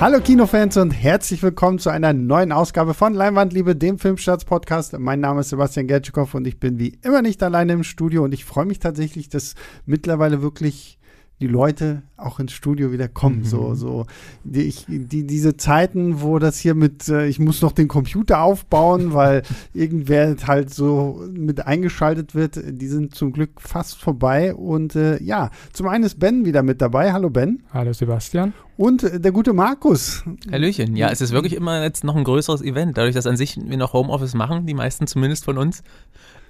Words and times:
Hallo 0.00 0.18
Kinofans 0.18 0.78
und 0.78 0.92
herzlich 0.92 1.42
willkommen 1.42 1.78
zu 1.78 1.90
einer 1.90 2.14
neuen 2.14 2.52
Ausgabe 2.52 2.94
von 2.94 3.12
Leinwandliebe, 3.12 3.76
dem 3.76 3.98
Filmstarts-Podcast. 3.98 4.98
Mein 4.98 5.20
Name 5.20 5.40
ist 5.40 5.50
Sebastian 5.50 5.88
Gertschikow 5.88 6.32
und 6.34 6.46
ich 6.46 6.58
bin 6.58 6.78
wie 6.78 6.98
immer 7.02 7.20
nicht 7.20 7.42
alleine 7.42 7.74
im 7.74 7.84
Studio 7.84 8.24
und 8.24 8.32
ich 8.32 8.46
freue 8.46 8.64
mich 8.64 8.78
tatsächlich, 8.78 9.28
dass 9.28 9.56
mittlerweile 9.84 10.40
wirklich 10.40 10.98
die 11.40 11.46
Leute 11.46 12.02
auch 12.18 12.38
ins 12.38 12.52
Studio 12.52 12.92
wieder 12.92 13.08
kommen. 13.08 13.38
Mhm. 13.38 13.44
So, 13.44 13.74
so 13.74 14.06
die, 14.44 14.62
ich, 14.62 14.84
die, 14.88 15.26
diese 15.26 15.56
Zeiten, 15.56 16.20
wo 16.20 16.38
das 16.38 16.58
hier 16.58 16.74
mit, 16.74 17.08
äh, 17.08 17.26
ich 17.26 17.38
muss 17.38 17.62
noch 17.62 17.72
den 17.72 17.88
Computer 17.88 18.42
aufbauen, 18.42 19.14
weil 19.14 19.42
irgendwer 19.72 20.36
halt 20.46 20.72
so 20.72 21.24
mit 21.32 21.66
eingeschaltet 21.66 22.34
wird, 22.34 22.60
die 22.62 22.86
sind 22.88 23.14
zum 23.14 23.32
Glück 23.32 23.60
fast 23.60 23.98
vorbei. 23.98 24.54
Und 24.54 24.94
äh, 24.96 25.22
ja, 25.22 25.50
zum 25.72 25.88
einen 25.88 26.04
ist 26.04 26.18
Ben 26.18 26.44
wieder 26.44 26.62
mit 26.62 26.82
dabei. 26.82 27.12
Hallo 27.12 27.30
Ben. 27.30 27.62
Hallo 27.72 27.92
Sebastian. 27.92 28.52
Und 28.76 29.02
äh, 29.02 29.18
der 29.18 29.32
gute 29.32 29.54
Markus. 29.54 30.22
Hallöchen. 30.52 30.94
Ja, 30.94 31.08
es 31.08 31.22
ist 31.22 31.32
wirklich 31.32 31.54
immer 31.54 31.82
jetzt 31.82 32.04
noch 32.04 32.16
ein 32.16 32.24
größeres 32.24 32.60
Event. 32.60 32.98
Dadurch, 32.98 33.14
dass 33.14 33.26
an 33.26 33.36
sich 33.38 33.56
wir 33.56 33.76
noch 33.78 33.94
Homeoffice 33.94 34.34
machen, 34.34 34.66
die 34.66 34.74
meisten 34.74 35.06
zumindest 35.06 35.46
von 35.46 35.56
uns, 35.56 35.82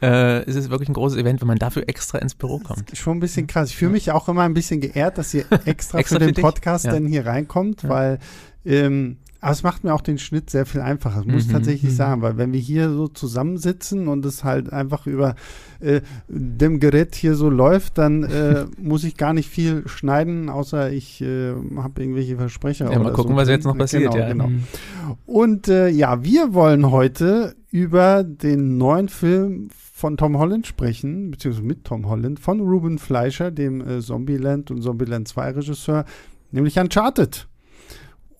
äh, 0.03 0.45
ist 0.45 0.57
es 0.57 0.71
wirklich 0.71 0.89
ein 0.89 0.95
großes 0.95 1.19
Event, 1.19 1.41
wenn 1.41 1.49
man 1.49 1.59
dafür 1.59 1.89
extra 1.89 2.19
ins 2.19 2.35
Büro 2.35 2.59
kommt. 2.59 2.97
schon 2.97 3.19
ein 3.19 3.21
bisschen 3.21 3.47
krass. 3.47 3.71
Ich 3.71 3.77
fühle 3.77 3.93
mich 3.93 4.11
auch 4.11 4.29
immer 4.29 4.43
ein 4.43 4.55
bisschen 4.55 4.81
geehrt, 4.81 5.19
dass 5.19 5.35
ihr 5.35 5.45
extra, 5.65 5.99
extra 6.01 6.19
für 6.19 6.27
den 6.27 6.35
für 6.35 6.41
Podcast 6.41 6.85
ja. 6.85 6.93
dann 6.93 7.07
hier 7.07 7.27
reinkommt, 7.27 7.83
ja. 7.83 7.89
weil 7.89 8.19
ähm, 8.65 9.17
aber 9.43 9.53
es 9.53 9.63
macht 9.63 9.85
mir 9.85 9.95
auch 9.95 10.03
den 10.03 10.19
Schnitt 10.19 10.51
sehr 10.51 10.67
viel 10.67 10.83
einfacher, 10.83 11.25
muss 11.25 11.43
ich 11.43 11.49
mhm, 11.49 11.53
tatsächlich 11.53 11.93
mhm. 11.93 11.97
sagen, 11.97 12.23
weil 12.23 12.37
wenn 12.37 12.53
wir 12.53 12.61
hier 12.61 12.91
so 12.91 13.09
zusammensitzen 13.09 14.07
und 14.07 14.25
es 14.27 14.45
halt 14.45 14.71
einfach 14.71 15.07
über 15.07 15.35
äh, 15.81 16.03
dem 16.29 16.79
Gerät 16.79 17.15
hier 17.15 17.35
so 17.35 17.49
läuft, 17.49 17.97
dann 17.97 18.25
äh, 18.25 18.67
muss 18.79 19.03
ich 19.03 19.17
gar 19.17 19.33
nicht 19.33 19.49
viel 19.49 19.89
schneiden, 19.89 20.51
außer 20.51 20.93
ich 20.93 21.23
äh, 21.23 21.55
habe 21.77 22.03
irgendwelche 22.03 22.37
Versprecher. 22.37 22.93
Ja, 22.93 22.99
mal 22.99 23.13
gucken, 23.13 23.33
so. 23.33 23.37
was 23.37 23.49
jetzt 23.49 23.65
noch 23.65 23.79
passiert. 23.79 24.03
Genau, 24.03 24.17
ja. 24.17 24.29
genau. 24.29 24.49
Mhm. 24.49 24.65
Und 25.25 25.69
äh, 25.69 25.89
ja, 25.89 26.23
wir 26.23 26.53
wollen 26.53 26.91
heute 26.91 27.57
über 27.71 28.25
den 28.25 28.77
neuen 28.77 29.09
Film 29.09 29.71
von 30.01 30.17
Tom 30.17 30.39
Holland 30.39 30.67
sprechen, 30.67 31.31
beziehungsweise 31.31 31.67
mit 31.67 31.85
Tom 31.85 32.09
Holland, 32.09 32.41
von 32.41 32.61
Ruben 32.61 32.99
Fleischer, 32.99 33.51
dem 33.51 33.87
äh, 33.87 34.01
Zombieland 34.01 34.71
und 34.71 34.83
Zombieland 34.83 35.29
2 35.29 35.51
Regisseur, 35.51 36.07
nämlich 36.51 36.79
Uncharted. 36.79 37.47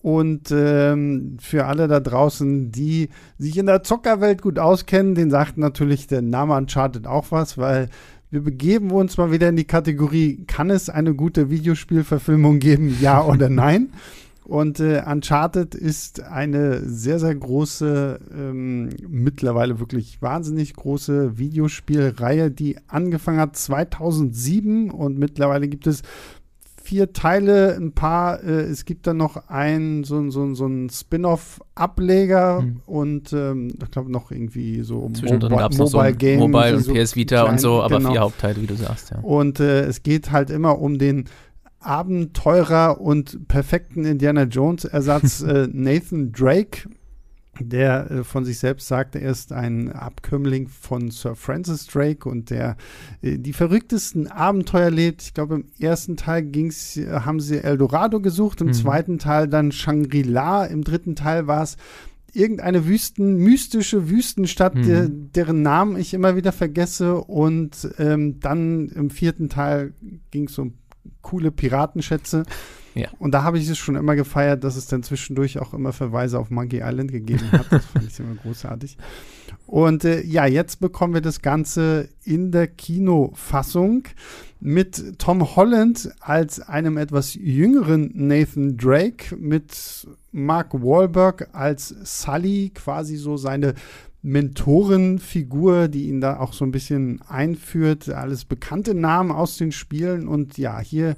Und 0.01 0.49
ähm, 0.51 1.37
für 1.39 1.67
alle 1.67 1.87
da 1.87 1.99
draußen, 1.99 2.71
die 2.71 3.09
sich 3.37 3.57
in 3.57 3.67
der 3.67 3.83
Zockerwelt 3.83 4.41
gut 4.41 4.57
auskennen, 4.57 5.13
den 5.13 5.29
sagt 5.29 5.59
natürlich 5.59 6.07
der 6.07 6.23
Name 6.23 6.55
Uncharted 6.55 7.05
auch 7.05 7.27
was, 7.29 7.59
weil 7.59 7.89
wir 8.31 8.41
begeben 8.41 8.89
uns 8.89 9.17
mal 9.17 9.31
wieder 9.31 9.49
in 9.49 9.55
die 9.55 9.65
Kategorie, 9.65 10.43
kann 10.47 10.71
es 10.71 10.89
eine 10.89 11.13
gute 11.13 11.51
Videospielverfilmung 11.51 12.57
geben, 12.57 12.97
ja 12.99 13.23
oder 13.23 13.49
nein? 13.49 13.93
Und 14.51 14.81
äh, 14.81 15.01
Uncharted 15.09 15.75
ist 15.75 16.23
eine 16.23 16.81
sehr, 16.81 17.19
sehr 17.19 17.33
große, 17.33 18.19
ähm, 18.37 18.89
mittlerweile 19.07 19.79
wirklich 19.79 20.21
wahnsinnig 20.21 20.73
große 20.73 21.37
Videospielreihe, 21.37 22.51
die 22.51 22.75
angefangen 22.89 23.39
hat 23.39 23.55
2007 23.55 24.91
und 24.91 25.17
mittlerweile 25.17 25.69
gibt 25.69 25.87
es 25.87 26.01
vier 26.83 27.13
Teile, 27.13 27.77
ein 27.77 27.93
paar, 27.93 28.43
äh, 28.43 28.63
es 28.63 28.83
gibt 28.83 29.07
dann 29.07 29.15
noch 29.15 29.47
ein, 29.47 30.03
so, 30.03 30.29
so, 30.29 30.53
so 30.53 30.65
ein 30.65 30.89
Spin-off-Ableger 30.89 32.59
mhm. 32.59 32.81
und 32.85 33.31
ähm, 33.31 33.69
ich 33.81 33.89
glaube 33.89 34.11
noch 34.11 34.31
irgendwie 34.31 34.81
so 34.81 35.09
Zwischendrin 35.13 35.53
Mobi 35.53 35.77
Mobile 35.77 36.11
so 36.11 36.17
Games. 36.17 36.39
Mobile 36.41 36.75
und 36.75 36.83
so 36.83 36.93
PS 36.93 37.15
Vita 37.15 37.43
klein, 37.43 37.51
und 37.51 37.61
so, 37.61 37.81
aber 37.81 37.99
genau. 37.99 38.11
vier 38.11 38.19
Hauptteile, 38.19 38.61
wie 38.61 38.67
du 38.67 38.75
sagst, 38.75 39.11
ja. 39.11 39.19
Und 39.21 39.61
äh, 39.61 39.83
es 39.83 40.03
geht 40.03 40.31
halt 40.31 40.49
immer 40.49 40.77
um 40.77 40.97
den 40.97 41.29
Abenteurer 41.81 43.01
und 43.01 43.47
perfekten 43.47 44.05
Indiana 44.05 44.43
Jones 44.43 44.85
Ersatz 44.85 45.41
äh, 45.41 45.67
Nathan 45.71 46.31
Drake, 46.31 46.89
der 47.59 48.09
äh, 48.09 48.23
von 48.23 48.45
sich 48.45 48.59
selbst 48.59 48.87
sagt, 48.87 49.15
er 49.15 49.29
ist 49.29 49.51
ein 49.51 49.91
Abkömmling 49.91 50.67
von 50.67 51.11
Sir 51.11 51.35
Francis 51.35 51.87
Drake 51.87 52.27
und 52.27 52.49
der 52.49 52.77
äh, 53.21 53.37
die 53.37 53.53
verrücktesten 53.53 54.27
Abenteuer 54.27 54.89
lebt. 54.89 55.21
Ich 55.21 55.33
glaube, 55.33 55.55
im 55.55 55.65
ersten 55.79 56.17
Teil 56.17 56.43
ging's, 56.43 56.97
äh, 56.97 57.07
haben 57.07 57.39
sie 57.39 57.63
Eldorado 57.63 58.21
gesucht, 58.21 58.61
im 58.61 58.67
mhm. 58.67 58.73
zweiten 58.73 59.19
Teil 59.19 59.47
dann 59.47 59.71
Shangri-La, 59.71 60.65
im 60.65 60.83
dritten 60.83 61.15
Teil 61.15 61.47
war 61.47 61.63
es 61.63 61.77
irgendeine 62.33 62.87
Wüsten, 62.87 63.37
mystische 63.37 64.09
Wüstenstadt, 64.09 64.75
mhm. 64.75 64.83
der, 64.83 65.09
deren 65.09 65.61
Namen 65.61 65.97
ich 65.97 66.13
immer 66.13 66.35
wieder 66.35 66.51
vergesse. 66.51 67.17
Und 67.17 67.89
ähm, 67.97 68.39
dann 68.39 68.89
im 68.89 69.09
vierten 69.09 69.49
Teil 69.49 69.93
ging 70.31 70.47
es 70.47 70.57
um 70.57 70.73
coole 71.21 71.51
Piratenschätze. 71.51 72.43
Ja. 72.93 73.07
Und 73.19 73.31
da 73.31 73.43
habe 73.43 73.57
ich 73.57 73.69
es 73.69 73.77
schon 73.77 73.95
immer 73.95 74.15
gefeiert, 74.15 74.63
dass 74.63 74.75
es 74.75 74.87
dann 74.87 75.03
zwischendurch 75.03 75.59
auch 75.59 75.73
immer 75.73 75.93
Verweise 75.93 76.37
auf 76.37 76.49
Monkey 76.49 76.81
Island 76.83 77.11
gegeben 77.11 77.51
hat. 77.51 77.71
Das 77.71 77.85
fand 77.85 78.05
ich 78.05 78.19
immer 78.19 78.35
großartig. 78.35 78.97
Und 79.65 80.03
äh, 80.03 80.21
ja, 80.23 80.45
jetzt 80.45 80.81
bekommen 80.81 81.13
wir 81.13 81.21
das 81.21 81.41
Ganze 81.41 82.09
in 82.25 82.51
der 82.51 82.67
Kinofassung 82.67 84.03
mit 84.59 85.17
Tom 85.17 85.55
Holland 85.55 86.11
als 86.19 86.59
einem 86.59 86.97
etwas 86.97 87.35
jüngeren 87.35 88.11
Nathan 88.13 88.75
Drake, 88.75 89.35
mit 89.37 90.07
Mark 90.33 90.73
Wahlberg 90.73 91.49
als 91.53 91.95
Sully, 92.03 92.71
quasi 92.75 93.15
so 93.15 93.37
seine 93.37 93.73
Mentorenfigur, 94.23 95.87
die 95.87 96.07
ihn 96.07 96.21
da 96.21 96.39
auch 96.39 96.53
so 96.53 96.65
ein 96.65 96.71
bisschen 96.71 97.21
einführt. 97.27 98.09
Alles 98.09 98.45
bekannte 98.45 98.93
Namen 98.93 99.31
aus 99.31 99.57
den 99.57 99.71
Spielen. 99.71 100.27
Und 100.27 100.57
ja, 100.57 100.79
hier 100.79 101.15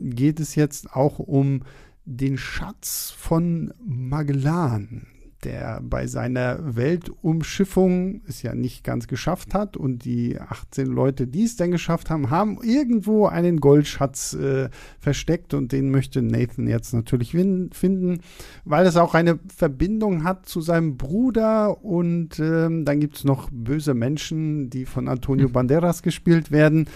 geht 0.00 0.40
es 0.40 0.54
jetzt 0.54 0.92
auch 0.94 1.18
um 1.18 1.62
den 2.04 2.36
Schatz 2.36 3.14
von 3.16 3.72
Magellan 3.84 5.06
der 5.44 5.80
bei 5.82 6.06
seiner 6.06 6.76
Weltumschiffung 6.76 8.22
es 8.26 8.42
ja 8.42 8.54
nicht 8.54 8.84
ganz 8.84 9.06
geschafft 9.06 9.54
hat 9.54 9.76
und 9.76 10.04
die 10.04 10.40
18 10.40 10.86
Leute, 10.86 11.26
die 11.26 11.44
es 11.44 11.56
dann 11.56 11.70
geschafft 11.70 12.10
haben, 12.10 12.30
haben 12.30 12.58
irgendwo 12.62 13.26
einen 13.26 13.60
Goldschatz 13.60 14.34
äh, 14.34 14.68
versteckt 14.98 15.54
und 15.54 15.72
den 15.72 15.90
möchte 15.90 16.22
Nathan 16.22 16.66
jetzt 16.66 16.92
natürlich 16.92 17.32
finden, 17.32 18.20
weil 18.64 18.86
es 18.86 18.96
auch 18.96 19.14
eine 19.14 19.38
Verbindung 19.54 20.24
hat 20.24 20.46
zu 20.46 20.60
seinem 20.60 20.96
Bruder 20.96 21.84
und 21.84 22.38
ähm, 22.40 22.84
dann 22.84 23.00
gibt 23.00 23.16
es 23.16 23.24
noch 23.24 23.48
böse 23.50 23.94
Menschen, 23.94 24.70
die 24.70 24.86
von 24.86 25.08
Antonio. 25.08 25.48
Banderas 25.62 26.02
gespielt 26.02 26.50
werden. 26.50 26.88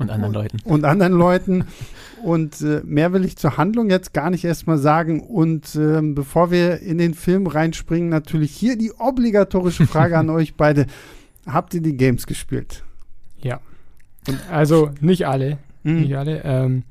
Und 0.00 0.10
anderen 0.10 0.32
Leuten. 0.32 0.58
Und 0.64 0.84
anderen 0.84 1.12
Leuten. 1.12 1.64
Und 2.22 2.62
äh, 2.62 2.80
mehr 2.84 3.12
will 3.12 3.24
ich 3.24 3.36
zur 3.36 3.58
Handlung 3.58 3.90
jetzt 3.90 4.14
gar 4.14 4.30
nicht 4.30 4.44
erstmal 4.44 4.78
sagen. 4.78 5.20
Und 5.20 5.74
äh, 5.74 6.00
bevor 6.02 6.50
wir 6.50 6.80
in 6.80 6.96
den 6.96 7.12
Film 7.12 7.46
reinspringen, 7.46 8.08
natürlich 8.08 8.52
hier 8.52 8.76
die 8.76 8.92
obligatorische 8.92 9.86
Frage 9.86 10.16
an 10.18 10.30
euch 10.30 10.54
beide. 10.54 10.86
Habt 11.46 11.74
ihr 11.74 11.82
die 11.82 11.96
Games 11.96 12.26
gespielt? 12.26 12.82
Ja. 13.42 13.60
also 14.50 14.90
nicht 15.00 15.26
alle. 15.26 15.58
Mhm. 15.82 16.00
Nicht 16.00 16.16
alle. 16.16 16.42
Ähm, 16.44 16.84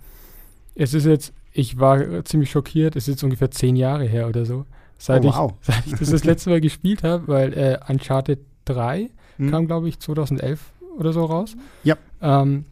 es 0.75 0.93
ist 0.93 1.05
jetzt, 1.05 1.33
ich 1.51 1.79
war 1.79 2.23
ziemlich 2.25 2.51
schockiert, 2.51 2.95
es 2.95 3.07
ist 3.07 3.15
jetzt 3.15 3.23
ungefähr 3.23 3.51
zehn 3.51 3.75
Jahre 3.75 4.05
her 4.05 4.27
oder 4.27 4.45
so. 4.45 4.65
Seit, 4.99 5.25
oh, 5.25 5.33
wow. 5.33 5.53
ich, 5.61 5.67
seit 5.67 5.87
ich 5.87 5.93
das 5.93 6.09
das 6.11 6.23
letzte 6.25 6.49
Mal 6.51 6.61
gespielt 6.61 7.03
habe, 7.03 7.27
weil 7.27 7.53
äh, 7.53 7.79
Uncharted 7.87 8.39
3 8.65 9.09
mhm. 9.37 9.51
kam, 9.51 9.65
glaube 9.67 9.89
ich, 9.89 9.99
2011 9.99 10.59
oder 10.97 11.13
so 11.13 11.25
raus. 11.25 11.55
Ja. 11.83 11.97
Ähm, 12.21 12.65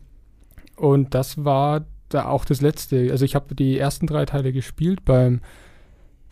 und 0.78 1.14
das 1.14 1.44
war 1.44 1.86
da 2.10 2.26
auch 2.26 2.46
das 2.46 2.62
letzte. 2.62 3.12
Also 3.12 3.26
ich 3.26 3.36
habe 3.36 3.54
die 3.56 3.78
ersten 3.78 4.08
drei 4.08 4.26
Teile 4.26 4.54
gespielt, 4.54 5.04
beim, 5.04 5.42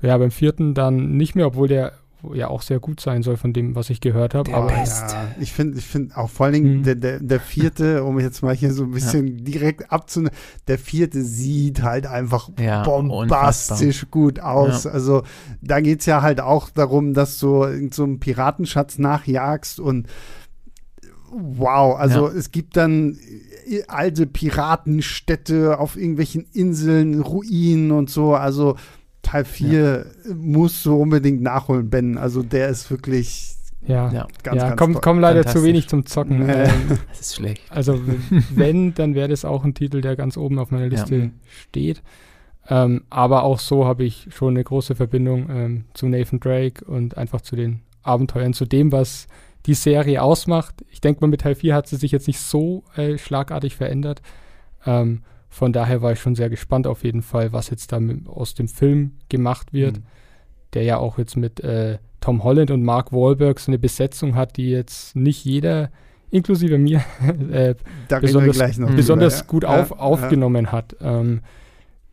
ja, 0.02 0.18
beim 0.18 0.32
vierten 0.32 0.74
dann 0.74 1.18
nicht 1.18 1.36
mehr, 1.36 1.48
obwohl 1.48 1.68
der 1.68 1.94
ja 2.34 2.48
auch 2.48 2.62
sehr 2.62 2.80
gut 2.80 3.00
sein 3.00 3.22
soll 3.22 3.38
von 3.38 3.54
dem, 3.54 3.76
was 3.76 3.90
ich 3.90 4.02
gehört 4.02 4.34
habe. 4.34 4.54
Aber 4.54 4.68
Best. 4.68 5.12
ja, 5.12 5.28
ich 5.40 5.52
finde, 5.52 5.78
ich 5.78 5.86
finde 5.86 6.18
auch 6.18 6.30
vor 6.30 6.46
allen 6.46 6.54
Dingen 6.54 6.78
mhm. 6.78 6.84
der, 6.84 6.96
der, 6.96 7.20
der, 7.20 7.40
vierte, 7.40 8.04
um 8.04 8.20
jetzt 8.20 8.42
mal 8.42 8.56
hier 8.56 8.74
so 8.74 8.84
ein 8.84 8.92
bisschen 8.92 9.28
ja. 9.28 9.44
direkt 9.44 9.92
abzunehmen, 9.92 10.36
der 10.68 10.80
vierte 10.80 11.22
sieht 11.22 11.84
halt 11.84 12.08
einfach 12.08 12.50
ja, 12.60 12.84
bombastisch 12.84 14.04
unfassbar. 14.04 14.10
gut 14.12 14.40
aus. 14.40 14.86
Ja. 14.86 14.92
Also 14.92 15.24
da 15.62 15.82
geht 15.82 16.00
es 16.00 16.06
ja 16.06 16.22
halt 16.22 16.42
auch 16.42 16.70
darum, 16.70 17.14
dass 17.14 17.38
du 17.40 17.68
so 17.92 18.04
einen 18.04 18.20
Piratenschatz 18.20 18.98
nachjagst 18.98 19.80
und 19.80 20.08
wow, 21.38 21.98
also 21.98 22.28
es 22.28 22.52
gibt 22.52 22.78
dann 22.78 23.18
alte 23.88 24.26
Piratenstädte 24.28 25.80
auf 25.80 25.98
irgendwelchen 25.98 26.46
Inseln, 26.54 27.22
Ruinen 27.22 27.92
und 27.92 28.10
so. 28.10 28.36
Also 28.36 28.76
Teil 29.22 29.46
4 29.46 30.06
ja. 30.28 30.36
musst 30.36 30.86
du 30.86 30.96
unbedingt 30.96 31.42
nachholen, 31.42 31.90
Ben. 31.90 32.18
Also 32.18 32.44
der 32.44 32.70
ist 32.70 32.90
wirklich 32.92 33.56
ja, 33.88 34.12
ja. 34.12 34.28
ganz, 34.44 34.62
ja, 34.62 34.68
ganz 34.70 34.80
komm, 34.80 34.94
komm 35.02 35.20
leider 35.20 35.46
zu 35.46 35.64
wenig 35.64 35.88
zum 35.88 36.06
Zocken. 36.06 36.48
Ähm, 36.50 36.70
das 37.10 37.22
ist 37.22 37.36
schlecht. 37.36 37.64
Also 37.70 38.00
wenn, 38.52 38.94
dann 38.94 39.16
wäre 39.16 39.28
das 39.28 39.46
auch 39.46 39.64
ein 39.64 39.74
Titel, 39.74 40.02
der 40.02 40.16
ganz 40.16 40.38
oben 40.38 40.60
auf 40.60 40.72
meiner 40.72 40.88
Liste 40.88 41.16
ja. 41.16 41.30
steht. 41.46 42.02
Ähm, 42.68 43.04
aber 43.10 43.44
auch 43.44 43.60
so 43.60 43.86
habe 43.86 44.04
ich 44.04 44.28
schon 44.32 44.56
eine 44.56 44.64
große 44.64 44.96
Verbindung 44.96 45.50
ähm, 45.50 45.86
zu 45.94 46.08
Nathan 46.08 46.40
Drake 46.40 46.84
und 46.86 47.18
einfach 47.18 47.42
zu 47.42 47.56
den 47.56 47.82
Abenteuern, 48.02 48.54
zu 48.54 48.66
dem, 48.66 48.92
was 48.92 49.28
die 49.66 49.74
Serie 49.74 50.22
ausmacht. 50.22 50.76
Ich 50.90 51.02
denke 51.02 51.22
mal, 51.22 51.28
mit 51.28 51.42
Teil 51.42 51.56
4 51.56 51.74
hat 51.76 51.88
sie 51.88 51.96
sich 51.96 52.12
jetzt 52.12 52.28
nicht 52.28 52.40
so 52.40 52.84
äh, 52.96 53.18
schlagartig 53.18 53.76
verändert. 53.76 54.22
Ähm, 54.86 55.24
von 55.50 55.74
daher 55.74 56.02
war 56.02 56.12
ich 56.12 56.20
schon 56.20 56.36
sehr 56.36 56.50
gespannt 56.50 56.86
auf 56.86 57.04
jeden 57.04 57.22
Fall, 57.22 57.54
was 57.54 57.70
jetzt 57.70 57.92
da 57.92 58.00
mit, 58.00 58.28
aus 58.28 58.54
dem 58.56 58.68
Film 58.68 59.14
gemacht 59.30 59.74
wird, 59.74 59.98
mhm. 59.98 60.04
der 60.74 60.84
ja 60.84 60.98
auch 60.98 61.18
jetzt 61.18 61.38
mit 61.38 61.62
äh, 61.62 61.98
Tom 62.20 62.44
Holland 62.44 62.72
und 62.72 62.84
Mark 62.84 63.12
Wahlberg 63.12 63.60
so 63.60 63.72
eine 63.72 63.80
Besetzung 63.80 64.36
hat, 64.36 64.58
die 64.58 64.70
jetzt 64.70 65.16
nicht 65.16 65.46
jeder, 65.46 65.92
inklusive 66.30 66.78
mir, 66.78 67.04
äh, 67.52 67.76
besonders, 68.20 68.58
besonders 68.96 69.46
drüber, 69.46 69.46
ja. 69.46 69.48
gut 69.48 69.66
auf, 69.66 69.90
ja, 69.92 69.96
aufgenommen 69.98 70.66
ja. 70.66 70.72
hat. 70.72 70.96
Ähm, 71.02 71.42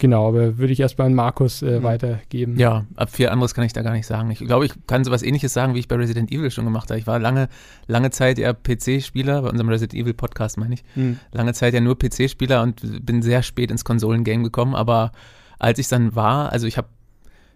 Genau, 0.02 0.26
aber 0.26 0.58
würde 0.58 0.72
ich 0.72 0.80
erstmal 0.80 1.06
an 1.06 1.14
Markus 1.14 1.62
äh, 1.62 1.78
mhm. 1.78 1.84
weitergeben. 1.84 2.58
Ja, 2.58 2.86
ab 2.96 3.10
viel 3.12 3.28
anderes 3.28 3.54
kann 3.54 3.62
ich 3.62 3.72
da 3.72 3.82
gar 3.82 3.92
nicht 3.92 4.04
sagen. 4.04 4.32
Ich 4.32 4.40
glaube, 4.40 4.66
ich 4.66 4.72
kann 4.88 5.04
sowas 5.04 5.22
ähnliches 5.22 5.52
sagen, 5.52 5.76
wie 5.76 5.78
ich 5.78 5.86
bei 5.86 5.94
Resident 5.94 6.32
Evil 6.32 6.50
schon 6.50 6.64
gemacht 6.64 6.90
habe. 6.90 6.98
Ich 6.98 7.06
war 7.06 7.20
lange, 7.20 7.48
lange 7.86 8.10
Zeit 8.10 8.36
ja 8.36 8.52
PC-Spieler, 8.52 9.42
bei 9.42 9.48
unserem 9.48 9.68
Resident 9.68 9.94
Evil 9.94 10.12
Podcast 10.12 10.58
meine 10.58 10.74
ich. 10.74 10.82
Mhm. 10.96 11.20
Lange 11.30 11.54
Zeit 11.54 11.72
ja 11.72 11.80
nur 11.80 11.96
PC-Spieler 11.96 12.64
und 12.64 13.06
bin 13.06 13.22
sehr 13.22 13.44
spät 13.44 13.70
ins 13.70 13.84
Konsolengame 13.84 14.42
gekommen. 14.42 14.74
Aber 14.74 15.12
als 15.60 15.78
ich 15.78 15.86
dann 15.86 16.16
war, 16.16 16.50
also 16.50 16.66
ich 16.66 16.78
habe, 16.78 16.88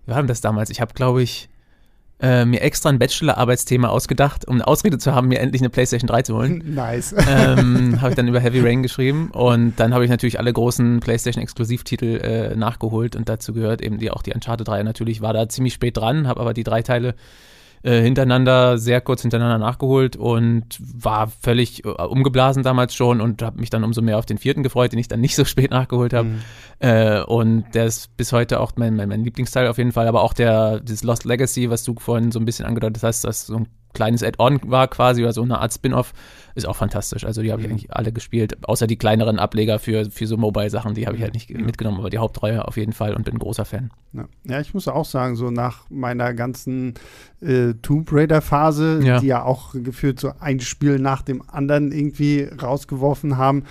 wie 0.05 0.13
war 0.13 0.19
denn 0.19 0.29
das 0.29 0.41
damals? 0.41 0.71
Ich 0.71 0.81
habe, 0.81 0.95
glaube 0.95 1.25
ich, 1.25 1.49
äh, 2.21 2.45
mir 2.45 2.63
extra 2.63 2.89
ein 2.89 2.99
Bachelor-Arbeitsthema 2.99 3.89
ausgedacht, 3.89 4.49
um 4.49 4.55
eine 4.57 4.67
Ausrede 4.67 4.99
zu 4.99 5.15
haben, 5.15 5.29
mir 5.29 5.41
endlich 5.41 5.61
eine 5.63 5.71
PlayStation 5.71 6.09
3 6.09 6.23
zu 6.23 6.37
holen. 6.37 6.63
Nice. 6.77 7.15
Ähm, 7.29 8.01
habe 8.01 8.11
ich 8.11 8.17
dann 8.17 8.29
über 8.29 8.41
Heavy 8.41 8.61
Rain 8.61 8.83
geschrieben 8.83 9.31
und 9.33 9.79
dann 9.79 9.93
habe 9.93 10.05
ich 10.05 10.11
natürlich 10.11 10.39
alle 10.39 10.53
großen 10.53 11.01
PlayStation-Exklusivtitel 11.01 12.21
äh, 12.23 12.57
nachgeholt 12.57 13.17
und 13.17 13.29
dazu 13.29 13.53
gehört 13.53 13.83
eben 13.83 13.99
die, 13.99 14.11
auch 14.11 14.23
die 14.23 14.33
Uncharted 14.33 14.69
3 14.69 14.83
natürlich, 14.83 15.21
war 15.21 15.33
da 15.33 15.49
ziemlich 15.49 15.75
spät 15.75 15.97
dran, 15.97 16.27
habe 16.27 16.41
aber 16.41 16.55
die 16.55 16.65
drei 16.65 16.83
Teile 16.83 17.15
äh, 17.87 18.03
hintereinander, 18.03 18.79
sehr 18.79 19.01
kurz 19.01 19.23
hintereinander 19.23 19.59
nachgeholt 19.59 20.17
und 20.17 20.65
war 20.81 21.29
völlig 21.29 21.85
äh, 21.85 21.89
umgeblasen 21.89 22.65
damals 22.65 22.97
schon 22.97 23.21
und 23.21 23.43
habe 23.43 23.61
mich 23.61 23.71
dann 23.71 23.85
umso 23.85 24.03
mehr 24.03 24.19
auf 24.19 24.27
den 24.27 24.39
vierten 24.39 24.65
gefreut, 24.65 24.91
den 24.91 24.99
ich 24.99 25.07
dann 25.07 25.21
nicht 25.21 25.37
so 25.37 25.45
spät 25.47 25.71
nachgeholt 25.71 26.13
habe. 26.13 26.29
Mhm. 26.29 26.39
Äh, 26.81 27.23
und 27.23 27.67
der 27.75 27.87
ist 27.87 28.17
bis 28.17 28.33
heute 28.33 28.59
auch 28.59 28.73
mein, 28.75 28.97
mein, 28.97 29.09
mein 29.09 29.23
Lieblingsteil 29.23 29.69
auf 29.69 29.79
jeden 29.79 29.93
Fall, 29.93 30.09
aber 30.09 30.23
auch 30.23 30.33
der, 30.33 30.81
das 30.81 31.05
Lost 31.05 31.25
Legacy, 31.25 31.71
was 31.71 31.85
du 31.85 31.95
vorhin 31.97 32.33
so 32.33 32.41
ein 32.41 32.45
bisschen 32.45 32.67
angedeutet 32.67 33.05
hast, 33.05 33.23
das 33.23 33.47
so 33.47 33.57
ein 33.57 33.69
kleines 33.97 34.23
Add-on 34.23 34.61
war 34.65 34.89
quasi 34.89 35.23
oder 35.23 35.33
so 35.33 35.43
eine 35.43 35.59
Art 35.59 35.73
Spin-off, 35.73 36.13
ist 36.55 36.67
auch 36.67 36.77
fantastisch. 36.77 37.25
Also 37.25 37.43
die 37.43 37.53
habe 37.53 37.61
ich 37.61 37.67
mhm. 37.67 37.73
eigentlich 37.75 37.93
alle 37.93 38.13
gespielt, 38.13 38.57
außer 38.67 38.87
die 38.87 38.97
kleineren 38.97 39.39
Ableger 39.39 39.79
für, 39.79 40.11
für 40.11 40.27
so 40.27 40.37
Mobile-Sachen, 40.37 40.95
die 40.95 41.07
habe 41.07 41.17
ich 41.17 41.23
halt 41.23 41.35
nicht 41.35 41.51
ja. 41.51 41.59
mitgenommen, 41.59 41.99
aber 41.99 42.11
die 42.11 42.19
Hauptreihe 42.19 42.67
auf 42.67 42.77
jeden 42.77 42.93
Fall 42.93 43.15
und 43.15 43.25
bin 43.25 43.35
ein 43.35 43.39
großer 43.39 43.65
Fan. 43.65 43.91
Ja, 44.13 44.29
ja 44.45 44.61
ich 44.61 44.73
muss 44.75 44.89
auch 44.89 45.05
sagen, 45.05 45.37
so 45.37 45.51
nach 45.51 45.91
meiner 45.91 46.33
ganzen 46.35 46.95
äh, 47.41 47.75
Tomb 47.83 48.13
Raider-Phase, 48.13 49.01
ja. 49.03 49.21
die 49.21 49.27
ja 49.27 49.43
auch 49.43 49.75
gefühlt 49.75 50.21
so 50.21 50.33
ein 50.39 50.61
Spiel 50.61 50.99
nach 50.99 51.23
dem 51.23 51.43
anderen 51.49 51.93
irgendwie 51.93 52.45
rausgeworfen 52.45 53.37
haben, 53.37 53.65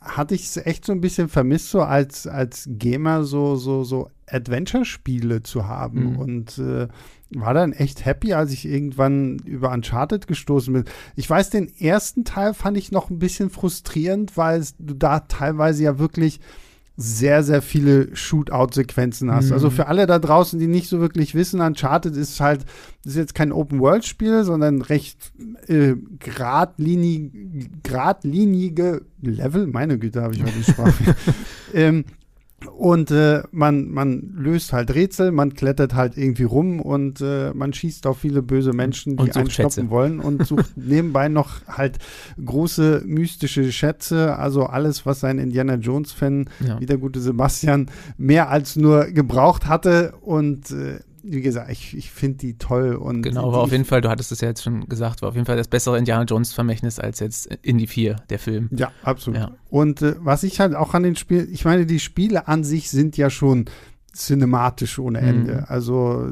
hatte 0.00 0.34
ich 0.34 0.44
es 0.44 0.56
echt 0.56 0.84
so 0.84 0.92
ein 0.92 1.00
bisschen 1.00 1.28
vermisst, 1.28 1.70
so 1.70 1.82
als, 1.82 2.26
als 2.26 2.68
Gamer 2.68 3.24
so, 3.24 3.56
so, 3.56 3.84
so 3.84 4.10
Adventure-Spiele 4.26 5.42
zu 5.42 5.68
haben. 5.68 6.12
Mhm. 6.12 6.16
Und 6.16 6.58
äh, 6.58 6.88
war 7.34 7.54
dann 7.54 7.72
echt 7.72 8.04
happy, 8.04 8.32
als 8.34 8.52
ich 8.52 8.66
irgendwann 8.66 9.38
über 9.44 9.70
Uncharted 9.72 10.26
gestoßen 10.26 10.72
bin. 10.72 10.84
Ich 11.16 11.28
weiß, 11.28 11.50
den 11.50 11.72
ersten 11.78 12.24
Teil 12.24 12.54
fand 12.54 12.76
ich 12.76 12.92
noch 12.92 13.10
ein 13.10 13.18
bisschen 13.18 13.50
frustrierend, 13.50 14.36
weil 14.36 14.64
du 14.78 14.94
da 14.94 15.20
teilweise 15.20 15.84
ja 15.84 15.98
wirklich 15.98 16.40
sehr, 16.96 17.42
sehr 17.42 17.62
viele 17.62 18.14
Shootout-Sequenzen 18.14 19.30
hast. 19.30 19.44
Also 19.44 19.46
mhm. 19.46 19.54
Also 19.54 19.70
für 19.70 19.86
alle 19.86 20.06
da 20.06 20.18
draußen, 20.18 20.58
die 20.58 20.66
nicht 20.66 20.88
so 20.88 21.00
wirklich 21.00 21.34
wissen, 21.34 21.60
Uncharted 21.60 22.16
ist 22.16 22.40
halt, 22.40 22.66
ist 23.04 23.16
jetzt 23.16 23.34
kein 23.34 23.50
Open-World-Spiel, 23.50 24.44
sondern 24.44 24.82
recht 24.82 25.32
äh, 25.68 25.94
geradlinig, 26.18 27.32
geradlinige 27.82 29.02
Level. 29.20 29.66
Meine 29.66 29.98
Güte, 29.98 30.22
habe 30.22 30.34
ich 30.34 30.42
heute 30.42 30.52
die 30.52 30.64
Sprache. 30.70 31.16
ähm, 31.72 32.04
und 32.76 33.10
äh, 33.10 33.42
man, 33.50 33.90
man 33.90 34.34
löst 34.36 34.72
halt 34.72 34.94
Rätsel, 34.94 35.32
man 35.32 35.54
klettert 35.54 35.94
halt 35.94 36.16
irgendwie 36.16 36.44
rum 36.44 36.80
und 36.80 37.20
äh, 37.20 37.52
man 37.54 37.72
schießt 37.72 38.06
auf 38.06 38.18
viele 38.18 38.42
böse 38.42 38.72
Menschen, 38.72 39.16
die 39.16 39.32
einen 39.32 39.50
stoppen 39.50 39.90
wollen 39.90 40.20
und 40.20 40.46
sucht 40.46 40.72
nebenbei 40.76 41.28
noch 41.28 41.66
halt 41.66 41.98
große 42.44 43.02
mystische 43.06 43.70
Schätze. 43.72 44.36
Also 44.36 44.64
alles, 44.64 45.06
was 45.06 45.24
ein 45.24 45.38
Indiana 45.38 45.74
Jones-Fan, 45.74 46.48
ja. 46.66 46.80
wie 46.80 46.86
der 46.86 46.98
gute 46.98 47.20
Sebastian, 47.20 47.90
mehr 48.16 48.50
als 48.50 48.76
nur 48.76 49.06
gebraucht 49.06 49.66
hatte. 49.66 50.14
Und 50.20 50.70
äh, 50.70 51.00
wie 51.22 51.40
gesagt, 51.40 51.70
ich, 51.70 51.96
ich 51.96 52.10
finde 52.10 52.38
die 52.38 52.58
toll. 52.58 52.94
Und 52.94 53.22
genau, 53.22 53.52
war 53.52 53.60
auf 53.60 53.72
jeden 53.72 53.84
Fall, 53.84 54.00
du 54.00 54.08
hattest 54.08 54.32
es 54.32 54.40
ja 54.40 54.48
jetzt 54.48 54.62
schon 54.62 54.88
gesagt, 54.88 55.22
war 55.22 55.28
auf 55.28 55.34
jeden 55.34 55.46
Fall 55.46 55.56
das 55.56 55.68
bessere 55.68 55.98
Indiana 55.98 56.24
Jones-Vermächtnis 56.24 56.98
als 56.98 57.20
jetzt 57.20 57.46
Indie 57.62 57.86
4, 57.86 58.16
der 58.28 58.38
Film. 58.38 58.68
Ja, 58.72 58.90
absolut. 59.02 59.38
Ja. 59.38 59.52
Und 59.70 60.02
äh, 60.02 60.16
was 60.18 60.42
ich 60.42 60.60
halt 60.60 60.74
auch 60.74 60.94
an 60.94 61.02
den 61.02 61.16
Spielen, 61.16 61.48
ich 61.52 61.64
meine, 61.64 61.86
die 61.86 62.00
Spiele 62.00 62.48
an 62.48 62.64
sich 62.64 62.90
sind 62.90 63.16
ja 63.16 63.30
schon 63.30 63.66
cinematisch 64.14 64.98
ohne. 64.98 65.20
Ende. 65.20 65.52
Mhm. 65.52 65.64
Also 65.68 66.26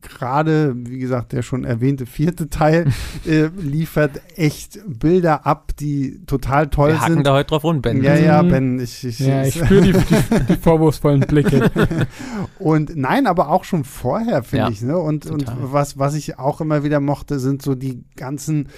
gerade, 0.00 0.74
wie 0.76 0.98
gesagt, 0.98 1.32
der 1.32 1.42
schon 1.42 1.64
erwähnte 1.64 2.06
vierte 2.06 2.48
Teil 2.48 2.86
äh, 3.26 3.48
liefert 3.58 4.20
echt 4.36 4.80
Bilder 4.86 5.46
ab, 5.46 5.72
die 5.78 6.24
total 6.26 6.68
toll 6.68 6.92
Wir 6.92 7.00
sind. 7.00 7.16
Wir 7.18 7.22
da 7.24 7.34
heute 7.34 7.48
drauf 7.48 7.64
rum, 7.64 7.82
Ben. 7.82 8.02
Ja, 8.02 8.16
ja, 8.16 8.42
mhm. 8.42 8.48
Ben. 8.50 8.80
Ich, 8.80 9.04
ich, 9.04 9.20
ja, 9.20 9.44
ich 9.44 9.54
spüre 9.64 9.82
die, 9.82 9.92
die, 9.92 10.46
die, 10.48 10.56
vorwurfsvollen 10.56 11.20
Blicke. 11.20 11.70
und 12.58 12.96
nein, 12.96 13.26
aber 13.26 13.50
auch 13.50 13.64
schon 13.64 13.84
vorher, 13.84 14.42
finde 14.42 14.64
ja, 14.64 14.70
ich. 14.70 14.82
Ne? 14.82 14.98
Und, 14.98 15.26
und 15.26 15.44
was, 15.60 15.98
was 15.98 16.14
ich 16.14 16.38
auch 16.38 16.60
immer 16.60 16.84
wieder 16.84 17.00
mochte, 17.00 17.38
sind 17.38 17.62
so 17.62 17.74
die 17.74 18.04
ganzen 18.16 18.68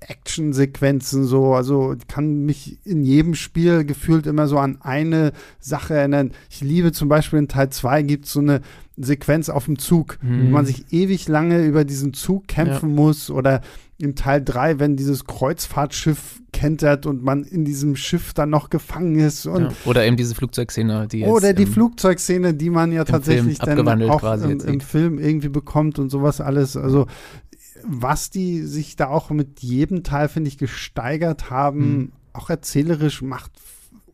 Actionsequenzen 0.00 1.24
so. 1.24 1.54
Also 1.54 1.94
kann 2.08 2.44
mich 2.44 2.78
in 2.84 3.04
jedem 3.04 3.34
Spiel 3.34 3.84
gefühlt 3.84 4.26
immer 4.26 4.46
so 4.46 4.58
an 4.58 4.78
eine 4.80 5.32
Sache 5.60 5.94
erinnern. 5.94 6.32
Ich 6.50 6.60
liebe 6.60 6.92
zum 6.92 7.08
Beispiel 7.08 7.38
in 7.38 7.48
Teil 7.48 7.70
2 7.70 8.02
gibt 8.02 8.26
es 8.26 8.32
so 8.32 8.40
eine 8.40 8.60
Sequenz 8.96 9.48
auf 9.48 9.64
dem 9.64 9.78
Zug, 9.78 10.18
mhm. 10.22 10.46
wo 10.46 10.50
man 10.50 10.66
sich 10.66 10.92
ewig 10.92 11.28
lange 11.28 11.64
über 11.64 11.84
diesen 11.84 12.14
Zug 12.14 12.46
kämpfen 12.46 12.90
ja. 12.90 12.94
muss 12.94 13.30
oder 13.30 13.60
in 13.98 14.16
Teil 14.16 14.42
3, 14.44 14.80
wenn 14.80 14.96
dieses 14.96 15.24
Kreuzfahrtschiff 15.24 16.40
kentert 16.52 17.06
und 17.06 17.22
man 17.22 17.44
in 17.44 17.64
diesem 17.64 17.96
Schiff 17.96 18.34
dann 18.34 18.50
noch 18.50 18.70
gefangen 18.70 19.18
ist. 19.18 19.44
Ja. 19.44 19.70
Oder 19.84 20.04
eben 20.04 20.16
diese 20.16 20.34
Flugzeugszene, 20.34 21.06
die 21.08 21.20
jetzt 21.20 21.30
Oder 21.30 21.52
die 21.52 21.66
Flugzeugszene, 21.66 22.54
die 22.54 22.70
man 22.70 22.92
ja 22.92 23.04
tatsächlich 23.04 23.58
dann 23.58 24.02
auch 24.08 24.22
im, 24.42 24.60
im 24.60 24.80
Film 24.80 25.18
irgendwie 25.18 25.48
bekommt 25.48 25.98
und 25.98 26.10
sowas 26.10 26.40
alles. 26.40 26.76
Also 26.76 27.06
was 27.86 28.30
die 28.30 28.62
sich 28.62 28.96
da 28.96 29.08
auch 29.08 29.30
mit 29.30 29.60
jedem 29.60 30.02
Teil, 30.02 30.28
finde 30.28 30.48
ich, 30.48 30.58
gesteigert 30.58 31.50
haben, 31.50 31.96
mhm. 31.96 32.12
auch 32.32 32.50
erzählerisch 32.50 33.22
macht 33.22 33.52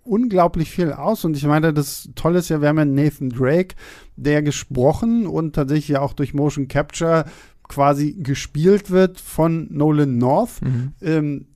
unglaublich 0.03 0.71
viel 0.71 0.93
aus. 0.93 1.25
Und 1.25 1.37
ich 1.37 1.45
meine, 1.45 1.73
das 1.73 2.11
Tolle 2.15 2.41
ist 2.41 2.49
ja, 2.49 2.61
wir 2.61 2.69
haben 2.69 2.79
ja 2.79 2.85
Nathan 2.85 3.31
Drake, 3.31 3.77
der 4.17 4.43
gesprochen 4.43 5.27
und 5.27 5.55
tatsächlich 5.55 5.89
ja 5.89 6.01
auch 6.01 6.13
durch 6.13 6.35
Motion 6.35 6.69
Capture 6.69 7.27
quasi 7.69 8.17
gespielt 8.19 8.91
wird 8.91 9.21
von 9.21 9.69
Nolan 9.71 10.19
North. 10.19 10.63
Mhm. 10.63 10.93
Ähm, 11.01 11.47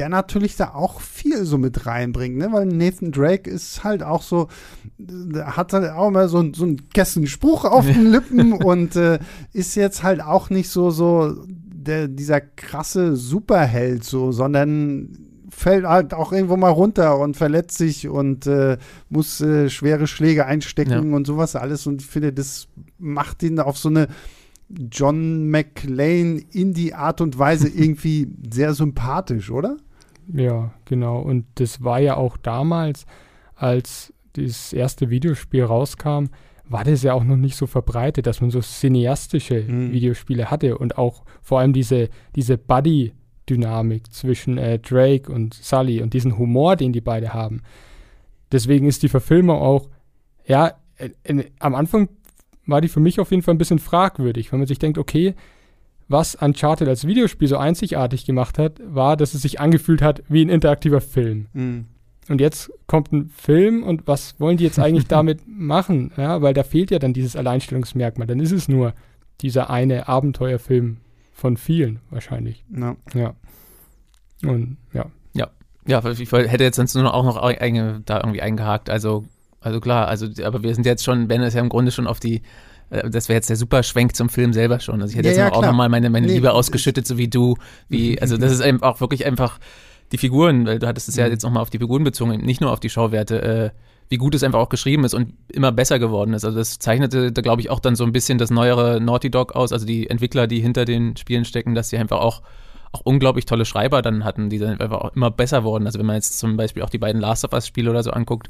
der 0.00 0.08
natürlich 0.08 0.56
da 0.56 0.72
auch 0.72 0.98
viel 0.98 1.44
so 1.44 1.58
mit 1.58 1.84
reinbringt, 1.84 2.38
ne? 2.38 2.48
Weil 2.52 2.64
Nathan 2.64 3.12
Drake 3.12 3.50
ist 3.50 3.84
halt 3.84 4.02
auch 4.02 4.22
so, 4.22 4.48
hat 5.44 5.74
halt 5.74 5.90
auch 5.90 6.08
immer 6.08 6.26
so, 6.26 6.42
so 6.54 6.64
einen 6.64 6.88
Kessenspruch 6.88 7.66
auf 7.66 7.84
den 7.84 8.06
Lippen 8.06 8.52
und 8.64 8.96
äh, 8.96 9.18
ist 9.52 9.74
jetzt 9.74 10.02
halt 10.02 10.22
auch 10.22 10.48
nicht 10.48 10.70
so, 10.70 10.90
so 10.90 11.36
der, 11.46 12.08
dieser 12.08 12.40
krasse 12.40 13.14
Superheld 13.14 14.02
so, 14.02 14.32
sondern 14.32 15.18
fällt 15.50 15.84
halt 15.84 16.14
auch 16.14 16.32
irgendwo 16.32 16.56
mal 16.56 16.70
runter 16.70 17.18
und 17.18 17.36
verletzt 17.36 17.76
sich 17.76 18.08
und 18.08 18.46
äh, 18.46 18.78
muss 19.10 19.42
äh, 19.42 19.68
schwere 19.68 20.06
Schläge 20.06 20.46
einstecken 20.46 21.10
ja. 21.10 21.14
und 21.14 21.26
sowas 21.26 21.56
alles. 21.56 21.86
Und 21.86 22.00
ich 22.00 22.08
finde, 22.08 22.32
das 22.32 22.68
macht 22.96 23.42
ihn 23.42 23.60
auf 23.60 23.76
so 23.76 23.90
eine 23.90 24.08
John 24.90 25.50
McLean 25.50 26.38
in 26.52 26.72
die 26.72 26.94
Art 26.94 27.20
und 27.20 27.38
Weise 27.38 27.68
irgendwie 27.74 28.28
sehr 28.50 28.72
sympathisch, 28.72 29.50
oder? 29.50 29.76
Ja, 30.32 30.72
genau. 30.84 31.20
Und 31.20 31.46
das 31.56 31.82
war 31.82 32.00
ja 32.00 32.16
auch 32.16 32.36
damals, 32.36 33.06
als 33.54 34.12
das 34.34 34.72
erste 34.72 35.10
Videospiel 35.10 35.64
rauskam, 35.64 36.26
war 36.70 36.84
das 36.84 37.02
ja 37.02 37.14
auch 37.14 37.24
noch 37.24 37.36
nicht 37.36 37.56
so 37.56 37.66
verbreitet, 37.66 38.26
dass 38.26 38.40
man 38.40 38.50
so 38.50 38.60
cineastische 38.60 39.62
mhm. 39.62 39.92
Videospiele 39.92 40.50
hatte 40.50 40.78
und 40.78 40.98
auch 40.98 41.24
vor 41.42 41.58
allem 41.58 41.72
diese, 41.72 42.08
diese 42.36 42.56
Buddy-Dynamik 42.56 44.12
zwischen 44.12 44.56
äh, 44.56 44.78
Drake 44.78 45.32
und 45.32 45.54
Sully 45.54 46.00
und 46.00 46.14
diesen 46.14 46.38
Humor, 46.38 46.76
den 46.76 46.92
die 46.92 47.00
beide 47.00 47.34
haben. 47.34 47.62
Deswegen 48.52 48.86
ist 48.86 49.02
die 49.02 49.08
Verfilmung 49.08 49.58
auch, 49.58 49.88
ja, 50.46 50.74
äh, 50.96 51.10
äh, 51.24 51.44
am 51.58 51.74
Anfang 51.74 52.08
war 52.66 52.80
die 52.80 52.88
für 52.88 53.00
mich 53.00 53.18
auf 53.18 53.32
jeden 53.32 53.42
Fall 53.42 53.54
ein 53.54 53.58
bisschen 53.58 53.80
fragwürdig, 53.80 54.52
wenn 54.52 54.60
man 54.60 54.68
sich 54.68 54.78
denkt, 54.78 54.96
okay, 54.96 55.34
was 56.10 56.34
Uncharted 56.34 56.88
als 56.88 57.06
Videospiel 57.06 57.46
so 57.46 57.56
einzigartig 57.56 58.24
gemacht 58.24 58.58
hat, 58.58 58.80
war, 58.84 59.16
dass 59.16 59.32
es 59.32 59.42
sich 59.42 59.60
angefühlt 59.60 60.02
hat 60.02 60.22
wie 60.28 60.44
ein 60.44 60.48
interaktiver 60.48 61.00
Film. 61.00 61.46
Mhm. 61.52 61.86
Und 62.28 62.40
jetzt 62.40 62.70
kommt 62.86 63.12
ein 63.12 63.28
Film 63.28 63.84
und 63.84 64.06
was 64.06 64.38
wollen 64.40 64.56
die 64.56 64.64
jetzt 64.64 64.80
eigentlich 64.80 65.06
damit 65.08 65.42
machen? 65.46 66.12
Ja, 66.16 66.42
weil 66.42 66.52
da 66.52 66.64
fehlt 66.64 66.90
ja 66.90 66.98
dann 66.98 67.12
dieses 67.12 67.36
Alleinstellungsmerkmal. 67.36 68.26
Dann 68.26 68.40
ist 68.40 68.50
es 68.50 68.68
nur 68.68 68.92
dieser 69.40 69.70
eine 69.70 70.08
Abenteuerfilm 70.08 70.98
von 71.32 71.56
vielen 71.56 72.00
wahrscheinlich. 72.10 72.64
Ja. 72.76 72.96
ja. 73.14 73.34
Und 74.42 74.78
ja. 74.92 75.06
Ja. 75.32 75.48
Ja, 75.86 76.04
ich 76.04 76.32
hätte 76.32 76.64
jetzt 76.64 76.76
sonst 76.76 76.94
nur 76.96 77.14
auch 77.14 77.24
noch 77.24 77.36
ein, 77.36 78.02
da 78.04 78.18
irgendwie 78.18 78.42
eingehakt. 78.42 78.90
Also, 78.90 79.26
also 79.60 79.80
klar, 79.80 80.08
also, 80.08 80.26
aber 80.42 80.64
wir 80.64 80.74
sind 80.74 80.86
jetzt 80.86 81.04
schon, 81.04 81.28
Ben 81.28 81.42
ist 81.42 81.54
ja 81.54 81.60
im 81.60 81.68
Grunde 81.68 81.92
schon 81.92 82.08
auf 82.08 82.18
die, 82.18 82.42
das 82.90 83.28
wäre 83.28 83.36
jetzt 83.36 83.48
der 83.48 83.56
super 83.56 83.82
Schwenk 83.82 84.16
zum 84.16 84.28
Film 84.28 84.52
selber 84.52 84.80
schon. 84.80 85.00
Also 85.00 85.12
ich 85.12 85.18
hätte 85.18 85.28
ja, 85.28 85.34
jetzt 85.34 85.40
ja, 85.40 85.52
auch 85.52 85.62
nochmal 85.62 85.88
meine, 85.88 86.10
meine 86.10 86.26
nee, 86.26 86.34
Liebe 86.34 86.52
ausgeschüttet, 86.52 87.06
so 87.06 87.18
wie 87.18 87.28
du, 87.28 87.56
wie, 87.88 88.18
also 88.20 88.36
das 88.36 88.52
ist 88.52 88.60
eben 88.60 88.82
auch 88.82 89.00
wirklich 89.00 89.26
einfach 89.26 89.58
die 90.12 90.18
Figuren, 90.18 90.66
weil 90.66 90.78
du 90.80 90.86
hattest 90.86 91.08
es 91.08 91.16
ja 91.16 91.26
mhm. 91.26 91.32
jetzt 91.32 91.44
nochmal 91.44 91.62
auf 91.62 91.70
die 91.70 91.78
Figuren 91.78 92.02
bezogen, 92.02 92.40
nicht 92.44 92.60
nur 92.60 92.72
auf 92.72 92.80
die 92.80 92.90
Schauwerte, 92.90 93.42
äh, 93.42 93.70
wie 94.08 94.16
gut 94.16 94.34
es 94.34 94.42
einfach 94.42 94.58
auch 94.58 94.68
geschrieben 94.68 95.04
ist 95.04 95.14
und 95.14 95.34
immer 95.48 95.70
besser 95.70 96.00
geworden 96.00 96.34
ist. 96.34 96.44
Also 96.44 96.58
das 96.58 96.80
zeichnete 96.80 97.30
da, 97.30 97.42
glaube 97.42 97.62
ich, 97.62 97.70
auch 97.70 97.78
dann 97.78 97.94
so 97.94 98.02
ein 98.04 98.10
bisschen 98.10 98.38
das 98.38 98.50
neuere 98.50 99.00
Naughty 99.00 99.30
Dog 99.30 99.54
aus, 99.54 99.72
also 99.72 99.86
die 99.86 100.10
Entwickler, 100.10 100.48
die 100.48 100.60
hinter 100.60 100.84
den 100.84 101.16
Spielen 101.16 101.44
stecken, 101.44 101.76
dass 101.76 101.90
sie 101.90 101.98
einfach 101.98 102.18
auch 102.18 102.42
auch 102.92 103.02
unglaublich 103.04 103.46
tolle 103.46 103.64
Schreiber 103.64 104.02
dann 104.02 104.24
hatten, 104.24 104.50
die 104.50 104.58
dann 104.58 104.80
einfach 104.80 105.00
auch 105.00 105.14
immer 105.14 105.30
besser 105.30 105.62
wurden. 105.62 105.86
Also 105.86 105.98
wenn 105.98 106.06
man 106.06 106.16
jetzt 106.16 106.38
zum 106.38 106.56
Beispiel 106.56 106.82
auch 106.82 106.90
die 106.90 106.98
beiden 106.98 107.20
Last 107.20 107.44
of 107.44 107.52
Us 107.52 107.66
Spiele 107.66 107.90
oder 107.90 108.02
so 108.02 108.10
anguckt 108.10 108.48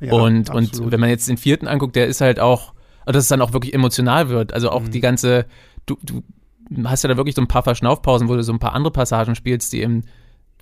ja, 0.00 0.12
und, 0.12 0.50
und 0.50 0.90
wenn 0.90 1.00
man 1.00 1.08
jetzt 1.08 1.28
den 1.28 1.38
vierten 1.38 1.66
anguckt, 1.66 1.96
der 1.96 2.06
ist 2.06 2.20
halt 2.20 2.38
auch, 2.38 2.74
dass 3.12 3.24
es 3.24 3.28
dann 3.28 3.42
auch 3.42 3.52
wirklich 3.52 3.74
emotional 3.74 4.28
wird. 4.28 4.52
Also 4.52 4.70
auch 4.70 4.82
mhm. 4.82 4.90
die 4.90 5.00
ganze, 5.00 5.46
du, 5.86 5.96
du 6.02 6.22
hast 6.84 7.02
ja 7.02 7.08
da 7.08 7.16
wirklich 7.16 7.34
so 7.34 7.42
ein 7.42 7.48
paar 7.48 7.62
Verschnaufpausen, 7.62 8.28
wo 8.28 8.36
du 8.36 8.42
so 8.42 8.52
ein 8.52 8.58
paar 8.58 8.74
andere 8.74 8.92
Passagen 8.92 9.34
spielst, 9.34 9.72
die 9.72 9.82
eben, 9.82 10.04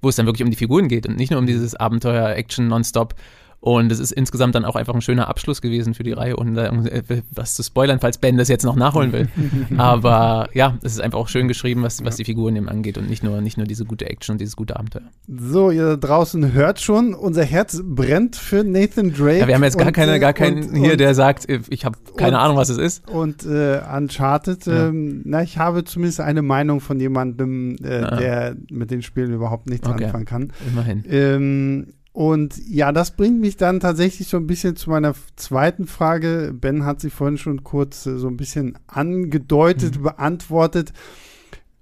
wo 0.03 0.09
es 0.09 0.17
dann 0.17 0.27
wirklich 0.27 0.45
um 0.45 0.51
die 0.51 0.57
Figuren 0.57 0.89
geht 0.89 1.07
und 1.07 1.17
nicht 1.17 1.31
nur 1.31 1.41
um 1.41 1.47
dieses 1.47 1.75
Abenteuer-Action 1.75 2.69
nonstop. 2.69 3.15
Und 3.67 3.91
es 3.91 3.99
ist 3.99 4.13
insgesamt 4.13 4.55
dann 4.55 4.65
auch 4.65 4.77
einfach 4.77 4.95
ein 4.95 5.01
schöner 5.01 5.27
Abschluss 5.27 5.61
gewesen 5.61 5.95
für 5.95 6.05
die 6.05 6.13
Reihe, 6.13 6.37
ohne 6.37 6.53
da 6.53 6.71
was 7.33 7.57
zu 7.57 7.65
spoilern, 7.65 7.99
falls 7.99 8.19
Ben 8.19 8.37
das 8.37 8.47
jetzt 8.47 8.65
noch 8.65 8.77
nachholen 8.77 9.11
will. 9.11 9.29
Aber 9.77 10.49
ja, 10.55 10.79
es 10.85 10.93
ist 10.93 11.01
einfach 11.01 11.19
auch 11.19 11.27
schön 11.27 11.49
geschrieben, 11.49 11.83
was, 11.83 12.05
was 12.05 12.15
die 12.15 12.25
Figuren 12.25 12.55
eben 12.55 12.69
angeht 12.69 12.97
und 12.97 13.11
nicht 13.11 13.25
nur, 13.25 13.41
nicht 13.41 13.57
nur 13.57 13.67
diese 13.67 13.85
gute 13.85 14.09
Action 14.09 14.35
und 14.35 14.41
dieses 14.41 14.55
gute 14.55 14.77
Abenteuer. 14.77 15.11
So, 15.27 15.73
ihr 15.73 15.97
draußen 15.97 16.53
hört 16.53 16.79
schon, 16.81 17.13
unser 17.13 17.43
Herz 17.43 17.83
brennt 17.85 18.37
für 18.37 18.63
Nathan 18.63 19.13
Drake. 19.13 19.41
Ja, 19.41 19.49
wir 19.49 19.57
haben 19.57 19.65
jetzt 19.65 19.79
gar, 19.79 19.89
und, 19.89 19.93
keine, 19.95 20.21
gar 20.21 20.33
keinen 20.33 20.69
und, 20.69 20.77
hier, 20.77 20.97
der 20.97 21.17
sagt, 21.17 21.49
ich 21.49 21.85
habe 21.85 21.99
keine 22.17 22.37
und, 22.37 22.43
Ahnung, 22.45 22.57
was 22.57 22.69
es 22.69 22.79
ist. 22.79 23.11
Und 23.11 23.45
äh, 23.47 23.81
Uncharted, 23.97 24.65
ja. 24.67 24.91
ähm, 24.91 25.23
na, 25.25 25.43
ich 25.43 25.59
habe 25.59 25.83
zumindest 25.83 26.21
eine 26.21 26.43
Meinung 26.43 26.79
von 26.79 27.01
jemandem, 27.01 27.75
äh, 27.83 27.97
ah. 27.97 28.17
der 28.17 28.57
mit 28.71 28.93
den 28.93 29.03
Spielen 29.03 29.33
überhaupt 29.33 29.69
nichts 29.69 29.89
okay. 29.89 30.05
anfangen 30.05 30.25
kann. 30.25 30.53
Immerhin. 30.71 31.05
Ähm, 31.11 31.87
und 32.17 32.57
ja, 32.67 32.93
das 32.93 33.11
bringt 33.11 33.41
mich 33.41 33.59
dann 33.59 33.79
tatsächlich 33.79 34.29
so 34.29 34.39
ein 34.39 34.47
bisschen 34.47 34.75
zu 34.75 34.89
meiner 34.89 35.15
zweiten 35.37 35.87
Frage. 35.87 36.55
Ben 36.59 36.87
hat 36.87 36.99
sie 36.99 37.11
vorhin 37.11 37.37
schon 37.37 37.63
kurz 37.63 38.07
äh, 38.07 38.17
so 38.17 38.27
ein 38.29 38.39
bisschen 38.39 38.79
angedeutet, 38.87 39.99
mhm. 39.99 40.05
beantwortet. 40.05 40.95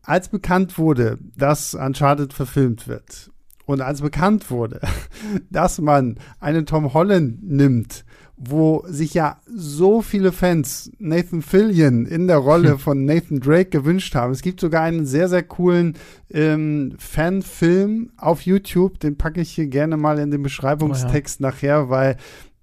Als 0.03 0.31
bekannt 0.31 0.76
wurde, 0.76 1.19
dass 1.37 1.75
Uncharted 1.75 2.33
verfilmt 2.33 2.88
wird 2.88 3.31
und 3.64 3.81
als 3.81 4.03
bekannt 4.03 4.50
wurde, 4.50 4.81
dass 5.50 5.81
man 5.81 6.19
einen 6.41 6.67
Tom 6.67 6.95
Holland 6.95 7.45
nimmt, 7.45 8.05
wo 8.37 8.85
sich 8.88 9.14
ja 9.14 9.41
so 9.47 10.03
viele 10.03 10.33
Fans 10.33 10.91
Nathan 10.99 11.41
Fillion 11.41 12.05
in 12.07 12.26
der 12.26 12.38
Rolle 12.38 12.73
hm. 12.73 12.79
von 12.79 13.05
Nathan 13.05 13.41
Drake 13.41 13.71
gewünscht 13.71 14.14
haben. 14.14 14.33
Es 14.33 14.43
gibt 14.43 14.61
sogar 14.61 14.83
einen 14.83 15.07
sehr, 15.07 15.29
sehr 15.29 15.43
coolen 15.43 15.95
ähm, 16.33 16.95
Fanfilm 16.99 18.11
auf 18.17 18.43
YouTube, 18.43 18.99
den 18.99 19.17
packe 19.17 19.41
ich 19.41 19.50
hier 19.50 19.67
gerne 19.69 19.97
mal 19.97 20.19
in 20.19 20.31
den 20.31 20.43
Beschreibungstext 20.43 21.41
oh 21.41 21.45
ja. 21.45 21.50
nachher, 21.50 21.91
weil 21.91 22.17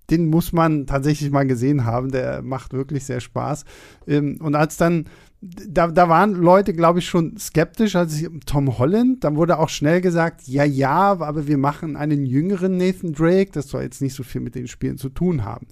den 0.09 0.29
muss 0.29 0.51
man 0.51 0.85
tatsächlich 0.85 1.31
mal 1.31 1.47
gesehen 1.47 1.85
haben. 1.85 2.11
Der 2.11 2.41
macht 2.41 2.73
wirklich 2.73 3.05
sehr 3.05 3.21
Spaß. 3.21 3.63
Ähm, 4.07 4.37
und 4.41 4.55
als 4.55 4.77
dann 4.77 5.05
da, 5.41 5.87
da 5.87 6.07
waren 6.07 6.33
Leute, 6.33 6.73
glaube 6.73 6.99
ich, 6.99 7.07
schon 7.07 7.35
skeptisch, 7.37 7.95
als 7.95 8.21
ich 8.21 8.29
Tom 8.45 8.77
Holland, 8.77 9.23
dann 9.23 9.35
wurde 9.35 9.57
auch 9.57 9.69
schnell 9.69 9.99
gesagt, 9.99 10.47
ja, 10.47 10.63
ja, 10.63 11.19
aber 11.19 11.47
wir 11.47 11.57
machen 11.57 11.95
einen 11.95 12.25
jüngeren 12.25 12.77
Nathan 12.77 13.13
Drake, 13.13 13.51
das 13.51 13.67
soll 13.67 13.81
jetzt 13.81 14.01
nicht 14.01 14.13
so 14.13 14.21
viel 14.21 14.41
mit 14.41 14.53
den 14.53 14.67
Spielen 14.67 14.99
zu 14.99 15.09
tun 15.09 15.43
haben. 15.43 15.65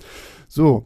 So. 0.48 0.86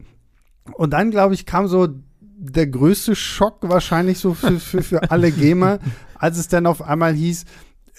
Und 0.74 0.90
dann, 0.90 1.10
glaube 1.10 1.32
ich, 1.32 1.46
kam 1.46 1.66
so 1.66 1.88
der 2.20 2.66
größte 2.66 3.16
Schock 3.16 3.58
wahrscheinlich 3.62 4.18
so 4.18 4.34
für, 4.34 4.60
für, 4.60 4.82
für 4.82 5.10
alle 5.10 5.32
Gamer, 5.32 5.78
als 6.14 6.38
es 6.38 6.48
dann 6.48 6.66
auf 6.66 6.82
einmal 6.82 7.14
hieß, 7.14 7.46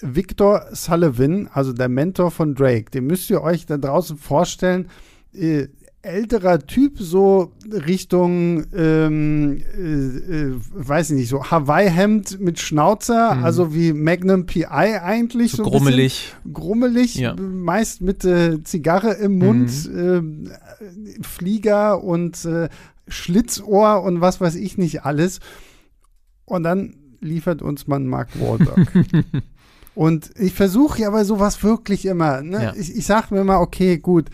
Victor 0.02 0.66
Sullivan, 0.72 1.48
also 1.52 1.72
der 1.72 1.88
Mentor 1.88 2.30
von 2.30 2.54
Drake, 2.54 2.90
den 2.90 3.06
müsst 3.06 3.28
ihr 3.30 3.42
euch 3.42 3.66
da 3.66 3.76
draußen 3.76 4.16
vorstellen, 4.18 4.88
äh, 5.32 5.66
älterer 6.02 6.60
Typ, 6.60 6.98
so 6.98 7.52
Richtung, 7.70 8.64
ähm, 8.74 9.62
äh, 9.76 9.82
äh, 9.82 10.54
weiß 10.72 11.10
ich 11.10 11.16
nicht, 11.16 11.28
so 11.28 11.50
Hawaii-Hemd 11.50 12.40
mit 12.40 12.60
Schnauzer, 12.60 13.34
mhm. 13.34 13.44
also 13.44 13.74
wie 13.74 13.92
Magnum 13.92 14.46
PI 14.46 14.66
eigentlich. 14.66 15.52
So, 15.52 15.64
so 15.64 15.70
grummelig. 15.70 16.34
Grummelig, 16.52 17.16
ja. 17.16 17.34
meist 17.36 18.02
mit 18.02 18.24
äh, 18.24 18.62
Zigarre 18.62 19.14
im 19.14 19.38
Mund, 19.38 19.90
mhm. 19.90 20.46
äh, 20.46 21.22
Flieger 21.22 22.02
und 22.02 22.44
äh, 22.44 22.68
Schlitzohr 23.08 24.02
und 24.02 24.20
was 24.20 24.40
weiß 24.40 24.54
ich 24.54 24.78
nicht 24.78 25.04
alles. 25.04 25.40
Und 26.44 26.62
dann 26.62 26.94
liefert 27.20 27.62
uns 27.62 27.86
man 27.86 28.06
Mark 28.06 28.28
Wahlberg. 28.40 28.88
und 29.94 30.30
ich 30.38 30.54
versuche 30.54 31.02
ja 31.02 31.10
bei 31.10 31.24
sowas 31.24 31.62
wirklich 31.62 32.06
immer, 32.06 32.42
ne? 32.42 32.62
ja. 32.62 32.74
ich, 32.76 32.94
ich 32.94 33.06
sage 33.06 33.34
mir 33.34 33.40
immer, 33.40 33.60
okay, 33.60 33.98
gut, 33.98 34.30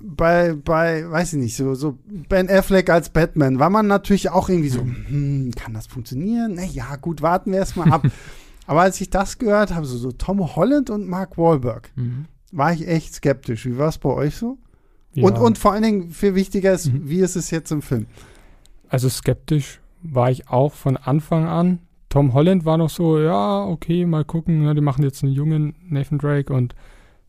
bei, 0.00 0.54
bei, 0.54 1.08
weiß 1.10 1.34
ich 1.34 1.38
nicht, 1.38 1.56
so, 1.56 1.74
so 1.74 1.98
Ben 2.06 2.50
Affleck 2.50 2.90
als 2.90 3.10
Batman 3.10 3.58
war 3.58 3.70
man 3.70 3.86
natürlich 3.86 4.30
auch 4.30 4.48
irgendwie 4.48 4.68
so, 4.68 4.80
hm, 4.80 5.52
kann 5.56 5.74
das 5.74 5.86
funktionieren? 5.86 6.54
Naja, 6.54 6.96
gut, 6.96 7.22
warten 7.22 7.52
wir 7.52 7.58
erstmal 7.58 7.92
ab. 7.92 8.06
Aber 8.66 8.80
als 8.82 9.00
ich 9.00 9.10
das 9.10 9.38
gehört 9.38 9.74
habe, 9.74 9.86
so, 9.86 9.96
so 9.96 10.12
Tom 10.12 10.56
Holland 10.56 10.90
und 10.90 11.08
Mark 11.08 11.38
Wahlberg, 11.38 11.90
mhm. 11.94 12.26
war 12.52 12.72
ich 12.72 12.86
echt 12.86 13.14
skeptisch. 13.14 13.64
Wie 13.66 13.78
war 13.78 13.88
es 13.88 13.98
bei 13.98 14.10
euch 14.10 14.34
so? 14.36 14.58
Ja. 15.14 15.24
Und, 15.24 15.38
und 15.38 15.56
vor 15.56 15.72
allen 15.72 15.82
Dingen 15.82 16.10
viel 16.10 16.34
wichtiger 16.34 16.72
ist, 16.72 16.92
mhm. 16.92 17.08
wie 17.08 17.20
ist 17.20 17.36
es 17.36 17.50
jetzt 17.50 17.70
im 17.70 17.80
Film? 17.80 18.06
Also 18.88 19.08
skeptisch 19.08 19.80
war 20.02 20.30
ich 20.30 20.48
auch 20.48 20.72
von 20.72 20.96
Anfang 20.96 21.46
an. 21.46 21.78
Tom 22.08 22.34
Holland 22.34 22.64
war 22.64 22.76
noch 22.76 22.90
so, 22.90 23.18
ja, 23.18 23.64
okay, 23.64 24.04
mal 24.04 24.24
gucken, 24.24 24.62
ne, 24.62 24.74
die 24.74 24.80
machen 24.80 25.02
jetzt 25.02 25.22
einen 25.22 25.32
jungen 25.32 25.74
Nathan 25.88 26.18
Drake 26.18 26.52
und 26.52 26.74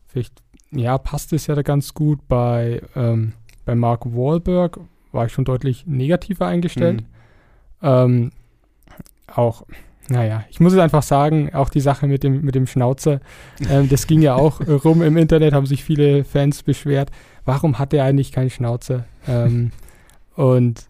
vielleicht 0.06 0.42
ja, 0.70 0.98
passt 0.98 1.32
es 1.32 1.46
ja 1.46 1.54
da 1.54 1.62
ganz 1.62 1.94
gut. 1.94 2.20
Bei, 2.28 2.82
ähm, 2.94 3.32
bei 3.64 3.74
Mark 3.74 4.06
Wahlberg 4.06 4.80
war 5.12 5.26
ich 5.26 5.32
schon 5.32 5.44
deutlich 5.44 5.86
negativer 5.86 6.46
eingestellt. 6.46 7.02
Mhm. 7.02 7.06
Ähm, 7.82 8.30
auch, 9.26 9.64
naja, 10.08 10.44
ich 10.50 10.60
muss 10.60 10.72
es 10.72 10.78
einfach 10.78 11.02
sagen, 11.02 11.54
auch 11.54 11.68
die 11.68 11.80
Sache 11.80 12.06
mit 12.06 12.22
dem, 12.22 12.42
mit 12.42 12.54
dem 12.54 12.66
Schnauzer, 12.66 13.20
ähm, 13.68 13.88
das 13.88 14.06
ging 14.06 14.22
ja 14.22 14.34
auch 14.34 14.60
rum 14.84 15.02
im 15.02 15.16
Internet, 15.16 15.54
haben 15.54 15.66
sich 15.66 15.84
viele 15.84 16.24
Fans 16.24 16.62
beschwert. 16.62 17.10
Warum 17.44 17.78
hat 17.78 17.92
er 17.94 18.04
eigentlich 18.04 18.32
keinen 18.32 18.50
Schnauzer? 18.50 19.04
Ähm, 19.26 19.70
und 20.34 20.88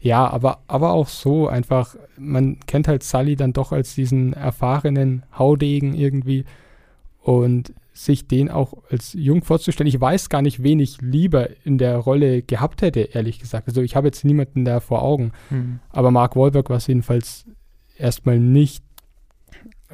ja, 0.00 0.28
aber, 0.28 0.58
aber 0.66 0.92
auch 0.92 1.08
so 1.08 1.48
einfach, 1.48 1.96
man 2.18 2.58
kennt 2.66 2.88
halt 2.88 3.02
Sully 3.02 3.36
dann 3.36 3.54
doch 3.54 3.72
als 3.72 3.94
diesen 3.94 4.34
erfahrenen 4.34 5.22
Haudegen 5.38 5.94
irgendwie. 5.94 6.44
Und 7.22 7.72
sich 7.94 8.26
den 8.26 8.50
auch 8.50 8.74
als 8.90 9.12
jung 9.12 9.42
vorzustellen. 9.44 9.88
Ich 9.88 10.00
weiß 10.00 10.28
gar 10.28 10.42
nicht, 10.42 10.62
wen 10.62 10.80
ich 10.80 11.00
lieber 11.00 11.48
in 11.64 11.78
der 11.78 11.96
Rolle 11.96 12.42
gehabt 12.42 12.82
hätte, 12.82 13.00
ehrlich 13.00 13.38
gesagt. 13.38 13.68
Also 13.68 13.82
ich 13.82 13.94
habe 13.94 14.08
jetzt 14.08 14.24
niemanden 14.24 14.64
da 14.64 14.80
vor 14.80 15.02
Augen. 15.02 15.32
Mhm. 15.48 15.78
Aber 15.90 16.10
Mark 16.10 16.34
Wahlberg 16.34 16.68
war 16.70 16.78
es 16.78 16.88
jedenfalls 16.88 17.46
erstmal 17.96 18.40
nicht. 18.40 18.84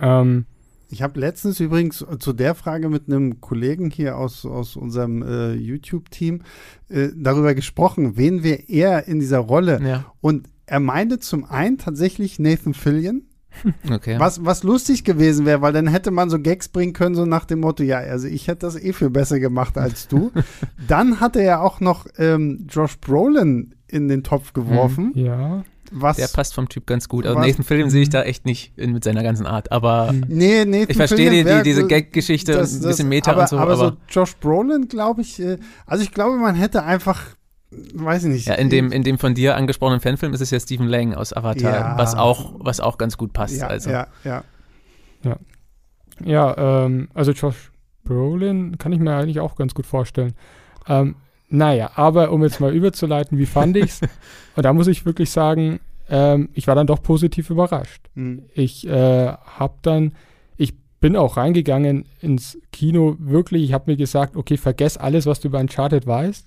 Ähm, 0.00 0.46
ich 0.88 1.02
habe 1.02 1.20
letztens 1.20 1.60
übrigens 1.60 2.04
zu 2.18 2.32
der 2.32 2.54
Frage 2.54 2.88
mit 2.88 3.06
einem 3.06 3.40
Kollegen 3.40 3.90
hier 3.90 4.16
aus, 4.16 4.44
aus 4.46 4.76
unserem 4.76 5.22
äh, 5.22 5.52
YouTube-Team 5.52 6.42
äh, 6.88 7.08
darüber 7.14 7.54
gesprochen, 7.54 8.16
wen 8.16 8.42
wir 8.42 8.68
eher 8.68 9.06
in 9.06 9.20
dieser 9.20 9.38
Rolle. 9.38 9.80
Ja. 9.86 10.12
Und 10.20 10.48
er 10.66 10.80
meinte 10.80 11.18
zum 11.18 11.44
einen 11.44 11.78
tatsächlich 11.78 12.38
Nathan 12.38 12.74
Fillion, 12.74 13.22
Okay. 13.90 14.18
Was, 14.18 14.44
was 14.44 14.62
lustig 14.62 15.04
gewesen 15.04 15.46
wäre, 15.46 15.60
weil 15.62 15.72
dann 15.72 15.86
hätte 15.86 16.10
man 16.10 16.30
so 16.30 16.38
Gags 16.38 16.68
bringen 16.68 16.92
können, 16.92 17.14
so 17.14 17.26
nach 17.26 17.44
dem 17.44 17.60
Motto, 17.60 17.82
ja, 17.82 17.98
also 17.98 18.26
ich 18.26 18.48
hätte 18.48 18.60
das 18.60 18.76
eh 18.76 18.92
viel 18.92 19.10
besser 19.10 19.40
gemacht 19.40 19.76
als 19.76 20.08
du. 20.08 20.30
dann 20.88 21.20
hatte 21.20 21.40
er 21.42 21.62
auch 21.62 21.80
noch 21.80 22.06
ähm, 22.18 22.66
Josh 22.68 22.98
Brolin 22.98 23.74
in 23.88 24.08
den 24.08 24.22
Topf 24.22 24.52
geworfen. 24.52 25.12
Mhm, 25.14 25.24
ja. 25.24 25.64
Was, 25.92 26.18
der 26.18 26.28
passt 26.28 26.54
vom 26.54 26.68
Typ 26.68 26.86
ganz 26.86 27.08
gut. 27.08 27.26
Also 27.26 27.38
was, 27.38 27.46
Nathan 27.46 27.64
Fillion 27.64 27.90
sehe 27.90 28.02
ich 28.02 28.10
da 28.10 28.22
echt 28.22 28.46
nicht 28.46 28.72
in, 28.76 28.92
mit 28.92 29.02
seiner 29.02 29.24
ganzen 29.24 29.44
Art. 29.44 29.72
Aber 29.72 30.12
mhm. 30.12 30.24
nee, 30.28 30.64
Nathan 30.64 30.90
ich 30.90 30.96
verstehe 30.96 31.30
die, 31.30 31.42
die, 31.42 31.62
diese 31.64 31.86
Gag-Geschichte 31.86 32.56
ein 32.58 32.80
bisschen 32.80 33.08
Meta 33.08 33.32
aber, 33.32 33.42
und 33.42 33.48
so. 33.48 33.58
Aber, 33.58 33.72
aber 33.72 33.88
so 33.90 33.96
Josh 34.08 34.36
Brolin, 34.36 34.86
glaube 34.86 35.22
ich, 35.22 35.40
äh, 35.40 35.58
also 35.86 36.04
ich 36.04 36.12
glaube, 36.12 36.36
man 36.36 36.54
hätte 36.54 36.84
einfach 36.84 37.20
weiß 37.70 38.24
ich 38.24 38.30
nicht. 38.30 38.46
Ja, 38.46 38.54
in 38.54 38.68
dem, 38.70 38.92
in 38.92 39.02
dem 39.02 39.18
von 39.18 39.34
dir 39.34 39.56
angesprochenen 39.56 40.00
Fanfilm 40.00 40.32
ist 40.34 40.40
es 40.40 40.50
ja 40.50 40.58
Stephen 40.58 40.88
Lang 40.88 41.14
aus 41.14 41.32
Avatar, 41.32 41.72
ja. 41.72 41.98
was, 41.98 42.14
auch, 42.14 42.54
was 42.58 42.80
auch 42.80 42.98
ganz 42.98 43.16
gut 43.16 43.32
passt. 43.32 43.58
Ja, 43.58 43.68
also. 43.68 43.90
ja, 43.90 44.06
ja. 44.24 44.44
Ja, 45.22 45.36
ja 46.24 46.84
ähm, 46.84 47.08
also 47.14 47.32
Josh 47.32 47.70
Brolin 48.04 48.78
kann 48.78 48.92
ich 48.92 48.98
mir 48.98 49.14
eigentlich 49.14 49.40
auch 49.40 49.54
ganz 49.54 49.74
gut 49.74 49.86
vorstellen. 49.86 50.34
Ähm, 50.88 51.16
naja, 51.48 51.92
aber 51.94 52.32
um 52.32 52.42
jetzt 52.42 52.60
mal 52.60 52.74
überzuleiten, 52.74 53.38
wie 53.38 53.46
fand 53.46 53.76
ich's? 53.76 54.00
Und 54.56 54.64
da 54.64 54.72
muss 54.72 54.88
ich 54.88 55.06
wirklich 55.06 55.30
sagen, 55.30 55.80
ähm, 56.08 56.48
ich 56.54 56.66
war 56.66 56.74
dann 56.74 56.86
doch 56.86 57.02
positiv 57.02 57.50
überrascht. 57.50 58.08
Mhm. 58.14 58.42
Ich 58.54 58.86
äh, 58.86 59.26
habe 59.28 59.74
dann, 59.82 60.12
ich 60.56 60.74
bin 61.00 61.16
auch 61.16 61.36
reingegangen 61.36 62.04
ins 62.20 62.58
Kino, 62.72 63.16
wirklich, 63.20 63.62
ich 63.62 63.72
habe 63.72 63.90
mir 63.92 63.96
gesagt, 63.96 64.36
okay, 64.36 64.56
vergess 64.56 64.96
alles, 64.96 65.26
was 65.26 65.40
du 65.40 65.48
über 65.48 65.60
Uncharted 65.60 66.06
weißt 66.06 66.46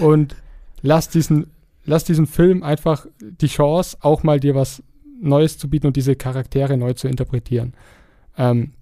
und 0.00 0.34
lass 0.86 1.08
diesen, 1.08 1.48
lass 1.84 2.04
diesen 2.04 2.26
Film 2.26 2.62
einfach 2.62 3.06
die 3.20 3.48
Chance, 3.48 3.98
auch 4.00 4.22
mal 4.22 4.40
dir 4.40 4.54
was 4.54 4.82
Neues 5.20 5.58
zu 5.58 5.68
bieten 5.68 5.86
und 5.86 5.96
diese 5.96 6.16
Charaktere 6.16 6.76
neu 6.76 6.92
zu 6.94 7.08
interpretieren. 7.08 7.74
Ähm, 8.36 8.72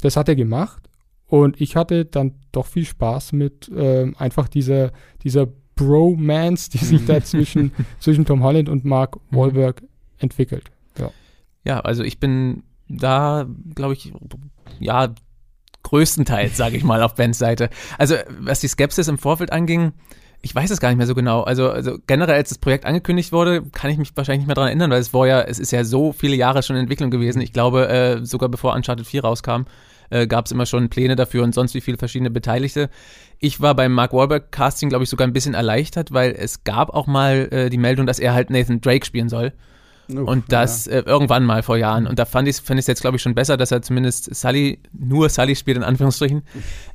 das 0.00 0.16
hat 0.16 0.28
er 0.28 0.36
gemacht 0.36 0.88
und 1.26 1.60
ich 1.60 1.76
hatte 1.76 2.04
dann 2.04 2.34
doch 2.52 2.66
viel 2.66 2.84
Spaß 2.84 3.32
mit 3.32 3.70
ähm, 3.74 4.14
einfach 4.18 4.48
dieser, 4.48 4.92
dieser 5.22 5.46
Bromance, 5.76 6.70
die 6.70 6.78
sich 6.78 7.04
da 7.06 7.22
zwischen, 7.22 7.72
zwischen 8.00 8.24
Tom 8.24 8.42
Holland 8.42 8.68
und 8.68 8.84
Mark 8.84 9.16
mhm. 9.16 9.36
Wahlberg 9.36 9.82
entwickelt. 10.18 10.70
Ja, 10.98 11.10
ja 11.64 11.80
also 11.80 12.02
ich 12.02 12.18
bin 12.18 12.62
da, 12.88 13.46
glaube 13.74 13.94
ich, 13.94 14.12
ja, 14.78 15.14
größtenteils, 15.82 16.56
sage 16.56 16.76
ich 16.76 16.84
mal, 16.84 17.02
auf 17.02 17.14
Bens 17.14 17.38
Seite. 17.38 17.68
Also, 17.98 18.16
was 18.38 18.60
die 18.60 18.68
Skepsis 18.68 19.08
im 19.08 19.18
Vorfeld 19.18 19.52
anging, 19.52 19.92
ich 20.44 20.54
weiß 20.54 20.70
es 20.70 20.78
gar 20.78 20.90
nicht 20.90 20.98
mehr 20.98 21.06
so 21.06 21.14
genau. 21.14 21.42
Also, 21.42 21.70
also 21.70 21.96
generell, 22.06 22.34
als 22.34 22.50
das 22.50 22.58
Projekt 22.58 22.84
angekündigt 22.84 23.32
wurde, 23.32 23.62
kann 23.62 23.90
ich 23.90 23.96
mich 23.96 24.14
wahrscheinlich 24.14 24.40
nicht 24.40 24.46
mehr 24.46 24.54
daran 24.54 24.68
erinnern, 24.68 24.90
weil 24.90 25.00
es 25.00 25.14
war 25.14 25.26
ja, 25.26 25.40
es 25.40 25.58
ist 25.58 25.70
ja 25.70 25.84
so 25.84 26.12
viele 26.12 26.36
Jahre 26.36 26.62
schon 26.62 26.76
in 26.76 26.82
Entwicklung 26.82 27.10
gewesen. 27.10 27.40
Ich 27.40 27.54
glaube, 27.54 27.88
äh, 27.88 28.24
sogar 28.26 28.50
bevor 28.50 28.74
Uncharted 28.74 29.06
4 29.06 29.24
rauskam, 29.24 29.62
äh, 30.10 30.26
gab 30.26 30.44
es 30.44 30.52
immer 30.52 30.66
schon 30.66 30.90
Pläne 30.90 31.16
dafür 31.16 31.44
und 31.44 31.54
sonst 31.54 31.72
wie 31.72 31.80
viele 31.80 31.96
verschiedene 31.96 32.30
Beteiligte. 32.30 32.90
Ich 33.38 33.62
war 33.62 33.74
beim 33.74 33.92
Mark 33.92 34.12
Wahlberg 34.12 34.52
Casting, 34.52 34.90
glaube 34.90 35.04
ich, 35.04 35.10
sogar 35.10 35.26
ein 35.26 35.32
bisschen 35.32 35.54
erleichtert, 35.54 36.12
weil 36.12 36.32
es 36.32 36.62
gab 36.62 36.90
auch 36.90 37.06
mal 37.06 37.48
äh, 37.50 37.70
die 37.70 37.78
Meldung, 37.78 38.04
dass 38.04 38.18
er 38.18 38.34
halt 38.34 38.50
Nathan 38.50 38.82
Drake 38.82 39.06
spielen 39.06 39.30
soll. 39.30 39.54
Uff, 40.12 40.28
und 40.28 40.52
das 40.52 40.84
ja. 40.84 40.92
äh, 40.92 41.00
irgendwann 41.06 41.46
mal 41.46 41.62
vor 41.62 41.78
Jahren. 41.78 42.06
Und 42.06 42.18
da 42.18 42.26
fand 42.26 42.48
ich 42.48 42.60
es 42.68 42.86
jetzt, 42.86 43.00
glaube 43.00 43.16
ich, 43.16 43.22
schon 43.22 43.34
besser, 43.34 43.56
dass 43.56 43.70
er 43.70 43.80
zumindest 43.80 44.34
Sully, 44.34 44.78
nur 44.92 45.30
Sully 45.30 45.56
spielt, 45.56 45.78
in 45.78 45.84
Anführungsstrichen. 45.84 46.42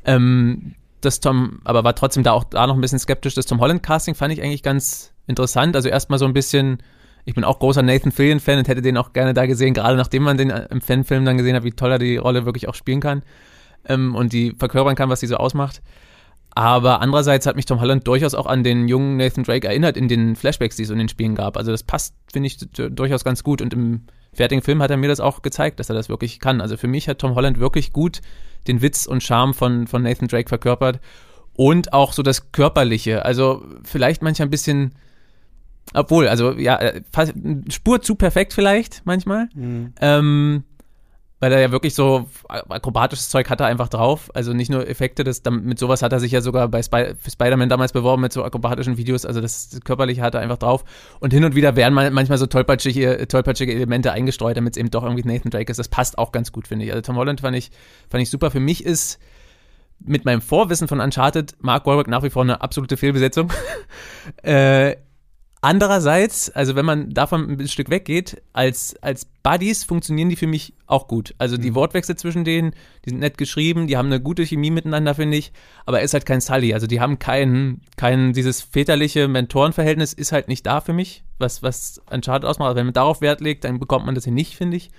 Ähm, 0.05 0.75
das 1.01 1.19
Tom, 1.19 1.59
aber 1.63 1.83
war 1.83 1.95
trotzdem 1.95 2.23
da 2.23 2.31
auch 2.31 2.43
da 2.43 2.67
noch 2.67 2.75
ein 2.75 2.81
bisschen 2.81 2.99
skeptisch. 2.99 3.35
Das 3.35 3.45
Tom 3.45 3.59
Holland 3.59 3.83
Casting 3.83 4.15
fand 4.15 4.33
ich 4.33 4.41
eigentlich 4.41 4.63
ganz 4.63 5.13
interessant. 5.27 5.75
Also 5.75 5.89
erstmal 5.89 6.19
so 6.19 6.25
ein 6.25 6.33
bisschen, 6.33 6.79
ich 7.25 7.35
bin 7.35 7.43
auch 7.43 7.59
großer 7.59 7.81
Nathan 7.81 8.11
Fillion 8.11 8.39
Fan 8.39 8.59
und 8.59 8.67
hätte 8.67 8.81
den 8.81 8.97
auch 8.97 9.13
gerne 9.13 9.33
da 9.33 9.45
gesehen, 9.45 9.73
gerade 9.73 9.95
nachdem 9.95 10.23
man 10.23 10.37
den 10.37 10.49
im 10.49 10.81
Fanfilm 10.81 11.25
dann 11.25 11.37
gesehen 11.37 11.55
hat, 11.55 11.63
wie 11.63 11.71
toll 11.71 11.91
er 11.91 11.99
die 11.99 12.17
Rolle 12.17 12.45
wirklich 12.45 12.67
auch 12.67 12.75
spielen 12.75 12.99
kann 12.99 13.23
ähm, 13.85 14.15
und 14.15 14.33
die 14.33 14.53
verkörpern 14.57 14.95
kann, 14.95 15.09
was 15.09 15.19
die 15.19 15.27
so 15.27 15.37
ausmacht. 15.37 15.81
Aber 16.55 17.01
andererseits 17.01 17.45
hat 17.45 17.55
mich 17.55 17.65
Tom 17.65 17.79
Holland 17.79 18.07
durchaus 18.07 18.33
auch 18.33 18.47
an 18.47 18.63
den 18.63 18.87
jungen 18.87 19.17
Nathan 19.17 19.43
Drake 19.43 19.67
erinnert 19.67 19.95
in 19.95 20.07
den 20.07 20.35
Flashbacks, 20.35 20.75
die 20.75 20.83
es 20.83 20.89
in 20.89 20.97
den 20.97 21.07
Spielen 21.07 21.35
gab. 21.35 21.57
Also 21.57 21.71
das 21.71 21.83
passt, 21.83 22.15
finde 22.31 22.47
ich, 22.47 22.57
durchaus 22.57 23.23
ganz 23.23 23.43
gut. 23.43 23.61
Und 23.61 23.73
im 23.73 24.07
fertigen 24.33 24.63
Film 24.63 24.81
hat 24.81 24.91
er 24.91 24.97
mir 24.97 25.09
das 25.09 25.19
auch 25.19 25.41
gezeigt, 25.41 25.79
dass 25.79 25.89
er 25.89 25.95
das 25.95 26.09
wirklich 26.09 26.39
kann. 26.39 26.59
Also 26.59 26.75
für 26.75 26.87
mich 26.87 27.07
hat 27.07 27.19
Tom 27.19 27.35
Holland 27.35 27.59
wirklich 27.59 27.93
gut 27.93 28.21
den 28.67 28.81
Witz 28.81 29.05
und 29.05 29.23
Charme 29.23 29.53
von, 29.53 29.87
von 29.87 30.03
Nathan 30.03 30.27
Drake 30.27 30.49
verkörpert. 30.49 30.99
Und 31.53 31.93
auch 31.93 32.13
so 32.13 32.23
das 32.23 32.51
Körperliche. 32.51 33.25
Also 33.25 33.65
vielleicht 33.83 34.21
manchmal 34.21 34.47
ein 34.47 34.51
bisschen, 34.51 34.93
obwohl, 35.93 36.27
also 36.27 36.53
ja, 36.53 36.79
fast, 37.11 37.33
Spur 37.69 38.01
zu 38.01 38.15
perfekt 38.15 38.53
vielleicht 38.53 39.01
manchmal. 39.05 39.49
Mhm. 39.53 39.93
Ähm, 39.99 40.63
weil 41.39 41.51
er 41.53 41.59
ja 41.59 41.71
wirklich 41.71 41.95
so 41.95 42.29
akrobatisches 42.47 43.29
Zeug 43.29 43.49
hat 43.49 43.61
er 43.61 43.67
einfach 43.67 43.87
drauf. 43.87 44.29
Also 44.33 44.53
nicht 44.53 44.69
nur 44.69 44.87
Effekte, 44.87 45.23
das, 45.23 45.41
mit 45.49 45.79
sowas 45.79 46.01
hat 46.01 46.11
er 46.11 46.19
sich 46.19 46.31
ja 46.31 46.41
sogar 46.41 46.67
bei 46.67 46.83
für 46.83 47.31
Spider-Man 47.31 47.69
damals 47.69 47.93
beworben, 47.93 48.21
mit 48.21 48.33
so 48.33 48.43
akrobatischen 48.43 48.97
Videos. 48.97 49.25
Also 49.25 49.39
das 49.39 49.79
Körperliche 49.83 50.21
hat 50.21 50.35
er 50.35 50.41
einfach 50.41 50.57
drauf. 50.57 50.83
Und 51.19 51.31
hin 51.31 51.43
und 51.45 51.55
wieder 51.55 51.75
werden 51.75 51.93
manchmal 51.93 52.37
so 52.37 52.45
tollpatschige, 52.45 53.27
tollpatschige 53.27 53.73
Elemente 53.73 54.11
eingestreut, 54.11 54.57
damit 54.57 54.73
es 54.73 54.77
eben 54.77 54.91
doch 54.91 55.03
irgendwie 55.03 55.27
Nathan 55.27 55.51
Drake 55.51 55.71
ist. 55.71 55.77
Das 55.77 55.87
passt 55.87 56.17
auch 56.17 56.31
ganz 56.31 56.51
gut, 56.51 56.67
finde 56.67 56.85
ich. 56.85 56.91
Also 56.91 57.01
Tom 57.01 57.15
Holland 57.15 57.41
fand 57.41 57.55
ich, 57.55 57.71
fand 58.09 58.21
ich 58.21 58.29
super. 58.29 58.51
Für 58.51 58.59
mich 58.59 58.85
ist 58.85 59.19
mit 59.99 60.25
meinem 60.25 60.41
Vorwissen 60.41 60.87
von 60.87 60.99
Uncharted 60.99 61.55
Mark 61.59 61.85
Wahlberg 61.85 62.07
nach 62.07 62.23
wie 62.23 62.29
vor 62.29 62.43
eine 62.43 62.61
absolute 62.61 62.97
Fehlbesetzung. 62.97 63.51
äh, 64.43 64.95
Andererseits, 65.61 66.49
also 66.49 66.75
wenn 66.75 66.85
man 66.85 67.09
davon 67.09 67.49
ein 67.49 67.67
Stück 67.67 67.89
weggeht, 67.89 68.41
als, 68.53 68.95
als 69.01 69.25
Buddies 69.43 69.83
funktionieren 69.83 70.29
die 70.29 70.37
für 70.37 70.47
mich 70.47 70.73
auch 70.87 71.09
gut. 71.09 71.35
Also 71.37 71.57
die 71.57 71.71
mhm. 71.71 71.75
Wortwechsel 71.75 72.15
zwischen 72.15 72.45
denen, 72.45 72.71
die 73.03 73.09
sind 73.09 73.19
nett 73.19 73.37
geschrieben, 73.37 73.87
die 73.87 73.97
haben 73.97 74.05
eine 74.05 74.21
gute 74.21 74.45
Chemie 74.45 74.71
miteinander, 74.71 75.15
finde 75.15 75.35
ich. 75.35 75.51
Aber 75.85 75.99
er 75.99 76.05
ist 76.05 76.13
halt 76.13 76.25
kein 76.25 76.39
Sully. 76.39 76.73
Also 76.73 76.87
die 76.87 77.01
haben 77.01 77.19
kein, 77.19 77.81
kein, 77.97 78.31
dieses 78.31 78.61
väterliche 78.61 79.27
Mentorenverhältnis 79.27 80.13
ist 80.13 80.31
halt 80.31 80.47
nicht 80.47 80.65
da 80.65 80.79
für 80.79 80.93
mich, 80.93 81.23
was, 81.39 81.61
was 81.61 82.01
Uncharted 82.09 82.47
ausmacht. 82.47 82.67
Also 82.67 82.77
wenn 82.77 82.85
man 82.85 82.93
darauf 82.93 83.19
Wert 83.19 83.41
legt, 83.41 83.65
dann 83.65 83.79
bekommt 83.79 84.05
man 84.05 84.15
das 84.15 84.23
hier 84.23 84.33
nicht, 84.33 84.55
finde 84.55 84.77
ich 84.77 84.91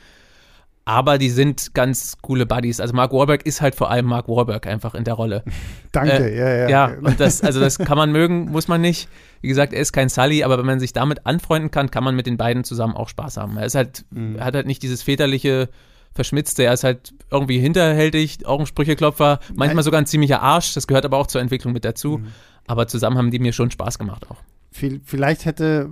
aber 0.91 1.19
die 1.19 1.31
sind 1.31 1.73
ganz 1.73 2.17
coole 2.21 2.47
Buddies. 2.47 2.81
Also 2.81 2.95
Mark 2.95 3.13
Wahlberg 3.13 3.47
ist 3.47 3.61
halt 3.61 3.77
vor 3.77 3.93
allem 3.93 4.07
Mark 4.07 4.29
Wahlberg 4.29 4.67
einfach 4.67 4.97
in 4.97 5.05
der 5.05 5.15
Rolle. 5.15 5.45
Danke, 5.93 6.33
äh, 6.33 6.37
ja, 6.37 6.57
ja. 6.57 6.69
Ja, 6.69 6.99
und 7.01 7.21
das, 7.21 7.43
also 7.43 7.61
das 7.61 7.79
kann 7.79 7.97
man 7.97 8.11
mögen, 8.11 8.51
muss 8.51 8.67
man 8.67 8.81
nicht. 8.81 9.09
Wie 9.41 9.47
gesagt, 9.47 9.73
er 9.73 9.81
ist 9.81 9.93
kein 9.93 10.09
Sully, 10.09 10.43
aber 10.43 10.59
wenn 10.59 10.67
man 10.67 10.81
sich 10.81 10.93
damit 10.93 11.27
anfreunden 11.27 11.71
kann, 11.71 11.93
kann 11.93 12.03
man 12.03 12.17
mit 12.17 12.27
den 12.27 12.37
beiden 12.37 12.65
zusammen 12.65 12.97
auch 12.97 13.09
Spaß 13.09 13.37
haben. 13.37 13.57
Er 13.57 13.67
ist 13.67 13.77
halt, 13.77 14.05
mhm. 14.11 14.41
hat 14.41 14.57
halt 14.57 14.67
nicht 14.67 14.83
dieses 14.83 15.05
väterliche 15.05 15.69
Verschmitzte, 16.13 16.65
er 16.65 16.73
ist 16.73 16.83
halt 16.83 17.15
irgendwie 17.31 17.61
hinterhältig, 17.61 18.45
auch 18.45 18.59
ein 18.59 18.67
Sprücheklopfer, 18.67 19.39
manchmal 19.55 19.85
sogar 19.85 20.01
ein 20.01 20.07
ziemlicher 20.07 20.43
Arsch, 20.43 20.75
das 20.75 20.89
gehört 20.89 21.05
aber 21.05 21.19
auch 21.19 21.29
zur 21.29 21.41
Entwicklung 21.41 21.73
mit 21.73 21.85
dazu. 21.85 22.19
Mhm. 22.19 22.27
Aber 22.67 22.89
zusammen 22.89 23.17
haben 23.17 23.31
die 23.31 23.39
mir 23.39 23.53
schon 23.53 23.71
Spaß 23.71 23.97
gemacht 23.97 24.27
auch. 24.29 24.39
Vielleicht 24.73 25.45
hätte, 25.45 25.89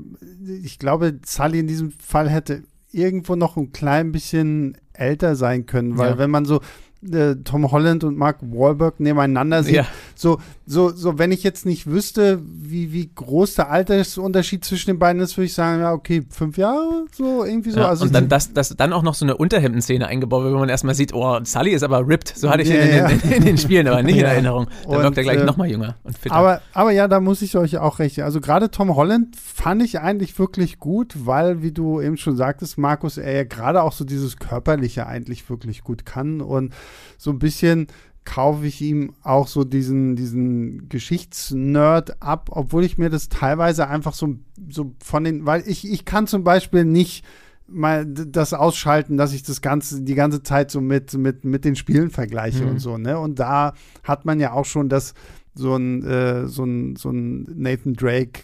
ich 0.63 0.81
glaube, 0.81 1.21
Sully 1.25 1.61
in 1.61 1.69
diesem 1.69 1.93
Fall 1.93 2.29
hätte 2.29 2.65
irgendwo 2.93 3.37
noch 3.37 3.57
ein 3.57 3.73
klein 3.73 4.13
bisschen 4.13 4.77
älter 4.99 5.37
sein 5.37 5.67
können, 5.67 5.97
weil 5.97 6.11
ja. 6.11 6.19
wenn 6.19 6.31
man 6.31 6.45
so 6.45 6.61
äh, 7.03 7.37
Tom 7.45 7.71
Holland 7.71 8.03
und 8.03 8.17
Mark 8.17 8.39
Wahlberg 8.43 8.99
nebeneinander 8.99 9.63
sieht, 9.63 9.77
ja. 9.77 9.87
so, 10.15 10.39
so, 10.67 10.91
so, 10.91 11.19
wenn 11.19 11.31
ich 11.31 11.43
jetzt 11.43 11.65
nicht 11.65 11.87
wüsste, 11.87 12.41
wie, 12.45 12.93
wie 12.93 13.11
groß 13.15 13.55
der 13.55 13.71
Altersunterschied 13.71 14.65
zwischen 14.65 14.91
den 14.91 14.99
beiden 14.99 15.23
ist, 15.23 15.37
würde 15.37 15.47
ich 15.47 15.55
sagen, 15.55 15.81
ja, 15.81 15.93
okay, 15.93 16.23
fünf 16.29 16.59
Jahre, 16.59 17.07
so 17.13 17.45
irgendwie 17.45 17.71
so. 17.71 17.81
Ja, 17.81 17.89
also 17.89 18.05
und 18.05 18.15
dann, 18.15 18.29
das, 18.29 18.53
das, 18.53 18.75
dann 18.77 18.93
auch 18.93 19.03
noch 19.03 19.15
so 19.15 19.25
eine 19.25 19.37
Unterhemdenszene 19.37 20.07
eingebaut, 20.07 20.45
wenn 20.45 20.53
man 20.53 20.69
erstmal 20.69 20.95
sieht, 20.95 21.15
oh, 21.15 21.39
Sully 21.45 21.71
ist 21.71 21.85
aber 21.85 22.07
ripped, 22.07 22.37
so 22.37 22.51
hatte 22.51 22.63
ich 22.63 22.71
ihn 22.71 22.77
in, 22.77 23.21
in, 23.21 23.33
in, 23.33 23.45
den 23.45 23.59
Spielen, 23.59 23.87
aber 23.87 24.03
nicht 24.03 24.19
in 24.19 24.25
Erinnerung. 24.25 24.67
Dann 24.89 25.03
wirkt 25.03 25.19
er 25.19 25.23
gleich 25.23 25.39
äh, 25.39 25.45
noch 25.45 25.57
mal 25.57 25.71
jünger 25.71 25.97
und 26.03 26.19
fitter. 26.19 26.35
Aber, 26.35 26.63
aber 26.73 26.91
ja, 26.91 27.07
da 27.07 27.21
muss 27.21 27.43
ich 27.43 27.57
euch 27.57 27.79
auch 27.79 28.01
recht. 28.01 28.21
Also 28.21 28.41
gerade 28.41 28.71
Tom 28.71 28.97
Holland 28.97 29.37
fand 29.37 29.83
ich 29.83 30.01
eigentlich 30.01 30.39
wirklich 30.39 30.79
gut, 30.79 31.15
weil, 31.25 31.63
wie 31.63 31.73
du 31.73 32.01
eben 32.01 32.17
schon 32.17 32.37
sagtest, 32.37 32.77
Markus, 32.77 33.19
er 33.19 33.33
ja 33.33 33.45
gerade 33.45 33.83
auch 33.83 33.93
so 33.93 34.05
dieses 34.05 34.37
Körperliche 34.39 35.07
eigentlich 35.07 35.49
wirklich 35.49 35.85
gut 35.85 36.05
kann 36.05 36.41
und 36.41 36.73
so 37.17 37.31
ein 37.31 37.39
bisschen 37.39 37.89
kaufe 38.25 38.67
ich 38.67 38.83
ihm 38.83 39.15
auch 39.23 39.49
so 39.49 39.65
diesen, 39.65 40.15
diesen 40.15 40.91
Geschichtsnerd 40.91 42.23
ab, 42.23 42.51
obwohl 42.53 42.85
ich 42.85 42.99
mir 42.99 43.09
das 43.09 43.31
teilweise 43.31 43.89
einfach 43.89 44.13
so, 44.13 44.37
so 44.69 44.95
von 45.03 45.25
den, 45.25 45.47
weil 45.47 45.63
ich, 45.67 45.91
ich 45.91 46.05
kann 46.05 46.27
zum 46.27 46.45
Beispiel 46.45 46.85
nicht 46.85 47.25
mal 47.67 48.05
das 48.07 48.53
ausschalten, 48.53 49.17
dass 49.17 49.33
ich 49.33 49.43
das 49.45 49.63
ganze, 49.63 50.03
die 50.03 50.15
ganze 50.15 50.43
Zeit 50.43 50.71
so 50.71 50.81
mit, 50.81 51.15
mit, 51.15 51.45
mit 51.45 51.65
den 51.65 51.75
Spielen 51.75 52.11
vergleiche 52.11 52.65
mhm. 52.65 52.71
und 52.73 52.79
so, 52.81 52.99
ne? 52.99 53.19
Und 53.19 53.39
da 53.39 53.75
hat 54.03 54.25
man 54.25 54.41
ja 54.41 54.53
auch 54.53 54.65
schon 54.65 54.89
das, 54.89 55.15
so 55.55 55.77
ein, 55.77 56.05
äh, 56.05 56.47
so 56.49 56.65
ein, 56.65 56.97
so 56.97 57.11
ein 57.11 57.47
Nathan 57.55 57.95
Drake 57.95 58.43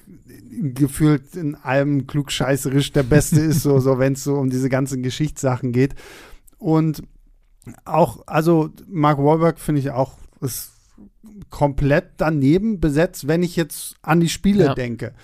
gefühlt 0.50 1.36
in 1.36 1.54
allem 1.54 2.06
klugscheißerisch 2.06 2.92
der 2.92 3.02
Beste 3.02 3.40
ist, 3.40 3.62
so, 3.62 3.78
so 3.80 3.98
wenn 3.98 4.14
es 4.14 4.24
so 4.24 4.34
um 4.36 4.50
diese 4.50 4.68
ganzen 4.68 5.02
Geschichtssachen 5.02 5.72
geht. 5.72 5.94
Und 6.58 7.02
auch, 7.84 8.26
also 8.26 8.70
Mark 8.86 9.18
Wahlberg 9.18 9.58
finde 9.58 9.80
ich 9.80 9.90
auch, 9.90 10.14
ist 10.40 10.72
komplett 11.50 12.12
daneben 12.18 12.80
besetzt, 12.80 13.26
wenn 13.26 13.42
ich 13.42 13.56
jetzt 13.56 13.96
an 14.02 14.20
die 14.20 14.28
Spiele 14.28 14.66
ja. 14.66 14.74
denke. 14.74 15.14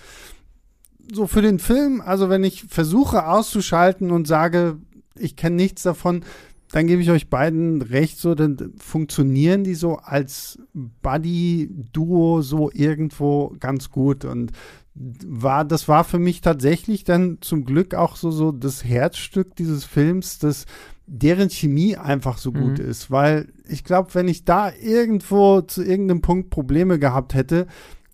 So 1.12 1.26
für 1.26 1.42
den 1.42 1.58
Film, 1.58 2.00
also 2.00 2.28
wenn 2.28 2.44
ich 2.44 2.64
versuche 2.64 3.26
auszuschalten 3.26 4.10
und 4.10 4.26
sage, 4.26 4.78
ich 5.18 5.36
kenne 5.36 5.56
nichts 5.56 5.82
davon, 5.82 6.24
dann 6.72 6.86
gebe 6.86 7.02
ich 7.02 7.10
euch 7.10 7.28
beiden 7.28 7.82
recht, 7.82 8.18
so, 8.18 8.34
dann 8.34 8.74
funktionieren 8.78 9.64
die 9.64 9.74
so 9.74 9.96
als 9.96 10.60
Buddy-Duo 10.72 12.42
so 12.42 12.70
irgendwo 12.72 13.56
ganz 13.58 13.90
gut 13.90 14.24
und 14.24 14.52
war, 14.94 15.64
das 15.64 15.88
war 15.88 16.04
für 16.04 16.18
mich 16.18 16.42
tatsächlich 16.42 17.04
dann 17.04 17.38
zum 17.40 17.64
Glück 17.64 17.94
auch 17.94 18.16
so, 18.16 18.30
so 18.30 18.52
das 18.52 18.84
Herzstück 18.84 19.56
dieses 19.56 19.84
Films, 19.84 20.38
dass 20.38 20.66
deren 21.12 21.50
Chemie 21.50 21.96
einfach 21.96 22.38
so 22.38 22.52
gut 22.52 22.78
mhm. 22.78 22.84
ist, 22.84 23.10
weil 23.10 23.48
ich 23.68 23.82
glaube, 23.82 24.14
wenn 24.14 24.28
ich 24.28 24.44
da 24.44 24.72
irgendwo 24.80 25.60
zu 25.60 25.82
irgendeinem 25.82 26.20
Punkt 26.20 26.50
Probleme 26.50 27.00
gehabt 27.00 27.34
hätte, 27.34 27.66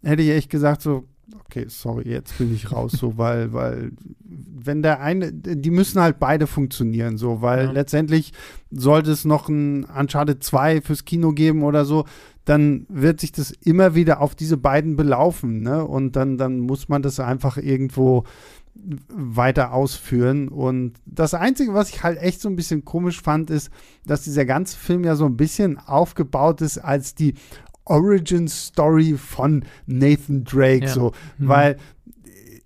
hätte 0.02 0.22
ich 0.22 0.30
echt 0.30 0.48
gesagt 0.48 0.80
so, 0.80 1.04
okay, 1.44 1.66
sorry, 1.68 2.08
jetzt 2.08 2.38
bin 2.38 2.54
ich 2.54 2.72
raus, 2.72 2.92
so, 2.92 3.12
weil, 3.18 3.52
weil, 3.52 3.92
wenn 4.24 4.82
der 4.82 5.00
eine, 5.00 5.30
die 5.30 5.70
müssen 5.70 6.00
halt 6.00 6.18
beide 6.18 6.46
funktionieren, 6.46 7.18
so, 7.18 7.42
weil 7.42 7.66
ja. 7.66 7.70
letztendlich 7.70 8.32
sollte 8.70 9.10
es 9.10 9.26
noch 9.26 9.50
ein 9.50 9.84
Uncharted 9.84 10.42
2 10.42 10.80
fürs 10.80 11.04
Kino 11.04 11.32
geben 11.32 11.64
oder 11.64 11.84
so, 11.84 12.06
dann 12.46 12.86
wird 12.88 13.20
sich 13.20 13.32
das 13.32 13.50
immer 13.50 13.94
wieder 13.94 14.22
auf 14.22 14.34
diese 14.34 14.56
beiden 14.56 14.96
belaufen, 14.96 15.60
ne? 15.60 15.84
Und 15.84 16.16
dann, 16.16 16.38
dann 16.38 16.60
muss 16.60 16.88
man 16.88 17.02
das 17.02 17.20
einfach 17.20 17.58
irgendwo 17.58 18.24
weiter 19.08 19.72
ausführen. 19.72 20.48
Und 20.48 20.94
das 21.06 21.34
Einzige, 21.34 21.74
was 21.74 21.90
ich 21.90 22.02
halt 22.02 22.18
echt 22.18 22.40
so 22.40 22.48
ein 22.48 22.56
bisschen 22.56 22.84
komisch 22.84 23.20
fand, 23.20 23.50
ist, 23.50 23.70
dass 24.04 24.22
dieser 24.22 24.44
ganze 24.44 24.76
Film 24.76 25.04
ja 25.04 25.16
so 25.16 25.26
ein 25.26 25.36
bisschen 25.36 25.78
aufgebaut 25.78 26.60
ist 26.60 26.78
als 26.78 27.14
die 27.14 27.34
Origin 27.84 28.48
Story 28.48 29.16
von 29.16 29.64
Nathan 29.86 30.44
Drake, 30.44 30.86
ja. 30.86 30.92
so, 30.92 31.12
mhm. 31.38 31.48
weil 31.48 31.76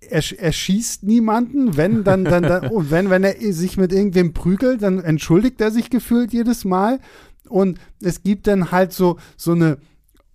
er, 0.09 0.23
er, 0.37 0.51
schießt 0.51 1.03
niemanden, 1.03 1.77
wenn 1.77 2.03
dann, 2.03 2.25
dann, 2.25 2.43
dann 2.43 2.67
und 2.67 2.91
wenn, 2.91 3.09
wenn 3.09 3.23
er 3.23 3.35
sich 3.53 3.77
mit 3.77 3.93
irgendwem 3.93 4.33
prügelt, 4.33 4.81
dann 4.81 4.99
entschuldigt 4.99 5.61
er 5.61 5.71
sich 5.71 5.89
gefühlt 5.89 6.33
jedes 6.33 6.65
Mal. 6.65 6.99
Und 7.47 7.79
es 8.01 8.23
gibt 8.23 8.47
dann 8.47 8.71
halt 8.71 8.93
so, 8.93 9.17
so 9.37 9.53
eine 9.53 9.77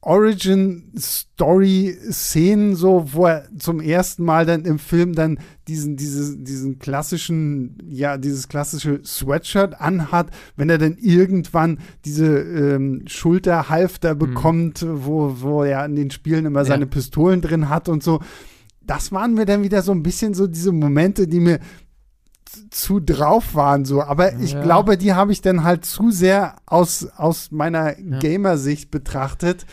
Origin-Story-Szenen, 0.00 2.76
so, 2.76 3.12
wo 3.12 3.26
er 3.26 3.48
zum 3.58 3.80
ersten 3.80 4.24
Mal 4.24 4.46
dann 4.46 4.64
im 4.64 4.78
Film 4.78 5.14
dann 5.14 5.40
diesen, 5.66 5.96
diese, 5.96 6.38
diesen 6.38 6.78
klassischen, 6.78 7.76
ja, 7.88 8.16
dieses 8.16 8.46
klassische 8.46 9.00
Sweatshirt 9.04 9.80
anhat, 9.80 10.30
wenn 10.56 10.70
er 10.70 10.78
dann 10.78 10.96
irgendwann 10.98 11.80
diese 12.04 12.38
ähm, 12.38 13.02
Schulterhalfter 13.06 14.14
mhm. 14.14 14.18
bekommt, 14.18 14.82
mhm. 14.82 15.04
wo, 15.04 15.40
wo 15.40 15.64
er 15.64 15.84
in 15.84 15.96
den 15.96 16.12
Spielen 16.12 16.46
immer 16.46 16.60
ja. 16.60 16.66
seine 16.66 16.86
Pistolen 16.86 17.40
drin 17.40 17.68
hat 17.68 17.88
und 17.88 18.04
so. 18.04 18.20
Das 18.82 19.10
waren 19.10 19.34
mir 19.34 19.46
dann 19.46 19.64
wieder 19.64 19.82
so 19.82 19.90
ein 19.90 20.04
bisschen 20.04 20.34
so 20.34 20.46
diese 20.46 20.70
Momente, 20.70 21.26
die 21.26 21.40
mir 21.40 21.58
zu 22.70 23.00
drauf 23.00 23.54
waren 23.54 23.84
so, 23.84 24.02
aber 24.02 24.34
ich 24.34 24.52
ja. 24.52 24.62
glaube, 24.62 24.96
die 24.96 25.14
habe 25.14 25.32
ich 25.32 25.40
dann 25.40 25.64
halt 25.64 25.84
zu 25.84 26.10
sehr 26.10 26.56
aus, 26.66 27.08
aus 27.16 27.50
meiner 27.50 27.98
ja. 27.98 28.18
Gamer-Sicht 28.18 28.90
betrachtet. 28.90 29.66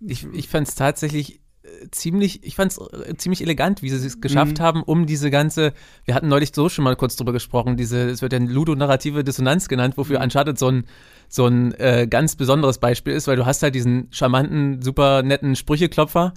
Ich, 0.00 0.26
ich 0.32 0.48
fand 0.48 0.68
es 0.68 0.74
tatsächlich 0.74 1.40
äh, 1.62 1.90
ziemlich, 1.90 2.44
ich 2.44 2.56
fand 2.56 2.72
es 2.72 2.78
äh, 2.78 3.16
ziemlich 3.16 3.40
elegant, 3.40 3.82
wie 3.82 3.90
sie 3.90 4.04
es 4.04 4.20
geschafft 4.20 4.58
mhm. 4.58 4.62
haben, 4.62 4.82
um 4.82 5.06
diese 5.06 5.30
ganze, 5.30 5.72
wir 6.04 6.14
hatten 6.14 6.28
neulich 6.28 6.52
so 6.54 6.68
schon 6.68 6.84
mal 6.84 6.96
kurz 6.96 7.16
drüber 7.16 7.32
gesprochen, 7.32 7.76
diese, 7.76 8.10
es 8.10 8.20
wird 8.20 8.32
ja 8.32 8.40
ludonarrative 8.40 9.22
Dissonanz 9.22 9.68
genannt, 9.68 9.96
wofür 9.96 10.18
mhm. 10.18 10.24
Uncharted 10.24 10.58
so 10.58 10.68
ein, 10.68 10.84
so 11.28 11.46
ein 11.46 11.72
äh, 11.74 12.06
ganz 12.10 12.36
besonderes 12.36 12.78
Beispiel 12.78 13.14
ist, 13.14 13.28
weil 13.28 13.36
du 13.36 13.46
hast 13.46 13.62
halt 13.62 13.74
diesen 13.74 14.08
charmanten, 14.10 14.82
super 14.82 15.22
netten 15.22 15.54
Sprücheklopfer 15.56 16.34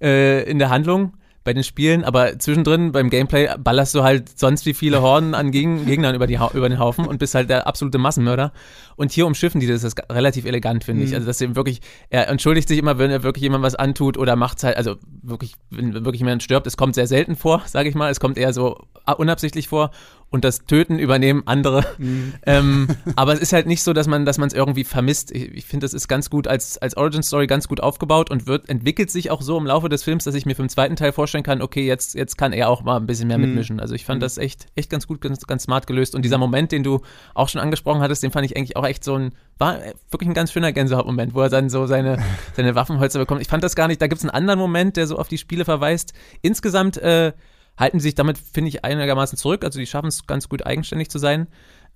äh, 0.00 0.48
in 0.48 0.58
der 0.58 0.70
Handlung, 0.70 1.14
bei 1.48 1.54
den 1.54 1.64
Spielen, 1.64 2.04
aber 2.04 2.38
zwischendrin 2.38 2.92
beim 2.92 3.08
Gameplay 3.08 3.48
ballerst 3.58 3.94
du 3.94 4.02
halt 4.02 4.38
sonst 4.38 4.66
wie 4.66 4.74
viele 4.74 5.00
Horden 5.00 5.34
an 5.34 5.50
Geg 5.50 5.66
Gegnern 5.86 6.14
über, 6.14 6.26
die 6.26 6.38
über 6.52 6.68
den 6.68 6.78
Haufen 6.78 7.06
und 7.06 7.18
bist 7.18 7.34
halt 7.34 7.48
der 7.48 7.66
absolute 7.66 7.96
Massenmörder. 7.96 8.52
Und 8.96 9.12
hier 9.12 9.26
umschiffen 9.26 9.58
die 9.58 9.66
das, 9.66 9.80
das 9.80 9.94
relativ 10.12 10.44
elegant, 10.44 10.84
finde 10.84 11.04
ich. 11.04 11.10
Mhm. 11.10 11.14
Also, 11.14 11.26
dass 11.26 11.40
er 11.40 11.56
wirklich, 11.56 11.80
er 12.10 12.28
entschuldigt 12.28 12.68
sich 12.68 12.78
immer, 12.78 12.98
wenn 12.98 13.10
er 13.10 13.22
wirklich 13.22 13.42
jemandem 13.42 13.64
was 13.64 13.76
antut 13.76 14.18
oder 14.18 14.36
macht 14.36 14.62
halt, 14.62 14.76
also 14.76 14.96
wirklich, 15.22 15.54
wenn 15.70 15.94
wirklich 16.04 16.20
jemand 16.20 16.42
stirbt, 16.42 16.66
es 16.66 16.76
kommt 16.76 16.94
sehr 16.94 17.06
selten 17.06 17.34
vor, 17.34 17.62
sage 17.64 17.88
ich 17.88 17.94
mal. 17.94 18.10
Es 18.10 18.20
kommt 18.20 18.36
eher 18.36 18.52
so 18.52 18.76
unabsichtlich 19.16 19.68
vor 19.68 19.90
und 20.30 20.44
das 20.44 20.64
Töten 20.66 20.98
übernehmen 20.98 21.42
andere. 21.46 21.84
Mhm. 21.98 22.34
Ähm, 22.46 22.88
aber 23.14 23.34
es 23.34 23.40
ist 23.40 23.52
halt 23.52 23.66
nicht 23.66 23.82
so, 23.82 23.92
dass 23.92 24.06
man, 24.06 24.24
dass 24.24 24.38
man 24.38 24.48
es 24.48 24.54
irgendwie 24.54 24.84
vermisst. 24.84 25.32
Ich, 25.32 25.52
ich 25.52 25.64
finde, 25.66 25.84
das 25.84 25.92
ist 25.92 26.08
ganz 26.08 26.30
gut 26.30 26.46
als, 26.46 26.78
als 26.78 26.96
Origin 26.96 27.22
Story 27.22 27.46
ganz 27.46 27.68
gut 27.68 27.80
aufgebaut 27.80 28.30
und 28.30 28.46
wird, 28.46 28.70
entwickelt 28.70 29.10
sich 29.10 29.30
auch 29.30 29.42
so 29.42 29.58
im 29.58 29.66
Laufe 29.66 29.88
des 29.88 30.02
Films, 30.02 30.24
dass 30.24 30.34
ich 30.34 30.46
mir 30.46 30.54
für 30.54 30.62
den 30.62 30.70
zweiten 30.70 30.96
Teil 30.96 31.12
vorstellen 31.12 31.44
kann, 31.44 31.60
okay, 31.60 31.84
jetzt, 31.86 32.14
jetzt 32.14 32.38
kann 32.38 32.52
er 32.52 32.70
auch 32.70 32.82
mal 32.82 32.96
ein 32.96 33.06
bisschen 33.06 33.28
mehr 33.28 33.36
mhm. 33.36 33.46
mitmischen. 33.46 33.80
Also 33.80 33.94
ich 33.94 34.06
fand 34.06 34.20
mhm. 34.20 34.22
das 34.22 34.38
echt, 34.38 34.66
echt 34.76 34.88
ganz 34.88 35.06
gut, 35.06 35.20
ganz, 35.20 35.46
ganz 35.46 35.64
smart 35.64 35.86
gelöst. 35.86 36.14
Und 36.14 36.24
dieser 36.24 36.38
Moment, 36.38 36.72
den 36.72 36.82
du 36.82 37.02
auch 37.34 37.48
schon 37.48 37.60
angesprochen 37.60 38.00
hattest, 38.00 38.22
den 38.22 38.30
fand 38.30 38.46
ich 38.46 38.56
eigentlich 38.56 38.76
auch 38.76 38.86
echt 38.86 39.04
so 39.04 39.14
ein, 39.14 39.32
war 39.58 39.78
wirklich 40.10 40.28
ein 40.28 40.34
ganz 40.34 40.52
schöner 40.52 40.72
Gänsehautmoment, 40.72 41.34
wo 41.34 41.42
er 41.42 41.50
dann 41.50 41.68
so 41.68 41.86
seine, 41.86 42.18
seine 42.56 42.74
Waffenholzer 42.74 43.18
bekommt. 43.18 43.42
Ich 43.42 43.48
fand 43.48 43.62
das 43.62 43.76
gar 43.76 43.88
nicht, 43.88 44.00
da 44.00 44.06
gibt 44.06 44.20
es 44.20 44.24
einen 44.24 44.34
anderen 44.34 44.58
Moment, 44.58 44.96
der 44.96 45.06
so 45.06 45.18
auf 45.18 45.28
die 45.28 45.38
Spiele 45.38 45.66
verweist. 45.66 46.14
Insgesamt, 46.40 46.96
äh, 46.96 47.32
halten 47.78 48.00
sich 48.00 48.14
damit, 48.14 48.38
finde 48.38 48.68
ich, 48.68 48.84
einigermaßen 48.84 49.38
zurück. 49.38 49.64
Also 49.64 49.78
die 49.78 49.86
schaffen 49.86 50.08
es 50.08 50.26
ganz 50.26 50.48
gut 50.48 50.66
eigenständig 50.66 51.08
zu 51.08 51.18
sein. 51.18 51.46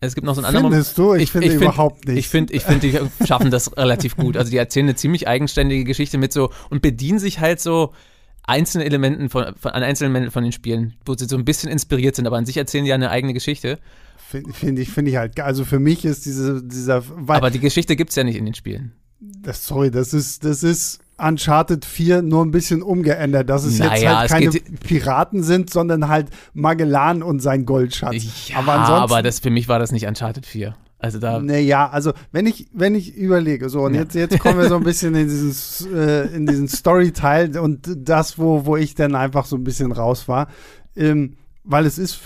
Es 0.01 0.15
gibt 0.15 0.27
noch 0.27 0.35
so 0.35 0.41
einen 0.41 0.47
anderen 0.47 0.73
Findest 0.73 0.99
Moment. 0.99 1.13
du? 1.13 1.17
Ich, 1.17 1.23
ich 1.25 1.33
finde 1.33 1.47
ich 1.47 1.53
find, 1.53 1.63
überhaupt 1.63 2.09
nicht. 2.09 2.19
Ich 2.19 2.29
finde, 2.29 2.53
ich 2.55 2.63
finde, 2.63 2.81
die 2.81 3.27
schaffen 3.27 3.51
das 3.51 3.77
relativ 3.77 4.17
gut. 4.17 4.37
Also 4.37 4.51
die 4.51 4.57
erzählen 4.57 4.87
eine 4.87 4.97
ziemlich 4.97 5.29
eigenständige 5.29 5.85
Geschichte 5.85 6.19
mit 6.19 6.33
so 6.33 6.51
und 6.71 6.83
bedienen 6.83 7.19
sich 7.19 7.41
halt 7.41 7.61
so 7.61 7.93
einzelne 8.45 8.85
Elementen 8.85 9.29
von, 9.29 9.55
von 9.55 9.71
an 9.71 9.83
einzelnen 9.83 10.13
Elementen 10.13 10.33
von 10.33 10.43
den 10.43 10.53
Spielen, 10.53 10.95
wo 11.05 11.15
sie 11.15 11.27
so 11.27 11.37
ein 11.37 11.45
bisschen 11.45 11.71
inspiriert 11.71 12.17
sind, 12.17 12.27
aber 12.27 12.37
an 12.37 12.47
sich 12.47 12.57
erzählen 12.57 12.85
die 12.85 12.89
ja 12.89 12.97
eine 12.97 13.11
eigene 13.11 13.33
Geschichte. 13.33 13.79
Finde 14.17 14.53
find 14.53 14.79
ich, 14.79 14.91
finde 14.91 15.11
ich 15.11 15.17
halt, 15.17 15.39
also 15.39 15.65
für 15.65 15.79
mich 15.79 16.05
ist 16.05 16.27
diese, 16.27 16.63
dieser. 16.63 17.05
aber 17.29 17.51
die 17.51 17.61
Geschichte 17.61 17.95
gibt 17.95 18.11
es 18.11 18.17
ja 18.17 18.25
nicht 18.25 18.37
in 18.37 18.45
den 18.45 18.55
Spielen. 18.55 18.93
Das, 19.21 19.65
sorry, 19.65 19.91
das 19.91 20.15
ist, 20.15 20.45
das 20.45 20.65
ist 20.65 20.99
Uncharted 21.23 21.85
4 21.85 22.23
nur 22.23 22.45
ein 22.45 22.51
bisschen 22.51 22.83
umgeändert, 22.83 23.49
dass 23.49 23.65
es 23.65 23.79
naja, 23.79 23.95
jetzt 23.95 24.17
halt 24.17 24.31
keine 24.31 24.51
Piraten 24.81 25.43
sind, 25.43 25.71
sondern 25.71 26.09
halt 26.09 26.29
Magellan 26.55 27.23
und 27.23 27.41
sein 27.41 27.65
Goldschatz. 27.65 28.49
Ja, 28.49 28.59
aber, 28.59 28.73
ansonsten, 28.73 29.03
aber 29.03 29.23
das, 29.23 29.39
für 29.41 29.51
mich 29.51 29.69
war 29.69 29.79
das 29.79 29.93
nicht 29.93 30.07
Uncharted 30.07 30.47
4. 30.47 30.75
Also 30.99 31.19
da. 31.19 31.41
Naja, 31.41 31.91
also 31.91 32.13
wenn 32.31 32.47
ich, 32.47 32.69
wenn 32.73 32.95
ich 32.95 33.17
überlege, 33.17 33.69
so 33.69 33.81
und 33.81 33.95
ja. 33.95 34.03
jetzt, 34.03 34.15
jetzt 34.15 34.39
kommen 34.39 34.59
wir 34.59 34.69
so 34.69 34.77
ein 34.77 34.85
bisschen 34.85 35.15
in 35.17 35.29
diesen, 35.29 35.97
äh, 35.97 36.27
in 36.27 36.47
diesen 36.47 36.69
Story-Teil 36.69 37.59
und 37.59 37.91
das, 37.97 38.39
wo, 38.39 38.67
wo 38.67 38.77
ich 38.77 38.95
dann 38.95 39.17
einfach 39.17 39.45
so 39.47 39.57
ein 39.57 39.65
bisschen 39.65 39.91
raus 39.91 40.29
war. 40.29 40.47
Ähm, 40.95 41.37
weil 41.65 41.87
es 41.87 41.99
ist 41.99 42.21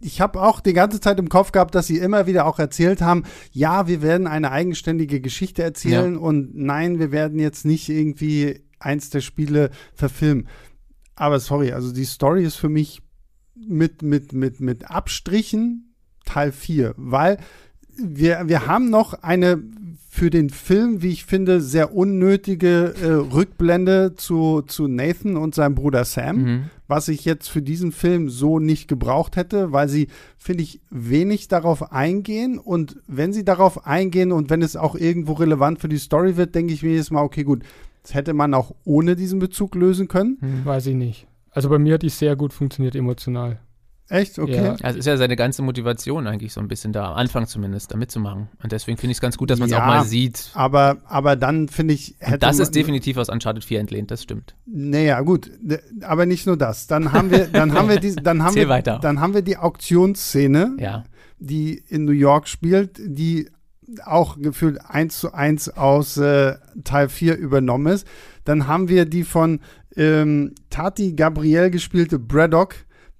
ich 0.00 0.20
habe 0.20 0.42
auch 0.42 0.60
die 0.60 0.72
ganze 0.72 1.00
Zeit 1.00 1.18
im 1.18 1.28
Kopf 1.28 1.52
gehabt, 1.52 1.74
dass 1.74 1.86
sie 1.86 1.98
immer 1.98 2.26
wieder 2.26 2.46
auch 2.46 2.58
erzählt 2.58 3.00
haben, 3.00 3.24
ja, 3.52 3.86
wir 3.86 4.02
werden 4.02 4.26
eine 4.26 4.50
eigenständige 4.50 5.20
Geschichte 5.20 5.62
erzählen 5.62 6.14
ja. 6.14 6.20
und 6.20 6.56
nein, 6.56 6.98
wir 6.98 7.12
werden 7.12 7.38
jetzt 7.38 7.64
nicht 7.64 7.88
irgendwie 7.88 8.60
eins 8.78 9.10
der 9.10 9.20
Spiele 9.20 9.70
verfilmen. 9.94 10.48
Aber 11.16 11.40
sorry, 11.40 11.72
also 11.72 11.92
die 11.92 12.04
Story 12.04 12.44
ist 12.44 12.56
für 12.56 12.68
mich 12.68 13.02
mit, 13.54 14.02
mit, 14.02 14.32
mit, 14.32 14.60
mit 14.60 14.90
Abstrichen 14.90 15.94
Teil 16.24 16.52
4, 16.52 16.94
weil 16.96 17.38
wir, 17.96 18.42
wir 18.46 18.66
haben 18.66 18.90
noch 18.90 19.14
eine 19.14 19.62
für 20.10 20.30
den 20.30 20.50
Film, 20.50 21.02
wie 21.02 21.10
ich 21.10 21.24
finde, 21.24 21.60
sehr 21.60 21.94
unnötige 21.94 22.94
äh, 23.00 23.06
Rückblende 23.06 24.14
zu, 24.16 24.62
zu 24.62 24.88
Nathan 24.88 25.36
und 25.36 25.54
seinem 25.54 25.74
Bruder 25.74 26.04
Sam, 26.04 26.36
mhm. 26.36 26.70
Was 26.88 27.08
ich 27.08 27.24
jetzt 27.24 27.48
für 27.48 27.62
diesen 27.62 27.92
Film 27.92 28.30
so 28.30 28.58
nicht 28.58 28.88
gebraucht 28.88 29.36
hätte, 29.36 29.72
weil 29.72 29.88
sie, 29.88 30.08
finde 30.38 30.64
ich, 30.64 30.80
wenig 30.90 31.46
darauf 31.46 31.92
eingehen. 31.92 32.58
Und 32.58 32.96
wenn 33.06 33.32
sie 33.32 33.44
darauf 33.44 33.86
eingehen 33.86 34.32
und 34.32 34.50
wenn 34.50 34.62
es 34.62 34.74
auch 34.74 34.94
irgendwo 34.94 35.34
relevant 35.34 35.78
für 35.78 35.88
die 35.88 35.98
Story 35.98 36.36
wird, 36.36 36.54
denke 36.54 36.72
ich 36.72 36.82
mir 36.82 36.90
jedes 36.90 37.10
Mal, 37.10 37.22
okay, 37.22 37.44
gut, 37.44 37.62
das 38.02 38.14
hätte 38.14 38.32
man 38.32 38.54
auch 38.54 38.74
ohne 38.84 39.14
diesen 39.14 39.38
Bezug 39.38 39.74
lösen 39.74 40.08
können. 40.08 40.38
Hm, 40.40 40.64
weiß 40.64 40.86
ich 40.86 40.94
nicht. 40.94 41.26
Also 41.50 41.68
bei 41.68 41.78
mir 41.78 41.94
hat 41.94 42.02
die 42.02 42.08
sehr 42.08 42.36
gut 42.36 42.52
funktioniert 42.52 42.96
emotional. 42.96 43.60
Echt? 44.10 44.38
Okay. 44.38 44.64
Ja. 44.64 44.76
Also 44.82 44.98
ist 44.98 45.06
ja 45.06 45.16
seine 45.18 45.36
ganze 45.36 45.60
Motivation 45.62 46.26
eigentlich 46.26 46.54
so 46.54 46.60
ein 46.60 46.68
bisschen 46.68 46.92
da, 46.92 47.10
am 47.10 47.16
Anfang 47.16 47.46
zumindest, 47.46 47.92
da 47.92 47.96
mitzumachen. 47.96 48.48
Und 48.62 48.72
deswegen 48.72 48.96
finde 48.96 49.12
ich 49.12 49.18
es 49.18 49.20
ganz 49.20 49.36
gut, 49.36 49.50
dass 49.50 49.58
man 49.58 49.66
es 49.66 49.72
ja, 49.72 49.82
auch 49.82 49.86
mal 49.86 50.04
sieht. 50.04 50.50
Aber, 50.54 50.98
aber 51.04 51.36
dann 51.36 51.68
finde 51.68 51.94
ich. 51.94 52.16
Hätte 52.18 52.38
das 52.38 52.58
ist 52.58 52.74
definitiv 52.74 53.18
aus 53.18 53.28
Uncharted 53.28 53.64
4 53.64 53.80
entlehnt, 53.80 54.10
das 54.10 54.22
stimmt. 54.22 54.54
Naja, 54.66 55.20
gut. 55.20 55.50
Aber 56.02 56.24
nicht 56.24 56.46
nur 56.46 56.56
das. 56.56 56.86
Dann 56.86 57.12
haben 57.12 57.30
wir, 57.30 57.48
dann 57.48 57.74
haben 57.74 57.88
wir 57.88 58.00
die, 58.00 58.14
dann 58.22 58.42
haben 58.42 58.54
wir, 58.54 58.68
weiter. 58.68 58.98
dann 59.02 59.20
haben 59.20 59.34
wir 59.34 59.42
die 59.42 59.58
Auktionsszene, 59.58 60.76
ja. 60.78 61.04
die 61.38 61.82
in 61.88 62.06
New 62.06 62.12
York 62.12 62.48
spielt, 62.48 62.98
die 62.98 63.50
auch 64.04 64.38
gefühlt 64.38 64.80
eins 64.86 65.18
zu 65.18 65.34
eins 65.34 65.68
aus 65.68 66.16
äh, 66.16 66.54
Teil 66.84 67.10
4 67.10 67.36
übernommen 67.36 67.92
ist. 67.92 68.06
Dann 68.44 68.66
haben 68.66 68.88
wir 68.88 69.04
die 69.04 69.24
von 69.24 69.60
ähm, 69.96 70.54
Tati 70.70 71.12
Gabriel 71.12 71.70
gespielte 71.70 72.18
Braddock, 72.18 72.74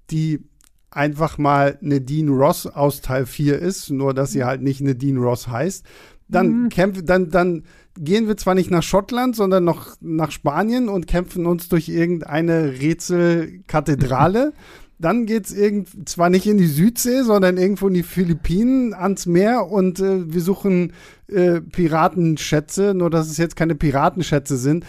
die 0.09 0.48
einfach 0.91 1.37
mal 1.37 1.77
eine 1.81 2.01
Dean 2.01 2.29
Ross 2.29 2.67
aus 2.67 3.01
Teil 3.01 3.25
4 3.25 3.59
ist, 3.59 3.89
nur 3.89 4.13
dass 4.13 4.31
sie 4.31 4.43
halt 4.43 4.61
nicht 4.61 4.81
eine 4.81 4.95
Dean 4.95 5.17
Ross 5.17 5.47
heißt. 5.47 5.85
Dann 6.27 6.63
mhm. 6.63 6.69
kämpfen, 6.69 7.05
dann, 7.05 7.29
dann 7.29 7.63
gehen 7.97 8.27
wir 8.27 8.37
zwar 8.37 8.55
nicht 8.55 8.71
nach 8.71 8.83
Schottland, 8.83 9.35
sondern 9.35 9.63
noch 9.63 9.95
nach 9.99 10.31
Spanien 10.31 10.89
und 10.89 11.07
kämpfen 11.07 11.45
uns 11.45 11.69
durch 11.69 11.89
irgendeine 11.89 12.79
Rätselkathedrale. 12.79 14.53
dann 14.99 15.25
geht's 15.25 15.51
irgend 15.53 16.09
zwar 16.09 16.29
nicht 16.29 16.45
in 16.45 16.57
die 16.57 16.67
Südsee, 16.67 17.23
sondern 17.23 17.57
irgendwo 17.57 17.87
in 17.87 17.93
die 17.93 18.03
Philippinen 18.03 18.93
ans 18.93 19.25
Meer 19.25 19.67
und 19.67 19.99
äh, 20.01 20.31
wir 20.31 20.41
suchen 20.41 20.91
äh, 21.27 21.61
Piratenschätze, 21.61 22.93
nur 22.93 23.09
dass 23.09 23.29
es 23.29 23.37
jetzt 23.37 23.55
keine 23.55 23.75
Piratenschätze 23.75 24.57
sind 24.57 24.85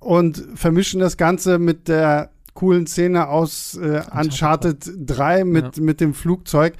und 0.00 0.46
vermischen 0.54 1.00
das 1.00 1.16
Ganze 1.16 1.58
mit 1.58 1.88
der 1.88 2.30
coolen 2.54 2.86
Szene 2.86 3.28
aus 3.28 3.74
äh, 3.74 4.02
Uncharted 4.12 4.90
3 4.96 5.44
mit, 5.44 5.76
ja. 5.76 5.82
mit 5.82 6.00
dem 6.00 6.14
Flugzeug. 6.14 6.74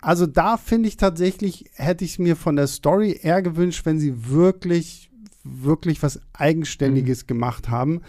Also 0.00 0.26
da 0.26 0.56
finde 0.56 0.88
ich 0.88 0.96
tatsächlich, 0.96 1.70
hätte 1.74 2.04
ich 2.04 2.18
mir 2.18 2.36
von 2.36 2.56
der 2.56 2.68
Story 2.68 3.18
eher 3.20 3.42
gewünscht, 3.42 3.84
wenn 3.84 3.98
sie 3.98 4.30
wirklich, 4.30 5.10
wirklich 5.44 6.02
was 6.02 6.20
Eigenständiges 6.32 7.24
mhm. 7.24 7.26
gemacht 7.26 7.68
haben. 7.68 8.00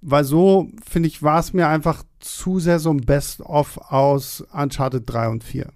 Weil 0.00 0.24
so, 0.24 0.68
finde 0.88 1.08
ich, 1.08 1.22
war 1.22 1.40
es 1.40 1.52
mir 1.52 1.68
einfach 1.68 2.04
zu 2.20 2.60
sehr 2.60 2.78
so 2.78 2.90
ein 2.90 3.00
Best-of 3.00 3.78
aus 3.90 4.44
Uncharted 4.52 5.04
3 5.06 5.28
und 5.28 5.44
4. 5.44 5.68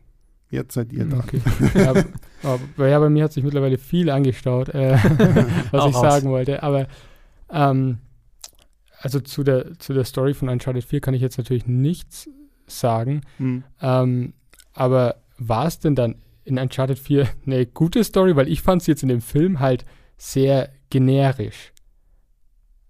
Jetzt 0.50 0.74
seid 0.74 0.92
ihr 0.92 1.06
dran. 1.06 1.20
Okay. 1.20 1.40
ja, 1.74 1.94
aber, 2.42 2.88
ja, 2.88 2.98
bei 2.98 3.08
mir 3.08 3.24
hat 3.24 3.32
sich 3.32 3.42
mittlerweile 3.42 3.78
viel 3.78 4.10
angestaut, 4.10 4.68
äh, 4.68 4.92
was 5.70 5.86
ich 5.86 5.96
sagen 5.96 6.28
wollte. 6.28 6.62
Aber 6.62 6.86
ähm, 7.50 7.98
also 9.02 9.20
zu 9.20 9.42
der, 9.42 9.78
zu 9.78 9.92
der 9.92 10.04
Story 10.04 10.32
von 10.32 10.48
Uncharted 10.48 10.84
4 10.84 11.00
kann 11.00 11.14
ich 11.14 11.20
jetzt 11.20 11.36
natürlich 11.36 11.66
nichts 11.66 12.30
sagen. 12.66 13.22
Hm. 13.38 13.64
Ähm, 13.80 14.32
aber 14.72 15.16
war 15.38 15.66
es 15.66 15.80
denn 15.80 15.96
dann 15.96 16.14
in 16.44 16.58
Uncharted 16.58 16.98
4 16.98 17.28
eine 17.46 17.66
gute 17.66 18.04
Story? 18.04 18.36
Weil 18.36 18.48
ich 18.48 18.62
fand 18.62 18.82
es 18.82 18.86
jetzt 18.86 19.02
in 19.02 19.08
dem 19.08 19.20
Film 19.20 19.60
halt 19.60 19.84
sehr 20.16 20.70
generisch. 20.88 21.72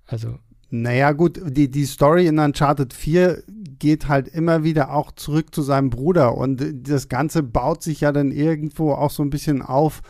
Also. 0.06 0.38
Naja, 0.74 1.12
gut, 1.12 1.38
die, 1.44 1.70
die 1.70 1.84
Story 1.84 2.26
in 2.26 2.38
Uncharted 2.38 2.94
4 2.94 3.42
geht 3.78 4.08
halt 4.08 4.28
immer 4.28 4.64
wieder 4.64 4.94
auch 4.94 5.12
zurück 5.12 5.54
zu 5.54 5.60
seinem 5.60 5.90
Bruder 5.90 6.34
und 6.34 6.88
das 6.88 7.10
Ganze 7.10 7.42
baut 7.42 7.82
sich 7.82 8.00
ja 8.00 8.10
dann 8.10 8.30
irgendwo 8.30 8.92
auch 8.92 9.10
so 9.10 9.22
ein 9.22 9.28
bisschen 9.28 9.60
auf 9.60 10.00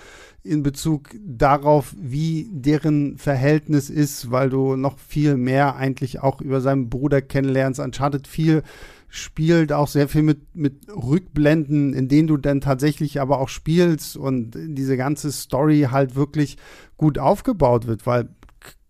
in 0.45 0.63
Bezug 0.63 1.11
darauf, 1.25 1.95
wie 1.99 2.49
deren 2.51 3.17
Verhältnis 3.17 3.91
ist, 3.91 4.31
weil 4.31 4.51
du 4.51 4.77
noch 4.77 4.99
viel 4.99 5.37
mehr 5.37 5.77
eigentlich 5.77 6.21
auch 6.21 6.41
über 6.41 6.61
seinen 6.61 6.91
Bruder 6.91 7.23
kennenlernst. 7.23 7.81
Uncharted 7.81 8.27
4 8.27 8.63
spielt 9.09 9.73
auch 9.73 9.89
sehr 9.89 10.09
viel 10.09 10.23
mit, 10.23 10.57
mit 10.57 10.87
Rückblenden, 10.89 11.93
in 11.93 12.09
denen 12.09 12.29
du 12.29 12.39
dann 12.39 12.61
tatsächlich 12.61 13.21
aber 13.21 13.39
auch 13.39 13.51
spielst 13.51 14.17
und 14.17 14.53
diese 14.57 14.97
ganze 14.97 15.31
Story 15.31 15.89
halt 15.91 16.17
wirklich 16.17 16.57
gut 16.97 17.19
aufgebaut 17.19 17.87
wird, 17.87 18.07
weil 18.07 18.31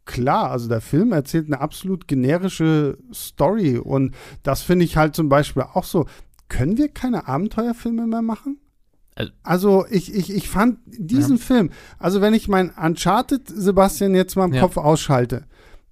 klar, 0.05 0.51
also 0.51 0.69
der 0.69 0.81
Film 0.81 1.13
erzählt 1.13 1.47
eine 1.47 1.61
absolut 1.61 2.07
generische 2.07 2.99
Story 3.13 3.79
und 3.79 4.15
das 4.43 4.63
finde 4.63 4.85
ich 4.85 4.97
halt 4.97 5.17
zum 5.17 5.29
Beispiel 5.29 5.65
auch 5.75 5.85
so. 5.85 6.07
Können 6.49 6.77
wir 6.77 6.89
keine 6.89 7.29
Abenteuerfilme 7.29 8.07
mehr 8.07 8.23
machen? 8.23 8.59
Also 9.43 9.85
ich, 9.91 10.15
ich, 10.15 10.35
ich 10.35 10.49
fand 10.49 10.79
diesen 10.87 11.37
ja. 11.37 11.43
Film, 11.43 11.71
also 11.99 12.21
wenn 12.21 12.35
ich 12.35 12.49
mein 12.49 12.71
Uncharted 12.71 13.47
Sebastian 13.47 14.15
jetzt 14.15 14.37
mal 14.37 14.47
im 14.47 14.55
ja. 14.55 14.63
Kopf 14.63 14.79
ausschalte, 14.79 15.45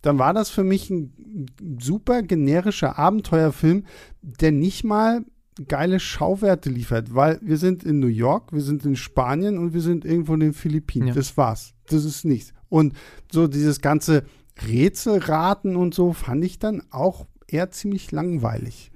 dann 0.03 0.19
war 0.19 0.33
das 0.33 0.49
für 0.49 0.65
mich 0.65 0.89
ein 0.89 1.47
super 1.81 2.23
generischer 2.23 2.99
Abenteuerfilm, 2.99 3.85
der 4.23 4.53
nicht 4.53 4.85
mal 4.85 5.25
geile 5.69 6.01
Schauwerte 6.01 6.71
liefert, 6.71 7.15
weil 7.15 7.39
wir 7.43 7.59
sind 7.59 7.85
in 7.85 7.99
New 7.99 8.07
York, 8.07 8.53
wir 8.53 8.63
sind 8.63 8.85
in 8.87 8.97
Spanien 8.97 9.59
und 9.59 9.75
wir 9.75 9.83
sind 9.83 10.05
irgendwo 10.07 10.35
in 10.35 10.41
den 10.41 10.55
Philippinen. 10.55 11.09
Ja. 11.09 11.15
Das 11.15 11.37
war's. 11.37 11.75
Das 11.89 12.05
ist 12.05 12.25
nichts. 12.25 12.55
Und 12.69 12.95
so 13.31 13.47
dieses 13.47 13.81
ganze 13.81 14.25
Rätselraten 14.67 15.77
und 15.77 15.95
so 15.95 16.13
fand 16.13 16.45
ich 16.45 16.59
dann 16.59 16.83
auch 16.91 17.27
eher 17.47 17.71
ziemlich 17.71 18.13
langweilig. 18.13 18.91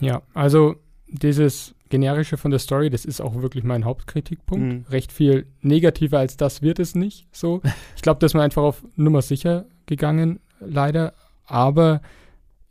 Ja, 0.00 0.22
also 0.34 0.76
dieses 1.06 1.74
generische 1.92 2.38
von 2.38 2.50
der 2.50 2.58
Story, 2.58 2.88
das 2.88 3.04
ist 3.04 3.20
auch 3.20 3.34
wirklich 3.42 3.64
mein 3.64 3.84
Hauptkritikpunkt. 3.84 4.64
Mhm. 4.64 4.84
Recht 4.88 5.12
viel 5.12 5.46
negativer 5.60 6.18
als 6.18 6.38
das 6.38 6.62
wird 6.62 6.78
es 6.78 6.94
nicht 6.94 7.28
so. 7.30 7.60
Ich 7.96 8.02
glaube, 8.02 8.18
dass 8.18 8.32
man 8.32 8.42
einfach 8.42 8.62
auf 8.62 8.82
Nummer 8.96 9.20
sicher 9.20 9.66
gegangen, 9.84 10.40
leider. 10.58 11.12
Aber 11.44 12.00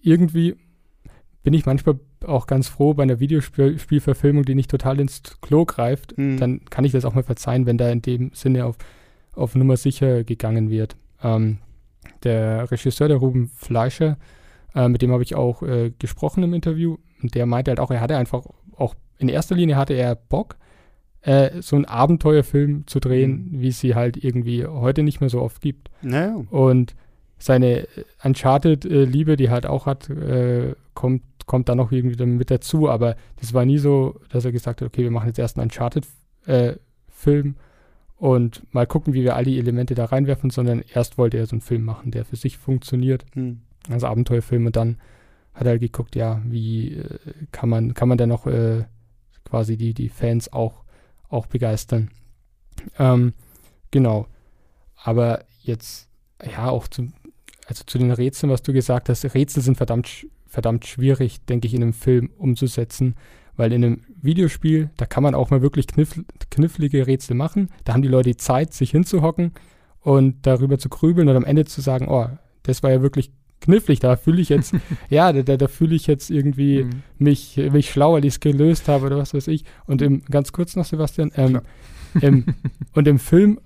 irgendwie 0.02 0.56
bin 1.44 1.54
ich 1.54 1.68
manchmal 1.68 2.00
auch 2.26 2.48
ganz 2.48 2.68
froh 2.68 2.96
bei 2.96 3.04
einer 3.04 3.20
Videospielverfilmung, 3.20 4.44
die 4.44 4.56
nicht 4.56 4.72
total 4.72 5.00
ins 5.00 5.22
Klo 5.40 5.66
greift. 5.66 6.18
Mhm. 6.18 6.38
Dann 6.38 6.66
kann 6.66 6.84
ich 6.84 6.92
das 6.92 7.06
auch 7.06 7.14
mal 7.14 7.24
verzeihen, 7.24 7.68
wenn 7.68 7.78
da 7.78 7.90
in 7.92 8.02
dem 8.02 8.32
Sinne 8.34 8.66
auf, 8.66 8.76
auf 9.34 9.54
Nummer 9.54 9.78
sicher 9.78 10.24
gegangen 10.24 10.72
wird. 10.72 10.96
Ähm, 11.24 11.60
der 12.24 12.72
Regisseur, 12.72 13.08
der 13.08 13.18
Ruben 13.18 13.52
Fleischer, 13.56 14.18
äh, 14.74 14.90
mit 14.90 15.04
dem 15.04 15.12
habe 15.12 15.22
ich 15.22 15.36
auch 15.36 15.62
äh, 15.62 15.92
gesprochen 16.00 16.42
im 16.42 16.56
Interview. 16.56 16.98
Und 17.22 17.36
der 17.36 17.46
meinte 17.46 17.70
halt 17.70 17.80
auch, 17.80 17.92
er 17.92 18.02
hatte 18.02 18.18
einfach 18.18 18.44
auch 18.76 18.96
in 19.22 19.30
erster 19.30 19.56
Linie 19.56 19.78
hatte 19.78 19.94
er 19.94 20.16
Bock, 20.16 20.58
äh, 21.22 21.62
so 21.62 21.76
einen 21.76 21.86
Abenteuerfilm 21.86 22.88
zu 22.88 23.00
drehen, 23.00 23.50
mhm. 23.52 23.62
wie 23.62 23.68
es 23.68 23.80
sie 23.80 23.96
halt 23.96 24.18
irgendwie 24.22 24.66
heute 24.66 25.04
nicht 25.04 25.22
mehr 25.22 25.30
so 25.30 25.42
oft 25.42 25.62
gibt. 25.62 25.92
Naja. 26.02 26.44
Und 26.50 26.96
seine 27.38 27.88
Uncharted-Liebe, 28.24 29.38
die 29.38 29.46
er 29.46 29.52
halt 29.52 29.66
auch 29.68 29.86
hat, 29.86 30.10
äh, 30.10 30.74
kommt, 30.96 31.22
kommt 31.46 31.70
dann 31.70 31.78
noch 31.78 31.92
irgendwie 31.92 32.26
mit 32.26 32.50
dazu. 32.50 32.90
Aber 32.90 33.16
das 33.40 33.54
war 33.54 33.66
nie 33.66 33.78
so, 33.78 34.20
dass 34.30 34.46
er 34.46 34.52
gesagt 34.52 34.82
hat, 34.82 34.88
okay, 34.88 35.04
wir 35.04 35.12
machen 35.12 35.28
jetzt 35.28 35.40
erst 35.40 35.58
einen 35.58 35.66
Uncharted-Film 35.66 37.48
äh, 37.48 38.24
und 38.24 38.64
mal 38.74 38.88
gucken, 38.88 39.14
wie 39.14 39.24
wir 39.24 39.36
all 39.36 39.46
die 39.46 39.60
Elemente 39.60 39.94
da 39.94 40.06
reinwerfen, 40.06 40.50
sondern 40.50 40.84
erst 40.94 41.20
wollte 41.20 41.38
er 41.38 41.46
so 41.46 41.54
einen 41.54 41.62
Film 41.62 41.84
machen, 41.84 42.12
der 42.12 42.26
für 42.26 42.36
sich 42.36 42.58
funktioniert. 42.58 43.26
Mhm. 43.36 43.62
Also 43.90 44.08
Abenteuerfilm 44.08 44.66
und 44.68 44.76
dann 44.76 44.98
hat 45.54 45.66
er 45.66 45.72
halt 45.72 45.82
geguckt, 45.82 46.16
ja, 46.16 46.42
wie 46.46 46.96
äh, 46.96 47.18
kann 47.52 47.70
man, 47.70 47.94
kann 47.94 48.08
man 48.08 48.18
da 48.18 48.26
noch 48.26 48.48
äh, 48.48 48.86
quasi 49.52 49.76
die, 49.76 49.94
die 49.94 50.08
Fans 50.08 50.52
auch, 50.54 50.86
auch 51.30 51.46
begeistern. 51.46 52.10
Ähm, 52.98 53.34
genau. 53.92 54.28
Aber 54.96 55.44
jetzt, 55.62 56.08
ja, 56.44 56.70
auch 56.70 56.88
zu, 56.88 57.10
also 57.68 57.84
zu 57.86 57.98
den 57.98 58.12
Rätseln, 58.12 58.52
was 58.52 58.64
du 58.64 58.72
gesagt 58.72 59.10
hast, 59.10 59.26
Rätsel 59.36 59.62
sind 59.62 59.76
verdammt, 59.76 60.26
verdammt 60.48 60.88
schwierig, 60.88 61.46
denke 61.46 61.68
ich, 61.68 61.74
in 61.74 61.84
einem 61.84 61.94
Film 61.94 62.30
umzusetzen, 62.38 63.16
weil 63.58 63.74
in 63.74 63.84
einem 63.84 64.02
Videospiel, 64.22 64.90
da 64.96 65.06
kann 65.06 65.22
man 65.22 65.36
auch 65.36 65.50
mal 65.50 65.62
wirklich 65.62 65.86
kniff, 65.88 66.18
knifflige 66.50 67.06
Rätsel 67.06 67.36
machen. 67.36 67.70
Da 67.84 67.94
haben 67.94 68.02
die 68.02 68.08
Leute 68.08 68.30
die 68.30 68.38
Zeit, 68.38 68.74
sich 68.74 68.92
hinzuhocken 68.92 69.52
und 70.00 70.48
darüber 70.48 70.80
zu 70.80 70.88
grübeln 70.88 71.28
und 71.28 71.36
am 71.36 71.46
Ende 71.46 71.66
zu 71.66 71.82
sagen, 71.82 72.08
oh, 72.08 72.30
das 72.64 72.84
war 72.84 72.92
ja 72.92 73.02
wirklich 73.02 73.32
knifflig. 73.62 74.00
Da 74.00 74.16
fühle 74.16 74.42
ich 74.42 74.50
jetzt, 74.50 74.74
ja, 75.10 75.32
da, 75.32 75.58
da 75.58 75.68
fühle 75.68 75.96
ich 75.96 76.08
jetzt 76.08 76.30
irgendwie 76.30 76.84
mhm. 76.84 77.04
mich, 77.18 77.58
mich 77.58 77.92
schlauer, 77.92 78.18
weil 78.18 78.26
ich 78.26 78.36
es 78.36 78.40
gelöst 78.40 78.88
habe 78.88 79.06
oder 79.06 79.18
was 79.18 79.34
weiß 79.34 79.48
ich. 79.48 79.64
Und 79.86 80.02
im, 80.02 80.24
ganz 80.26 80.52
kurz 80.52 80.76
noch, 80.76 80.86
Sebastian, 80.86 81.32
ähm, 81.36 81.62
im, 82.20 82.46
und 82.94 83.08
im 83.08 83.20
Film 83.20 83.60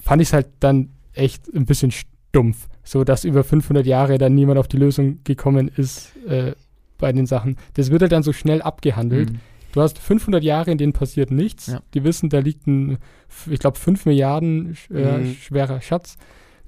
fand 0.00 0.20
ich 0.20 0.28
es 0.28 0.32
halt 0.32 0.48
dann 0.60 0.90
echt 1.14 1.48
ein 1.54 1.64
bisschen 1.64 1.90
stumpf, 1.90 2.68
so 2.84 3.04
dass 3.04 3.24
über 3.24 3.44
500 3.44 3.86
Jahre 3.86 4.18
dann 4.18 4.34
niemand 4.34 4.58
auf 4.58 4.68
die 4.68 4.76
Lösung 4.76 5.20
gekommen 5.24 5.68
ist 5.68 6.14
äh, 6.26 6.52
bei 6.98 7.12
den 7.12 7.26
Sachen. 7.26 7.56
Das 7.74 7.90
wird 7.90 8.02
halt 8.02 8.12
dann 8.12 8.22
so 8.22 8.32
schnell 8.32 8.62
abgehandelt. 8.62 9.32
Mhm. 9.32 9.40
Du 9.72 9.82
hast 9.82 9.98
500 9.98 10.42
Jahre, 10.42 10.70
in 10.70 10.78
denen 10.78 10.92
passiert 10.92 11.30
nichts. 11.30 11.66
Ja. 11.66 11.82
Die 11.94 12.02
wissen, 12.02 12.30
da 12.30 12.38
liegt 12.38 12.66
ein, 12.66 12.98
ich 13.50 13.60
glaube, 13.60 13.78
5 13.78 14.06
Milliarden 14.06 14.76
äh, 14.90 15.18
mhm. 15.18 15.34
schwerer 15.34 15.80
Schatz 15.80 16.16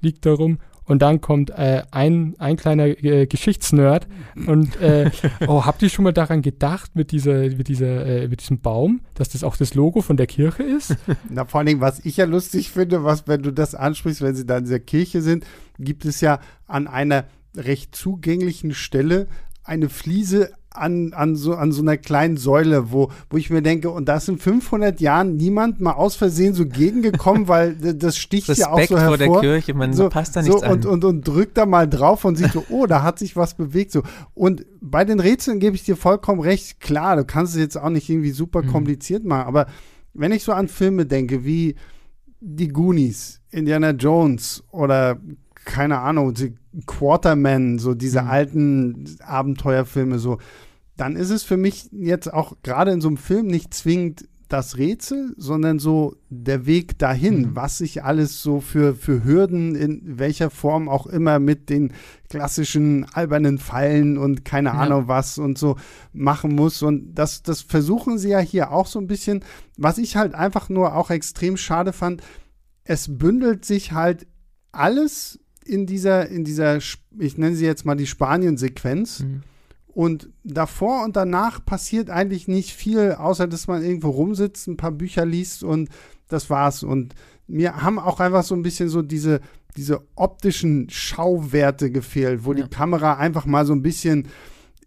liegt 0.01 0.25
darum 0.25 0.59
und 0.91 1.01
dann 1.01 1.21
kommt 1.21 1.51
äh, 1.51 1.83
ein, 1.91 2.35
ein 2.37 2.57
kleiner 2.57 2.85
äh, 2.85 3.25
Geschichtsnerd 3.25 4.09
und 4.45 4.75
äh, 4.81 5.09
oh, 5.47 5.65
habt 5.65 5.81
ihr 5.81 5.89
schon 5.89 6.03
mal 6.03 6.11
daran 6.11 6.41
gedacht 6.41 6.97
mit 6.97 7.13
dieser, 7.13 7.43
mit 7.43 7.69
dieser, 7.69 8.05
äh, 8.05 8.27
mit 8.27 8.41
diesem 8.41 8.59
Baum, 8.59 8.99
dass 9.13 9.29
das 9.29 9.45
auch 9.45 9.55
das 9.55 9.73
Logo 9.73 10.01
von 10.01 10.17
der 10.17 10.27
Kirche 10.27 10.63
ist? 10.63 10.97
Na, 11.29 11.45
vor 11.45 11.59
allen 11.59 11.67
Dingen, 11.67 11.79
was 11.79 12.03
ich 12.03 12.17
ja 12.17 12.25
lustig 12.25 12.71
finde, 12.71 13.05
was, 13.05 13.25
wenn 13.25 13.41
du 13.41 13.51
das 13.51 13.73
ansprichst, 13.73 14.21
wenn 14.21 14.35
sie 14.35 14.45
da 14.45 14.57
in 14.57 14.65
dieser 14.65 14.81
Kirche 14.81 15.21
sind, 15.21 15.45
gibt 15.79 16.03
es 16.03 16.19
ja 16.19 16.41
an 16.67 16.87
einer 16.87 17.23
recht 17.55 17.95
zugänglichen 17.95 18.73
Stelle 18.73 19.27
eine 19.63 19.87
Fliese 19.87 20.51
an, 20.73 21.13
an, 21.13 21.35
so, 21.35 21.53
an 21.55 21.71
so 21.71 21.81
einer 21.81 21.97
kleinen 21.97 22.37
Säule, 22.37 22.91
wo, 22.91 23.11
wo 23.29 23.37
ich 23.37 23.49
mir 23.49 23.61
denke, 23.61 23.89
und 23.89 24.05
da 24.05 24.17
ist 24.17 24.29
in 24.29 24.37
500 24.37 25.01
Jahren 25.01 25.35
niemand 25.35 25.81
mal 25.81 25.93
aus 25.93 26.15
Versehen 26.15 26.53
so 26.53 26.65
gegengekommen, 26.65 27.47
weil 27.47 27.75
das 27.75 28.17
sticht 28.17 28.47
Respekt 28.47 28.69
ja 28.69 28.73
auch 28.73 28.81
so 28.87 28.97
hervor. 28.97 29.17
vor 29.17 29.17
der 29.17 29.39
Kirche, 29.41 29.73
man 29.73 29.93
so, 29.93 30.07
passt 30.09 30.35
da 30.35 30.41
nichts 30.41 30.61
so, 30.61 30.65
und, 30.65 30.85
an. 30.85 30.91
Und, 30.91 31.03
und 31.03 31.27
drückt 31.27 31.57
da 31.57 31.65
mal 31.65 31.89
drauf 31.89 32.23
und 32.23 32.37
sieht 32.37 32.53
so, 32.53 32.63
oh, 32.69 32.85
da 32.85 33.03
hat 33.03 33.19
sich 33.19 33.35
was 33.35 33.55
bewegt. 33.55 33.91
So. 33.91 34.03
Und 34.33 34.65
bei 34.79 35.03
den 35.03 35.19
Rätseln 35.19 35.59
gebe 35.59 35.75
ich 35.75 35.83
dir 35.83 35.97
vollkommen 35.97 36.39
recht, 36.39 36.79
klar, 36.79 37.17
du 37.17 37.25
kannst 37.25 37.53
es 37.53 37.59
jetzt 37.59 37.77
auch 37.77 37.89
nicht 37.89 38.09
irgendwie 38.09 38.31
super 38.31 38.63
mhm. 38.63 38.67
kompliziert 38.67 39.25
machen, 39.25 39.47
aber 39.47 39.67
wenn 40.13 40.31
ich 40.31 40.43
so 40.43 40.53
an 40.53 40.67
Filme 40.67 41.05
denke, 41.05 41.45
wie 41.45 41.75
die 42.39 42.69
Goonies, 42.69 43.41
Indiana 43.51 43.91
Jones 43.91 44.63
oder 44.71 45.19
keine 45.65 45.99
Ahnung, 45.99 46.33
die 46.33 46.55
Quarterman, 46.85 47.79
so 47.79 47.93
diese 47.93 48.23
mhm. 48.23 48.27
alten 48.27 49.17
Abenteuerfilme, 49.23 50.19
so, 50.19 50.37
dann 50.97 51.15
ist 51.15 51.29
es 51.29 51.43
für 51.43 51.57
mich 51.57 51.89
jetzt 51.91 52.31
auch 52.31 52.57
gerade 52.63 52.91
in 52.91 53.01
so 53.01 53.07
einem 53.07 53.17
Film 53.17 53.47
nicht 53.47 53.73
zwingend 53.73 54.25
das 54.51 54.77
Rätsel, 54.77 55.33
sondern 55.37 55.79
so 55.79 56.17
der 56.29 56.65
Weg 56.65 56.99
dahin, 56.99 57.41
mhm. 57.41 57.55
was 57.55 57.77
sich 57.77 58.03
alles 58.03 58.41
so 58.41 58.59
für, 58.59 58.95
für 58.95 59.23
Hürden 59.23 59.75
in 59.75 60.19
welcher 60.19 60.49
Form 60.49 60.89
auch 60.89 61.07
immer 61.07 61.39
mit 61.39 61.69
den 61.69 61.93
klassischen 62.29 63.05
albernen 63.13 63.59
Fallen 63.59 64.17
und 64.17 64.43
keine 64.43 64.69
ja. 64.69 64.75
Ahnung 64.75 65.07
was 65.07 65.37
und 65.37 65.57
so 65.57 65.77
machen 66.11 66.53
muss. 66.53 66.83
Und 66.83 67.15
das, 67.15 67.43
das 67.43 67.61
versuchen 67.61 68.17
sie 68.17 68.29
ja 68.29 68.39
hier 68.39 68.71
auch 68.71 68.87
so 68.87 68.99
ein 68.99 69.07
bisschen. 69.07 69.43
Was 69.77 69.97
ich 69.97 70.17
halt 70.17 70.35
einfach 70.35 70.67
nur 70.67 70.95
auch 70.95 71.11
extrem 71.11 71.55
schade 71.55 71.93
fand, 71.93 72.21
es 72.83 73.17
bündelt 73.17 73.63
sich 73.63 73.93
halt 73.93 74.27
alles 74.73 75.39
in 75.65 75.85
dieser, 75.85 76.27
in 76.29 76.43
dieser, 76.43 76.77
ich 76.77 77.37
nenne 77.37 77.55
sie 77.55 77.65
jetzt 77.65 77.85
mal 77.85 77.95
die 77.95 78.07
Spanien-Sequenz. 78.07 79.21
Mhm. 79.21 79.41
Und 79.93 80.29
davor 80.43 81.03
und 81.03 81.15
danach 81.17 81.63
passiert 81.65 82.09
eigentlich 82.09 82.47
nicht 82.47 82.71
viel, 82.71 83.11
außer 83.11 83.47
dass 83.47 83.67
man 83.67 83.83
irgendwo 83.83 84.09
rumsitzt, 84.09 84.67
ein 84.67 84.77
paar 84.77 84.91
Bücher 84.91 85.25
liest 85.25 85.63
und 85.63 85.89
das 86.29 86.49
war's. 86.49 86.83
Und 86.83 87.13
mir 87.47 87.81
haben 87.81 87.99
auch 87.99 88.21
einfach 88.21 88.43
so 88.43 88.55
ein 88.55 88.63
bisschen 88.63 88.87
so 88.87 89.01
diese, 89.01 89.41
diese 89.75 90.01
optischen 90.15 90.89
Schauwerte 90.89 91.91
gefehlt, 91.91 92.45
wo 92.45 92.53
ja. 92.53 92.63
die 92.63 92.69
Kamera 92.69 93.15
einfach 93.15 93.45
mal 93.45 93.65
so 93.65 93.73
ein 93.73 93.81
bisschen 93.81 94.29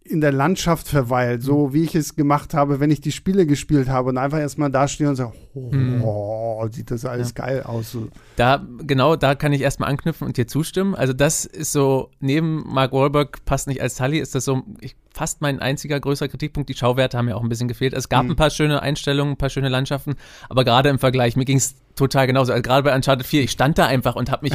in 0.07 0.21
der 0.21 0.33
Landschaft 0.33 0.87
verweilt, 0.87 1.43
so 1.43 1.73
wie 1.73 1.83
ich 1.83 1.95
es 1.95 2.15
gemacht 2.15 2.53
habe, 2.53 2.79
wenn 2.79 2.91
ich 2.91 3.01
die 3.01 3.11
Spiele 3.11 3.47
gespielt 3.47 3.89
habe 3.89 4.11
und 4.11 4.19
einfach 4.19 4.39
erstmal 4.39 4.71
da 4.71 4.87
stehe 4.87 5.09
und 5.09 5.17
sage, 5.17 5.33
oh, 5.55 5.71
mhm. 5.73 6.73
sieht 6.73 6.91
das 6.91 7.07
alles 7.07 7.33
ja. 7.37 7.45
geil 7.47 7.63
aus. 7.63 7.97
Da, 8.37 8.67
genau, 8.83 9.17
da 9.17 9.35
kann 9.35 9.55
ich 9.55 9.63
erstmal 9.63 9.89
anknüpfen 9.89 10.27
und 10.27 10.37
dir 10.37 10.47
zustimmen. 10.47 10.95
Also 10.95 11.15
das 11.15 11.47
ist 11.47 11.73
so, 11.73 12.11
neben 12.21 12.65
Mark 12.67 12.93
Wahlberg 12.93 13.47
passt 13.47 13.67
nicht 13.67 13.81
als 13.81 13.95
Tully, 13.97 14.19
ist 14.19 14.35
das 14.35 14.45
so 14.45 14.63
ich, 14.81 14.95
fast 15.15 15.41
mein 15.41 15.61
einziger 15.61 15.99
größerer 16.01 16.29
Kritikpunkt. 16.29 16.69
Die 16.69 16.75
Schauwerte 16.75 17.17
haben 17.17 17.29
ja 17.29 17.37
auch 17.37 17.43
ein 17.43 17.49
bisschen 17.49 17.69
gefehlt. 17.69 17.95
Es 17.95 18.09
gab 18.09 18.25
mhm. 18.25 18.33
ein 18.33 18.37
paar 18.37 18.51
schöne 18.51 18.83
Einstellungen, 18.83 19.35
ein 19.35 19.37
paar 19.37 19.49
schöne 19.49 19.69
Landschaften, 19.69 20.17
aber 20.49 20.65
gerade 20.65 20.89
im 20.89 20.99
Vergleich, 20.99 21.37
mir 21.37 21.45
ging 21.45 21.59
es 21.59 21.77
total 21.95 22.27
genauso. 22.27 22.53
Also 22.53 22.63
gerade 22.63 22.83
bei 22.83 22.95
Uncharted 22.95 23.25
4, 23.25 23.45
ich 23.45 23.53
stand 23.53 23.79
da 23.79 23.87
einfach 23.87 24.17
und 24.17 24.31
habe 24.31 24.45
mich, 24.49 24.53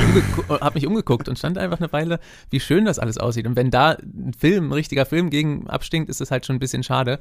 hab 0.49 0.75
mich 0.75 0.85
umgeguckt 0.85 1.29
und 1.29 1.39
stand 1.39 1.57
einfach 1.57 1.79
eine 1.79 1.91
Weile, 1.93 2.19
wie 2.49 2.59
schön 2.59 2.83
das 2.83 2.99
alles 2.99 3.17
aussieht. 3.17 3.47
Und 3.47 3.55
wenn 3.55 3.71
da 3.71 3.91
ein 3.91 4.33
Film, 4.37 4.69
ein 4.69 4.73
richtiger 4.73 5.05
Film 5.05 5.29
gegen 5.29 5.67
abstinkt, 5.67 6.09
ist 6.09 6.19
das 6.19 6.29
halt 6.29 6.45
schon 6.45 6.57
ein 6.57 6.59
bisschen 6.59 6.83
schade. 6.83 7.19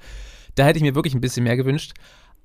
Da 0.56 0.64
hätte 0.64 0.78
ich 0.78 0.82
mir 0.82 0.96
wirklich 0.96 1.14
ein 1.14 1.20
bisschen 1.20 1.44
mehr 1.44 1.56
gewünscht. 1.56 1.94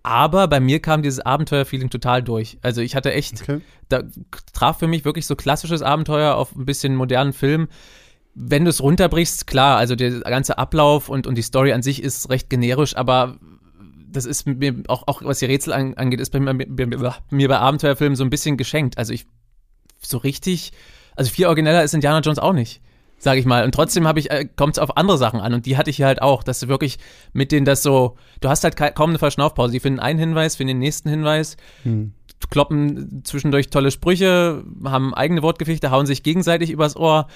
Aber 0.03 0.49
bei 0.49 0.59
mir 0.59 0.81
kam 0.81 1.01
dieses 1.01 1.21
Abenteuerfeeling 1.21 1.89
total 1.89 2.21
durch. 2.21 2.57
Also 2.61 2.81
ich 2.81 2.95
hatte 2.95 3.13
echt, 3.13 3.41
okay. 3.41 3.61
da 3.87 4.03
traf 4.51 4.77
für 4.77 4.87
mich 4.87 5.05
wirklich 5.05 5.25
so 5.25 5.35
klassisches 5.35 5.81
Abenteuer 5.81 6.35
auf 6.35 6.53
ein 6.55 6.65
bisschen 6.65 6.95
modernen 6.95 7.31
Film. 7.31 7.69
Wenn 8.35 8.65
du 8.65 8.69
es 8.69 8.81
runterbrichst, 8.81 9.45
klar, 9.47 9.77
also 9.77 9.95
der 9.95 10.21
ganze 10.21 10.57
Ablauf 10.57 11.09
und, 11.09 11.27
und 11.27 11.37
die 11.37 11.43
Story 11.43 11.71
an 11.71 11.83
sich 11.83 12.01
ist 12.01 12.29
recht 12.29 12.49
generisch, 12.49 12.95
aber 12.95 13.37
das 14.11 14.25
ist 14.25 14.47
mir 14.47 14.83
auch, 14.87 15.07
auch 15.07 15.21
was 15.23 15.39
die 15.39 15.45
Rätsel 15.45 15.73
angeht, 15.73 16.19
ist 16.19 16.31
bei 16.31 16.39
mir, 16.39 16.53
mir 16.53 17.47
bei 17.47 17.57
Abenteuerfilmen 17.57 18.15
so 18.15 18.23
ein 18.23 18.29
bisschen 18.29 18.57
geschenkt. 18.57 18.97
Also 18.97 19.13
ich 19.13 19.25
so 20.01 20.17
richtig, 20.17 20.71
also 21.15 21.31
viel 21.31 21.47
origineller 21.47 21.83
ist 21.83 21.93
Indiana 21.93 22.19
Jones 22.19 22.39
auch 22.39 22.53
nicht, 22.53 22.81
sage 23.17 23.39
ich 23.39 23.45
mal. 23.45 23.63
Und 23.63 23.73
trotzdem 23.73 24.07
habe 24.07 24.19
ich 24.19 24.29
äh, 24.29 24.45
kommt 24.55 24.75
es 24.75 24.79
auf 24.79 24.97
andere 24.97 25.17
Sachen 25.17 25.39
an 25.39 25.53
und 25.53 25.65
die 25.65 25.77
hatte 25.77 25.89
ich 25.89 25.97
hier 25.97 26.05
halt 26.05 26.21
auch, 26.21 26.43
dass 26.43 26.59
du 26.59 26.67
wirklich 26.67 26.97
mit 27.33 27.51
denen 27.51 27.65
das 27.65 27.81
so, 27.81 28.17
du 28.41 28.49
hast 28.49 28.63
halt 28.63 28.75
kaum 28.95 29.09
eine 29.09 29.19
Verschnaufpause. 29.19 29.73
Die 29.73 29.79
finden 29.79 29.99
einen 29.99 30.19
Hinweis, 30.19 30.55
finden 30.55 30.75
den 30.75 30.79
nächsten 30.79 31.09
Hinweis. 31.09 31.57
Hm 31.83 32.13
kloppen 32.49 33.23
zwischendurch 33.23 33.69
tolle 33.69 33.89
Sprüche, 33.89 34.63
haben 34.83 35.13
eigene 35.13 35.41
Wortgefechte, 35.41 35.91
hauen 35.91 36.05
sich 36.05 36.23
gegenseitig 36.23 36.71
übers 36.71 36.95
Ohr, 36.95 37.27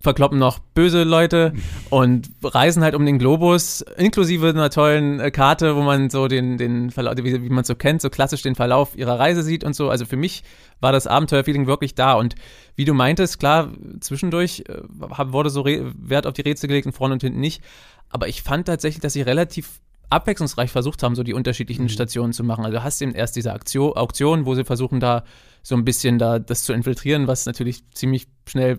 verkloppen 0.00 0.38
noch 0.38 0.58
böse 0.58 1.02
Leute 1.02 1.52
und 1.90 2.30
reisen 2.42 2.82
halt 2.82 2.94
um 2.94 3.04
den 3.04 3.18
Globus, 3.18 3.82
inklusive 3.96 4.48
einer 4.48 4.70
tollen 4.70 5.20
äh, 5.20 5.30
Karte, 5.30 5.76
wo 5.76 5.82
man 5.82 6.10
so 6.10 6.28
den, 6.28 6.56
den 6.56 6.90
Verlauf, 6.90 7.16
wie, 7.16 7.42
wie 7.42 7.48
man 7.48 7.64
so 7.64 7.74
kennt, 7.74 8.00
so 8.00 8.10
klassisch 8.10 8.42
den 8.42 8.54
Verlauf 8.54 8.96
ihrer 8.96 9.18
Reise 9.18 9.42
sieht 9.42 9.64
und 9.64 9.74
so. 9.74 9.90
Also 9.90 10.04
für 10.04 10.16
mich 10.16 10.44
war 10.80 10.92
das 10.92 11.06
Abenteuerfeeling 11.06 11.66
wirklich 11.66 11.94
da. 11.94 12.14
Und 12.14 12.36
wie 12.76 12.84
du 12.84 12.94
meintest, 12.94 13.38
klar, 13.38 13.72
zwischendurch 14.00 14.64
äh, 14.68 14.82
wurde 14.88 15.50
so 15.50 15.64
Wert 15.64 16.26
auf 16.26 16.34
die 16.34 16.42
Rätsel 16.42 16.68
gelegt 16.68 16.86
und 16.86 16.92
vorne 16.92 17.14
und 17.14 17.22
hinten 17.22 17.40
nicht. 17.40 17.62
Aber 18.08 18.28
ich 18.28 18.42
fand 18.42 18.66
tatsächlich, 18.66 19.00
dass 19.00 19.12
sie 19.12 19.22
relativ 19.22 19.80
abwechslungsreich 20.10 20.70
versucht 20.70 21.02
haben, 21.02 21.14
so 21.14 21.22
die 21.22 21.34
unterschiedlichen 21.34 21.84
mhm. 21.84 21.88
Stationen 21.90 22.32
zu 22.32 22.44
machen. 22.44 22.64
Also 22.64 22.78
du 22.78 22.84
hast 22.84 23.00
eben 23.02 23.14
erst 23.14 23.36
diese 23.36 23.52
Auktion, 23.52 23.96
Auktion, 23.96 24.46
wo 24.46 24.54
sie 24.54 24.64
versuchen, 24.64 25.00
da 25.00 25.24
so 25.62 25.74
ein 25.74 25.84
bisschen 25.84 26.18
da 26.18 26.38
das 26.38 26.64
zu 26.64 26.72
infiltrieren, 26.72 27.26
was 27.26 27.44
natürlich 27.44 27.82
ziemlich 27.92 28.28
schnell 28.46 28.78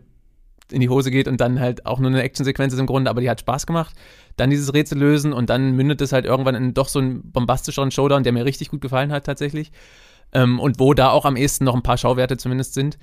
in 0.71 0.81
die 0.81 0.89
Hose 0.89 1.11
geht 1.11 1.27
und 1.27 1.39
dann 1.41 1.59
halt 1.59 1.85
auch 1.85 1.99
nur 1.99 2.09
eine 2.09 2.21
Actionsequenz 2.21 2.73
ist 2.73 2.79
im 2.79 2.85
Grunde, 2.85 3.09
aber 3.09 3.21
die 3.21 3.29
hat 3.29 3.39
Spaß 3.41 3.65
gemacht. 3.65 3.95
Dann 4.37 4.49
dieses 4.49 4.73
Rätsel 4.73 4.97
lösen 4.97 5.33
und 5.33 5.49
dann 5.49 5.71
mündet 5.75 6.01
es 6.01 6.11
halt 6.11 6.25
irgendwann 6.25 6.55
in 6.55 6.73
doch 6.73 6.89
so 6.89 6.99
einen 6.99 7.31
bombastischeren 7.31 7.91
Showdown, 7.91 8.23
der 8.23 8.33
mir 8.33 8.45
richtig 8.45 8.69
gut 8.69 8.81
gefallen 8.81 9.11
hat 9.11 9.25
tatsächlich. 9.25 9.71
Ähm, 10.31 10.59
und 10.59 10.79
wo 10.79 10.93
da 10.93 11.09
auch 11.09 11.25
am 11.25 11.35
ehesten 11.35 11.65
noch 11.65 11.75
ein 11.75 11.83
paar 11.83 11.97
Schauwerte 11.97 12.37
zumindest 12.37 12.73
sind. 12.73 12.97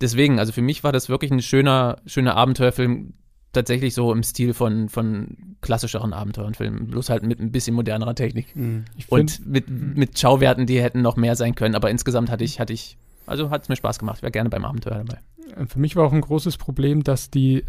Deswegen, 0.00 0.38
also 0.38 0.52
für 0.52 0.62
mich 0.62 0.82
war 0.84 0.92
das 0.92 1.08
wirklich 1.08 1.30
ein 1.30 1.42
schöner, 1.42 1.98
schöner 2.06 2.36
Abenteuerfilm, 2.36 3.12
tatsächlich 3.52 3.94
so 3.94 4.12
im 4.12 4.22
Stil 4.22 4.54
von, 4.54 4.88
von 4.88 5.56
klassischeren 5.60 6.12
Abenteuerfilmen, 6.12 6.86
bloß 6.86 7.10
halt 7.10 7.22
mit 7.24 7.40
ein 7.40 7.50
bisschen 7.50 7.74
modernerer 7.74 8.14
Technik. 8.14 8.54
Mhm. 8.54 8.84
Und 9.08 9.46
mit, 9.46 9.68
mit 9.68 10.18
Schauwerten, 10.18 10.66
die 10.66 10.80
hätten 10.80 11.02
noch 11.02 11.16
mehr 11.16 11.36
sein 11.36 11.54
können, 11.54 11.74
aber 11.74 11.90
insgesamt 11.90 12.30
hatte 12.30 12.44
ich, 12.44 12.60
hatte 12.60 12.72
ich 12.72 12.96
also 13.30 13.50
hat 13.50 13.62
es 13.62 13.68
mir 13.68 13.76
Spaß 13.76 13.98
gemacht. 13.98 14.18
Ich 14.18 14.22
wäre 14.22 14.32
gerne 14.32 14.50
beim 14.50 14.64
Abenteuer 14.64 15.04
dabei. 15.04 15.18
Äh, 15.56 15.66
für 15.66 15.78
mich 15.78 15.96
war 15.96 16.04
auch 16.04 16.12
ein 16.12 16.20
großes 16.20 16.56
Problem, 16.56 17.04
dass 17.04 17.30
die, 17.30 17.64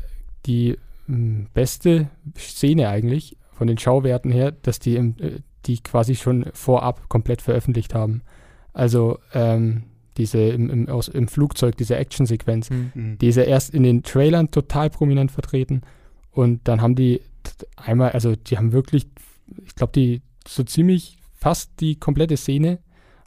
die 0.45 0.77
hm, 1.05 1.47
beste 1.53 2.09
Szene 2.37 2.89
eigentlich 2.89 3.37
von 3.53 3.67
den 3.67 3.77
Schauwerten 3.77 4.31
her, 4.31 4.51
dass 4.51 4.79
die, 4.79 4.95
im, 4.95 5.15
äh, 5.19 5.39
die 5.65 5.81
quasi 5.81 6.15
schon 6.15 6.47
vorab 6.53 7.07
komplett 7.09 7.41
veröffentlicht 7.41 7.93
haben. 7.93 8.23
Also 8.73 9.19
ähm, 9.33 9.83
diese 10.17 10.39
im, 10.39 10.69
im, 10.69 10.89
aus, 10.89 11.07
im 11.07 11.27
Flugzeug, 11.27 11.77
diese 11.77 11.95
Actionsequenz, 11.95 12.69
mhm. 12.69 12.91
mhm. 12.93 13.17
die 13.19 13.27
ist 13.27 13.35
ja 13.35 13.43
erst 13.43 13.73
in 13.73 13.83
den 13.83 14.03
Trailern 14.03 14.51
total 14.51 14.89
prominent 14.89 15.31
vertreten. 15.31 15.81
Und 16.31 16.67
dann 16.67 16.81
haben 16.81 16.95
die 16.95 17.21
einmal, 17.75 18.11
also 18.11 18.35
die 18.35 18.57
haben 18.57 18.71
wirklich, 18.71 19.07
ich 19.63 19.75
glaube, 19.75 19.93
die 19.93 20.21
so 20.47 20.63
ziemlich 20.63 21.17
fast 21.35 21.79
die 21.79 21.95
komplette 21.95 22.37
Szene 22.37 22.79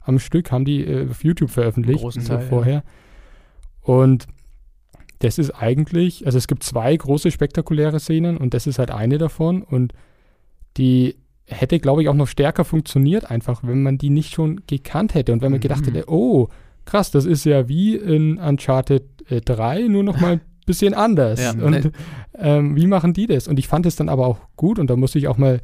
am 0.05 0.19
Stück 0.19 0.51
haben 0.51 0.65
die 0.65 0.85
äh, 0.85 1.09
auf 1.09 1.23
YouTube 1.23 1.49
veröffentlicht, 1.49 1.99
so 1.99 2.09
Teil, 2.21 2.41
vorher. 2.41 2.73
Ja. 2.73 2.83
Und 3.81 4.27
das 5.19 5.37
ist 5.37 5.51
eigentlich, 5.51 6.25
also 6.25 6.37
es 6.37 6.47
gibt 6.47 6.63
zwei 6.63 6.95
große 6.95 7.31
spektakuläre 7.31 7.99
Szenen 7.99 8.37
und 8.37 8.53
das 8.53 8.67
ist 8.67 8.79
halt 8.79 8.91
eine 8.91 9.17
davon 9.17 9.63
und 9.63 9.93
die 10.77 11.15
hätte, 11.47 11.79
glaube 11.79 12.01
ich, 12.01 12.09
auch 12.09 12.15
noch 12.15 12.27
stärker 12.27 12.65
funktioniert, 12.65 13.29
einfach, 13.29 13.61
wenn 13.63 13.83
man 13.83 13.97
die 13.97 14.09
nicht 14.09 14.33
schon 14.33 14.61
gekannt 14.67 15.13
hätte 15.13 15.31
und 15.31 15.41
wenn 15.41 15.51
man 15.51 15.59
mhm. 15.59 15.63
gedacht 15.63 15.85
hätte, 15.85 16.05
oh, 16.07 16.49
krass, 16.85 17.11
das 17.11 17.25
ist 17.25 17.45
ja 17.45 17.67
wie 17.67 17.95
in 17.95 18.37
Uncharted 18.37 19.03
äh, 19.29 19.41
3, 19.41 19.87
nur 19.87 20.03
noch 20.03 20.19
mal 20.19 20.33
ein 20.33 20.41
bisschen 20.65 20.93
anders. 20.93 21.41
Ja, 21.41 21.51
und 21.51 21.91
ähm, 22.37 22.75
wie 22.75 22.87
machen 22.87 23.13
die 23.13 23.27
das? 23.27 23.47
Und 23.47 23.59
ich 23.59 23.67
fand 23.67 23.85
es 23.85 23.95
dann 23.95 24.09
aber 24.09 24.25
auch 24.25 24.39
gut 24.55 24.79
und 24.79 24.89
da 24.89 24.95
muss 24.95 25.15
ich 25.15 25.27
auch 25.27 25.37
mal 25.37 25.61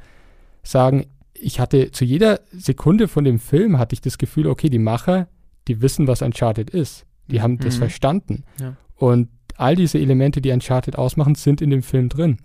sagen, 0.63 1.08
ich 1.41 1.60
hatte 1.60 1.91
zu 1.91 2.06
jeder 2.06 2.41
Sekunde 2.51 3.08
von 3.08 3.23
dem 3.23 3.39
Film 3.39 3.77
hatte 3.77 3.93
ich 3.93 4.01
das 4.01 4.17
Gefühl, 4.17 4.47
okay, 4.47 4.69
die 4.69 4.80
Macher, 4.80 5.27
die 5.67 5.82
wissen, 5.82 6.08
was 6.08 6.21
Uncharted 6.21 6.69
ist. 6.69 7.06
Die 7.27 7.41
haben 7.41 7.54
mhm. 7.54 7.60
das 7.60 7.77
verstanden. 7.77 8.43
Ja. 8.60 8.75
Und 8.95 9.30
all 9.58 9.75
diese 9.75 9.99
Elemente, 9.99 10.41
die 10.41 10.51
Uncharted 10.51 10.97
ausmachen, 10.97 11.36
sind 11.36 11.62
in 11.62 11.69
dem 11.69 11.84
Film 11.84 12.10
drin. 12.10 12.38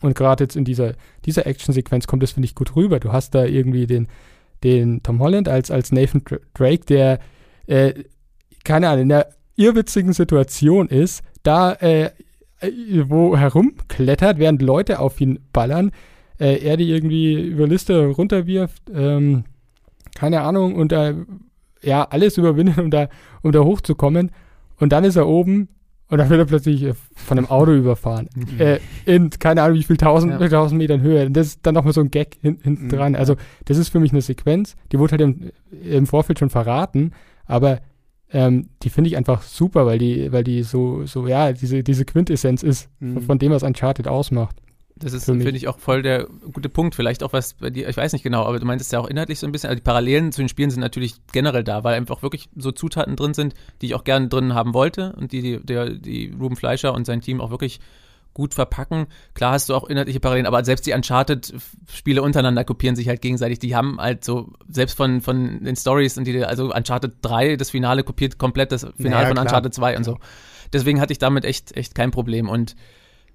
Und 0.00 0.16
gerade 0.16 0.44
jetzt 0.44 0.56
in 0.56 0.64
dieser, 0.64 0.94
dieser 1.24 1.46
Action-Sequenz 1.46 2.06
kommt 2.06 2.22
das, 2.22 2.32
finde 2.32 2.46
ich, 2.46 2.54
gut 2.54 2.74
rüber. 2.74 3.00
Du 3.00 3.12
hast 3.12 3.34
da 3.34 3.44
irgendwie 3.44 3.86
den, 3.86 4.08
den 4.62 5.02
Tom 5.02 5.20
Holland 5.20 5.48
als, 5.48 5.70
als 5.70 5.92
Nathan 5.92 6.22
Drake, 6.54 6.84
der, 6.86 7.20
äh, 7.66 8.04
keine 8.64 8.88
Ahnung, 8.88 9.04
in 9.04 9.12
einer 9.12 9.26
irrwitzigen 9.56 10.12
Situation 10.12 10.88
ist, 10.88 11.22
da 11.42 11.74
äh, 11.74 12.10
wo 13.06 13.36
herumklettert, 13.36 14.38
während 14.38 14.62
Leute 14.62 14.98
auf 14.98 15.20
ihn 15.20 15.38
ballern, 15.52 15.92
äh, 16.38 16.58
er 16.58 16.76
die 16.76 16.90
irgendwie 16.90 17.34
über 17.34 17.66
Liste 17.66 18.06
runterwirft, 18.06 18.82
ähm, 18.92 19.44
keine 20.14 20.42
Ahnung, 20.42 20.74
und 20.74 20.92
da 20.92 21.14
ja 21.82 22.04
alles 22.04 22.38
überwindet, 22.38 22.78
um 22.78 22.90
da, 22.90 23.08
um 23.42 23.52
da 23.52 23.60
hochzukommen. 23.60 24.30
Und 24.78 24.92
dann 24.92 25.04
ist 25.04 25.16
er 25.16 25.28
oben 25.28 25.68
und 26.08 26.18
dann 26.18 26.28
wird 26.28 26.40
er 26.40 26.46
plötzlich 26.46 26.82
äh, 26.82 26.94
von 27.14 27.38
einem 27.38 27.48
Auto 27.48 27.72
überfahren. 27.72 28.28
Mhm. 28.34 28.60
Äh, 28.60 28.78
in 29.06 29.30
keine 29.30 29.62
Ahnung, 29.62 29.78
wie 29.78 29.82
viel 29.82 29.96
tausend, 29.96 30.40
ja. 30.40 30.48
tausend 30.48 30.78
Metern 30.78 31.00
Höhe. 31.00 31.26
Und 31.26 31.34
das 31.34 31.48
ist 31.48 31.60
dann 31.62 31.74
nochmal 31.74 31.92
so 31.92 32.00
ein 32.00 32.10
Gag 32.10 32.36
hinten 32.40 32.84
mhm, 32.84 32.88
dran. 32.88 33.16
Also, 33.16 33.36
das 33.64 33.78
ist 33.78 33.88
für 33.88 34.00
mich 34.00 34.12
eine 34.12 34.22
Sequenz, 34.22 34.76
die 34.92 34.98
wurde 34.98 35.12
halt 35.12 35.20
im, 35.22 35.50
im 35.82 36.06
Vorfeld 36.06 36.38
schon 36.38 36.50
verraten, 36.50 37.12
aber 37.46 37.80
ähm, 38.30 38.68
die 38.82 38.90
finde 38.90 39.08
ich 39.08 39.16
einfach 39.16 39.42
super, 39.42 39.86
weil 39.86 39.98
die, 39.98 40.32
weil 40.32 40.44
die 40.44 40.62
so, 40.62 41.06
so, 41.06 41.26
ja, 41.26 41.52
diese, 41.52 41.82
diese 41.82 42.04
Quintessenz 42.04 42.62
ist 42.62 42.88
mhm. 43.00 43.22
von 43.22 43.38
dem, 43.38 43.52
was 43.52 43.62
Uncharted 43.62 44.08
ausmacht. 44.08 44.56
Das 45.04 45.12
ist, 45.12 45.26
finde 45.26 45.50
ich, 45.50 45.68
auch 45.68 45.78
voll 45.78 46.00
der 46.00 46.26
gute 46.50 46.70
Punkt. 46.70 46.94
Vielleicht 46.94 47.22
auch 47.22 47.34
was 47.34 47.52
bei 47.54 47.68
dir, 47.68 47.86
ich 47.86 47.96
weiß 47.96 48.14
nicht 48.14 48.22
genau, 48.22 48.44
aber 48.46 48.58
du 48.58 48.64
meintest 48.64 48.90
ja 48.90 49.00
auch 49.00 49.06
inhaltlich 49.06 49.38
so 49.38 49.46
ein 49.46 49.52
bisschen, 49.52 49.68
also 49.68 49.76
die 49.76 49.82
Parallelen 49.82 50.32
zu 50.32 50.40
den 50.40 50.48
Spielen 50.48 50.70
sind 50.70 50.80
natürlich 50.80 51.16
generell 51.30 51.62
da, 51.62 51.84
weil 51.84 51.94
einfach 51.94 52.22
wirklich 52.22 52.48
so 52.56 52.72
Zutaten 52.72 53.14
drin 53.14 53.34
sind, 53.34 53.52
die 53.82 53.86
ich 53.86 53.94
auch 53.94 54.04
gerne 54.04 54.28
drin 54.28 54.54
haben 54.54 54.72
wollte 54.72 55.12
und 55.16 55.32
die, 55.32 55.42
die, 55.42 55.60
der, 55.60 55.90
die 55.90 56.34
Ruben 56.40 56.56
Fleischer 56.56 56.94
und 56.94 57.04
sein 57.04 57.20
Team 57.20 57.42
auch 57.42 57.50
wirklich 57.50 57.80
gut 58.32 58.54
verpacken. 58.54 59.06
Klar 59.34 59.52
hast 59.52 59.68
du 59.68 59.74
auch 59.74 59.84
inhaltliche 59.84 60.20
Parallelen, 60.20 60.46
aber 60.46 60.64
selbst 60.64 60.86
die 60.86 60.92
Uncharted-Spiele 60.94 62.22
untereinander 62.22 62.64
kopieren 62.64 62.96
sich 62.96 63.08
halt 63.08 63.20
gegenseitig. 63.20 63.58
Die 63.58 63.76
haben 63.76 64.00
halt 64.00 64.24
so, 64.24 64.54
selbst 64.70 64.96
von, 64.96 65.20
von 65.20 65.62
den 65.62 65.76
Stories 65.76 66.16
und 66.16 66.24
die, 66.26 66.42
also 66.42 66.72
Uncharted 66.72 67.16
3, 67.20 67.56
das 67.56 67.70
Finale 67.70 68.04
kopiert 68.04 68.38
komplett 68.38 68.72
das 68.72 68.84
Finale 68.96 69.10
naja, 69.10 69.26
von 69.26 69.34
klar. 69.34 69.44
Uncharted 69.44 69.74
2 69.74 69.98
und 69.98 70.04
so. 70.04 70.16
Deswegen 70.72 70.98
hatte 71.02 71.12
ich 71.12 71.18
damit 71.18 71.44
echt, 71.44 71.76
echt 71.76 71.94
kein 71.94 72.10
Problem 72.10 72.48
und 72.48 72.74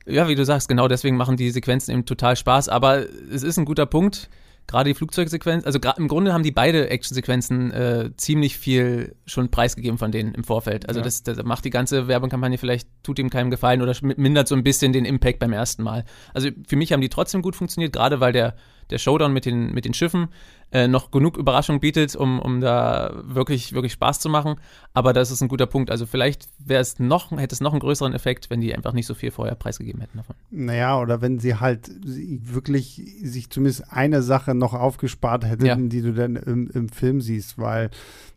ja, 0.09 0.27
wie 0.27 0.35
du 0.35 0.45
sagst, 0.45 0.67
genau 0.67 0.87
deswegen 0.87 1.17
machen 1.17 1.37
die 1.37 1.51
Sequenzen 1.51 1.91
eben 1.91 2.05
total 2.05 2.35
Spaß. 2.35 2.69
Aber 2.69 3.05
es 3.31 3.43
ist 3.43 3.57
ein 3.57 3.65
guter 3.65 3.85
Punkt. 3.85 4.29
Gerade 4.67 4.91
die 4.91 4.93
Flugzeugsequenz, 4.93 5.65
also 5.65 5.79
im 5.97 6.07
Grunde 6.07 6.31
haben 6.31 6.43
die 6.43 6.51
beide 6.51 6.91
Actionsequenzen 6.91 7.71
äh, 7.71 8.11
ziemlich 8.17 8.55
viel 8.55 9.15
schon 9.25 9.49
preisgegeben 9.49 9.97
von 9.97 10.11
denen 10.11 10.35
im 10.35 10.43
Vorfeld. 10.43 10.87
Also 10.87 10.99
ja. 10.99 11.03
das, 11.05 11.23
das, 11.23 11.41
macht 11.43 11.65
die 11.65 11.71
ganze 11.71 12.07
Werbekampagne 12.07 12.59
vielleicht, 12.59 12.87
tut 13.01 13.17
ihm 13.17 13.31
keinen 13.31 13.49
Gefallen 13.49 13.81
oder 13.81 13.95
mindert 14.01 14.47
so 14.47 14.53
ein 14.53 14.63
bisschen 14.63 14.93
den 14.93 15.05
Impact 15.05 15.39
beim 15.39 15.53
ersten 15.53 15.81
Mal. 15.81 16.05
Also 16.35 16.49
für 16.67 16.75
mich 16.75 16.93
haben 16.93 17.01
die 17.01 17.09
trotzdem 17.09 17.41
gut 17.41 17.55
funktioniert, 17.55 17.93
gerade 17.93 18.19
weil 18.19 18.31
der, 18.31 18.55
der 18.89 18.97
Showdown 18.97 19.33
mit 19.33 19.45
den, 19.45 19.71
mit 19.71 19.85
den 19.85 19.93
Schiffen 19.93 20.29
äh, 20.71 20.87
noch 20.87 21.11
genug 21.11 21.37
Überraschung 21.37 21.79
bietet, 21.79 22.15
um, 22.15 22.39
um 22.39 22.61
da 22.61 23.13
wirklich, 23.23 23.73
wirklich 23.73 23.93
Spaß 23.93 24.19
zu 24.19 24.29
machen. 24.29 24.55
Aber 24.93 25.13
das 25.13 25.31
ist 25.31 25.41
ein 25.41 25.47
guter 25.47 25.65
Punkt. 25.65 25.89
Also 25.89 26.05
vielleicht 26.05 26.47
wäre 26.59 26.81
es 26.81 26.99
noch, 26.99 27.31
hätte 27.31 27.55
es 27.55 27.61
noch 27.61 27.71
einen 27.71 27.79
größeren 27.79 28.13
Effekt, 28.13 28.49
wenn 28.49 28.61
die 28.61 28.73
einfach 28.75 28.93
nicht 28.93 29.07
so 29.07 29.13
viel 29.13 29.31
vorher 29.31 29.55
preisgegeben 29.55 30.01
hätten 30.01 30.17
davon. 30.17 30.35
Naja, 30.51 30.99
oder 30.99 31.21
wenn 31.21 31.39
sie 31.39 31.55
halt 31.55 31.89
wirklich 32.03 33.01
sich 33.23 33.49
zumindest 33.49 33.91
eine 33.91 34.21
Sache 34.21 34.53
noch 34.53 34.73
aufgespart 34.73 35.45
hätten, 35.45 35.65
ja. 35.65 35.75
die 35.75 36.01
du 36.01 36.13
dann 36.13 36.35
im, 36.35 36.69
im 36.69 36.89
Film 36.89 37.21
siehst, 37.21 37.57
weil 37.57 37.89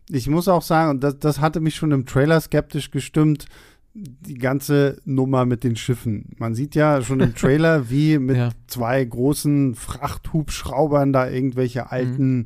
ich 0.09 0.27
muss 0.27 0.47
auch 0.47 0.61
sagen, 0.61 0.91
und 0.91 1.03
das, 1.03 1.19
das 1.19 1.39
hatte 1.39 1.61
mich 1.61 1.75
schon 1.75 1.91
im 1.91 2.05
Trailer 2.05 2.39
skeptisch 2.41 2.91
gestimmt, 2.91 3.45
die 3.93 4.39
ganze 4.39 4.97
Nummer 5.05 5.45
mit 5.45 5.63
den 5.63 5.75
Schiffen. 5.75 6.31
Man 6.37 6.55
sieht 6.55 6.75
ja 6.75 7.01
schon 7.01 7.19
im 7.19 7.35
Trailer, 7.35 7.89
wie 7.89 8.17
mit 8.17 8.37
ja. 8.37 8.49
zwei 8.67 9.03
großen 9.03 9.75
Frachthubschraubern 9.75 11.13
da 11.13 11.29
irgendwelche 11.29 11.91
alten 11.91 12.45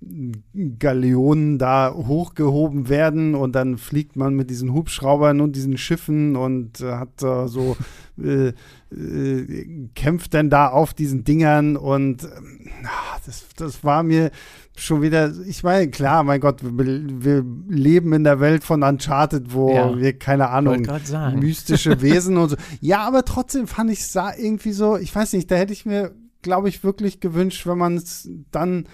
mhm. 0.00 0.78
Galeonen 0.78 1.58
da 1.58 1.92
hochgehoben 1.94 2.88
werden 2.88 3.34
und 3.34 3.54
dann 3.54 3.78
fliegt 3.78 4.16
man 4.16 4.34
mit 4.34 4.50
diesen 4.50 4.72
Hubschraubern 4.72 5.40
und 5.40 5.54
diesen 5.54 5.78
Schiffen 5.78 6.36
und 6.36 6.80
äh, 6.80 6.92
hat 6.92 7.22
äh, 7.22 7.46
so 7.46 7.76
äh, 8.20 8.52
äh, 8.90 9.88
kämpft 9.94 10.34
dann 10.34 10.50
da 10.50 10.68
auf 10.68 10.94
diesen 10.94 11.24
Dingern 11.24 11.76
und 11.76 12.24
äh, 12.24 12.28
das, 13.26 13.44
das 13.56 13.84
war 13.84 14.02
mir 14.02 14.30
schon 14.76 15.02
wieder, 15.02 15.32
ich 15.46 15.62
meine, 15.62 15.90
klar, 15.90 16.22
mein 16.22 16.40
Gott, 16.40 16.62
wir, 16.62 17.24
wir, 17.24 17.44
leben 17.68 18.12
in 18.12 18.24
der 18.24 18.40
Welt 18.40 18.64
von 18.64 18.82
Uncharted, 18.82 19.52
wo 19.52 19.74
ja, 19.74 19.96
wir, 19.98 20.18
keine 20.18 20.48
Ahnung, 20.50 20.86
mystische 21.34 22.00
Wesen 22.00 22.36
und 22.36 22.50
so. 22.50 22.56
Ja, 22.80 23.00
aber 23.00 23.24
trotzdem 23.24 23.66
fand 23.66 23.90
ich 23.90 24.00
es 24.00 24.14
irgendwie 24.14 24.72
so, 24.72 24.96
ich 24.96 25.14
weiß 25.14 25.32
nicht, 25.32 25.50
da 25.50 25.56
hätte 25.56 25.72
ich 25.72 25.84
mir, 25.84 26.14
glaube 26.42 26.68
ich, 26.68 26.84
wirklich 26.84 27.20
gewünscht, 27.20 27.66
wenn 27.66 27.78
man 27.78 27.96
es 27.96 28.30
dann 28.50 28.86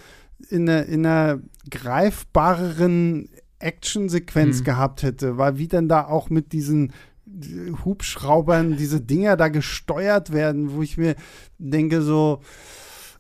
in 0.48 0.68
einer, 0.68 0.86
in 0.86 1.06
einer 1.06 1.40
greifbareren 1.70 3.28
Actionsequenz 3.58 4.60
mhm. 4.60 4.64
gehabt 4.64 5.02
hätte, 5.02 5.38
weil 5.38 5.58
wie 5.58 5.68
denn 5.68 5.88
da 5.88 6.06
auch 6.06 6.30
mit 6.30 6.52
diesen 6.52 6.92
Hubschraubern 7.84 8.76
diese 8.76 9.00
Dinger 9.00 9.36
da 9.36 9.48
gesteuert 9.48 10.32
werden, 10.32 10.74
wo 10.74 10.82
ich 10.82 10.96
mir 10.96 11.16
denke 11.58 12.02
so, 12.02 12.40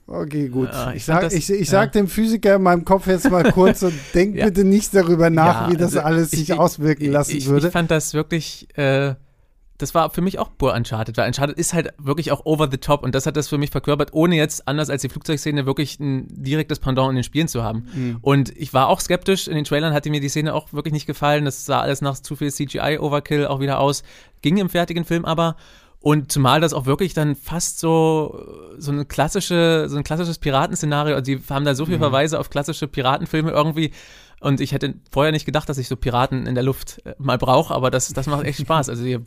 Okay, 0.06 0.48
gut. 0.48 0.68
Ja, 0.70 0.90
ich, 0.90 0.96
ich, 0.96 1.04
sag, 1.06 1.22
das, 1.22 1.32
ich, 1.32 1.50
ich 1.50 1.60
ja. 1.60 1.64
sag 1.64 1.92
dem 1.92 2.08
Physiker 2.08 2.56
in 2.56 2.62
meinem 2.62 2.84
Kopf 2.84 3.06
jetzt 3.06 3.30
mal 3.30 3.50
kurz 3.52 3.82
und 3.82 3.94
denk 4.14 4.36
ja. 4.36 4.44
bitte 4.44 4.64
nicht 4.64 4.94
darüber 4.94 5.30
nach, 5.30 5.70
wie 5.70 5.76
das 5.76 5.96
also 5.96 6.00
alles 6.00 6.30
sich 6.30 6.52
auswirken 6.52 7.10
lassen 7.10 7.42
würde. 7.46 7.68
Ich 7.68 7.72
fand 7.72 7.90
das 7.90 8.12
wirklich, 8.12 8.68
äh, 8.76 9.14
das 9.78 9.94
war 9.94 10.10
für 10.10 10.20
mich 10.20 10.38
auch 10.38 10.50
pur 10.56 10.72
Uncharted, 10.72 11.16
weil 11.16 11.26
Uncharted 11.26 11.58
ist 11.58 11.74
halt 11.74 11.92
wirklich 11.98 12.30
auch 12.30 12.46
over 12.46 12.68
the 12.70 12.78
top 12.78 13.02
und 13.02 13.14
das 13.14 13.26
hat 13.26 13.36
das 13.36 13.48
für 13.48 13.58
mich 13.58 13.70
verkörpert, 13.70 14.12
ohne 14.12 14.36
jetzt, 14.36 14.68
anders 14.68 14.88
als 14.88 15.02
die 15.02 15.08
Flugzeugszene, 15.08 15.66
wirklich 15.66 15.98
ein 15.98 16.26
direktes 16.30 16.78
Pendant 16.78 17.10
in 17.10 17.16
den 17.16 17.24
Spielen 17.24 17.48
zu 17.48 17.64
haben. 17.64 17.86
Mhm. 17.92 18.18
Und 18.20 18.56
ich 18.56 18.72
war 18.72 18.88
auch 18.88 19.00
skeptisch, 19.00 19.48
in 19.48 19.56
den 19.56 19.64
Trailern 19.64 19.92
hatte 19.92 20.10
mir 20.10 20.20
die 20.20 20.28
Szene 20.28 20.54
auch 20.54 20.72
wirklich 20.72 20.92
nicht 20.92 21.06
gefallen, 21.06 21.44
das 21.44 21.66
sah 21.66 21.80
alles 21.80 22.02
nach 22.02 22.14
zu 22.14 22.36
viel 22.36 22.52
CGI-Overkill 22.52 23.46
auch 23.46 23.60
wieder 23.60 23.80
aus, 23.80 24.04
ging 24.42 24.58
im 24.58 24.68
fertigen 24.68 25.04
Film 25.04 25.24
aber 25.24 25.56
und 26.04 26.30
zumal 26.30 26.60
das 26.60 26.74
auch 26.74 26.84
wirklich 26.84 27.14
dann 27.14 27.34
fast 27.34 27.80
so, 27.80 28.38
so 28.76 28.92
eine 28.92 29.06
klassische, 29.06 29.86
so 29.88 29.96
ein 29.96 30.04
klassisches 30.04 30.38
Piratenszenario, 30.38 31.14
also 31.14 31.24
die 31.24 31.40
haben 31.48 31.64
da 31.64 31.74
so 31.74 31.86
viele 31.86 31.96
mhm. 31.96 32.02
Verweise 32.02 32.38
auf 32.38 32.50
klassische 32.50 32.86
Piratenfilme 32.86 33.50
irgendwie. 33.50 33.90
Und 34.44 34.60
ich 34.60 34.72
hätte 34.72 34.92
vorher 35.10 35.32
nicht 35.32 35.46
gedacht, 35.46 35.70
dass 35.70 35.78
ich 35.78 35.88
so 35.88 35.96
Piraten 35.96 36.46
in 36.46 36.54
der 36.54 36.62
Luft 36.62 37.00
äh, 37.06 37.14
mal 37.16 37.38
brauche, 37.38 37.74
aber 37.74 37.90
das, 37.90 38.12
das 38.12 38.26
macht 38.26 38.44
echt 38.44 38.60
Spaß. 38.60 38.90
Also 38.90 39.02
ihr 39.02 39.22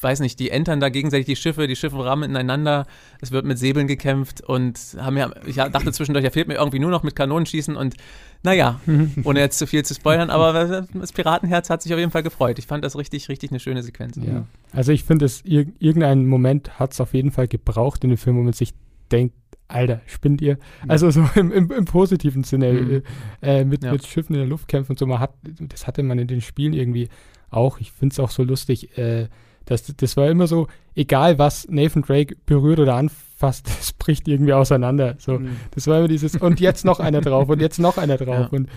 weiß 0.00 0.20
nicht, 0.20 0.38
die 0.38 0.50
entern 0.50 0.78
da 0.78 0.90
gegenseitig 0.90 1.26
die 1.26 1.34
Schiffe, 1.34 1.66
die 1.66 1.74
Schiffe 1.74 2.04
rammen 2.04 2.30
ineinander, 2.30 2.86
es 3.20 3.32
wird 3.32 3.44
mit 3.44 3.58
Säbeln 3.58 3.88
gekämpft 3.88 4.40
und 4.40 4.78
haben 4.96 5.16
ja, 5.16 5.32
ich 5.44 5.56
dachte 5.56 5.90
zwischendurch, 5.90 6.24
ja 6.24 6.30
fehlt 6.30 6.46
mir 6.46 6.54
irgendwie 6.54 6.78
nur 6.78 6.92
noch 6.92 7.02
mit 7.02 7.16
Kanonenschießen 7.16 7.74
und 7.74 7.96
naja, 8.44 8.80
ohne 9.24 9.40
jetzt 9.40 9.58
zu 9.58 9.66
viel 9.66 9.84
zu 9.84 9.92
spoilern, 9.94 10.30
aber 10.30 10.86
das 10.94 11.12
Piratenherz 11.12 11.68
hat 11.68 11.82
sich 11.82 11.92
auf 11.92 11.98
jeden 11.98 12.12
Fall 12.12 12.22
gefreut. 12.22 12.60
Ich 12.60 12.68
fand 12.68 12.84
das 12.84 12.96
richtig, 12.96 13.28
richtig 13.28 13.50
eine 13.50 13.58
schöne 13.58 13.82
Sequenz. 13.82 14.20
Ja. 14.24 14.46
Also 14.72 14.92
ich 14.92 15.02
finde, 15.02 15.24
es 15.24 15.42
irgendeinen 15.44 16.28
Moment 16.28 16.78
hat 16.78 16.92
es 16.92 17.00
auf 17.00 17.12
jeden 17.12 17.32
Fall 17.32 17.48
gebraucht 17.48 18.04
in 18.04 18.10
dem 18.10 18.18
Film, 18.18 18.36
wo 18.36 18.42
man 18.42 18.52
sich 18.52 18.72
denkt, 19.10 19.34
Alter, 19.68 20.00
spinnt 20.06 20.40
ihr? 20.40 20.58
Also 20.88 21.10
so 21.10 21.28
im, 21.34 21.52
im, 21.52 21.70
im 21.70 21.84
positiven 21.84 22.42
Sinne, 22.42 22.72
mhm. 22.72 23.02
äh, 23.42 23.64
mit, 23.64 23.84
ja. 23.84 23.92
mit 23.92 24.06
Schiffen 24.06 24.34
in 24.34 24.40
der 24.40 24.48
Luft 24.48 24.66
kämpfen 24.66 24.92
und 24.92 24.98
so. 24.98 25.06
Man 25.06 25.20
hat, 25.20 25.34
das 25.42 25.86
hatte 25.86 26.02
man 26.02 26.18
in 26.18 26.26
den 26.26 26.40
Spielen 26.40 26.72
irgendwie 26.72 27.08
auch. 27.50 27.78
Ich 27.78 27.92
finde 27.92 28.14
es 28.14 28.20
auch 28.20 28.30
so 28.30 28.42
lustig, 28.42 28.96
äh, 28.96 29.28
das, 29.66 29.84
das 29.84 30.16
war 30.16 30.30
immer 30.30 30.46
so, 30.46 30.66
egal 30.94 31.38
was 31.38 31.68
Nathan 31.68 32.02
Drake 32.02 32.36
berührt 32.46 32.78
oder 32.78 32.94
anfasst, 32.94 33.68
es 33.80 33.92
bricht 33.92 34.26
irgendwie 34.26 34.54
auseinander. 34.54 35.16
So, 35.18 35.38
mhm. 35.38 35.56
Das 35.72 35.86
war 35.86 35.98
immer 35.98 36.08
dieses, 36.08 36.36
und 36.36 36.60
jetzt 36.60 36.84
noch 36.84 37.00
einer 37.00 37.20
drauf 37.20 37.48
und 37.48 37.60
jetzt 37.60 37.78
noch 37.78 37.98
einer 37.98 38.16
drauf. 38.18 38.48
Ja. 38.50 38.58
Und 38.58 38.70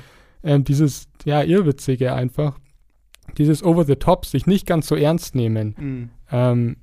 ähm, 0.43 0.63
dieses, 0.65 1.07
ja, 1.23 1.41
Irrwitzige 1.41 2.13
einfach, 2.13 2.59
dieses 3.37 3.63
Over 3.63 3.85
the 3.85 3.95
Top, 3.95 4.25
sich 4.25 4.45
nicht 4.45 4.65
ganz 4.65 4.87
so 4.87 4.95
ernst 4.95 5.35
nehmen. 5.35 5.75
Mhm. 5.77 6.09
Ähm, 6.31 6.77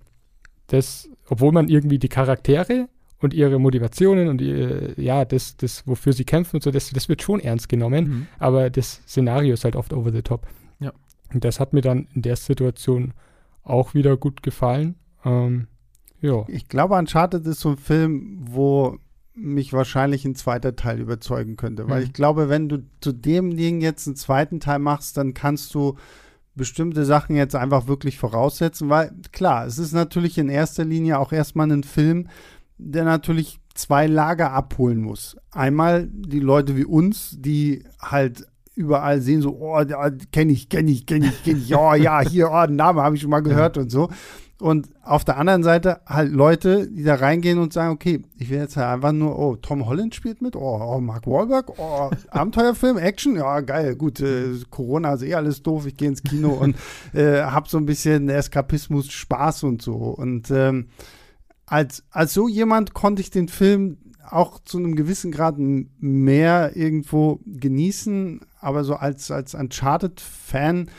das, 0.69 1.11
obwohl 1.29 1.53
man 1.53 1.69
irgendwie 1.69 1.99
die 1.99 2.09
Charaktere 2.09 2.89
und 3.21 3.35
ihre 3.35 3.59
Motivationen 3.59 4.29
und 4.29 4.41
ihr, 4.41 4.99
ja, 4.99 5.25
das, 5.25 5.57
das, 5.57 5.87
wofür 5.87 6.13
sie 6.13 6.25
kämpfen 6.25 6.57
und 6.57 6.63
so, 6.63 6.71
das, 6.71 6.91
das 6.91 7.09
wird 7.09 7.23
schon 7.23 7.41
ernst 7.41 7.69
genommen, 7.69 8.09
mhm. 8.09 8.27
aber 8.39 8.71
das 8.71 9.03
Szenario 9.07 9.55
ist 9.55 9.65
halt 9.65 9.77
oft 9.77 9.93
over 9.93 10.13
the 10.13 10.23
top. 10.23 10.47
Ja. 10.79 10.93
Und 11.33 11.45
das 11.45 11.61
hat 11.61 11.73
mir 11.73 11.81
dann 11.81 12.07
in 12.15 12.23
der 12.23 12.37
Situation 12.37 13.13
auch 13.63 13.95
wieder 13.95 14.17
gut 14.17 14.43
gefallen. 14.43 14.95
Ähm, 15.25 15.67
ja. 16.21 16.45
Ich 16.49 16.69
glaube, 16.69 16.95
Uncharted 16.95 17.47
ist 17.47 17.61
so 17.61 17.71
ein 17.71 17.77
Film, 17.77 18.39
wo 18.41 18.99
mich 19.35 19.73
wahrscheinlich 19.73 20.25
ein 20.25 20.35
zweiter 20.35 20.75
Teil 20.75 20.99
überzeugen 21.01 21.57
könnte. 21.57 21.89
Weil 21.89 22.01
mhm. 22.01 22.07
ich 22.07 22.13
glaube, 22.13 22.49
wenn 22.49 22.69
du 22.69 22.85
zu 23.01 23.13
dem 23.13 23.57
Ding 23.57 23.81
jetzt 23.81 24.07
einen 24.07 24.17
zweiten 24.17 24.59
Teil 24.59 24.81
machst, 24.81 25.17
dann 25.17 25.35
kannst 25.35 25.75
du 25.75 25.97
bestimmte 26.57 27.05
Sachen 27.05 27.37
jetzt 27.37 27.55
einfach 27.55 27.87
wirklich 27.87 28.19
voraussetzen, 28.19 28.91
weil 28.91 29.13
klar, 29.33 29.65
es 29.65 29.79
ist 29.79 29.93
natürlich 29.93 30.37
in 30.37 30.49
erster 30.49 30.85
Linie 30.85 31.19
auch 31.21 31.33
erstmal 31.33 31.71
ein 31.71 31.85
Film, 31.85 32.29
der 32.79 33.05
natürlich 33.05 33.61
zwei 33.75 34.07
Lager 34.07 34.53
abholen 34.53 35.01
muss. 35.01 35.37
Einmal 35.53 36.09
die 36.11 36.41
Leute 36.41 36.77
wie 36.77 36.85
uns, 36.85 37.37
die 37.39 37.85
halt 38.01 38.47
überall 38.75 39.21
sehen, 39.21 39.43
so, 39.43 39.59
oh, 39.61 39.81
kenne 40.33 40.53
ich, 40.53 40.69
kenne 40.69 40.91
ich, 40.91 41.05
kenne 41.07 41.27
ich, 41.27 41.43
kenne 41.43 41.59
ich, 41.59 41.75
oh 41.75 41.95
ja, 41.95 42.21
hier, 42.21 42.51
oh, 42.51 42.67
Name 42.67 43.03
habe 43.03 43.17
ich 43.17 43.23
schon 43.23 43.31
mal 43.31 43.41
gehört 43.41 43.77
und 43.77 43.91
so. 43.91 44.09
Und 44.61 44.89
auf 45.05 45.25
der 45.25 45.37
anderen 45.37 45.63
Seite 45.63 46.01
halt 46.05 46.33
Leute, 46.33 46.89
die 46.89 47.05
da 47.05 47.15
reingehen 47.15 47.61
und 47.61 47.73
sagen, 47.73 47.93
okay, 47.93 48.25
ich 48.37 48.51
will 48.51 48.59
jetzt 48.59 48.77
halt 48.77 48.89
einfach 48.89 49.13
nur, 49.13 49.39
oh, 49.39 49.55
Tom 49.55 49.87
Holland 49.87 50.17
spielt 50.17 50.43
mit, 50.43 50.57
oh, 50.57 50.81
oh 50.83 51.01
Mark 51.01 51.29
Wahlberg, 51.29 51.79
oh, 51.79 52.11
Abenteuerfilm, 52.31 52.99
Action, 52.99 53.37
ja, 53.37 53.61
geil, 53.61 53.95
gut, 53.95 54.21
äh, 54.21 54.55
Corona 54.71 55.15
ist 55.15 55.23
eh 55.23 55.35
alles 55.35 55.63
doof, 55.63 55.87
ich 55.87 55.97
gehe 55.97 56.09
ins 56.09 56.25
Kino 56.25 56.51
und 56.51 56.77
äh, 57.15 57.43
hab 57.43 57.69
so 57.69 57.79
ein 57.79 57.87
bisschen 57.87 58.29
Eskapismus, 58.29 59.11
Spaß 59.13 59.63
und 59.63 59.81
so. 59.81 59.95
Und 59.95 60.51
ähm, 60.51 60.89
als, 61.69 62.03
als 62.11 62.35
so 62.35 62.49
jemand 62.49 62.95
konnte 62.95 63.21
ich 63.21 63.31
den 63.31 63.49
Film 63.49 63.99
auch 64.31 64.59
zu 64.61 64.79
einem 64.79 64.95
gewissen 64.95 65.33
Grad 65.33 65.57
mehr 65.59 66.77
irgendwo 66.77 67.41
genießen, 67.47 68.41
aber 68.61 68.85
so 68.85 68.95
als, 68.95 69.31
als 69.31 69.55
Uncharted-Fan 69.55 70.91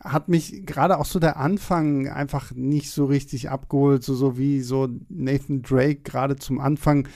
hat 0.00 0.28
mich 0.28 0.66
gerade 0.66 0.98
auch 0.98 1.06
so 1.06 1.18
der 1.18 1.38
Anfang 1.38 2.08
einfach 2.08 2.52
nicht 2.52 2.90
so 2.90 3.06
richtig 3.06 3.50
abgeholt, 3.50 4.02
so, 4.02 4.14
so 4.14 4.36
wie 4.36 4.60
so 4.60 4.88
Nathan 5.08 5.62
Drake 5.62 6.02
gerade 6.02 6.36
zum 6.36 6.60
Anfang 6.60 7.08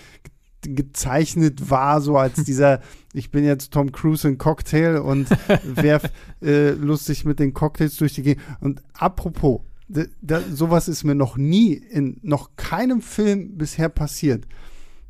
gezeichnet 0.63 1.71
war, 1.71 2.01
so 2.01 2.17
als 2.17 2.45
dieser, 2.45 2.81
ich 3.13 3.31
bin 3.31 3.45
jetzt 3.45 3.73
Tom 3.73 3.93
Cruise 3.93 4.27
in 4.27 4.39
Cocktail 4.39 4.99
und 4.99 5.29
werf 5.65 6.11
äh, 6.43 6.71
lustig 6.71 7.25
mit 7.25 7.39
den 7.39 7.53
Cocktails 7.53 7.97
durch 7.97 8.15
die 8.15 8.23
Gegend. 8.23 8.45
Und 8.61 8.83
apropos, 8.95 9.61
da, 9.89 10.05
da, 10.21 10.43
sowas 10.53 10.89
ist 10.89 11.05
mir 11.05 11.15
noch 11.15 11.37
nie 11.37 11.73
in 11.73 12.19
noch 12.23 12.57
keinem 12.57 13.01
Film 13.01 13.57
bisher 13.57 13.89
passiert 13.89 14.47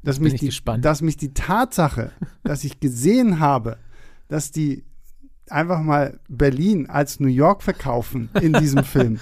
dass 0.02 0.20
mich, 0.20 0.34
die, 0.34 0.52
dass 0.80 1.02
mich 1.02 1.16
die 1.16 1.34
Tatsache, 1.34 2.12
dass 2.44 2.64
ich 2.64 2.80
gesehen 2.80 3.40
habe, 3.40 3.78
dass 4.28 4.50
die 4.50 4.84
einfach 5.48 5.80
mal 5.80 6.20
Berlin 6.28 6.88
als 6.88 7.20
New 7.20 7.28
York 7.28 7.62
verkaufen 7.62 8.28
in 8.40 8.52
diesem 8.52 8.84
Film. 8.84 9.18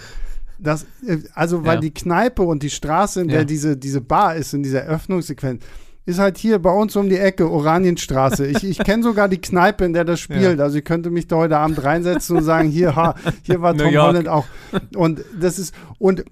Das, 0.59 0.87
äh, 1.07 1.19
also, 1.35 1.65
weil 1.65 1.77
ja. 1.77 1.81
die 1.81 1.95
Kneipe 1.95 2.43
und 2.43 2.63
die 2.63 2.71
Straße, 2.71 3.21
in 3.21 3.29
der 3.29 3.41
ja. 3.41 3.45
diese, 3.45 3.77
diese 3.77 4.01
Bar 4.01 4.37
ist, 4.37 4.55
in 4.55 4.63
dieser 4.63 4.83
Öffnungssequenz, 4.83 5.65
ist 6.07 6.19
halt 6.21 6.39
hier 6.39 6.61
bei 6.61 6.71
uns 6.71 6.97
um 6.97 7.09
die 7.09 7.19
Ecke, 7.19 7.51
Oranienstraße. 7.51 8.47
Ich, 8.47 8.65
ich 8.65 8.79
kenne 8.79 9.03
sogar 9.03 9.29
die 9.29 9.41
Kneipe, 9.41 9.85
in 9.85 9.93
der 9.93 10.05
das 10.05 10.21
spielt. 10.21 10.59
Ja. 10.59 10.65
Also 10.65 10.79
ich 10.79 10.85
könnte 10.85 11.11
mich 11.11 11.27
da 11.27 11.37
heute 11.37 11.59
Abend 11.59 11.83
reinsetzen 11.83 12.37
und 12.37 12.45
sagen, 12.45 12.71
hier, 12.71 12.95
ha, 12.97 13.17
hier 13.43 13.61
war 13.61 13.77
Tom 13.77 13.95
Holland 13.95 14.29
auch. 14.29 14.47
Und 14.95 15.25
das 15.39 15.59
ist, 15.59 15.75
und 15.99 16.25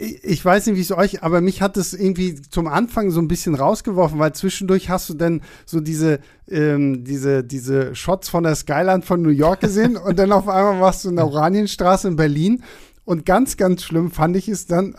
ich 0.00 0.44
weiß 0.44 0.66
nicht, 0.66 0.76
wie 0.76 0.80
es 0.80 0.92
euch, 0.92 1.22
aber 1.22 1.40
mich 1.40 1.62
hat 1.62 1.76
es 1.76 1.92
irgendwie 1.92 2.34
zum 2.34 2.66
Anfang 2.66 3.10
so 3.10 3.20
ein 3.20 3.28
bisschen 3.28 3.54
rausgeworfen, 3.54 4.18
weil 4.18 4.32
zwischendurch 4.32 4.88
hast 4.88 5.10
du 5.10 5.14
dann 5.14 5.42
so 5.66 5.80
diese, 5.80 6.20
ähm, 6.48 7.04
diese, 7.04 7.44
diese 7.44 7.94
Shots 7.94 8.28
von 8.28 8.42
der 8.42 8.54
Skyline 8.54 9.02
von 9.02 9.22
New 9.22 9.30
York 9.30 9.60
gesehen 9.60 9.96
und 9.96 10.18
dann 10.18 10.32
auf 10.32 10.48
einmal 10.48 10.80
warst 10.80 11.04
du 11.04 11.10
in 11.10 11.16
der 11.16 11.26
Oranienstraße 11.26 12.08
in 12.08 12.16
Berlin. 12.16 12.62
Und 13.10 13.26
ganz, 13.26 13.56
ganz 13.56 13.82
schlimm 13.82 14.12
fand 14.12 14.36
ich 14.36 14.46
es 14.46 14.66
dann, 14.66 14.94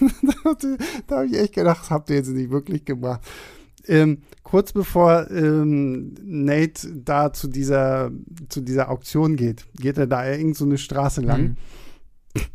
da 1.06 1.18
habe 1.18 1.26
ich 1.26 1.38
echt 1.38 1.54
gedacht, 1.54 1.82
das 1.82 1.90
habt 1.92 2.10
ihr 2.10 2.16
jetzt 2.16 2.30
nicht 2.30 2.50
wirklich 2.50 2.84
gemacht. 2.84 3.20
ähm, 3.86 4.22
kurz 4.42 4.72
bevor 4.72 5.30
ähm, 5.30 6.12
Nate 6.24 6.92
da 6.92 7.32
zu 7.32 7.46
dieser, 7.46 8.10
zu 8.48 8.62
dieser 8.62 8.90
Auktion 8.90 9.36
geht, 9.36 9.64
geht 9.76 9.96
er 9.96 10.08
da 10.08 10.28
irgend 10.28 10.56
so 10.56 10.64
eine 10.64 10.76
Straße 10.76 11.20
lang. 11.20 11.40
Mhm 11.40 11.56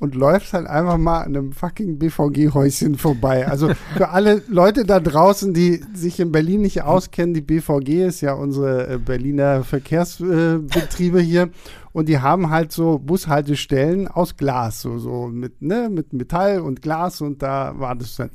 und 0.00 0.16
läuft 0.16 0.52
halt 0.52 0.66
einfach 0.66 0.98
mal 0.98 1.20
an 1.20 1.36
einem 1.36 1.52
fucking 1.52 2.00
BVG-Häuschen 2.00 2.96
vorbei. 2.96 3.46
Also 3.46 3.70
für 3.96 4.08
alle 4.08 4.42
Leute 4.48 4.82
da 4.82 4.98
draußen, 4.98 5.54
die 5.54 5.80
sich 5.94 6.18
in 6.18 6.32
Berlin 6.32 6.62
nicht 6.62 6.82
auskennen, 6.82 7.34
die 7.34 7.40
BVG 7.40 8.08
ist 8.08 8.20
ja 8.20 8.32
unsere 8.32 8.94
äh, 8.94 8.98
Berliner 8.98 9.62
Verkehrsbetriebe 9.62 11.20
hier 11.20 11.50
und 11.94 12.08
die 12.08 12.18
haben 12.18 12.50
halt 12.50 12.72
so 12.72 12.98
Bushaltestellen 12.98 14.08
aus 14.08 14.36
Glas, 14.36 14.82
so, 14.82 14.98
so 14.98 15.28
mit, 15.28 15.62
ne, 15.62 15.88
mit 15.88 16.12
Metall 16.12 16.60
und 16.60 16.82
Glas 16.82 17.20
und 17.20 17.40
da 17.40 17.78
war 17.78 17.94
das 17.94 18.16
dann. 18.16 18.30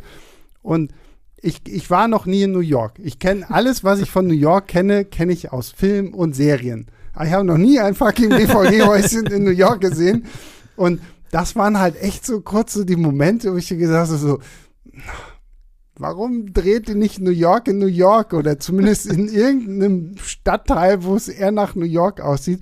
Und 0.61 0.93
ich, 1.35 1.61
ich 1.67 1.89
war 1.89 2.07
noch 2.07 2.25
nie 2.25 2.43
in 2.43 2.53
New 2.53 2.61
York. 2.61 2.99
Ich 3.03 3.19
kenne 3.19 3.51
alles, 3.51 3.83
was 3.83 3.99
ich 3.99 4.09
von 4.09 4.27
New 4.27 4.33
York 4.33 4.67
kenne, 4.69 5.03
kenne 5.03 5.33
ich 5.33 5.51
aus 5.51 5.71
Film 5.71 6.13
und 6.13 6.37
Serien. 6.37 6.87
Ich 7.21 7.33
habe 7.33 7.43
noch 7.43 7.57
nie 7.57 7.81
ein 7.81 7.95
fucking 7.95 8.29
BVG-Häuschen 8.29 9.25
in 9.25 9.43
New 9.43 9.51
York 9.51 9.81
gesehen. 9.81 10.25
Und 10.77 11.01
das 11.31 11.57
waren 11.57 11.79
halt 11.79 12.01
echt 12.01 12.25
so 12.25 12.39
kurz 12.39 12.73
so 12.73 12.85
die 12.85 12.95
Momente, 12.95 13.51
wo 13.51 13.57
ich 13.57 13.67
gesagt 13.67 14.07
habe, 14.07 14.17
so, 14.17 14.39
warum 15.97 16.53
dreht 16.53 16.87
ihr 16.87 16.95
nicht 16.95 17.19
New 17.19 17.29
York 17.31 17.67
in 17.67 17.77
New 17.77 17.87
York 17.87 18.31
oder 18.31 18.57
zumindest 18.57 19.07
in 19.07 19.27
irgendeinem 19.27 20.15
Stadtteil, 20.23 21.03
wo 21.03 21.17
es 21.17 21.27
eher 21.27 21.51
nach 21.51 21.75
New 21.75 21.85
York 21.85 22.21
aussieht? 22.21 22.61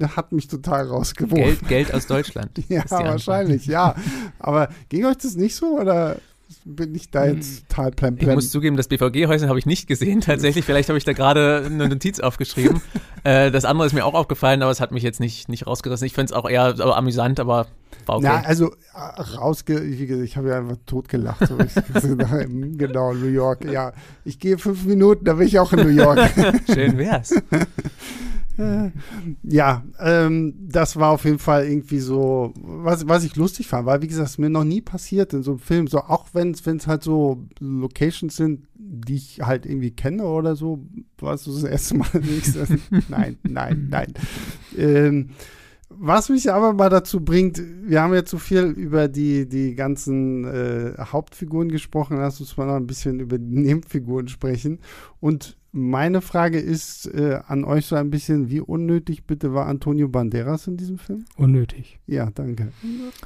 Hat 0.00 0.32
mich 0.32 0.48
total 0.48 0.86
rausgeworfen. 0.86 1.44
Geld, 1.44 1.68
Geld 1.68 1.94
aus 1.94 2.06
Deutschland. 2.06 2.50
ja, 2.68 2.84
wahrscheinlich, 2.88 3.66
ja. 3.66 3.94
Aber 4.38 4.68
ging 4.88 5.04
euch 5.04 5.18
das 5.18 5.34
nicht 5.36 5.56
so 5.56 5.78
oder 5.78 6.16
bin 6.64 6.94
ich 6.94 7.10
da 7.10 7.26
jetzt 7.26 7.68
total 7.68 7.92
plan, 7.92 8.16
plan. 8.16 8.30
Ich 8.30 8.34
muss 8.34 8.50
zugeben, 8.50 8.76
das 8.76 8.88
BVG-Häuschen 8.88 9.48
habe 9.48 9.58
ich 9.58 9.66
nicht 9.66 9.86
gesehen. 9.86 10.20
Tatsächlich, 10.20 10.64
vielleicht 10.64 10.88
habe 10.88 10.98
ich 10.98 11.04
da 11.04 11.12
gerade 11.12 11.62
eine 11.66 11.88
Notiz 11.88 12.18
aufgeschrieben. 12.20 12.80
äh, 13.24 13.50
das 13.50 13.64
andere 13.64 13.86
ist 13.86 13.92
mir 13.92 14.04
auch 14.04 14.14
aufgefallen, 14.14 14.62
aber 14.62 14.70
es 14.70 14.80
hat 14.80 14.90
mich 14.90 15.02
jetzt 15.02 15.20
nicht, 15.20 15.48
nicht 15.48 15.66
rausgerissen. 15.66 16.06
Ich 16.06 16.12
finde 16.12 16.32
es 16.32 16.32
auch 16.32 16.48
eher 16.48 16.78
amüsant, 16.80 17.38
aber 17.40 17.66
war 18.06 18.16
okay. 18.16 18.26
Na, 18.28 18.42
also 18.42 18.72
äh, 18.94 19.20
rausge... 19.20 19.80
Ich 19.80 20.36
habe 20.36 20.48
ja 20.48 20.58
einfach 20.58 20.76
totgelacht. 20.86 21.46
So. 21.46 21.56
genau, 22.76 23.12
New 23.12 23.28
York. 23.28 23.64
Ja, 23.64 23.92
ich 24.24 24.38
gehe 24.38 24.58
fünf 24.58 24.84
Minuten, 24.84 25.24
da 25.24 25.34
bin 25.34 25.46
ich 25.46 25.58
auch 25.58 25.72
in 25.72 25.80
New 25.80 25.88
York. 25.88 26.18
Schön 26.66 26.98
wär's. 26.98 27.34
Ja, 29.42 29.84
ähm, 29.98 30.54
das 30.68 30.96
war 30.96 31.10
auf 31.10 31.24
jeden 31.24 31.38
Fall 31.38 31.66
irgendwie 31.66 32.00
so, 32.00 32.52
was, 32.60 33.08
was 33.08 33.24
ich 33.24 33.36
lustig 33.36 33.68
fand, 33.68 33.86
weil 33.86 34.02
wie 34.02 34.08
gesagt, 34.08 34.28
es 34.28 34.38
mir 34.38 34.50
noch 34.50 34.64
nie 34.64 34.80
passiert 34.80 35.32
in 35.32 35.42
so 35.42 35.52
einem 35.52 35.60
Film, 35.60 35.86
so 35.86 36.00
auch 36.00 36.26
wenn 36.32 36.52
es 36.52 36.86
halt 36.86 37.02
so 37.02 37.46
Locations 37.58 38.36
sind, 38.36 38.66
die 38.74 39.16
ich 39.16 39.40
halt 39.42 39.66
irgendwie 39.66 39.92
kenne 39.92 40.24
oder 40.24 40.56
so, 40.56 40.84
was 41.18 41.44
du 41.44 41.52
das 41.52 41.64
erste 41.64 41.96
Mal 41.96 42.08
nicht. 42.20 42.54
nein, 43.08 43.38
nein, 43.44 43.88
nein. 43.90 44.14
Ähm, 44.76 45.30
was 45.92 46.28
mich 46.28 46.52
aber 46.52 46.72
mal 46.72 46.88
dazu 46.88 47.20
bringt, 47.20 47.60
wir 47.82 48.00
haben 48.00 48.14
jetzt 48.14 48.30
so 48.30 48.38
viel 48.38 48.62
über 48.62 49.08
die, 49.08 49.48
die 49.48 49.74
ganzen 49.74 50.44
äh, 50.44 50.94
Hauptfiguren 50.98 51.68
gesprochen, 51.68 52.16
lass 52.16 52.40
uns 52.40 52.56
mal 52.56 52.66
noch 52.66 52.76
ein 52.76 52.86
bisschen 52.86 53.18
über 53.18 53.38
die 53.38 53.58
Nebenfiguren 53.58 54.28
sprechen. 54.28 54.78
Und 55.18 55.56
meine 55.72 56.20
Frage 56.20 56.58
ist 56.58 57.06
äh, 57.06 57.38
an 57.46 57.64
euch 57.64 57.86
so 57.86 57.94
ein 57.94 58.10
bisschen, 58.10 58.50
wie 58.50 58.60
unnötig 58.60 59.24
bitte 59.24 59.54
war 59.54 59.66
Antonio 59.66 60.08
Banderas 60.08 60.66
in 60.66 60.76
diesem 60.76 60.98
Film? 60.98 61.24
Unnötig. 61.36 62.00
Ja, 62.06 62.28
danke. 62.34 62.72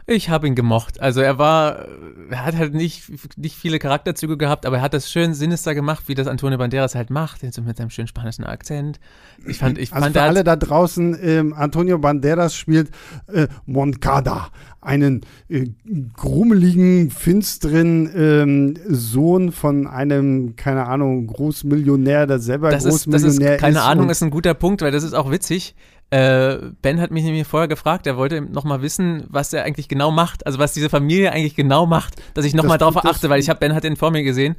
Ich 0.06 0.28
habe 0.28 0.46
ihn 0.46 0.54
gemocht. 0.54 1.00
Also 1.00 1.22
er 1.22 1.38
war, 1.38 1.86
er 2.28 2.44
hat 2.44 2.56
halt 2.56 2.74
nicht, 2.74 3.10
nicht 3.38 3.56
viele 3.56 3.78
Charakterzüge 3.78 4.36
gehabt, 4.36 4.66
aber 4.66 4.76
er 4.76 4.82
hat 4.82 4.92
das 4.92 5.10
schön 5.10 5.32
sinister 5.32 5.74
gemacht, 5.74 6.04
wie 6.06 6.14
das 6.14 6.26
Antonio 6.26 6.58
Banderas 6.58 6.94
halt 6.94 7.08
macht, 7.08 7.40
so 7.54 7.62
mit 7.62 7.78
seinem 7.78 7.90
schönen 7.90 8.08
spanischen 8.08 8.44
Akzent. 8.44 9.00
Ich 9.46 9.58
fand, 9.58 9.78
ich 9.78 9.92
also 9.92 10.04
fand, 10.04 10.16
für 10.16 10.22
alle 10.22 10.44
da 10.44 10.56
draußen, 10.56 11.16
ähm, 11.22 11.54
Antonio 11.54 11.98
Banderas 11.98 12.54
spielt 12.54 12.90
äh, 13.28 13.48
Moncada, 13.64 14.50
einen 14.84 15.22
äh, 15.48 15.66
grummeligen, 16.14 17.10
finsteren 17.10 18.10
ähm, 18.14 18.74
Sohn 18.88 19.52
von 19.52 19.86
einem, 19.86 20.56
keine 20.56 20.86
Ahnung, 20.86 21.26
Großmillionär, 21.26 22.26
der 22.26 22.38
selber 22.38 22.70
das 22.70 22.84
Großmillionär 22.84 23.28
ist. 23.28 23.40
Das 23.40 23.52
ist 23.54 23.60
keine 23.60 23.78
ist 23.78 23.84
Ahnung, 23.84 24.10
ist 24.10 24.22
ein 24.22 24.30
guter 24.30 24.54
Punkt, 24.54 24.82
weil 24.82 24.92
das 24.92 25.02
ist 25.02 25.14
auch 25.14 25.30
witzig. 25.30 25.74
Äh, 26.10 26.58
ben 26.82 27.00
hat 27.00 27.10
mich 27.10 27.24
nämlich 27.24 27.46
vorher 27.46 27.66
gefragt, 27.66 28.06
er 28.06 28.16
wollte 28.16 28.40
noch 28.42 28.64
mal 28.64 28.82
wissen, 28.82 29.24
was 29.28 29.52
er 29.52 29.64
eigentlich 29.64 29.88
genau 29.88 30.10
macht, 30.12 30.46
also 30.46 30.58
was 30.58 30.72
diese 30.72 30.90
Familie 30.90 31.32
eigentlich 31.32 31.56
genau 31.56 31.86
macht, 31.86 32.14
dass 32.34 32.44
ich 32.44 32.54
noch 32.54 32.64
das, 32.66 32.78
darauf 32.78 33.04
achte, 33.04 33.30
weil 33.30 33.40
ich 33.40 33.48
habe 33.48 33.58
Ben 33.58 33.74
hat 33.74 33.84
den 33.84 33.96
vor 33.96 34.10
mir 34.10 34.22
gesehen 34.22 34.54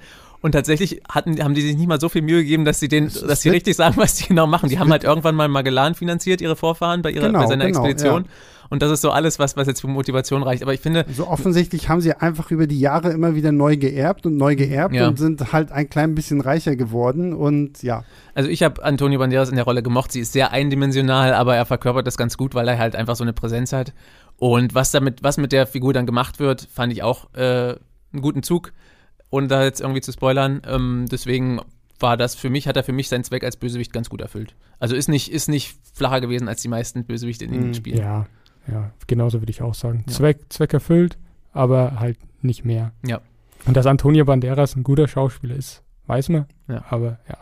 und 0.46 0.52
tatsächlich 0.52 1.02
hatten, 1.10 1.44
haben 1.44 1.56
die 1.56 1.62
sich 1.62 1.76
nicht 1.76 1.88
mal 1.88 2.00
so 2.00 2.08
viel 2.08 2.22
Mühe 2.22 2.44
gegeben, 2.44 2.66
dass 2.66 2.80
sie 2.80 2.88
den, 2.88 3.06
das 3.06 3.22
dass 3.22 3.42
sie 3.42 3.50
richtig 3.50 3.76
sagen, 3.76 3.96
was 3.98 4.14
die 4.14 4.28
genau 4.28 4.46
machen. 4.46 4.70
Die 4.70 4.78
haben 4.78 4.92
halt 4.92 5.04
irgendwann 5.04 5.34
mal 5.34 5.48
Magellan 5.48 5.96
finanziert, 5.96 6.40
ihre 6.40 6.56
Vorfahren 6.56 7.02
bei 7.02 7.10
ihrer, 7.10 7.26
genau, 7.26 7.40
bei 7.40 7.48
seiner 7.48 7.66
genau, 7.66 7.80
Expedition. 7.80 8.26
Ja. 8.26 8.30
Und 8.70 8.84
das 8.84 8.92
ist 8.92 9.02
so 9.02 9.10
alles, 9.10 9.40
was, 9.40 9.58
was 9.58 9.66
jetzt 9.66 9.82
für 9.82 9.88
Motivation 9.88 10.44
reicht. 10.44 10.62
Aber 10.62 10.72
ich 10.72 10.82
finde. 10.82 11.04
So 11.12 11.28
offensichtlich 11.28 11.90
haben 11.90 12.00
sie 12.00 12.14
einfach 12.14 12.52
über 12.52 12.68
die 12.68 12.80
Jahre 12.80 13.10
immer 13.10 13.34
wieder 13.34 13.52
neu 13.52 13.76
geerbt 13.76 14.28
und 14.28 14.38
neu 14.38 14.56
geerbt 14.56 14.94
ja. 14.94 15.08
und 15.08 15.18
sind 15.18 15.52
halt 15.52 15.72
ein 15.72 15.90
klein 15.90 16.14
bisschen 16.14 16.42
reicher 16.42 16.76
geworden 16.76 17.34
und 17.34 17.82
ja. 17.82 18.04
Also 18.36 18.48
ich 18.48 18.62
habe 18.62 18.84
Antonio 18.84 19.18
Banderas 19.18 19.50
in 19.50 19.56
der 19.56 19.66
Rolle 19.66 19.82
gemocht. 19.82 20.12
Sie 20.12 20.20
ist 20.20 20.32
sehr 20.32 20.52
eindimensional, 20.52 21.34
aber 21.34 21.56
er 21.56 21.66
verkörpert 21.66 22.06
das 22.06 22.18
ganz 22.18 22.38
gut, 22.38 22.54
weil 22.54 22.68
er 22.68 22.78
halt 22.78 22.96
einfach 22.96 23.16
so 23.16 23.24
eine 23.24 23.34
Präsenz 23.34 23.74
hat. 23.74 23.94
Und 24.38 24.76
was 24.76 24.92
damit, 24.92 25.24
was 25.24 25.38
mit 25.38 25.52
der 25.52 25.66
Figur 25.66 25.92
dann 25.92 26.06
gemacht 26.06 26.38
wird, 26.38 26.68
fand 26.72 26.94
ich 26.94 27.02
auch 27.02 27.34
äh, 27.34 27.78
einen 28.14 28.22
guten 28.22 28.44
Zug, 28.44 28.74
ohne 29.30 29.48
da 29.48 29.64
jetzt 29.64 29.82
irgendwie 29.82 30.02
zu 30.02 30.12
spoilern. 30.12 30.62
Ähm, 30.68 31.06
deswegen 31.12 31.62
war 32.00 32.18
das 32.18 32.36
für 32.36 32.50
mich, 32.50 32.68
hat 32.68 32.76
er 32.76 32.84
für 32.84 32.92
mich 32.92 33.10
seinen 33.10 33.24
Zweck 33.24 33.44
als 33.44 33.58
Bösewicht 33.58 33.94
ganz 33.94 34.10
gut 34.10 34.22
erfüllt. 34.22 34.56
Also 34.80 34.96
ist 34.96 35.08
nicht, 35.08 35.32
ist 35.32 35.48
nicht 35.48 35.78
flacher 35.94 36.22
gewesen 36.22 36.48
als 36.48 36.62
die 36.62 36.68
meisten 36.68 37.06
Bösewichte 37.06 37.46
in 37.46 37.52
den 37.52 37.70
mm, 37.70 37.74
Spielen. 37.74 37.98
Ja, 37.98 38.28
ja, 38.72 38.92
genauso 39.08 39.42
würde 39.42 39.52
ich 39.52 39.62
auch 39.62 39.74
sagen. 39.74 40.04
Ja. 40.08 40.14
Zweck, 40.14 40.40
Zweck 40.50 40.74
erfüllt, 40.74 41.18
aber 41.54 42.00
halt 42.00 42.18
nicht 42.42 42.66
mehr. 42.66 42.92
Ja. 43.06 43.22
Und 43.66 43.78
dass 43.78 43.86
Antonio 43.86 44.26
Banderas 44.26 44.76
ein 44.76 44.84
guter 44.84 45.08
Schauspieler 45.08 45.56
ist, 45.56 45.84
weiß 46.08 46.30
man. 46.30 46.46
Ja. 46.68 46.84
Aber 46.90 47.20
ja. 47.30 47.38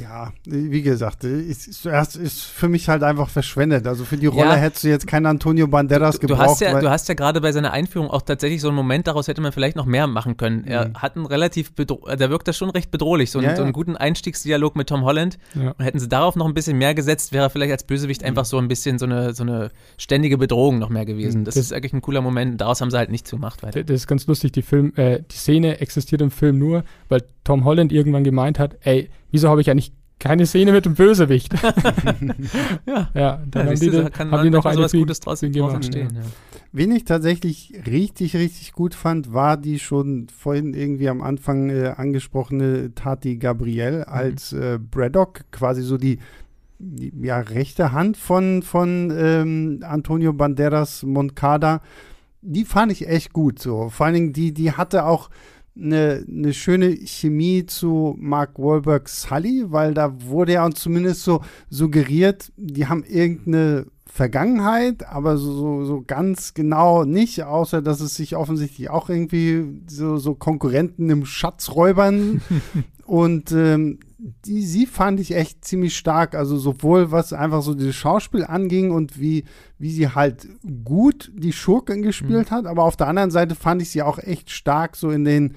Ja, 0.00 0.32
wie 0.46 0.80
gesagt, 0.80 1.24
ist, 1.24 1.68
ist, 1.68 2.16
ist 2.16 2.44
für 2.44 2.68
mich 2.68 2.88
halt 2.88 3.02
einfach 3.02 3.28
verschwendet. 3.28 3.86
Also 3.86 4.04
für 4.04 4.16
die 4.16 4.26
Rolle 4.26 4.50
ja. 4.50 4.54
hättest 4.54 4.84
du 4.84 4.88
jetzt 4.88 5.06
keinen 5.06 5.26
Antonio 5.26 5.66
Banderas 5.66 6.14
du, 6.14 6.20
gebraucht. 6.26 6.40
Du 6.40 6.50
hast, 6.50 6.60
ja, 6.60 6.80
du 6.80 6.88
hast 6.88 7.08
ja 7.08 7.14
gerade 7.14 7.42
bei 7.42 7.52
seiner 7.52 7.72
Einführung 7.72 8.08
auch 8.08 8.22
tatsächlich 8.22 8.62
so 8.62 8.68
einen 8.68 8.76
Moment, 8.76 9.06
daraus 9.06 9.28
hätte 9.28 9.42
man 9.42 9.52
vielleicht 9.52 9.76
noch 9.76 9.84
mehr 9.84 10.06
machen 10.06 10.38
können. 10.38 10.64
Er 10.64 10.88
mhm. 10.88 10.94
hat 10.94 11.16
einen 11.16 11.26
relativ, 11.26 11.72
der 11.74 12.30
wirkt 12.30 12.48
das 12.48 12.56
schon 12.56 12.70
recht 12.70 12.90
bedrohlich, 12.90 13.30
so, 13.30 13.38
einen, 13.38 13.48
ja, 13.48 13.56
so 13.56 13.62
einen 13.62 13.72
guten 13.72 13.96
Einstiegsdialog 13.96 14.76
mit 14.76 14.88
Tom 14.88 15.04
Holland. 15.04 15.38
Und 15.54 15.74
hätten 15.78 15.98
sie 15.98 16.08
darauf 16.08 16.34
noch 16.34 16.46
ein 16.46 16.54
bisschen 16.54 16.78
mehr 16.78 16.94
gesetzt, 16.94 17.32
wäre 17.32 17.50
vielleicht 17.50 17.72
als 17.72 17.84
Bösewicht 17.84 18.22
mhm. 18.22 18.28
einfach 18.28 18.46
so 18.46 18.56
ein 18.56 18.68
bisschen 18.68 18.98
so 18.98 19.04
eine, 19.04 19.34
so 19.34 19.42
eine 19.42 19.70
ständige 19.98 20.38
Bedrohung 20.38 20.78
noch 20.78 20.88
mehr 20.88 21.04
gewesen. 21.04 21.40
Mhm. 21.40 21.44
Das, 21.44 21.54
das, 21.54 21.66
ist 21.66 21.72
eigentlich 21.74 21.92
ein 21.92 22.00
cooler 22.00 22.22
Moment. 22.22 22.60
Daraus 22.60 22.80
haben 22.80 22.90
sie 22.90 22.96
halt 22.96 23.10
nichts 23.10 23.30
gemacht. 23.30 23.62
Weiter. 23.62 23.84
Das 23.84 23.94
ist 23.94 24.06
ganz 24.06 24.26
lustig. 24.26 24.52
Die, 24.52 24.62
Film, 24.62 24.92
äh, 24.96 25.20
die 25.30 25.36
Szene 25.36 25.80
existiert 25.80 26.22
im 26.22 26.30
Film 26.30 26.58
nur, 26.58 26.84
weil 27.08 27.22
Tom 27.44 27.64
Holland 27.64 27.92
irgendwann 27.92 28.24
gemeint 28.24 28.53
hat, 28.58 28.76
ey, 28.82 29.10
wieso 29.30 29.48
habe 29.48 29.60
ich 29.60 29.70
eigentlich 29.70 29.92
keine 30.18 30.46
Szene 30.46 30.72
mit 30.72 30.84
dem 30.84 30.94
Bösewicht? 30.94 31.52
ja. 32.86 33.10
ja, 33.14 33.42
dann 33.46 33.66
ja, 33.66 33.72
haben, 33.72 33.80
die, 33.80 33.90
da, 33.90 34.10
haben 34.30 34.44
die 34.44 34.50
noch 34.50 34.64
eine 34.64 34.88
Gutes 34.88 35.20
draus 35.20 35.42
entstehen. 35.42 36.14
Ja. 36.14 36.22
Wen 36.72 36.90
ich 36.90 37.04
tatsächlich 37.04 37.72
richtig, 37.86 38.34
richtig 38.34 38.72
gut 38.72 38.94
fand, 38.94 39.32
war 39.32 39.56
die 39.56 39.78
schon 39.78 40.28
vorhin 40.28 40.74
irgendwie 40.74 41.08
am 41.08 41.22
Anfang 41.22 41.70
äh, 41.70 41.94
angesprochene 41.96 42.94
Tati 42.94 43.36
Gabriel 43.36 43.98
mhm. 43.98 44.04
als 44.12 44.52
äh, 44.52 44.78
Braddock, 44.78 45.44
quasi 45.52 45.82
so 45.82 45.98
die, 45.98 46.18
die, 46.78 47.12
ja, 47.22 47.38
rechte 47.38 47.92
Hand 47.92 48.16
von, 48.16 48.62
von 48.62 49.12
ähm, 49.16 49.80
Antonio 49.82 50.32
Banderas 50.32 51.02
Moncada. 51.02 51.80
Die 52.42 52.64
fand 52.64 52.92
ich 52.92 53.08
echt 53.08 53.32
gut 53.32 53.58
so. 53.58 53.88
Vor 53.88 54.06
allen 54.06 54.14
Dingen, 54.14 54.32
die, 54.32 54.52
die 54.52 54.72
hatte 54.72 55.04
auch 55.06 55.30
eine, 55.76 56.24
eine 56.28 56.52
schöne 56.52 56.90
Chemie 56.90 57.66
zu 57.66 58.14
Mark 58.18 58.58
Wahlberg 58.58 59.08
Sully, 59.08 59.64
weil 59.68 59.94
da 59.94 60.22
wurde 60.22 60.54
ja 60.54 60.64
uns 60.64 60.80
zumindest 60.80 61.22
so 61.22 61.40
suggeriert, 61.68 62.52
die 62.56 62.86
haben 62.86 63.04
irgendeine 63.04 63.86
Vergangenheit, 64.06 65.08
aber 65.08 65.36
so, 65.38 65.84
so, 65.84 66.04
ganz 66.06 66.54
genau 66.54 67.04
nicht, 67.04 67.42
außer 67.42 67.82
dass 67.82 68.00
es 68.00 68.14
sich 68.14 68.36
offensichtlich 68.36 68.88
auch 68.88 69.10
irgendwie 69.10 69.82
so, 69.88 70.18
so 70.18 70.36
Konkurrenten 70.36 71.10
im 71.10 71.24
Schatzräubern 71.24 72.40
und 73.06 73.50
ähm, 73.50 73.98
die, 74.46 74.62
sie 74.62 74.86
fand 74.86 75.20
ich 75.20 75.34
echt 75.34 75.64
ziemlich 75.64 75.96
stark. 75.96 76.34
Also 76.34 76.56
sowohl 76.56 77.10
was 77.10 77.32
einfach 77.32 77.62
so 77.62 77.74
das 77.74 77.94
Schauspiel 77.94 78.44
anging 78.44 78.90
und 78.90 79.20
wie, 79.20 79.44
wie 79.78 79.90
sie 79.90 80.08
halt 80.08 80.48
gut 80.84 81.30
die 81.34 81.52
Schurken 81.52 82.02
gespielt 82.02 82.50
mhm. 82.50 82.54
hat, 82.54 82.66
aber 82.66 82.84
auf 82.84 82.96
der 82.96 83.08
anderen 83.08 83.30
Seite 83.30 83.54
fand 83.54 83.82
ich 83.82 83.90
sie 83.90 84.02
auch 84.02 84.18
echt 84.18 84.50
stark 84.50 84.96
so 84.96 85.10
in 85.10 85.24
den 85.24 85.54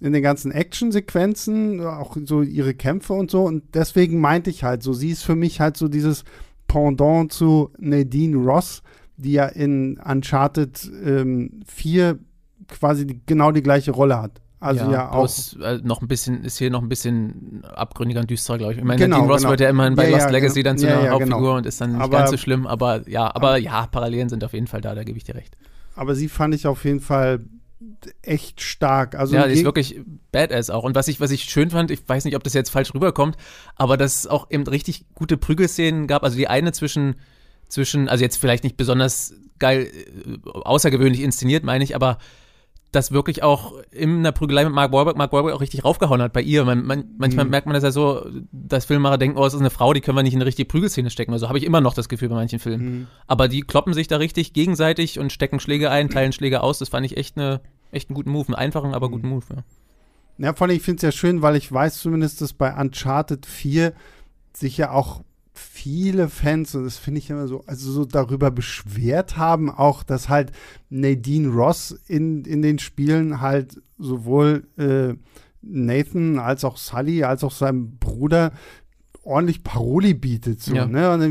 in 0.00 0.12
den 0.12 0.22
ganzen 0.22 0.52
Actionsequenzen, 0.52 1.84
auch 1.84 2.16
so 2.24 2.42
ihre 2.42 2.72
Kämpfe 2.72 3.14
und 3.14 3.32
so. 3.32 3.42
Und 3.42 3.74
deswegen 3.74 4.20
meinte 4.20 4.48
ich 4.48 4.62
halt 4.62 4.82
so, 4.82 4.92
sie 4.92 5.10
ist 5.10 5.24
für 5.24 5.34
mich 5.34 5.60
halt 5.60 5.76
so 5.76 5.88
dieses 5.88 6.22
Pendant 6.68 7.32
zu 7.32 7.72
Nadine 7.78 8.36
Ross, 8.36 8.82
die 9.16 9.32
ja 9.32 9.46
in 9.46 9.98
Uncharted 9.98 10.88
ähm, 11.04 11.62
4 11.66 12.16
quasi 12.68 13.08
die, 13.08 13.20
genau 13.26 13.50
die 13.50 13.62
gleiche 13.62 13.90
Rolle 13.90 14.22
hat. 14.22 14.40
Also 14.60 14.86
ja, 14.86 14.92
ja 14.92 15.12
auch. 15.12 15.24
Ist, 15.24 15.56
äh, 15.62 15.78
noch 15.82 16.02
ein 16.02 16.08
bisschen, 16.08 16.42
ist 16.42 16.58
hier 16.58 16.70
noch 16.70 16.82
ein 16.82 16.88
bisschen 16.88 17.62
abgründiger 17.64 18.20
und 18.20 18.30
düsterer, 18.30 18.58
glaube 18.58 18.72
ich. 18.72 18.78
Ich 18.78 18.84
meine, 18.84 19.00
genau, 19.00 19.18
Dean 19.18 19.30
Ross 19.30 19.38
genau. 19.42 19.50
wird 19.50 19.60
ja 19.60 19.68
immerhin 19.70 19.94
bei 19.94 20.08
ja, 20.08 20.16
Lost 20.16 20.26
ja, 20.26 20.30
Legacy 20.30 20.62
dann 20.62 20.78
zu 20.78 20.86
einer 20.86 21.00
genau. 21.00 21.12
Hauptfigur 21.12 21.40
genau. 21.40 21.56
und 21.56 21.66
ist 21.66 21.80
dann 21.80 21.92
nicht 21.92 22.00
aber, 22.00 22.18
ganz 22.18 22.30
so 22.30 22.36
schlimm, 22.36 22.66
aber 22.66 23.08
ja, 23.08 23.26
aber, 23.26 23.36
aber 23.36 23.56
ja, 23.58 23.86
Parallelen 23.86 24.28
sind 24.28 24.42
auf 24.42 24.52
jeden 24.52 24.66
Fall 24.66 24.80
da, 24.80 24.94
da 24.94 25.04
gebe 25.04 25.16
ich 25.16 25.24
dir 25.24 25.36
recht. 25.36 25.56
Aber 25.94 26.14
sie 26.14 26.28
fand 26.28 26.54
ich 26.54 26.66
auf 26.66 26.84
jeden 26.84 27.00
Fall 27.00 27.40
echt 28.22 28.60
stark. 28.60 29.14
Also 29.14 29.36
ja, 29.36 29.46
die 29.46 29.54
ist 29.54 29.64
wirklich 29.64 30.00
badass 30.32 30.70
auch. 30.70 30.82
Und 30.82 30.94
was 30.94 31.08
ich, 31.08 31.20
was 31.20 31.30
ich 31.30 31.44
schön 31.44 31.70
fand, 31.70 31.90
ich 31.90 32.00
weiß 32.06 32.24
nicht, 32.24 32.34
ob 32.34 32.42
das 32.42 32.54
jetzt 32.54 32.70
falsch 32.70 32.94
rüberkommt, 32.94 33.36
aber 33.76 33.96
dass 33.96 34.16
es 34.16 34.26
auch 34.26 34.50
eben 34.50 34.66
richtig 34.66 35.06
gute 35.14 35.36
Prügelszenen 35.36 36.06
gab. 36.06 36.24
Also 36.24 36.36
die 36.36 36.48
eine 36.48 36.72
zwischen, 36.72 37.16
zwischen, 37.68 38.08
also 38.08 38.24
jetzt 38.24 38.36
vielleicht 38.36 38.64
nicht 38.64 38.76
besonders 38.76 39.34
geil, 39.58 39.88
äh, 39.92 40.48
außergewöhnlich 40.50 41.22
inszeniert, 41.22 41.64
meine 41.64 41.84
ich, 41.84 41.94
aber 41.94 42.18
das 42.92 43.12
wirklich 43.12 43.42
auch 43.42 43.74
in 43.90 44.18
einer 44.18 44.32
Prügelei 44.32 44.64
mit 44.64 44.72
Mark 44.72 44.92
Wahlberg, 44.92 45.16
Mark 45.16 45.32
Wahlberg 45.32 45.54
auch 45.54 45.60
richtig 45.60 45.84
raufgehauen 45.84 46.22
hat 46.22 46.32
bei 46.32 46.40
ihr. 46.40 46.64
Man, 46.64 46.86
man, 46.86 47.04
manchmal 47.18 47.44
mhm. 47.44 47.50
merkt 47.50 47.66
man 47.66 47.74
das 47.74 47.82
ja 47.82 47.90
so, 47.90 48.26
dass 48.50 48.86
Filmemacher 48.86 49.18
denken, 49.18 49.36
oh, 49.36 49.44
es 49.44 49.52
ist 49.52 49.60
eine 49.60 49.70
Frau, 49.70 49.92
die 49.92 50.00
können 50.00 50.16
wir 50.16 50.22
nicht 50.22 50.32
in 50.32 50.38
eine 50.38 50.46
richtige 50.46 50.66
Prügelszene 50.68 51.10
stecken. 51.10 51.32
Also 51.32 51.48
habe 51.48 51.58
ich 51.58 51.64
immer 51.64 51.82
noch 51.82 51.92
das 51.92 52.08
Gefühl 52.08 52.30
bei 52.30 52.36
manchen 52.36 52.58
Filmen. 52.58 52.84
Mhm. 52.84 53.06
Aber 53.26 53.48
die 53.48 53.60
kloppen 53.60 53.92
sich 53.92 54.08
da 54.08 54.16
richtig 54.16 54.54
gegenseitig 54.54 55.18
und 55.18 55.32
stecken 55.32 55.60
Schläge 55.60 55.90
ein, 55.90 56.08
teilen 56.08 56.32
Schläge 56.32 56.62
aus. 56.62 56.78
Das 56.78 56.88
fand 56.88 57.04
ich 57.04 57.18
echt, 57.18 57.36
eine, 57.36 57.60
echt 57.92 58.08
einen 58.08 58.14
guten 58.14 58.30
Move. 58.30 58.48
Einen 58.48 58.54
einfachen, 58.54 58.94
aber 58.94 59.08
mhm. 59.08 59.12
guten 59.12 59.28
Move, 59.28 59.44
ja. 59.50 59.62
Ja, 60.38 60.54
vor 60.54 60.68
allem, 60.68 60.76
ich 60.76 60.82
finde 60.82 60.98
es 60.98 61.02
ja 61.02 61.12
schön, 61.12 61.42
weil 61.42 61.56
ich 61.56 61.70
weiß 61.70 61.98
zumindest, 61.98 62.40
dass 62.40 62.52
bei 62.52 62.72
Uncharted 62.72 63.44
4 63.44 63.92
sich 64.54 64.78
ja 64.78 64.92
auch 64.92 65.22
viele 65.58 66.28
Fans, 66.28 66.74
und 66.74 66.84
das 66.84 66.96
finde 66.96 67.18
ich 67.18 67.30
immer 67.30 67.48
so, 67.48 67.62
also 67.66 67.90
so 67.90 68.04
darüber 68.04 68.50
beschwert 68.50 69.36
haben, 69.36 69.70
auch, 69.70 70.02
dass 70.02 70.28
halt 70.28 70.52
Nadine 70.88 71.48
Ross 71.48 71.98
in, 72.06 72.44
in 72.44 72.62
den 72.62 72.78
Spielen 72.78 73.40
halt 73.40 73.82
sowohl 73.98 74.66
äh, 74.76 75.14
Nathan 75.60 76.38
als 76.38 76.64
auch 76.64 76.76
Sully 76.76 77.24
als 77.24 77.44
auch 77.44 77.52
seinem 77.52 77.98
Bruder 77.98 78.52
ordentlich 79.24 79.62
Paroli 79.62 80.14
bietet. 80.14 80.62
So, 80.62 80.74
ja. 80.74 80.86
ne? 80.86 81.12
Und, 81.12 81.22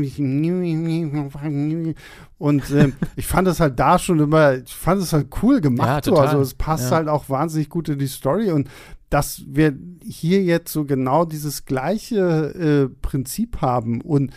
und 2.38 2.70
äh, 2.70 2.92
ich 3.16 3.26
fand 3.26 3.48
das 3.48 3.58
halt 3.58 3.78
da 3.80 3.98
schon 3.98 4.20
immer, 4.20 4.54
ich 4.54 4.72
fand 4.72 5.02
es 5.02 5.12
halt 5.12 5.28
cool 5.42 5.60
gemacht. 5.60 6.06
Ja, 6.06 6.12
so. 6.12 6.16
Also 6.16 6.40
es 6.40 6.54
passt 6.54 6.90
ja. 6.90 6.98
halt 6.98 7.08
auch 7.08 7.28
wahnsinnig 7.28 7.68
gut 7.68 7.88
in 7.88 7.98
die 7.98 8.06
Story. 8.06 8.52
Und 8.52 8.68
dass 9.10 9.42
wir 9.46 9.76
hier 10.02 10.42
jetzt 10.42 10.72
so 10.72 10.84
genau 10.84 11.24
dieses 11.24 11.64
gleiche 11.64 12.88
äh, 12.90 12.94
Prinzip 13.00 13.60
haben 13.60 14.00
und 14.00 14.32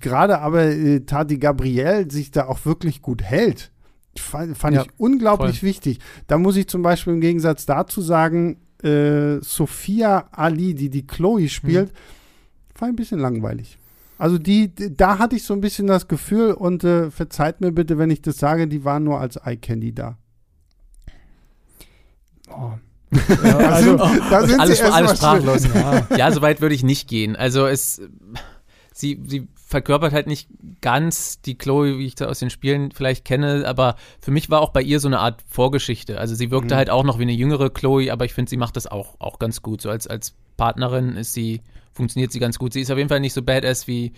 gerade 0.00 0.40
aber 0.40 0.64
äh, 0.64 1.00
Tati 1.00 1.38
Gabriel 1.38 2.10
sich 2.10 2.30
da 2.30 2.46
auch 2.46 2.64
wirklich 2.64 3.02
gut 3.02 3.22
hält, 3.22 3.70
fand, 4.18 4.56
fand 4.56 4.76
ja, 4.76 4.82
ich 4.82 4.88
unglaublich 4.96 5.60
voll. 5.60 5.68
wichtig. 5.68 5.98
Da 6.26 6.38
muss 6.38 6.56
ich 6.56 6.68
zum 6.68 6.82
Beispiel 6.82 7.12
im 7.12 7.20
Gegensatz 7.20 7.66
dazu 7.66 8.00
sagen, 8.00 8.58
äh, 8.82 9.40
Sophia 9.40 10.28
Ali, 10.32 10.74
die 10.74 10.90
die 10.90 11.06
Chloe 11.06 11.48
spielt, 11.48 11.90
hm. 11.90 11.96
fand 12.74 12.90
ich 12.90 12.92
ein 12.94 12.96
bisschen 12.96 13.20
langweilig. 13.20 13.78
Also 14.16 14.38
die, 14.38 14.72
da 14.74 15.18
hatte 15.18 15.36
ich 15.36 15.42
so 15.42 15.54
ein 15.54 15.60
bisschen 15.60 15.86
das 15.86 16.06
Gefühl 16.06 16.52
und 16.52 16.84
äh, 16.84 17.10
verzeiht 17.10 17.60
mir 17.60 17.72
bitte, 17.72 17.98
wenn 17.98 18.10
ich 18.10 18.22
das 18.22 18.38
sage, 18.38 18.68
die 18.68 18.84
war 18.84 19.00
nur 19.00 19.20
als 19.20 19.36
Eye 19.36 19.56
Candy 19.56 19.92
da. 19.92 20.18
Oh, 22.48 22.72
ja, 23.44 23.56
also, 23.56 23.96
da 23.96 24.46
sind 24.46 24.60
alles, 24.60 24.80
alles 24.82 25.16
sprachlos. 25.16 25.68
Ja. 25.74 26.06
ja, 26.16 26.32
so 26.32 26.42
weit 26.42 26.60
würde 26.60 26.74
ich 26.74 26.82
nicht 26.82 27.08
gehen. 27.08 27.36
Also 27.36 27.66
es, 27.66 28.00
sie, 28.92 29.20
sie 29.26 29.48
verkörpert 29.66 30.12
halt 30.12 30.26
nicht 30.26 30.48
ganz 30.80 31.40
die 31.40 31.56
Chloe, 31.56 31.98
wie 31.98 32.06
ich 32.06 32.14
sie 32.16 32.28
aus 32.28 32.38
den 32.38 32.50
Spielen 32.50 32.92
vielleicht 32.92 33.24
kenne, 33.24 33.64
aber 33.66 33.96
für 34.20 34.30
mich 34.30 34.50
war 34.50 34.60
auch 34.60 34.70
bei 34.70 34.82
ihr 34.82 35.00
so 35.00 35.08
eine 35.08 35.18
Art 35.18 35.42
Vorgeschichte. 35.48 36.18
Also 36.18 36.34
sie 36.34 36.50
wirkte 36.50 36.74
mhm. 36.74 36.78
halt 36.78 36.90
auch 36.90 37.04
noch 37.04 37.18
wie 37.18 37.22
eine 37.22 37.32
jüngere 37.32 37.70
Chloe, 37.70 38.10
aber 38.10 38.24
ich 38.24 38.34
finde, 38.34 38.50
sie 38.50 38.56
macht 38.56 38.76
das 38.76 38.86
auch, 38.86 39.16
auch 39.18 39.38
ganz 39.38 39.62
gut. 39.62 39.80
So 39.80 39.90
als, 39.90 40.06
als 40.06 40.34
Partnerin 40.56 41.16
ist 41.16 41.32
sie, 41.32 41.60
funktioniert 41.92 42.30
sie 42.30 42.38
ganz 42.38 42.58
gut. 42.58 42.72
Sie 42.72 42.80
ist 42.80 42.90
auf 42.90 42.98
jeden 42.98 43.08
Fall 43.08 43.20
nicht 43.20 43.32
so 43.32 43.42
badass 43.42 43.88
wie, 43.88 44.12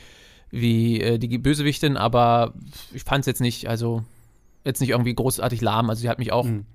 wie 0.50 1.00
äh, 1.00 1.18
die 1.18 1.38
Bösewichtin, 1.38 1.96
aber 1.96 2.52
ich 2.92 3.04
fand 3.04 3.20
es 3.20 3.26
jetzt 3.26 3.40
nicht, 3.40 3.68
also 3.68 4.04
jetzt 4.64 4.80
nicht 4.80 4.90
irgendwie 4.90 5.14
großartig 5.14 5.60
lahm. 5.62 5.88
Also 5.88 6.02
sie 6.02 6.08
hat 6.08 6.18
mich 6.18 6.32
auch 6.32 6.44
mhm 6.44 6.66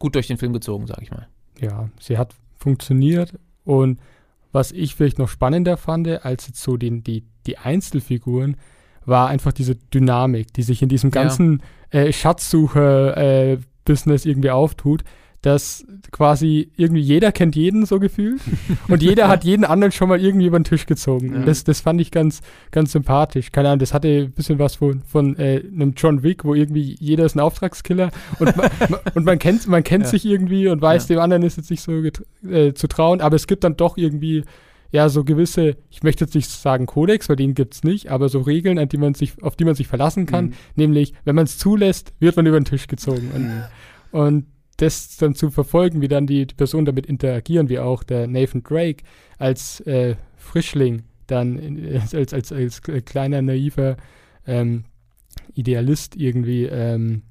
gut 0.00 0.16
durch 0.16 0.26
den 0.26 0.38
Film 0.38 0.52
gezogen, 0.52 0.88
sage 0.88 1.04
ich 1.04 1.12
mal. 1.12 1.28
Ja, 1.60 1.88
sie 2.00 2.18
hat 2.18 2.34
funktioniert 2.56 3.38
und 3.64 4.00
was 4.50 4.72
ich 4.72 4.96
vielleicht 4.96 5.20
noch 5.20 5.28
spannender 5.28 5.76
fand, 5.76 6.08
als 6.24 6.48
jetzt 6.48 6.60
so 6.60 6.76
den, 6.76 7.04
die, 7.04 7.22
die 7.46 7.58
Einzelfiguren, 7.58 8.56
war 9.06 9.28
einfach 9.28 9.52
diese 9.52 9.76
Dynamik, 9.76 10.52
die 10.52 10.62
sich 10.62 10.82
in 10.82 10.88
diesem 10.88 11.12
ganzen 11.12 11.62
ja. 11.92 12.00
äh, 12.00 12.12
Schatzsucher-Business 12.12 14.26
äh, 14.26 14.28
irgendwie 14.28 14.50
auftut 14.50 15.04
dass 15.42 15.86
quasi 16.10 16.70
irgendwie 16.76 17.00
jeder 17.00 17.32
kennt 17.32 17.56
jeden 17.56 17.86
so 17.86 17.98
gefühlt 17.98 18.40
und 18.88 19.02
jeder 19.02 19.28
hat 19.28 19.44
jeden 19.44 19.64
anderen 19.64 19.90
schon 19.90 20.08
mal 20.08 20.20
irgendwie 20.20 20.46
über 20.46 20.58
den 20.58 20.64
Tisch 20.64 20.86
gezogen. 20.86 21.34
Ja. 21.34 21.44
Das, 21.44 21.64
das 21.64 21.80
fand 21.80 22.00
ich 22.00 22.10
ganz, 22.10 22.40
ganz 22.70 22.92
sympathisch. 22.92 23.50
Keine 23.50 23.68
Ahnung, 23.68 23.78
das 23.78 23.94
hatte 23.94 24.08
ein 24.08 24.32
bisschen 24.32 24.58
was 24.58 24.76
von, 24.76 25.02
von 25.02 25.36
äh, 25.38 25.62
einem 25.74 25.94
John 25.96 26.22
Wick, 26.22 26.44
wo 26.44 26.54
irgendwie 26.54 26.96
jeder 27.00 27.24
ist 27.24 27.36
ein 27.36 27.40
Auftragskiller 27.40 28.10
und, 28.38 28.54
man, 28.56 28.70
und 29.14 29.24
man 29.24 29.38
kennt, 29.38 29.66
man 29.66 29.82
kennt 29.82 30.04
ja. 30.04 30.10
sich 30.10 30.26
irgendwie 30.26 30.68
und 30.68 30.82
weiß, 30.82 31.08
ja. 31.08 31.16
dem 31.16 31.22
anderen 31.22 31.42
ist 31.42 31.56
jetzt 31.56 31.70
nicht 31.70 31.82
so 31.82 32.02
äh, 32.48 32.74
zu 32.74 32.86
trauen, 32.86 33.20
aber 33.22 33.36
es 33.36 33.46
gibt 33.46 33.64
dann 33.64 33.76
doch 33.76 33.96
irgendwie 33.96 34.44
ja, 34.92 35.08
so 35.08 35.24
gewisse, 35.24 35.76
ich 35.88 36.02
möchte 36.02 36.24
jetzt 36.24 36.34
nicht 36.34 36.50
sagen 36.50 36.86
Kodex, 36.86 37.28
weil 37.28 37.36
den 37.36 37.54
gibt 37.54 37.74
es 37.74 37.84
nicht, 37.84 38.10
aber 38.10 38.28
so 38.28 38.40
Regeln, 38.40 38.78
an 38.78 38.88
die 38.88 38.96
man 38.96 39.14
sich, 39.14 39.40
auf 39.42 39.56
die 39.56 39.64
man 39.64 39.74
sich 39.74 39.86
verlassen 39.86 40.26
kann. 40.26 40.46
Mhm. 40.46 40.52
Nämlich, 40.74 41.14
wenn 41.24 41.36
man 41.36 41.44
es 41.44 41.58
zulässt, 41.58 42.12
wird 42.18 42.36
man 42.36 42.46
über 42.46 42.58
den 42.58 42.64
Tisch 42.64 42.88
gezogen. 42.88 43.30
Und, 43.32 44.20
und 44.20 44.46
das 44.80 45.16
dann 45.16 45.34
zu 45.34 45.50
verfolgen, 45.50 46.00
wie 46.00 46.08
dann 46.08 46.26
die, 46.26 46.46
die 46.46 46.54
Personen 46.54 46.86
damit 46.86 47.06
interagieren, 47.06 47.68
wie 47.68 47.78
auch 47.78 48.02
der 48.02 48.26
Nathan 48.26 48.62
Drake 48.62 49.04
als 49.38 49.80
äh, 49.80 50.16
Frischling 50.36 51.02
dann 51.26 51.58
in, 51.58 52.00
als, 52.12 52.34
als, 52.34 52.52
als 52.52 52.82
kleiner, 52.82 53.42
naiver 53.42 53.96
ähm, 54.46 54.84
Idealist 55.54 56.16
irgendwie 56.16 56.64
ähm, 56.64 57.22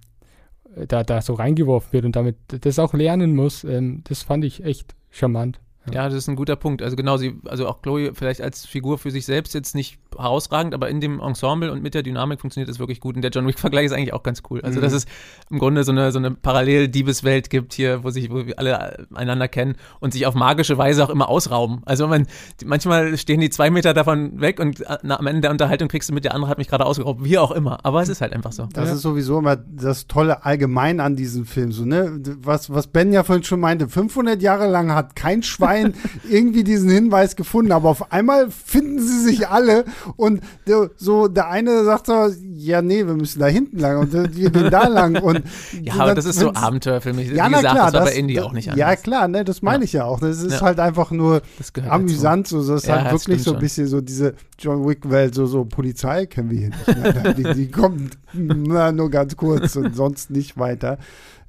da, 0.87 1.03
da 1.03 1.21
so 1.21 1.33
reingeworfen 1.33 1.91
wird 1.91 2.05
und 2.05 2.15
damit 2.15 2.37
das 2.47 2.79
auch 2.79 2.93
lernen 2.93 3.35
muss, 3.35 3.63
ähm, 3.63 4.01
das 4.05 4.23
fand 4.23 4.45
ich 4.45 4.63
echt 4.63 4.95
charmant. 5.09 5.59
Ja, 5.91 6.05
das 6.05 6.13
ist 6.13 6.27
ein 6.27 6.35
guter 6.35 6.55
Punkt. 6.55 6.81
Also 6.81 6.95
genau, 6.95 7.17
sie, 7.17 7.39
also 7.45 7.67
auch 7.67 7.81
Chloe 7.81 8.13
vielleicht 8.13 8.41
als 8.41 8.65
Figur 8.65 8.97
für 8.97 9.11
sich 9.11 9.25
selbst 9.25 9.53
jetzt 9.53 9.73
nicht 9.73 9.97
herausragend, 10.19 10.73
aber 10.73 10.89
in 10.89 11.01
dem 11.01 11.19
Ensemble 11.19 11.71
und 11.71 11.81
mit 11.81 11.93
der 11.93 12.03
Dynamik 12.03 12.41
funktioniert 12.41 12.69
das 12.69 12.79
wirklich 12.79 12.99
gut. 12.99 13.15
Und 13.15 13.21
der 13.21 13.31
John 13.31 13.47
Wick-Vergleich 13.47 13.85
ist 13.85 13.91
eigentlich 13.93 14.13
auch 14.13 14.23
ganz 14.23 14.43
cool. 14.49 14.61
Also, 14.61 14.79
mhm. 14.79 14.83
dass 14.83 14.93
es 14.93 15.05
im 15.49 15.59
Grunde 15.59 15.83
so 15.83 15.91
eine, 15.91 16.11
so 16.11 16.19
eine 16.19 16.31
Parallel-Diebeswelt 16.31 17.49
gibt 17.49 17.73
hier, 17.73 18.03
wo 18.03 18.09
sich, 18.09 18.29
wo 18.31 18.45
wir 18.45 18.59
alle 18.59 19.07
einander 19.13 19.47
kennen 19.47 19.75
und 19.99 20.13
sich 20.13 20.25
auf 20.25 20.35
magische 20.35 20.77
Weise 20.77 21.03
auch 21.03 21.09
immer 21.09 21.29
ausrauben. 21.29 21.81
Also 21.85 22.07
man, 22.07 22.27
manchmal 22.65 23.17
stehen 23.17 23.39
die 23.39 23.49
zwei 23.49 23.69
Meter 23.69 23.93
davon 23.93 24.39
weg 24.41 24.59
und 24.59 24.81
äh, 24.81 24.97
na, 25.03 25.19
am 25.19 25.27
Ende 25.27 25.41
der 25.41 25.51
Unterhaltung 25.51 25.87
kriegst 25.87 26.09
du 26.09 26.13
mit, 26.13 26.25
der 26.25 26.33
andere 26.33 26.49
hat 26.49 26.57
mich 26.57 26.67
gerade 26.67 26.85
ausgeraubt, 26.85 27.23
wie 27.23 27.37
auch 27.37 27.51
immer. 27.51 27.79
Aber 27.83 28.01
es 28.01 28.09
ist 28.09 28.21
halt 28.21 28.33
einfach 28.33 28.51
so. 28.51 28.67
Das 28.73 28.89
ja. 28.89 28.95
ist 28.95 29.01
sowieso 29.01 29.39
immer 29.39 29.55
das 29.55 30.07
Tolle 30.07 30.45
allgemein 30.45 30.99
an 30.99 31.15
diesem 31.15 31.45
Film, 31.45 31.71
so, 31.71 31.85
ne? 31.85 32.19
Was, 32.41 32.73
was 32.73 32.87
Ben 32.87 33.11
ja 33.11 33.23
vorhin 33.23 33.43
schon 33.43 33.59
meinte, 33.59 33.87
500 33.87 34.41
Jahre 34.41 34.67
lang 34.67 34.93
hat 34.93 35.15
kein 35.15 35.43
Schwein 35.43 35.93
irgendwie 36.29 36.63
diesen 36.63 36.89
Hinweis 36.89 37.35
gefunden, 37.35 37.71
aber 37.71 37.89
auf 37.89 38.11
einmal 38.11 38.49
finden 38.51 38.99
sie 38.99 39.19
sich 39.19 39.47
alle 39.47 39.85
und 40.15 40.41
der, 40.67 40.89
so 40.95 41.27
der 41.27 41.49
eine 41.49 41.83
sagt 41.83 42.07
so, 42.07 42.27
ja 42.53 42.81
nee, 42.81 43.05
wir 43.05 43.13
müssen 43.13 43.39
da 43.39 43.47
hinten 43.47 43.79
lang 43.79 43.97
und 43.99 44.13
wir 44.13 44.27
gehen 44.27 44.69
da 44.69 44.87
lang 44.87 45.21
und 45.21 45.43
ja, 45.81 45.93
aber 45.95 46.15
das 46.15 46.25
ist 46.25 46.39
so 46.39 46.53
Abenteuerfilmig. 46.53 47.31
Ja, 47.31 47.47
Wie 47.47 47.51
na 47.51 47.57
gesagt, 47.57 47.75
klar, 47.75 47.91
das 47.91 48.01
war 48.01 48.05
bei 48.05 48.15
Indie 48.15 48.39
auch 48.39 48.53
nicht 48.53 48.69
anders. 48.69 48.79
Ja 48.79 48.95
klar, 48.95 49.27
ne, 49.27 49.43
das 49.43 49.61
meine 49.61 49.83
ich 49.83 49.93
ja 49.93 50.05
auch. 50.05 50.19
Das 50.19 50.41
ist 50.41 50.53
ja. 50.53 50.61
halt 50.61 50.79
einfach 50.79 51.11
nur 51.11 51.41
amüsant, 51.87 52.47
so, 52.47 52.59
das 52.59 52.83
ist 52.83 52.87
ja, 52.87 53.03
halt 53.03 53.11
wirklich 53.13 53.43
so 53.43 53.53
ein 53.53 53.59
bisschen 53.59 53.87
so 53.87 54.01
diese 54.01 54.33
John 54.57 54.87
Wick 54.87 55.09
Welt, 55.09 55.35
so 55.35 55.45
so 55.45 55.65
Polizei 55.65 56.25
kennen 56.25 56.49
wir 56.49 56.59
hier 56.59 56.69
nicht. 56.69 56.87
Ne? 56.87 57.35
die, 57.35 57.53
die 57.53 57.71
kommt 57.71 58.17
na, 58.33 58.91
nur 58.91 59.09
ganz 59.09 59.35
kurz 59.35 59.75
und 59.75 59.95
sonst 59.95 60.31
nicht 60.31 60.57
weiter. 60.57 60.97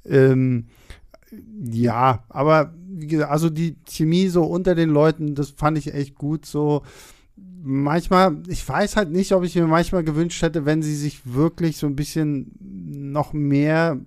Ähm, 0.05 0.67
ja, 1.63 2.25
aber 2.29 2.73
wie 2.89 3.07
gesagt, 3.07 3.31
also 3.31 3.51
die 3.51 3.77
Chemie 3.89 4.29
so 4.29 4.45
unter 4.45 4.75
den 4.75 4.91
Leuten, 4.91 5.35
das 5.35 5.51
fand 5.51 5.79
ich 5.79 5.95
echt 5.95 6.17
gut. 6.17 6.45
So 6.45 6.83
manchmal, 7.63 8.43
ich 8.49 8.67
weiß 8.67 8.97
halt 8.97 9.11
nicht, 9.11 9.33
ob 9.33 9.45
ich 9.45 9.55
mir 9.55 9.67
manchmal 9.67 10.05
gewünscht 10.05 10.43
hätte, 10.43 10.65
wenn 10.65 10.83
sie 10.83 10.97
sich 10.97 11.21
wirklich 11.25 11.77
so 11.77 11.87
ein 11.87 11.97
bisschen 11.97 12.53
noch 12.61 13.33
mehr, 13.33 13.99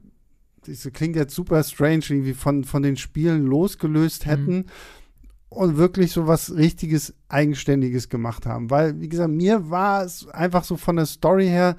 das 0.65 0.89
klingt 0.93 1.15
jetzt 1.15 1.35
super 1.35 1.63
strange, 1.63 2.05
irgendwie 2.09 2.33
von, 2.33 2.63
von 2.63 2.83
den 2.83 2.97
Spielen 2.97 3.45
losgelöst 3.45 4.25
mhm. 4.25 4.29
hätten. 4.29 4.55
Mhm. 4.55 4.65
Und 5.49 5.77
wirklich 5.77 6.11
so 6.11 6.25
was 6.25 6.55
richtiges, 6.55 7.13
Eigenständiges 7.29 8.09
gemacht 8.09 8.47
haben. 8.47 8.71
Weil, 8.71 8.99
wie 8.99 9.09
gesagt, 9.09 9.31
mir 9.31 9.69
war 9.69 10.03
es 10.03 10.27
einfach 10.29 10.63
so 10.63 10.77
von 10.77 10.95
der 10.95 11.05
Story 11.05 11.45
her 11.45 11.77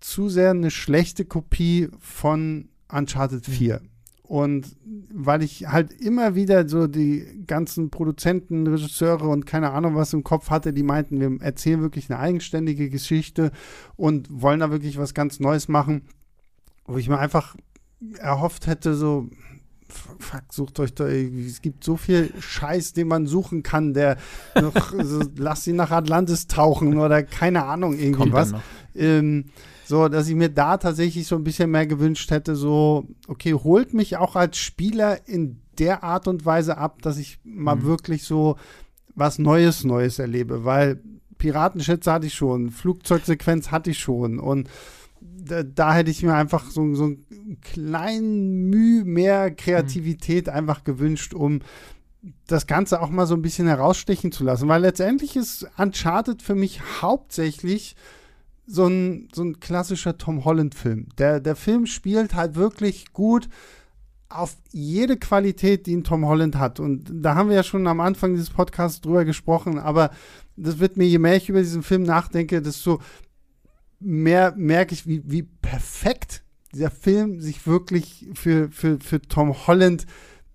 zu 0.00 0.30
sehr 0.30 0.52
eine 0.52 0.70
schlechte 0.70 1.26
Kopie 1.26 1.88
von 1.98 2.70
Uncharted 2.90 3.44
4. 3.44 3.80
Mhm. 3.80 3.88
Und 4.30 4.76
weil 5.12 5.42
ich 5.42 5.66
halt 5.66 5.90
immer 5.90 6.36
wieder 6.36 6.68
so 6.68 6.86
die 6.86 7.42
ganzen 7.48 7.90
Produzenten, 7.90 8.64
Regisseure 8.64 9.26
und 9.26 9.44
keine 9.44 9.72
Ahnung 9.72 9.96
was 9.96 10.12
im 10.12 10.22
Kopf 10.22 10.50
hatte, 10.50 10.72
die 10.72 10.84
meinten, 10.84 11.18
wir 11.18 11.42
erzählen 11.44 11.82
wirklich 11.82 12.08
eine 12.08 12.20
eigenständige 12.20 12.90
Geschichte 12.90 13.50
und 13.96 14.28
wollen 14.30 14.60
da 14.60 14.70
wirklich 14.70 14.98
was 14.98 15.14
ganz 15.14 15.40
Neues 15.40 15.66
machen, 15.66 16.02
wo 16.86 16.96
ich 16.96 17.08
mir 17.08 17.18
einfach 17.18 17.56
erhofft 18.20 18.68
hätte, 18.68 18.94
so, 18.94 19.28
fuck, 19.88 20.44
sucht 20.52 20.78
euch 20.78 20.94
da 20.94 21.08
irgendwie, 21.08 21.48
es 21.48 21.60
gibt 21.60 21.82
so 21.82 21.96
viel 21.96 22.32
Scheiß, 22.38 22.92
den 22.92 23.08
man 23.08 23.26
suchen 23.26 23.64
kann, 23.64 23.94
der 23.94 24.16
noch, 24.54 24.92
so, 25.02 25.22
lass 25.38 25.64
sie 25.64 25.72
nach 25.72 25.90
Atlantis 25.90 26.46
tauchen 26.46 26.98
oder 26.98 27.24
keine 27.24 27.64
Ahnung, 27.64 27.98
irgendwie 27.98 28.30
Kommt 28.30 28.32
was. 28.32 28.54
Ähm, 28.94 29.46
so, 29.90 30.08
dass 30.08 30.28
ich 30.28 30.34
mir 30.34 30.48
da 30.48 30.78
tatsächlich 30.78 31.26
so 31.26 31.36
ein 31.36 31.44
bisschen 31.44 31.70
mehr 31.70 31.86
gewünscht 31.86 32.30
hätte, 32.30 32.56
so, 32.56 33.08
okay, 33.28 33.52
holt 33.52 33.92
mich 33.92 34.16
auch 34.16 34.36
als 34.36 34.56
Spieler 34.56 35.28
in 35.28 35.60
der 35.78 36.02
Art 36.02 36.28
und 36.28 36.46
Weise 36.46 36.78
ab, 36.78 37.02
dass 37.02 37.18
ich 37.18 37.40
mal 37.44 37.76
mhm. 37.76 37.84
wirklich 37.84 38.22
so 38.22 38.56
was 39.14 39.38
Neues, 39.38 39.84
Neues 39.84 40.18
erlebe, 40.18 40.64
weil 40.64 41.02
Piratenschätze 41.36 42.12
hatte 42.12 42.28
ich 42.28 42.34
schon, 42.34 42.70
Flugzeugsequenz 42.70 43.70
hatte 43.70 43.90
ich 43.90 43.98
schon 43.98 44.38
und 44.38 44.70
da, 45.20 45.64
da, 45.64 45.92
hätte 45.92 46.10
ich 46.10 46.22
mir 46.22 46.34
einfach 46.34 46.70
so, 46.70 46.94
so 46.94 47.04
einen 47.04 47.58
kleinen 47.60 48.70
Mühe 48.70 49.04
mehr 49.04 49.50
Kreativität 49.50 50.46
mhm. 50.46 50.52
einfach 50.52 50.84
gewünscht, 50.84 51.34
um 51.34 51.60
das 52.46 52.66
Ganze 52.66 53.00
auch 53.02 53.10
mal 53.10 53.26
so 53.26 53.34
ein 53.34 53.42
bisschen 53.42 53.66
herausstechen 53.66 54.30
zu 54.30 54.44
lassen. 54.44 54.68
Weil 54.68 54.82
letztendlich 54.82 55.36
ist 55.36 55.66
Uncharted 55.76 56.42
für 56.42 56.54
mich 56.54 56.80
hauptsächlich 57.02 57.96
so 58.70 58.86
ein, 58.86 59.28
so 59.34 59.42
ein 59.42 59.58
klassischer 59.58 60.16
Tom 60.16 60.44
Holland-Film. 60.44 61.08
Der, 61.18 61.40
der 61.40 61.56
Film 61.56 61.86
spielt 61.86 62.34
halt 62.34 62.54
wirklich 62.54 63.12
gut 63.12 63.48
auf 64.28 64.56
jede 64.70 65.16
Qualität, 65.16 65.86
die 65.86 65.96
ein 65.96 66.04
Tom 66.04 66.24
Holland 66.24 66.56
hat. 66.56 66.78
Und 66.78 67.10
da 67.12 67.34
haben 67.34 67.48
wir 67.48 67.56
ja 67.56 67.64
schon 67.64 67.86
am 67.88 68.00
Anfang 68.00 68.32
dieses 68.34 68.50
Podcasts 68.50 69.00
drüber 69.00 69.24
gesprochen, 69.24 69.78
aber 69.78 70.10
das 70.56 70.78
wird 70.78 70.96
mir, 70.96 71.06
je 71.06 71.18
mehr 71.18 71.36
ich 71.36 71.48
über 71.48 71.60
diesen 71.60 71.82
Film 71.82 72.04
nachdenke, 72.04 72.62
desto 72.62 73.00
mehr 73.98 74.54
merke 74.56 74.94
ich, 74.94 75.06
wie, 75.06 75.22
wie 75.26 75.42
perfekt 75.42 76.44
dieser 76.72 76.90
Film 76.90 77.40
sich 77.40 77.66
wirklich 77.66 78.28
für, 78.34 78.70
für, 78.70 79.00
für 79.00 79.20
Tom 79.20 79.66
Holland 79.66 80.06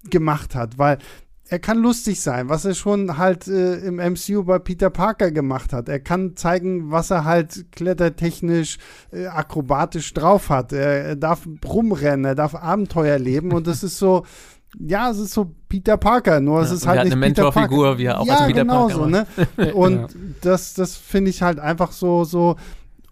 gemacht 0.09 0.55
hat, 0.55 0.77
weil 0.77 0.99
er 1.47 1.59
kann 1.59 1.77
lustig 1.77 2.21
sein, 2.21 2.49
was 2.49 2.65
er 2.65 2.73
schon 2.73 3.17
halt 3.17 3.47
äh, 3.47 3.75
im 3.77 3.97
MCU 3.97 4.43
bei 4.43 4.57
Peter 4.57 4.89
Parker 4.89 5.31
gemacht 5.31 5.73
hat. 5.73 5.89
Er 5.89 5.99
kann 5.99 6.35
zeigen, 6.35 6.91
was 6.91 7.11
er 7.11 7.23
halt 7.23 7.71
klettertechnisch, 7.71 8.79
äh, 9.11 9.27
akrobatisch 9.27 10.13
drauf 10.13 10.49
hat. 10.49 10.73
Er, 10.73 11.05
er, 11.05 11.15
darf 11.15 11.47
rumrennen, 11.63 12.25
er 12.25 12.35
darf 12.35 12.55
Abenteuer 12.55 13.19
leben 13.19 13.51
und 13.51 13.67
das 13.67 13.83
ist 13.83 13.99
so, 13.99 14.25
ja, 14.79 15.11
es 15.11 15.19
ist 15.19 15.33
so 15.33 15.53
Peter 15.69 15.97
Parker, 15.97 16.39
nur 16.39 16.59
ja, 16.59 16.65
es 16.65 16.71
ist 16.71 16.87
halt 16.87 17.03
nicht 17.03 17.13
eine 17.13 17.19
Mentorfigur, 17.19 17.99
wie 17.99 18.05
er 18.05 18.19
auch 18.19 18.25
ja, 18.25 18.37
als 18.37 18.47
Peter 18.47 18.61
genau 18.61 18.87
Parker 18.87 18.95
so, 18.95 19.05
ne? 19.05 19.27
Und 19.73 19.97
ja. 19.97 20.07
das, 20.41 20.73
das 20.73 20.97
finde 20.97 21.29
ich 21.29 21.43
halt 21.43 21.59
einfach 21.59 21.91
so, 21.91 22.23
so, 22.23 22.55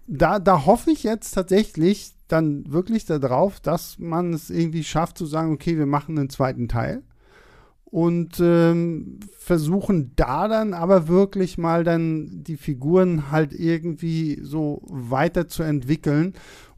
da, 0.07 0.39
da 0.39 0.65
hoffe 0.65 0.91
ich 0.91 1.03
jetzt 1.03 1.31
tatsächlich 1.31 2.13
dann 2.27 2.63
wirklich 2.67 3.05
darauf, 3.05 3.59
dass 3.59 3.99
man 3.99 4.33
es 4.33 4.49
irgendwie 4.49 4.83
schafft 4.83 5.17
zu 5.19 5.25
sagen, 5.25 5.53
okay, 5.53 5.77
wir 5.77 5.85
machen 5.85 6.17
einen 6.17 6.29
zweiten 6.29 6.67
Teil 6.67 7.03
und 7.93 8.39
ähm, 8.39 9.19
versuchen 9.37 10.13
da 10.15 10.47
dann 10.47 10.73
aber 10.73 11.07
wirklich 11.07 11.59
mal 11.59 11.83
dann 11.83 12.43
die 12.43 12.57
Figuren 12.57 13.29
halt 13.29 13.53
irgendwie 13.53 14.39
so 14.41 14.81
weiterzuentwickeln 14.87 16.33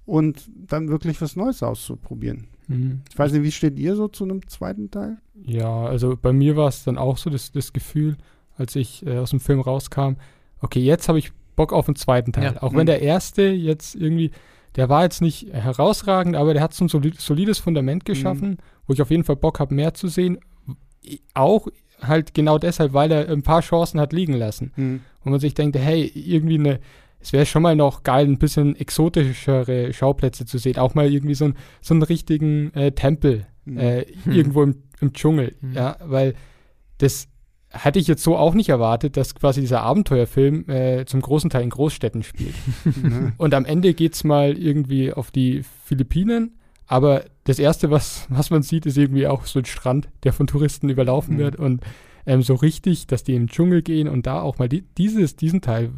und 0.05 0.51
dann 0.53 0.89
wirklich 0.89 1.21
was 1.21 1.37
Neues 1.37 1.63
auszuprobieren. 1.63 2.47
Mhm. 2.67 3.03
Ich 3.09 3.17
weiß 3.17 3.31
nicht, 3.31 3.43
wie 3.43 3.53
steht 3.53 3.79
ihr 3.79 3.95
so 3.95 4.09
zu 4.09 4.25
einem 4.25 4.45
zweiten 4.49 4.91
Teil? 4.91 5.15
Ja, 5.41 5.85
also 5.85 6.17
bei 6.21 6.33
mir 6.33 6.57
war 6.57 6.67
es 6.67 6.83
dann 6.83 6.97
auch 6.97 7.17
so 7.17 7.29
das, 7.29 7.53
das 7.53 7.71
Gefühl, 7.71 8.17
als 8.57 8.75
ich 8.75 9.05
äh, 9.05 9.19
aus 9.19 9.29
dem 9.29 9.39
Film 9.39 9.61
rauskam, 9.61 10.15
okay, 10.59 10.81
jetzt 10.81 11.07
habe 11.07 11.19
ich 11.19 11.31
Bock 11.55 11.71
auf 11.71 11.85
den 11.85 11.95
zweiten 11.95 12.33
Teil. 12.33 12.55
Ja. 12.55 12.61
Auch 12.61 12.73
mhm. 12.73 12.79
wenn 12.79 12.87
der 12.87 13.01
erste 13.01 13.43
jetzt 13.43 13.95
irgendwie, 13.95 14.31
der 14.75 14.89
war 14.89 15.03
jetzt 15.03 15.21
nicht 15.21 15.47
herausragend, 15.53 16.35
aber 16.35 16.51
der 16.53 16.61
hat 16.61 16.73
so 16.73 16.83
ein 16.83 16.89
solides 16.89 17.59
Fundament 17.59 18.03
geschaffen, 18.03 18.49
mhm. 18.49 18.57
wo 18.85 18.91
ich 18.91 19.01
auf 19.01 19.11
jeden 19.11 19.23
Fall 19.23 19.37
Bock 19.37 19.61
habe, 19.61 19.73
mehr 19.73 19.93
zu 19.93 20.09
sehen, 20.09 20.39
auch 21.33 21.67
halt 22.01 22.33
genau 22.33 22.57
deshalb, 22.57 22.93
weil 22.93 23.11
er 23.11 23.29
ein 23.29 23.43
paar 23.43 23.61
Chancen 23.61 23.99
hat 23.99 24.13
liegen 24.13 24.33
lassen. 24.33 24.71
Mhm. 24.75 25.01
Und 25.23 25.31
man 25.31 25.39
sich 25.39 25.53
denkt, 25.53 25.77
hey, 25.77 26.11
irgendwie 26.13 26.59
eine, 26.59 26.79
es 27.19 27.33
wäre 27.33 27.45
schon 27.45 27.63
mal 27.63 27.75
noch 27.75 28.03
geil, 28.03 28.25
ein 28.27 28.37
bisschen 28.37 28.75
exotischere 28.75 29.93
Schauplätze 29.93 30.45
zu 30.45 30.57
sehen. 30.57 30.77
Auch 30.77 30.93
mal 30.93 31.11
irgendwie 31.11 31.35
so, 31.35 31.45
ein, 31.45 31.55
so 31.81 31.93
einen 31.93 32.03
richtigen 32.03 32.73
äh, 32.73 32.91
Tempel 32.91 33.47
mhm. 33.65 33.77
äh, 33.77 34.05
mhm. 34.25 34.31
irgendwo 34.31 34.63
im, 34.63 34.83
im 35.01 35.13
Dschungel. 35.13 35.55
Mhm. 35.61 35.73
Ja, 35.73 35.97
weil 36.03 36.35
das 36.97 37.27
hatte 37.71 37.99
ich 37.99 38.07
jetzt 38.07 38.23
so 38.23 38.37
auch 38.37 38.53
nicht 38.53 38.69
erwartet, 38.69 39.17
dass 39.17 39.35
quasi 39.35 39.59
dieser 39.59 39.81
Abenteuerfilm 39.81 40.69
äh, 40.69 41.05
zum 41.05 41.21
großen 41.21 41.49
Teil 41.49 41.63
in 41.63 41.69
Großstädten 41.69 42.23
spielt. 42.23 42.55
Und 43.37 43.53
am 43.53 43.65
Ende 43.65 43.93
geht 43.93 44.13
es 44.13 44.23
mal 44.23 44.57
irgendwie 44.57 45.11
auf 45.11 45.31
die 45.31 45.63
Philippinen 45.83 46.57
aber 46.87 47.25
das 47.45 47.59
Erste, 47.59 47.91
was, 47.91 48.25
was 48.29 48.49
man 48.49 48.61
sieht, 48.61 48.85
ist 48.85 48.97
irgendwie 48.97 49.27
auch 49.27 49.45
so 49.45 49.59
ein 49.59 49.65
Strand, 49.65 50.09
der 50.23 50.33
von 50.33 50.47
Touristen 50.47 50.89
überlaufen 50.89 51.35
mhm. 51.35 51.39
wird 51.39 51.55
und 51.55 51.81
ähm, 52.25 52.41
so 52.41 52.55
richtig, 52.55 53.07
dass 53.07 53.23
die 53.23 53.35
im 53.35 53.47
Dschungel 53.47 53.81
gehen 53.81 54.07
und 54.07 54.25
da 54.25 54.41
auch 54.41 54.57
mal 54.57 54.69
die, 54.69 54.81
dieses, 54.97 55.35
diesen 55.35 55.61
Teil, 55.61 55.91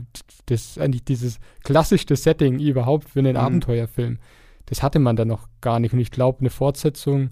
das 0.47 0.77
eigentlich 0.77 1.05
dieses 1.05 1.39
klassischste 1.63 2.15
Setting 2.15 2.59
überhaupt 2.59 3.09
für 3.09 3.19
einen 3.19 3.33
mhm. 3.33 3.41
Abenteuerfilm, 3.41 4.19
das 4.65 4.83
hatte 4.83 4.99
man 4.99 5.15
da 5.15 5.25
noch 5.25 5.47
gar 5.61 5.79
nicht. 5.79 5.93
Und 5.93 5.99
ich 5.99 6.11
glaube, 6.11 6.41
eine 6.41 6.49
Fortsetzung 6.49 7.31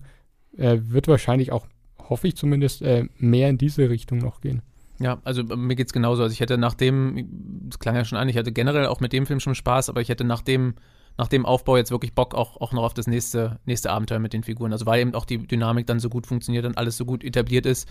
äh, 0.58 0.78
wird 0.82 1.08
wahrscheinlich 1.08 1.52
auch, 1.52 1.68
hoffe 2.00 2.28
ich 2.28 2.36
zumindest, 2.36 2.82
äh, 2.82 3.08
mehr 3.18 3.50
in 3.50 3.58
diese 3.58 3.90
Richtung 3.90 4.20
noch 4.20 4.42
gehen. 4.42 4.62
Ja, 5.00 5.20
also 5.24 5.42
äh, 5.42 5.56
mir 5.56 5.76
geht 5.76 5.88
es 5.88 5.94
genauso. 5.94 6.24
Also 6.24 6.34
ich 6.34 6.40
hätte 6.40 6.58
nach 6.58 6.74
dem, 6.74 7.28
das 7.70 7.80
klang 7.80 7.96
ja 7.96 8.06
schon 8.06 8.18
an, 8.18 8.30
ich 8.30 8.38
hatte 8.38 8.54
generell 8.54 8.88
auch 8.88 9.02
mit 9.02 9.12
dem 9.12 9.26
Film 9.26 9.42
schon 9.42 9.56
Spaß, 9.56 9.90
aber 9.90 10.02
ich 10.02 10.10
hätte 10.10 10.24
nach 10.24 10.42
dem 10.42 10.76
nach 11.18 11.28
dem 11.28 11.46
Aufbau 11.46 11.78
jetzt 11.78 11.92
wirklich 11.92 12.14
Bock 12.14 12.36
auch, 12.36 12.60
auch 12.60 12.74
noch 12.74 12.84
auf 12.84 12.94
das 12.94 13.08
nächste, 13.08 13.60
nächste 13.66 13.90
Abenteuer 13.92 14.20
mit 14.20 14.34
den 14.34 14.44
Figuren. 14.44 14.74
Also 14.74 14.86
weil 14.86 15.02
eben 15.02 15.16
auch 15.16 15.26
die 15.26 15.38
Dynamik 15.38 15.88
dann 15.88 16.00
so 16.00 16.10
gut 16.10 16.28
funktioniert 16.28 16.66
und 16.66 16.78
alles 16.78 16.98
so 16.98 17.06
gut 17.06 17.24
etabliert 17.24 17.66
ist. 17.66 17.88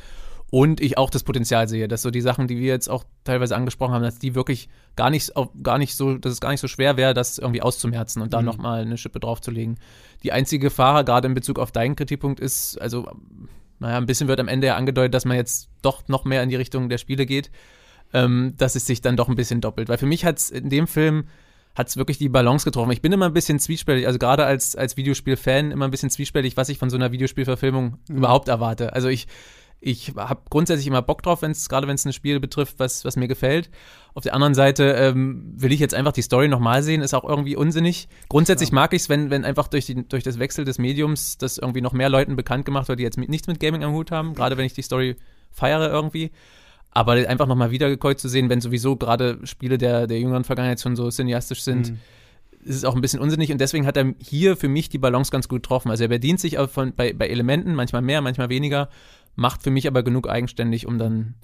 Und 0.50 0.80
ich 0.80 0.98
auch 0.98 1.10
das 1.10 1.24
Potenzial 1.24 1.68
sehe, 1.68 1.88
dass 1.88 2.02
so 2.02 2.10
die 2.10 2.20
Sachen, 2.20 2.46
die 2.46 2.58
wir 2.58 2.68
jetzt 2.68 2.88
auch 2.88 3.04
teilweise 3.24 3.56
angesprochen 3.56 3.94
haben, 3.94 4.02
dass 4.02 4.18
die 4.18 4.34
wirklich 4.34 4.68
gar 4.94 5.10
nicht, 5.10 5.32
gar 5.62 5.78
nicht 5.78 5.96
so, 5.96 6.16
dass 6.18 6.32
es 6.32 6.40
gar 6.40 6.50
nicht 6.50 6.60
so 6.60 6.68
schwer 6.68 6.96
wäre, 6.96 7.14
das 7.14 7.38
irgendwie 7.38 7.62
auszumerzen 7.62 8.22
und 8.22 8.32
da 8.32 8.40
mhm. 8.40 8.46
nochmal 8.46 8.82
eine 8.82 8.98
Schippe 8.98 9.20
draufzulegen. 9.20 9.78
Die 10.22 10.32
einzige 10.32 10.66
Gefahr, 10.66 11.02
gerade 11.02 11.26
in 11.26 11.34
Bezug 11.34 11.58
auf 11.58 11.72
deinen 11.72 11.96
Kritikpunkt, 11.96 12.40
ist, 12.40 12.80
also, 12.80 13.10
naja, 13.80 13.96
ein 13.96 14.06
bisschen 14.06 14.28
wird 14.28 14.38
am 14.38 14.48
Ende 14.48 14.68
ja 14.68 14.76
angedeutet, 14.76 15.14
dass 15.14 15.24
man 15.24 15.36
jetzt 15.36 15.70
doch 15.82 16.06
noch 16.08 16.24
mehr 16.24 16.42
in 16.42 16.50
die 16.50 16.56
Richtung 16.56 16.88
der 16.88 16.98
Spiele 16.98 17.26
geht, 17.26 17.50
ähm, 18.12 18.54
dass 18.56 18.76
es 18.76 18.86
sich 18.86 19.00
dann 19.00 19.16
doch 19.16 19.28
ein 19.28 19.34
bisschen 19.34 19.60
doppelt. 19.60 19.88
Weil 19.88 19.98
für 19.98 20.06
mich 20.06 20.24
hat 20.24 20.38
es 20.38 20.50
in 20.50 20.68
dem 20.68 20.86
Film 20.86 21.24
hat 21.74 21.88
es 21.88 21.96
wirklich 21.96 22.18
die 22.18 22.28
Balance 22.28 22.64
getroffen. 22.64 22.92
Ich 22.92 23.02
bin 23.02 23.12
immer 23.12 23.26
ein 23.26 23.32
bisschen 23.32 23.58
zwiespältig, 23.58 24.06
also 24.06 24.18
gerade 24.18 24.44
als, 24.44 24.76
als 24.76 24.96
Videospiel-Fan 24.96 25.72
immer 25.72 25.86
ein 25.86 25.90
bisschen 25.90 26.10
zwiespältig, 26.10 26.56
was 26.56 26.68
ich 26.68 26.78
von 26.78 26.90
so 26.90 26.96
einer 26.96 27.12
Videospielverfilmung 27.12 27.98
mhm. 28.08 28.16
überhaupt 28.16 28.48
erwarte. 28.48 28.92
Also 28.92 29.08
ich, 29.08 29.26
ich 29.80 30.12
habe 30.16 30.42
grundsätzlich 30.50 30.86
immer 30.86 31.02
Bock 31.02 31.22
drauf, 31.22 31.42
wenn's, 31.42 31.68
gerade 31.68 31.88
wenn 31.88 31.96
es 31.96 32.04
ein 32.04 32.12
Spiel 32.12 32.38
betrifft, 32.38 32.78
was, 32.78 33.04
was 33.04 33.16
mir 33.16 33.28
gefällt. 33.28 33.70
Auf 34.14 34.22
der 34.22 34.34
anderen 34.34 34.54
Seite 34.54 34.84
ähm, 34.92 35.52
will 35.56 35.72
ich 35.72 35.80
jetzt 35.80 35.94
einfach 35.94 36.12
die 36.12 36.22
Story 36.22 36.46
nochmal 36.46 36.84
sehen, 36.84 37.02
ist 37.02 37.12
auch 37.12 37.24
irgendwie 37.24 37.56
unsinnig. 37.56 38.08
Grundsätzlich 38.28 38.70
ja. 38.70 38.76
mag 38.76 38.94
ich 38.94 39.02
es, 39.02 39.08
wenn, 39.08 39.30
wenn 39.30 39.44
einfach 39.44 39.66
durch, 39.66 39.86
die, 39.86 40.08
durch 40.08 40.22
das 40.22 40.38
Wechsel 40.38 40.64
des 40.64 40.78
Mediums 40.78 41.38
das 41.38 41.58
irgendwie 41.58 41.80
noch 41.80 41.92
mehr 41.92 42.08
Leuten 42.08 42.36
bekannt 42.36 42.64
gemacht 42.64 42.86
wird, 42.86 43.00
die 43.00 43.02
jetzt 43.02 43.18
mit, 43.18 43.28
nichts 43.28 43.48
mit 43.48 43.58
Gaming 43.58 43.82
am 43.82 43.92
Hut 43.92 44.12
haben, 44.12 44.34
gerade 44.34 44.56
wenn 44.56 44.64
ich 44.64 44.74
die 44.74 44.82
Story 44.82 45.16
feiere 45.50 45.90
irgendwie. 45.90 46.30
Aber 46.94 47.12
einfach 47.14 47.48
nochmal 47.48 47.72
wiedergekäut 47.72 48.20
zu 48.20 48.28
sehen, 48.28 48.48
wenn 48.48 48.60
sowieso 48.60 48.96
gerade 48.96 49.38
Spiele 49.44 49.78
der, 49.78 50.06
der 50.06 50.20
jüngeren 50.20 50.44
Vergangenheit 50.44 50.80
schon 50.80 50.94
so 50.94 51.10
cineastisch 51.10 51.62
sind, 51.62 51.90
mhm. 51.90 51.98
ist 52.64 52.76
es 52.76 52.84
auch 52.84 52.94
ein 52.94 53.00
bisschen 53.00 53.20
unsinnig. 53.20 53.50
Und 53.50 53.60
deswegen 53.60 53.84
hat 53.84 53.96
er 53.96 54.14
hier 54.20 54.56
für 54.56 54.68
mich 54.68 54.88
die 54.88 54.98
Balance 54.98 55.32
ganz 55.32 55.48
gut 55.48 55.64
getroffen. 55.64 55.90
Also 55.90 56.04
er 56.04 56.08
bedient 56.08 56.38
sich 56.38 56.56
von, 56.68 56.94
bei, 56.94 57.12
bei 57.12 57.28
Elementen, 57.28 57.74
manchmal 57.74 58.02
mehr, 58.02 58.20
manchmal 58.20 58.48
weniger, 58.48 58.88
macht 59.34 59.64
für 59.64 59.70
mich 59.70 59.88
aber 59.88 60.04
genug 60.04 60.28
eigenständig, 60.28 60.86
um 60.86 60.98
dann 60.98 61.34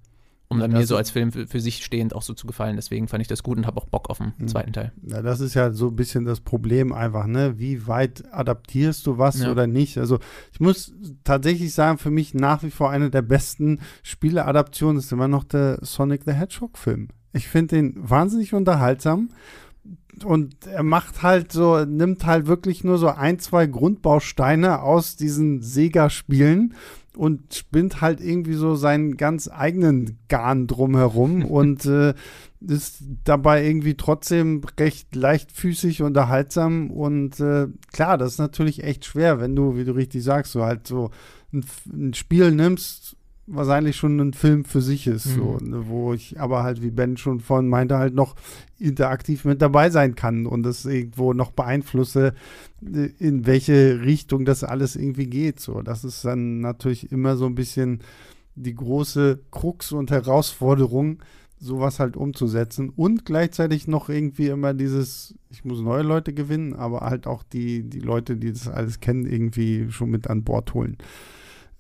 um 0.53 0.59
dann 0.59 0.72
mir 0.72 0.84
so 0.84 0.96
als 0.96 1.11
Film 1.11 1.30
für, 1.30 1.46
für, 1.46 1.61
sich 1.61 1.84
stehend 1.84 2.12
auch 2.12 2.22
so 2.22 2.34
zu 2.34 2.46
gefallen. 2.46 2.74
Deswegen 2.74 3.07
fand 3.07 3.22
ich 3.22 3.28
das 3.28 3.44
gut 3.44 3.57
und 3.57 3.66
habe 3.66 3.80
auch 3.80 3.86
Bock 3.86 4.11
auf 4.11 4.18
den 4.18 4.32
mhm. 4.36 4.48
zweiten 4.48 4.72
Teil. 4.72 4.92
Ja, 5.07 5.22
das 5.22 5.38
ist 5.38 5.55
ja 5.55 5.70
so 5.70 5.88
ein 5.88 5.96
bisschen 5.96 6.24
das 6.24 6.40
Problem 6.40 6.92
einfach, 6.92 7.26
ne? 7.26 7.59
Wie 7.59 7.86
weit 7.86 8.24
adaptierst 8.32 9.07
du 9.07 9.16
was 9.16 9.40
ja. 9.40 9.53
oder 9.53 9.68
nicht? 9.68 9.96
Also 9.96 10.18
ich 10.53 10.59
muss 10.59 10.92
tatsächlich 11.22 11.72
sagen, 11.72 11.98
für 11.98 12.11
mich 12.11 12.34
nach 12.34 12.64
wie 12.64 12.70
vor 12.70 12.90
eine 12.90 13.11
der 13.11 13.22
besten 13.22 13.78
Spieleadaptionen 14.03 14.98
ist 14.98 15.12
immer 15.12 15.28
noch 15.28 15.44
der 15.44 15.78
Sonic 15.82 16.22
the 16.24 16.32
Hedgehog 16.32 16.76
Film. 16.76 17.09
Ich 17.32 17.46
finde 17.46 17.76
den 17.76 17.94
wahnsinnig 17.96 18.53
unterhaltsam 18.53 19.30
und 20.24 20.66
er 20.66 20.82
macht 20.82 21.22
halt 21.22 21.53
so, 21.53 21.84
nimmt 21.84 22.26
halt 22.26 22.46
wirklich 22.46 22.84
nur 22.84 22.98
so 22.98 23.09
ein, 23.09 23.38
zwei 23.38 23.66
Grundbausteine 23.66 24.82
aus 24.82 25.16
diesen 25.16 25.62
Sega-Spielen 25.62 26.74
und 27.16 27.54
spinnt 27.54 28.00
halt 28.00 28.20
irgendwie 28.20 28.54
so 28.54 28.74
seinen 28.74 29.16
ganz 29.16 29.48
eigenen 29.52 30.18
Garn 30.28 30.66
drumherum 30.66 31.44
und 31.50 31.84
äh, 31.86 32.14
ist 32.61 33.02
dabei 33.24 33.64
irgendwie 33.64 33.94
trotzdem 33.94 34.62
recht 34.78 35.14
leichtfüßig, 35.14 36.02
unterhaltsam 36.02 36.90
und 36.90 37.40
äh, 37.40 37.68
klar, 37.92 38.18
das 38.18 38.32
ist 38.32 38.38
natürlich 38.38 38.84
echt 38.84 39.04
schwer, 39.04 39.40
wenn 39.40 39.56
du, 39.56 39.76
wie 39.76 39.84
du 39.84 39.92
richtig 39.92 40.22
sagst, 40.22 40.52
so 40.52 40.62
halt 40.62 40.86
so 40.86 41.11
ein, 41.52 41.64
ein 41.92 42.14
Spiel 42.14 42.50
nimmst, 42.52 43.16
wahrscheinlich 43.53 43.96
schon 43.96 44.18
ein 44.20 44.32
Film 44.32 44.64
für 44.64 44.80
sich 44.80 45.07
ist, 45.07 45.26
mhm. 45.26 45.34
so, 45.34 45.59
ne, 45.61 45.88
wo 45.88 46.12
ich 46.12 46.40
aber 46.40 46.62
halt, 46.62 46.82
wie 46.82 46.90
Ben 46.90 47.16
schon 47.16 47.40
vorhin 47.40 47.68
meinte, 47.68 47.98
halt 47.98 48.14
noch 48.14 48.36
interaktiv 48.78 49.44
mit 49.44 49.61
dabei 49.61 49.90
sein 49.90 50.14
kann 50.14 50.46
und 50.46 50.62
das 50.62 50.84
irgendwo 50.84 51.32
noch 51.32 51.51
beeinflusse, 51.51 52.34
äh, 52.82 53.11
in 53.18 53.46
welche 53.46 54.03
Richtung 54.03 54.44
das 54.44 54.64
alles 54.64 54.96
irgendwie 54.96 55.26
geht. 55.26 55.61
So, 55.61 55.82
das 55.82 56.05
ist 56.05 56.24
dann 56.24 56.61
natürlich 56.61 57.11
immer 57.12 57.36
so 57.36 57.46
ein 57.46 57.55
bisschen 57.55 58.01
die 58.55 58.74
große 58.74 59.40
Krux 59.51 59.92
und 59.92 60.11
Herausforderung, 60.11 61.18
sowas 61.59 62.01
halt 62.01 62.16
umzusetzen 62.16 62.88
und 62.88 63.26
gleichzeitig 63.26 63.86
noch 63.86 64.09
irgendwie 64.09 64.46
immer 64.48 64.72
dieses, 64.72 65.34
ich 65.51 65.64
muss 65.64 65.80
neue 65.80 66.03
Leute 66.03 66.32
gewinnen, 66.32 66.74
aber 66.74 67.01
halt 67.01 67.26
auch 67.26 67.42
die, 67.42 67.82
die 67.82 68.01
Leute, 68.01 68.36
die 68.36 68.53
das 68.53 68.66
alles 68.66 69.01
kennen, 69.01 69.26
irgendwie 69.26 69.90
schon 69.90 70.11
mit 70.11 70.30
an 70.30 70.42
Bord 70.42 70.72
holen. 70.72 70.96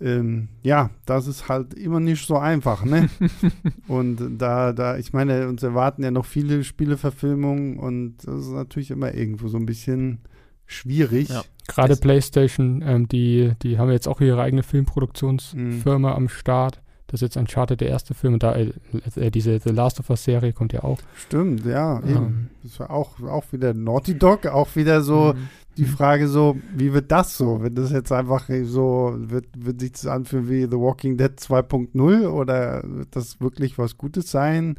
Ähm, 0.00 0.48
ja, 0.62 0.90
das 1.04 1.26
ist 1.26 1.48
halt 1.48 1.74
immer 1.74 2.00
nicht 2.00 2.26
so 2.26 2.38
einfach, 2.38 2.84
ne? 2.84 3.10
und 3.88 4.38
da, 4.38 4.72
da, 4.72 4.96
ich 4.96 5.12
meine, 5.12 5.46
uns 5.48 5.62
erwarten 5.62 6.02
ja 6.02 6.10
noch 6.10 6.24
viele 6.24 6.64
Spieleverfilmungen 6.64 7.78
und 7.78 8.16
das 8.24 8.46
ist 8.46 8.52
natürlich 8.52 8.90
immer 8.90 9.14
irgendwo 9.14 9.48
so 9.48 9.58
ein 9.58 9.66
bisschen 9.66 10.20
schwierig. 10.66 11.28
Ja. 11.28 11.42
Gerade 11.68 11.96
PlayStation, 11.96 12.82
ähm, 12.84 13.08
die, 13.08 13.52
die 13.62 13.78
haben 13.78 13.90
jetzt 13.90 14.08
auch 14.08 14.20
ihre 14.20 14.40
eigene 14.40 14.62
Filmproduktionsfirma 14.62 16.10
mhm. 16.10 16.16
am 16.16 16.28
Start. 16.28 16.80
Das 17.06 17.20
ist 17.20 17.34
jetzt 17.34 17.36
Uncharted 17.36 17.80
der 17.80 17.88
erste 17.88 18.14
Film 18.14 18.34
und 18.34 18.42
da 18.42 18.54
äh, 18.54 18.72
äh, 19.16 19.30
diese 19.30 19.58
The 19.58 19.70
Last 19.70 19.98
of 19.98 20.10
Us 20.10 20.24
Serie 20.24 20.52
kommt 20.52 20.72
ja 20.72 20.84
auch. 20.84 20.98
Stimmt, 21.16 21.66
ja. 21.66 22.00
Ähm. 22.04 22.50
Das 22.62 22.78
war 22.78 22.90
auch, 22.90 23.20
auch 23.20 23.44
wieder 23.52 23.74
Naughty 23.74 24.16
Dog, 24.16 24.46
auch 24.46 24.76
wieder 24.76 25.02
so 25.02 25.34
mhm. 25.34 25.48
Die 25.80 25.86
Frage 25.86 26.28
so, 26.28 26.58
wie 26.76 26.92
wird 26.92 27.10
das 27.10 27.36
so? 27.36 27.62
Wenn 27.62 27.74
das 27.74 27.90
jetzt 27.90 28.12
einfach 28.12 28.48
so, 28.64 29.14
wird, 29.16 29.46
wird 29.56 29.80
sich 29.80 29.92
das 29.92 30.06
anfühlen 30.06 30.48
wie 30.48 30.62
The 30.62 30.78
Walking 30.78 31.16
Dead 31.16 31.32
2.0 31.32 32.28
oder 32.28 32.82
wird 32.84 33.16
das 33.16 33.40
wirklich 33.40 33.78
was 33.78 33.96
Gutes 33.96 34.30
sein? 34.30 34.76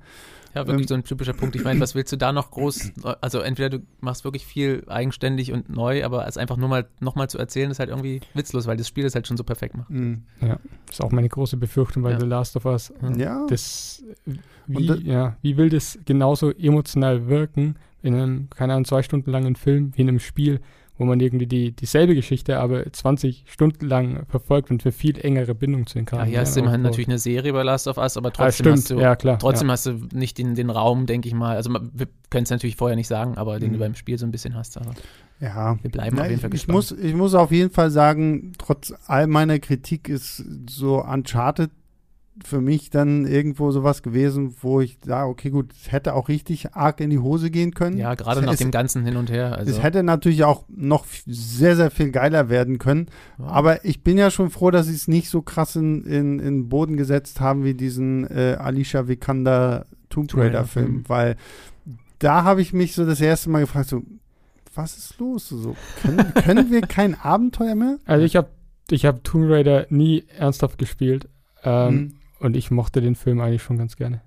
Ja, 0.53 0.67
wirklich 0.67 0.83
ähm, 0.83 0.87
so 0.87 0.93
ein 0.95 1.03
typischer 1.03 1.33
Punkt. 1.33 1.55
Ich 1.55 1.63
meine, 1.63 1.79
was 1.79 1.95
willst 1.95 2.11
du 2.11 2.17
da 2.17 2.31
noch 2.31 2.51
groß? 2.51 2.91
Also 3.21 3.39
entweder 3.39 3.69
du 3.69 3.79
machst 4.01 4.25
wirklich 4.25 4.45
viel 4.45 4.83
eigenständig 4.87 5.53
und 5.53 5.69
neu, 5.69 6.03
aber 6.03 6.27
es 6.27 6.37
einfach 6.37 6.57
nur 6.57 6.69
mal 6.69 6.87
nochmal 6.99 7.29
zu 7.29 7.37
erzählen, 7.37 7.71
ist 7.71 7.79
halt 7.79 7.89
irgendwie 7.89 8.19
witzlos, 8.33 8.67
weil 8.67 8.77
das 8.77 8.87
Spiel 8.87 9.05
es 9.05 9.15
halt 9.15 9.27
schon 9.27 9.37
so 9.37 9.43
perfekt 9.43 9.75
macht. 9.77 9.89
Mhm. 9.89 10.23
Ja, 10.41 10.59
das 10.85 10.95
ist 10.95 11.01
auch 11.01 11.11
meine 11.11 11.29
große 11.29 11.57
Befürchtung 11.57 12.03
bei 12.03 12.11
ja. 12.11 12.19
The 12.19 12.25
Last 12.25 12.57
of 12.57 12.65
Us. 12.65 12.93
Ja. 13.15 13.45
Das, 13.47 14.03
wie, 14.67 14.85
das, 14.85 14.99
ja, 15.03 15.37
wie 15.41 15.57
will 15.57 15.69
das 15.69 15.97
genauso 16.05 16.51
emotional 16.51 17.27
wirken 17.27 17.75
in 18.01 18.13
einem, 18.13 18.49
keine 18.49 18.73
Ahnung, 18.73 18.85
zwei 18.85 19.03
Stunden 19.03 19.31
langen 19.31 19.55
Film 19.55 19.93
wie 19.95 20.01
in 20.01 20.09
einem 20.09 20.19
Spiel? 20.19 20.59
Wo 21.01 21.05
man 21.05 21.19
irgendwie 21.19 21.47
die, 21.47 21.71
dieselbe 21.71 22.13
Geschichte 22.13 22.59
aber 22.59 22.91
20 22.91 23.45
Stunden 23.47 23.87
lang 23.87 24.27
verfolgt 24.27 24.69
und 24.69 24.83
für 24.83 24.91
viel 24.91 25.17
engere 25.19 25.55
Bindung 25.55 25.87
zu 25.87 25.95
den 25.95 26.05
Charakteren. 26.05 26.31
Ja, 26.31 26.39
hier 26.39 26.41
hast 26.41 26.55
du 26.55 26.59
immerhin 26.59 26.83
natürlich 26.83 27.07
eine 27.07 27.17
Serie 27.17 27.53
bei 27.53 27.63
Last 27.63 27.87
of 27.87 27.97
Us, 27.97 28.17
aber 28.17 28.31
trotzdem, 28.31 28.67
ja, 28.67 28.71
hast, 28.73 28.91
du, 28.91 28.99
ja, 28.99 29.15
klar, 29.15 29.39
trotzdem 29.39 29.69
ja. 29.69 29.73
hast 29.73 29.87
du 29.87 29.99
nicht 30.13 30.37
den, 30.37 30.53
den 30.53 30.69
Raum, 30.69 31.07
denke 31.07 31.27
ich 31.27 31.33
mal. 31.33 31.55
Also 31.55 31.71
wir 31.71 32.07
können 32.29 32.43
es 32.43 32.51
natürlich 32.51 32.75
vorher 32.75 32.95
nicht 32.95 33.07
sagen, 33.07 33.35
aber 33.35 33.59
den 33.59 33.69
mhm. 33.69 33.73
du 33.73 33.79
beim 33.79 33.95
Spiel 33.95 34.19
so 34.19 34.27
ein 34.27 34.31
bisschen 34.31 34.55
hast. 34.55 34.77
Also. 34.77 34.91
Ja, 35.39 35.79
wir 35.81 35.89
bleiben 35.89 36.17
Na, 36.17 36.21
auf 36.21 36.29
jeden 36.29 36.39
Fall 36.39 36.53
ich, 36.53 36.67
gespannt. 36.67 36.83
Ich 36.83 36.91
muss, 36.91 37.03
ich 37.03 37.15
muss 37.15 37.33
auf 37.33 37.51
jeden 37.51 37.71
Fall 37.71 37.89
sagen, 37.89 38.53
trotz 38.59 38.93
all 39.07 39.25
meiner 39.25 39.57
Kritik 39.57 40.07
ist 40.07 40.45
so 40.69 41.03
Uncharted 41.03 41.71
für 42.47 42.61
mich 42.61 42.89
dann 42.89 43.25
irgendwo 43.25 43.71
sowas 43.71 44.03
gewesen, 44.03 44.55
wo 44.61 44.81
ich 44.81 44.99
sage, 45.03 45.29
okay, 45.29 45.49
gut, 45.49 45.73
es 45.73 45.91
hätte 45.91 46.13
auch 46.13 46.29
richtig 46.29 46.73
arg 46.73 46.99
in 46.99 47.09
die 47.09 47.19
Hose 47.19 47.51
gehen 47.51 47.73
können. 47.73 47.97
Ja, 47.97 48.15
gerade 48.15 48.41
nach 48.41 48.55
dem 48.55 48.71
ganzen 48.71 49.03
Hin 49.05 49.17
und 49.17 49.29
Her. 49.29 49.57
Also. 49.57 49.71
Es 49.71 49.81
hätte 49.81 50.03
natürlich 50.03 50.43
auch 50.43 50.65
noch 50.69 51.05
sehr, 51.25 51.75
sehr 51.75 51.91
viel 51.91 52.11
geiler 52.11 52.49
werden 52.49 52.77
können. 52.77 53.07
Ja. 53.39 53.45
Aber 53.45 53.85
ich 53.85 54.03
bin 54.03 54.17
ja 54.17 54.31
schon 54.31 54.49
froh, 54.49 54.71
dass 54.71 54.87
sie 54.87 54.95
es 54.95 55.07
nicht 55.07 55.29
so 55.29 55.41
krass 55.41 55.75
in, 55.75 56.03
in, 56.03 56.39
in 56.39 56.69
Boden 56.69 56.97
gesetzt 56.97 57.39
haben 57.39 57.63
wie 57.63 57.73
diesen 57.73 58.29
äh, 58.29 58.57
Alicia 58.59 59.07
Vikander 59.07 59.85
Tomb 60.09 60.35
Raider-Film, 60.35 60.91
mhm. 60.91 61.03
weil 61.09 61.37
da 62.19 62.43
habe 62.43 62.61
ich 62.61 62.73
mich 62.73 62.93
so 62.93 63.05
das 63.05 63.19
erste 63.21 63.49
Mal 63.49 63.61
gefragt, 63.61 63.89
so, 63.89 64.03
was 64.75 64.97
ist 64.97 65.17
los? 65.19 65.49
So, 65.49 65.75
können, 66.01 66.33
können 66.35 66.71
wir 66.71 66.81
kein 66.81 67.19
Abenteuer 67.19 67.75
mehr? 67.75 67.97
Also 68.05 68.25
ich 68.25 68.35
habe 68.35 68.49
ich 68.89 69.05
hab 69.05 69.23
Tomb 69.23 69.49
Raider 69.49 69.87
nie 69.89 70.25
ernsthaft 70.37 70.77
gespielt. 70.77 71.29
Ähm, 71.63 71.93
mhm. 71.93 72.13
Und 72.41 72.57
ich 72.57 72.71
mochte 72.71 73.01
den 73.01 73.15
Film 73.15 73.39
eigentlich 73.39 73.61
schon 73.61 73.77
ganz 73.77 73.95
gerne. 73.95 74.21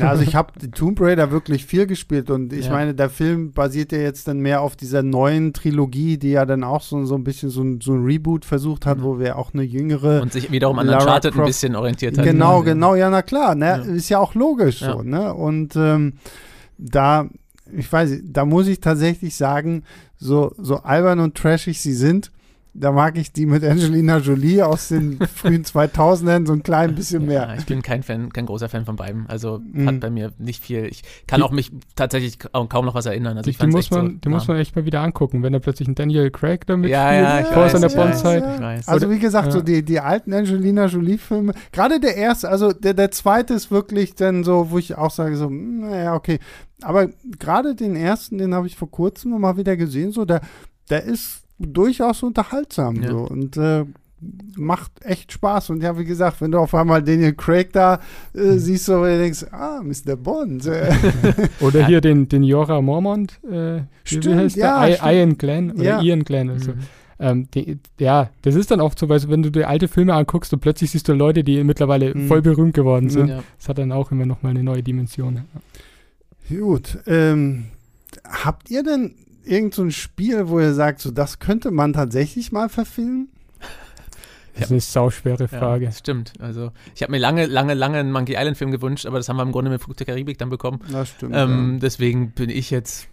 Ja, 0.00 0.10
also 0.10 0.22
ich 0.22 0.34
habe 0.34 0.52
Tomb 0.70 1.00
Raider 1.00 1.30
wirklich 1.30 1.64
viel 1.64 1.86
gespielt 1.86 2.30
und 2.30 2.52
ich 2.52 2.66
ja. 2.66 2.72
meine, 2.72 2.94
der 2.94 3.08
Film 3.08 3.52
basiert 3.52 3.92
ja 3.92 3.98
jetzt 3.98 4.28
dann 4.28 4.38
mehr 4.40 4.60
auf 4.60 4.76
dieser 4.76 5.02
neuen 5.02 5.52
Trilogie, 5.52 6.18
die 6.18 6.30
ja 6.30 6.44
dann 6.44 6.62
auch 6.62 6.82
so, 6.82 7.04
so 7.06 7.14
ein 7.14 7.24
bisschen 7.24 7.48
so 7.48 7.62
ein, 7.62 7.80
so 7.80 7.94
ein 7.94 8.04
Reboot 8.04 8.44
versucht 8.44 8.84
hat, 8.84 8.98
mhm. 8.98 9.02
wo 9.02 9.18
wir 9.18 9.38
auch 9.38 9.54
eine 9.54 9.62
jüngere 9.62 10.20
und 10.20 10.32
sich 10.32 10.50
wiederum 10.50 10.78
an 10.78 10.88
Uncharted 10.88 11.36
ein 11.36 11.44
bisschen 11.44 11.74
orientiert 11.74 12.18
hat. 12.18 12.24
Genau, 12.24 12.58
ja. 12.58 12.64
genau, 12.64 12.94
ja, 12.94 13.08
na 13.08 13.22
klar, 13.22 13.54
ne? 13.54 13.66
Ja. 13.66 13.76
ist 13.76 14.08
ja 14.08 14.18
auch 14.18 14.34
logisch 14.34 14.80
so, 14.80 15.02
ne? 15.02 15.32
Und 15.32 15.74
ähm, 15.76 16.14
da, 16.76 17.28
ich 17.74 17.90
weiß, 17.90 18.20
da 18.24 18.44
muss 18.44 18.68
ich 18.68 18.80
tatsächlich 18.80 19.36
sagen, 19.36 19.84
so, 20.16 20.54
so 20.58 20.78
albern 20.78 21.20
und 21.20 21.34
trashig 21.34 21.80
sie 21.80 21.94
sind, 21.94 22.30
da 22.74 22.90
mag 22.90 23.18
ich 23.18 23.32
die 23.32 23.44
mit 23.44 23.62
Angelina 23.64 24.16
Jolie 24.18 24.62
aus 24.62 24.88
den 24.88 25.18
frühen 25.34 25.64
2000ern 25.64 26.46
so 26.46 26.54
ein 26.54 26.62
klein 26.62 26.94
bisschen 26.94 27.26
mehr. 27.26 27.48
Ja, 27.48 27.54
ich 27.54 27.66
bin 27.66 27.82
kein 27.82 28.02
Fan, 28.02 28.32
kein 28.32 28.46
großer 28.46 28.68
Fan 28.70 28.86
von 28.86 28.96
beiden. 28.96 29.26
Also 29.26 29.60
mhm. 29.62 29.86
hat 29.86 30.00
bei 30.00 30.10
mir 30.10 30.32
nicht 30.38 30.62
viel. 30.62 30.86
Ich 30.86 31.02
kann 31.26 31.40
die, 31.40 31.44
auch 31.44 31.50
mich 31.50 31.70
tatsächlich 31.96 32.38
kaum 32.38 32.86
noch 32.86 32.94
was 32.94 33.04
erinnern. 33.04 33.36
Also 33.36 33.50
die, 33.50 33.56
die 33.58 33.66
muss 33.66 33.90
man, 33.90 34.06
so, 34.06 34.12
die 34.12 34.28
ja. 34.28 34.34
muss 34.34 34.48
man 34.48 34.56
echt 34.56 34.74
mal 34.74 34.86
wieder 34.86 35.02
angucken, 35.02 35.42
wenn 35.42 35.52
da 35.52 35.58
plötzlich 35.58 35.86
ein 35.86 35.94
Daniel 35.94 36.30
Craig 36.30 36.66
damit 36.66 36.90
ja, 36.90 37.08
spielt, 37.08 37.22
ja, 37.22 37.40
ich 37.40 37.46
vor 37.48 37.68
seiner 37.68 37.88
Bondzeit. 37.88 38.42
Also 38.86 39.10
wie 39.10 39.18
gesagt, 39.18 39.52
so 39.52 39.60
die, 39.60 39.84
die 39.84 40.00
alten 40.00 40.32
Angelina 40.32 40.86
Jolie-Filme, 40.86 41.52
gerade 41.72 42.00
der 42.00 42.16
erste, 42.16 42.48
also 42.48 42.72
der, 42.72 42.94
der 42.94 43.10
zweite 43.10 43.52
ist 43.52 43.70
wirklich 43.70 44.14
dann 44.14 44.44
so, 44.44 44.70
wo 44.70 44.78
ich 44.78 44.96
auch 44.96 45.10
sage, 45.10 45.36
so, 45.36 45.46
hm, 45.46 45.90
naja, 45.90 46.14
okay. 46.14 46.38
Aber 46.80 47.08
gerade 47.38 47.74
den 47.74 47.96
ersten, 47.96 48.38
den 48.38 48.54
habe 48.54 48.66
ich 48.66 48.76
vor 48.76 48.90
kurzem 48.90 49.38
mal 49.38 49.58
wieder 49.58 49.76
gesehen, 49.76 50.10
so, 50.10 50.24
der, 50.24 50.40
der 50.88 51.04
ist 51.04 51.42
durchaus 51.62 52.22
unterhaltsam. 52.22 53.02
Ja. 53.02 53.10
So. 53.10 53.18
Und 53.18 53.56
äh, 53.56 53.84
macht 54.56 54.92
echt 55.04 55.32
Spaß. 55.32 55.70
Und 55.70 55.82
ja, 55.82 55.98
wie 55.98 56.04
gesagt, 56.04 56.40
wenn 56.40 56.52
du 56.52 56.58
auf 56.58 56.74
einmal 56.74 57.02
Daniel 57.02 57.34
Craig 57.34 57.72
da 57.72 58.00
äh, 58.34 58.38
mhm. 58.38 58.58
siehst, 58.58 58.86
so, 58.86 59.02
du 59.04 59.18
denkst, 59.18 59.46
ah, 59.50 59.80
Mr. 59.82 60.16
Bond. 60.16 60.68
oder 61.60 61.86
hier 61.86 62.00
den, 62.00 62.28
den 62.28 62.42
Jorah 62.42 62.80
Mormont, 62.80 63.40
äh, 63.44 63.82
stimmt, 64.04 64.26
wie 64.26 64.34
heißt 64.34 64.56
ja, 64.56 64.86
der? 64.86 65.02
I 65.02 65.16
Ian 65.16 65.38
Glenn 65.38 65.72
oder 65.72 65.82
ja. 65.82 66.02
Ian 66.02 66.24
Glenn. 66.24 66.50
Also. 66.50 66.72
Mhm. 66.72 66.78
Ähm, 67.18 67.48
die, 67.54 67.78
ja, 68.00 68.30
das 68.42 68.56
ist 68.56 68.72
dann 68.72 68.80
oft 68.80 68.98
so, 68.98 69.08
weil 69.08 69.22
wenn 69.28 69.44
du 69.44 69.50
dir 69.50 69.68
alte 69.68 69.86
Filme 69.86 70.14
anguckst 70.14 70.52
und 70.52 70.58
plötzlich 70.58 70.90
siehst 70.90 71.08
du 71.08 71.12
Leute, 71.12 71.44
die 71.44 71.62
mittlerweile 71.62 72.14
mhm. 72.14 72.26
voll 72.26 72.42
berühmt 72.42 72.74
geworden 72.74 73.10
sind. 73.10 73.28
Ja. 73.28 73.44
Das 73.58 73.68
hat 73.68 73.78
dann 73.78 73.92
auch 73.92 74.10
immer 74.10 74.26
nochmal 74.26 74.50
eine 74.50 74.64
neue 74.64 74.82
Dimension. 74.82 75.42
Gut. 76.48 76.98
Ähm, 77.06 77.66
habt 78.24 78.70
ihr 78.70 78.82
denn 78.82 79.14
irgend 79.44 79.74
so 79.74 79.82
ein 79.82 79.90
Spiel, 79.90 80.48
wo 80.48 80.60
ihr 80.60 80.74
sagt, 80.74 81.00
so 81.00 81.10
das 81.10 81.38
könnte 81.38 81.70
man 81.70 81.92
tatsächlich 81.92 82.52
mal 82.52 82.68
verfilmen? 82.68 83.28
Das 84.54 84.64
ist 84.64 84.70
eine 84.70 84.80
sauschwere 84.80 85.48
Frage. 85.48 85.86
Ja, 85.86 85.92
stimmt. 85.92 86.34
Also 86.38 86.72
ich 86.94 87.02
habe 87.02 87.10
mir 87.10 87.16
lange, 87.16 87.46
lange, 87.46 87.72
lange 87.72 87.96
einen 87.96 88.12
Monkey 88.12 88.34
Island 88.34 88.58
Film 88.58 88.70
gewünscht, 88.70 89.06
aber 89.06 89.16
das 89.16 89.30
haben 89.30 89.38
wir 89.38 89.44
im 89.44 89.50
Grunde 89.50 89.70
mit 89.70 89.80
Flug 89.80 89.96
der 89.96 90.04
Karibik 90.04 90.36
dann 90.36 90.50
bekommen. 90.50 90.80
Das 90.92 91.08
stimmt. 91.08 91.34
Ähm, 91.34 91.72
ja. 91.72 91.78
Deswegen 91.78 92.32
bin 92.32 92.50
ich 92.50 92.68
jetzt 92.68 93.08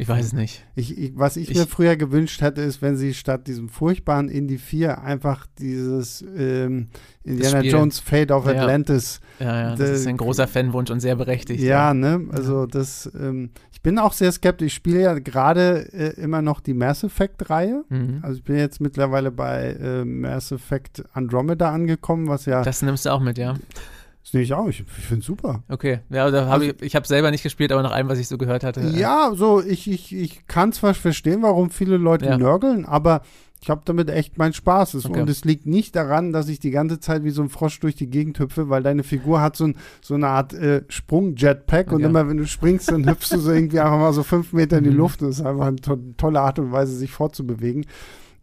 ich 0.00 0.08
weiß 0.08 0.26
es 0.26 0.32
nicht. 0.32 0.64
Ich, 0.74 0.96
ich, 0.96 1.12
was 1.14 1.36
ich, 1.36 1.50
ich, 1.50 1.56
mir 1.58 1.66
früher 1.66 1.96
gewünscht 1.96 2.40
hätte, 2.40 2.62
ist, 2.62 2.80
wenn 2.80 2.96
sie 2.96 3.12
statt 3.12 3.46
diesem 3.46 3.68
furchtbaren 3.68 4.30
Indie 4.30 4.56
4 4.56 5.02
einfach 5.02 5.46
dieses 5.58 6.22
ähm, 6.36 6.88
Indiana 7.22 7.60
Jones 7.60 7.98
Fate 7.98 8.30
of 8.30 8.46
Atlantis. 8.46 9.20
Ja, 9.38 9.70
ja, 9.70 9.76
das 9.76 9.90
ist 9.90 10.06
ein 10.06 10.16
großer 10.16 10.48
Fanwunsch 10.48 10.90
und 10.90 11.00
sehr 11.00 11.16
berechtigt. 11.16 11.60
Ja, 11.60 11.88
ja. 11.88 11.94
ne? 11.94 12.28
Also 12.32 12.64
das, 12.64 13.10
ähm, 13.14 13.50
ich 13.72 13.82
bin 13.82 13.98
auch 13.98 14.14
sehr 14.14 14.32
skeptisch. 14.32 14.68
Ich 14.68 14.74
spiele 14.74 15.02
ja 15.02 15.18
gerade 15.18 15.92
äh, 15.92 16.20
immer 16.20 16.40
noch 16.40 16.60
die 16.60 16.74
Mass 16.74 17.04
Effect-Reihe. 17.04 17.84
Mhm. 17.90 18.20
Also 18.22 18.38
ich 18.38 18.44
bin 18.44 18.56
jetzt 18.56 18.80
mittlerweile 18.80 19.30
bei 19.30 19.72
äh, 19.72 20.04
Mass 20.06 20.50
Effect 20.50 21.04
Andromeda 21.12 21.70
angekommen, 21.70 22.26
was 22.26 22.46
ja. 22.46 22.62
Das 22.62 22.80
nimmst 22.80 23.04
du 23.04 23.10
auch 23.10 23.20
mit, 23.20 23.36
ja. 23.36 23.54
Das 24.22 24.34
nehme 24.34 24.44
ich 24.44 24.52
auch. 24.52 24.68
Ich, 24.68 24.80
ich 24.80 24.86
finde 24.86 25.20
es 25.20 25.26
super. 25.26 25.62
Okay. 25.68 26.00
Ja, 26.10 26.30
da 26.30 26.46
hab 26.46 26.54
also, 26.54 26.66
ich, 26.66 26.82
ich 26.82 26.96
habe 26.96 27.06
selber 27.06 27.30
nicht 27.30 27.42
gespielt, 27.42 27.72
aber 27.72 27.82
nach 27.82 27.92
allem, 27.92 28.08
was 28.08 28.18
ich 28.18 28.28
so 28.28 28.38
gehört 28.38 28.64
hatte. 28.64 28.80
Äh, 28.80 28.98
ja, 28.98 29.32
so, 29.34 29.62
ich, 29.62 29.90
ich, 29.90 30.14
ich 30.14 30.46
kann 30.46 30.72
zwar 30.72 30.94
verstehen, 30.94 31.42
warum 31.42 31.70
viele 31.70 31.96
Leute 31.96 32.26
ja. 32.26 32.36
nörgeln, 32.36 32.84
aber 32.84 33.22
ich 33.62 33.68
habe 33.68 33.82
damit 33.84 34.08
echt 34.08 34.38
meinen 34.38 34.54
Spaß. 34.54 35.04
Okay. 35.04 35.20
Und 35.20 35.28
es 35.28 35.44
liegt 35.44 35.66
nicht 35.66 35.94
daran, 35.94 36.32
dass 36.32 36.48
ich 36.48 36.60
die 36.60 36.70
ganze 36.70 36.98
Zeit 36.98 37.24
wie 37.24 37.30
so 37.30 37.42
ein 37.42 37.50
Frosch 37.50 37.78
durch 37.80 37.94
die 37.94 38.08
Gegend 38.08 38.38
hüpfe, 38.38 38.70
weil 38.70 38.82
deine 38.82 39.02
Figur 39.02 39.40
hat 39.42 39.56
so, 39.56 39.66
ein, 39.66 39.76
so 40.00 40.14
eine 40.14 40.28
Art 40.28 40.54
äh, 40.54 40.82
Sprung-Jetpack 40.88 41.88
okay. 41.88 41.94
und 41.96 42.02
immer 42.02 42.26
wenn 42.28 42.38
du 42.38 42.46
springst, 42.46 42.90
dann 42.90 43.08
hüpfst 43.08 43.32
du 43.32 43.38
so 43.38 43.52
irgendwie 43.52 43.80
einfach 43.80 43.98
mal 43.98 44.12
so 44.12 44.22
fünf 44.22 44.52
Meter 44.52 44.78
in 44.78 44.84
die 44.84 44.90
mhm. 44.90 44.96
Luft. 44.96 45.20
Das 45.20 45.40
ist 45.40 45.46
einfach 45.46 45.66
eine 45.66 45.76
to 45.76 45.98
tolle 46.16 46.40
Art 46.40 46.58
und 46.58 46.72
Weise, 46.72 46.94
sich 46.94 47.10
fortzubewegen. 47.10 47.84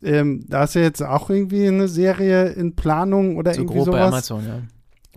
Ähm, 0.04 0.46
da 0.48 0.66
ist 0.66 0.76
ja 0.76 0.82
jetzt 0.82 1.02
auch 1.02 1.32
irgendwie 1.32 1.68
eine 1.68 1.88
Serie 1.88 2.50
in 2.50 2.76
Planung 2.76 3.38
oder 3.38 3.54
so 3.54 3.62
irgendwie 3.62 3.78
grob 3.78 3.86
sowas. 3.86 4.00
Bei 4.00 4.08
Amazon, 4.08 4.46
ja. 4.46 4.62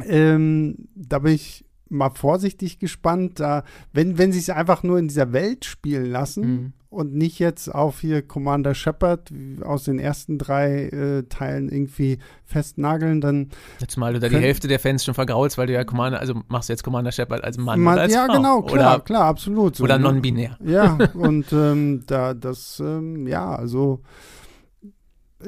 Ähm, 0.07 0.89
da 0.95 1.21
bin 1.21 1.35
ich 1.35 1.65
mal 1.91 2.11
vorsichtig 2.11 2.79
gespannt. 2.79 3.41
Da, 3.41 3.65
wenn, 3.93 4.17
wenn 4.17 4.33
sie 4.33 4.39
es 4.39 4.49
einfach 4.49 4.83
nur 4.83 4.99
in 4.99 5.09
dieser 5.09 5.33
Welt 5.33 5.65
spielen 5.65 6.11
lassen 6.11 6.43
mhm. 6.43 6.73
und 6.89 7.15
nicht 7.15 7.39
jetzt 7.39 7.69
auf 7.69 8.01
hier 8.01 8.23
Commander 8.23 8.75
Shepard 8.75 9.31
aus 9.63 9.85
den 9.85 9.99
ersten 9.99 10.39
drei 10.39 10.85
äh, 10.87 11.23
Teilen 11.25 11.69
irgendwie 11.69 12.19
festnageln, 12.45 13.21
dann. 13.21 13.51
Jetzt 13.81 13.97
mal 13.97 14.15
du 14.15 14.21
da 14.21 14.29
die 14.29 14.37
Hälfte 14.37 14.69
der 14.69 14.79
Fans 14.79 15.05
schon 15.05 15.15
vergraulst, 15.15 15.59
weil 15.59 15.67
du 15.67 15.73
ja 15.73 15.85
Commander, 15.85 16.21
also 16.21 16.41
machst 16.49 16.69
du 16.69 16.73
jetzt 16.73 16.85
Commander 16.85 17.13
Shepard 17.13 17.45
als 17.45 17.59
Mann 17.59 17.81
Man, 17.81 17.95
oder 17.95 18.03
als 18.03 18.15
Ja, 18.15 18.27
Frau. 18.27 18.37
genau, 18.37 18.63
klar, 18.63 18.95
oder, 18.95 19.05
klar, 19.05 19.25
absolut. 19.25 19.77
So, 19.77 19.85
oder 19.85 19.99
non-binär. 19.99 20.57
Ja, 20.65 20.97
und 21.15 21.53
ähm, 21.53 22.05
da, 22.07 22.35
das, 22.35 22.81
ähm, 22.81 23.27
ja, 23.27 23.55
also. 23.55 24.01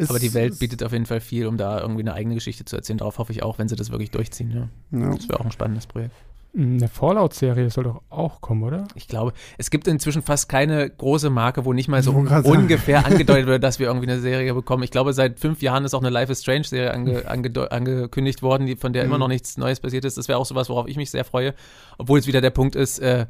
Aber 0.09 0.19
die 0.19 0.35
Welt 0.35 0.59
bietet 0.59 0.83
auf 0.83 0.93
jeden 0.93 1.07
Fall 1.07 1.21
viel, 1.21 1.47
um 1.47 1.57
da 1.57 1.81
irgendwie 1.81 2.03
eine 2.03 2.15
eigene 2.15 2.35
Geschichte 2.35 2.65
zu 2.65 2.77
erzählen. 2.77 2.99
Darauf 2.99 3.19
hoffe 3.19 3.33
ich 3.33 3.43
auch, 3.43 3.59
wenn 3.59 3.69
sie 3.69 3.77
das 3.77 3.91
wirklich 3.91 4.11
durchziehen. 4.11 4.51
Ja. 4.91 4.99
ja. 4.99 5.15
Das 5.15 5.29
wäre 5.29 5.41
auch 5.41 5.45
ein 5.45 5.53
spannendes 5.53 5.87
Projekt. 5.87 6.15
Eine 6.55 6.89
Fallout-Serie 6.89 7.71
soll 7.71 7.85
doch 7.85 8.03
auch 8.11 8.43
kommen, 8.43 8.63
oder? 8.63 8.87
Ich 8.95 9.09
glaube, 9.09 9.33
es 9.57 9.71
gibt 9.71 9.89
inzwischen 9.89 10.21
fast 10.21 10.51
keine 10.51 10.91
große 10.91 11.31
Marke, 11.31 11.65
wo 11.65 11.73
nicht 11.73 11.89
mal 11.89 12.03
so 12.03 12.13
ungefähr 12.13 13.07
angedeutet 13.07 13.47
wird, 13.47 13.63
dass 13.63 13.79
wir 13.79 13.87
irgendwie 13.87 14.11
eine 14.11 14.21
Serie 14.21 14.53
bekommen. 14.53 14.83
Ich 14.83 14.91
glaube, 14.91 15.15
seit 15.15 15.41
fünf 15.41 15.63
Jahren 15.63 15.87
ist 15.87 15.95
auch 15.95 16.03
eine 16.03 16.11
Life 16.11 16.31
is 16.31 16.43
Strange-Serie 16.43 16.93
ange, 16.93 17.27
ange, 17.27 17.73
angekündigt 17.73 18.43
worden, 18.43 18.67
die, 18.67 18.77
von 18.77 18.93
der 18.93 19.05
mhm. 19.05 19.09
immer 19.09 19.19
noch 19.19 19.29
nichts 19.29 19.57
Neues 19.57 19.81
passiert 19.81 20.05
ist. 20.05 20.19
Das 20.19 20.29
wäre 20.29 20.39
auch 20.39 20.45
sowas, 20.45 20.69
worauf 20.69 20.89
ich 20.89 20.99
mich 20.99 21.11
sehr 21.11 21.25
freue. 21.25 21.55
Obwohl 21.97 22.19
es 22.19 22.27
wieder 22.27 22.43
der 22.43 22.51
Punkt 22.51 22.77
ist, 22.77 22.99
äh, 22.99 23.25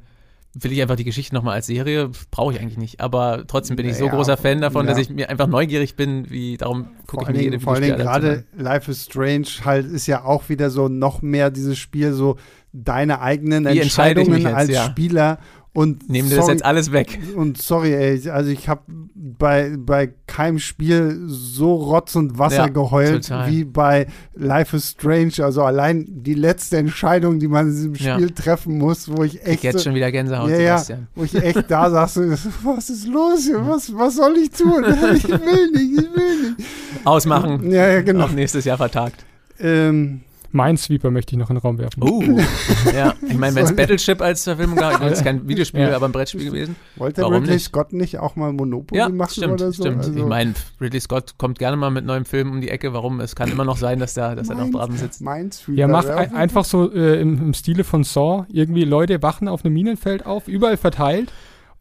will 0.55 0.73
ich 0.73 0.83
einfach 0.83 0.97
die 0.97 1.05
Geschichte 1.05 1.35
nochmal 1.35 1.55
als 1.55 1.67
Serie, 1.67 2.11
brauche 2.31 2.53
ich 2.53 2.61
eigentlich 2.61 2.77
nicht. 2.77 3.01
Aber 3.01 3.45
trotzdem 3.47 3.77
bin 3.77 3.89
ich 3.89 3.97
so 3.97 4.09
großer 4.09 4.37
Fan 4.37 4.61
davon, 4.61 4.87
ja. 4.87 4.93
dass 4.93 5.01
ich 5.01 5.09
mir 5.09 5.31
einfach 5.31 5.47
neugierig 5.47 5.97
bin, 5.97 6.31
wie 6.31 6.57
darum 6.59 6.89
gucke 7.07 7.25
ich 7.25 7.37
mir 7.37 7.43
jede 7.43 7.61
Vor 7.61 7.75
allen 7.75 7.83
Dingen 7.83 7.97
gerade 7.97 8.45
Life 8.57 8.91
is 8.91 9.05
Strange 9.05 9.47
halt 9.65 9.87
ist 9.87 10.07
ja 10.07 10.25
auch 10.25 10.49
wieder 10.49 10.71
so 10.71 10.89
noch 10.89 11.23
mehr 11.23 11.51
dieses 11.51 11.79
Spiel 11.79 12.13
so 12.13 12.37
deine 12.73 13.21
eigenen 13.21 13.65
Wie 13.65 13.79
Entscheidungen 13.79 14.43
jetzt, 14.43 14.55
als 14.55 14.71
ja. 14.71 14.85
Spieler 14.85 15.39
und 15.75 16.11
nehmen 16.11 16.29
dir 16.29 16.37
das 16.37 16.49
jetzt 16.49 16.65
alles 16.65 16.93
weg. 16.93 17.19
Und 17.35 17.61
sorry, 17.61 17.95
ey, 17.95 18.29
also 18.29 18.51
ich 18.51 18.69
habe 18.69 18.83
bei, 18.89 19.75
bei 19.79 20.13
keinem 20.27 20.59
Spiel 20.59 21.23
so 21.27 21.75
Rotz 21.75 22.15
und 22.15 22.39
Wasser 22.39 22.57
ja, 22.57 22.69
geheult 22.69 23.27
total. 23.29 23.51
wie 23.51 23.65
bei 23.65 24.07
Life 24.35 24.77
is 24.77 24.91
Strange. 24.91 25.33
Also 25.39 25.63
allein 25.63 26.05
die 26.09 26.35
letzte 26.35 26.77
Entscheidung, 26.77 27.39
die 27.39 27.49
man 27.49 27.69
in 27.69 27.73
diesem 27.73 27.95
Spiel 27.95 28.29
ja. 28.29 28.35
treffen 28.35 28.77
muss, 28.77 29.11
wo 29.11 29.25
ich 29.25 29.43
echt. 29.47 29.55
Ich 29.59 29.63
jetzt 29.63 29.85
schon 29.85 29.95
wieder 29.95 30.13
Gänsehaut, 30.13 30.51
ja, 30.51 30.59
ja, 30.59 30.83
wo 31.15 31.25
ich 31.25 31.35
echt 31.35 31.71
da 31.71 31.91
saß, 31.91 32.21
was 32.65 32.91
ist 32.91 33.07
los 33.07 33.45
hier? 33.47 33.67
Was, 33.67 33.95
was 33.97 34.17
soll 34.17 34.37
ich 34.37 34.51
tun? 34.51 34.85
Ich 35.13 35.29
will 35.29 35.71
nicht, 35.73 35.99
ich 35.99 36.17
will 36.17 36.55
nicht. 36.57 36.67
Ausmachen. 37.05 37.71
Ja, 37.71 37.89
ja, 37.89 38.03
genau. 38.03 38.25
Auch 38.25 38.31
nächstes 38.33 38.65
Jahr 38.65 38.77
vertagt. 38.77 39.25
Ähm, 39.59 40.23
Minesweeper 40.53 41.11
möchte 41.11 41.35
ich 41.35 41.39
noch 41.39 41.51
in 41.51 41.57
den 41.57 41.63
Raum 41.63 41.79
werfen. 41.79 42.03
Oh, 42.03 42.23
ja. 42.95 43.15
Ich 43.27 43.37
meine, 43.37 43.55
wenn 43.55 43.65
es 43.65 43.75
Battleship 43.75 44.21
als 44.21 44.45
Verfilmung 44.45 44.77
gab, 44.77 45.01
das 45.01 45.19
ist 45.19 45.25
kein 45.25 45.49
Videospiel, 45.49 45.81
ja. 45.81 45.97
aber 45.97 46.07
ein 46.07 46.13
Brettspiel 46.13 46.45
gewesen. 46.45 46.77
Wollte 46.97 47.23
Warum 47.23 47.35
Ridley 47.35 47.55
nicht? 47.55 47.65
Scott 47.65 47.93
nicht 47.93 48.19
auch 48.19 48.37
mal 48.37 48.53
Monopoly 48.53 48.99
ja, 48.99 49.09
machen 49.09 49.33
stimmt, 49.33 49.55
oder 49.55 49.73
so? 49.73 49.83
Stimmt. 49.83 49.99
Also 49.99 50.15
ich 50.15 50.25
meine, 50.25 50.55
Ridley 50.81 51.01
Scott 51.01 51.39
kommt 51.39 51.59
gerne 51.59 51.77
mal 51.77 51.91
mit 51.91 52.05
neuen 52.05 52.25
Filmen 52.25 52.53
um 52.53 52.61
die 52.61 52.69
Ecke. 52.69 52.93
Warum? 52.93 53.21
Es 53.21 53.35
kann 53.35 53.51
immer 53.51 53.65
noch 53.65 53.77
sein, 53.77 53.99
dass, 53.99 54.15
der, 54.15 54.35
dass 54.35 54.49
er 54.49 54.57
noch 54.57 54.71
dran 54.71 54.93
sitzt. 54.97 55.21
Minesweeper. 55.21 55.79
Ja, 55.79 55.89
macht 55.89 56.09
ein, 56.09 56.35
einfach 56.35 56.65
so 56.65 56.93
äh, 56.93 57.21
im, 57.21 57.39
im 57.39 57.55
Stile 57.55 57.85
von 57.85 58.05
Saw 58.05 58.47
irgendwie 58.49 58.85
Leute 58.85 59.23
wachen 59.23 59.49
auf 59.49 59.65
einem 59.65 59.75
Minenfeld 59.75 60.27
auf, 60.27 60.49
überall 60.49 60.77
verteilt. 60.77 61.33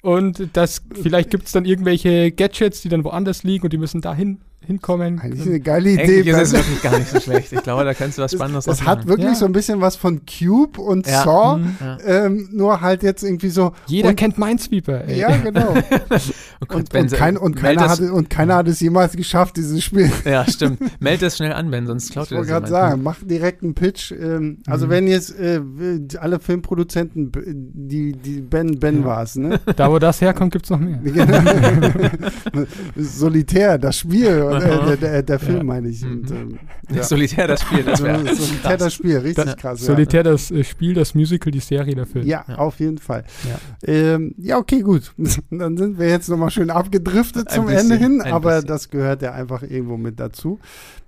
Und 0.01 0.49
das, 0.53 0.81
vielleicht 0.93 1.29
gibt 1.29 1.45
es 1.45 1.51
dann 1.51 1.65
irgendwelche 1.65 2.31
Gadgets, 2.31 2.81
die 2.81 2.89
dann 2.89 3.03
woanders 3.03 3.43
liegen 3.43 3.65
und 3.65 3.73
die 3.73 3.77
müssen 3.77 4.01
dahin 4.01 4.39
hinkommen. 4.65 5.19
Eigentlich 5.19 5.47
eine 5.47 5.59
geile 5.59 5.89
Idee. 5.89 6.01
Eigentlich 6.01 6.27
ist 6.27 6.37
es 6.37 6.53
wirklich 6.53 6.81
gar 6.81 6.97
nicht 6.97 7.09
so 7.09 7.19
schlecht. 7.19 7.51
Ich 7.51 7.63
glaube, 7.63 7.83
da 7.83 7.93
kannst 7.93 8.17
du 8.17 8.21
was 8.21 8.31
Spannendes 8.31 8.65
Das, 8.65 8.77
das 8.77 8.87
hat 8.87 9.07
wirklich 9.07 9.29
ja. 9.29 9.35
so 9.35 9.45
ein 9.45 9.53
bisschen 9.53 9.81
was 9.81 9.95
von 9.95 10.21
Cube 10.25 10.79
und 10.79 11.07
ja. 11.07 11.23
Saw, 11.23 11.57
mhm. 11.57 11.77
ähm, 12.05 12.49
nur 12.51 12.81
halt 12.81 13.01
jetzt 13.01 13.23
irgendwie 13.23 13.49
so. 13.49 13.73
Jeder 13.87 14.09
und, 14.09 14.15
kennt 14.17 14.37
Minesweeper. 14.37 15.07
Ey. 15.07 15.19
Ja, 15.19 15.35
genau. 15.37 15.73
oh 16.69 16.75
und, 16.75 16.93
und, 16.93 17.11
kein, 17.11 17.37
und, 17.37 17.55
keiner 17.55 17.89
hat, 17.89 17.99
und 17.99 18.29
keiner 18.29 18.55
hat 18.55 18.67
es 18.67 18.79
jemals 18.79 19.13
geschafft, 19.13 19.57
dieses 19.57 19.83
Spiel. 19.83 20.11
Ja, 20.25 20.45
stimmt. 20.47 20.79
Meld 21.01 21.21
das 21.21 21.37
schnell 21.37 21.51
an, 21.51 21.71
Ben, 21.71 21.87
sonst 21.87 22.11
klaut 22.11 22.31
ihr 22.31 22.37
das. 22.37 22.47
Ich 22.47 22.51
wollte 22.53 22.67
gerade 22.67 22.67
sagen, 22.67 23.03
mach 23.03 23.17
direkt 23.23 23.63
einen 23.63 23.73
Pitch. 23.73 24.11
Ähm, 24.11 24.59
also, 24.67 24.85
mhm. 24.85 24.89
wenn 24.91 25.07
jetzt 25.07 25.37
äh, 25.37 25.59
alle 26.19 26.39
Filmproduzenten, 26.39 27.31
die, 27.73 28.13
die 28.13 28.41
Ben, 28.41 28.79
Ben 28.79 28.99
ja. 28.99 29.05
war 29.05 29.23
es, 29.23 29.35
ne? 29.35 29.59
Da, 29.75 29.91
wo 29.91 29.97
das 29.97 30.21
herkommt, 30.21 30.53
gibt 30.53 30.65
es 30.65 30.69
noch 30.69 30.79
mehr. 30.79 30.99
Solitär, 32.95 33.77
das 33.79 33.97
Spiel 33.97 34.50
äh, 34.57 34.85
der, 34.85 34.97
der, 34.97 35.23
der, 35.23 35.39
Film, 35.39 35.57
ja. 35.57 35.63
meine 35.63 35.89
ich. 35.89 36.03
Und, 36.03 36.29
mhm. 36.29 36.35
ähm, 36.35 36.59
ja. 36.91 37.03
Solitär 37.03 37.47
das 37.47 37.61
Spiel, 37.61 37.83
das 37.83 37.99
Solitär 37.99 38.77
das 38.77 38.93
Spiel, 38.93 39.17
richtig 39.17 39.45
das, 39.45 39.57
krass. 39.57 39.79
Solitär 39.81 40.23
das 40.23 40.51
Spiel, 40.63 40.93
das 40.93 41.15
Musical, 41.15 41.51
die 41.51 41.59
Serie, 41.59 41.95
der 41.95 42.05
Film. 42.05 42.25
Ja, 42.25 42.45
auf 42.57 42.79
jeden 42.79 42.97
Fall. 42.97 43.23
Ähm, 43.83 44.35
ja, 44.37 44.57
okay, 44.57 44.81
gut. 44.81 45.13
Dann 45.49 45.77
sind 45.77 45.99
wir 45.99 46.09
jetzt 46.09 46.29
nochmal 46.29 46.49
schön 46.49 46.69
abgedriftet 46.69 47.49
zum 47.49 47.65
bisschen, 47.65 47.91
Ende 47.91 48.03
hin, 48.03 48.21
aber 48.21 48.55
bisschen. 48.55 48.67
das 48.67 48.89
gehört 48.89 49.21
ja 49.21 49.33
einfach 49.33 49.63
irgendwo 49.63 49.97
mit 49.97 50.19
dazu. 50.19 50.59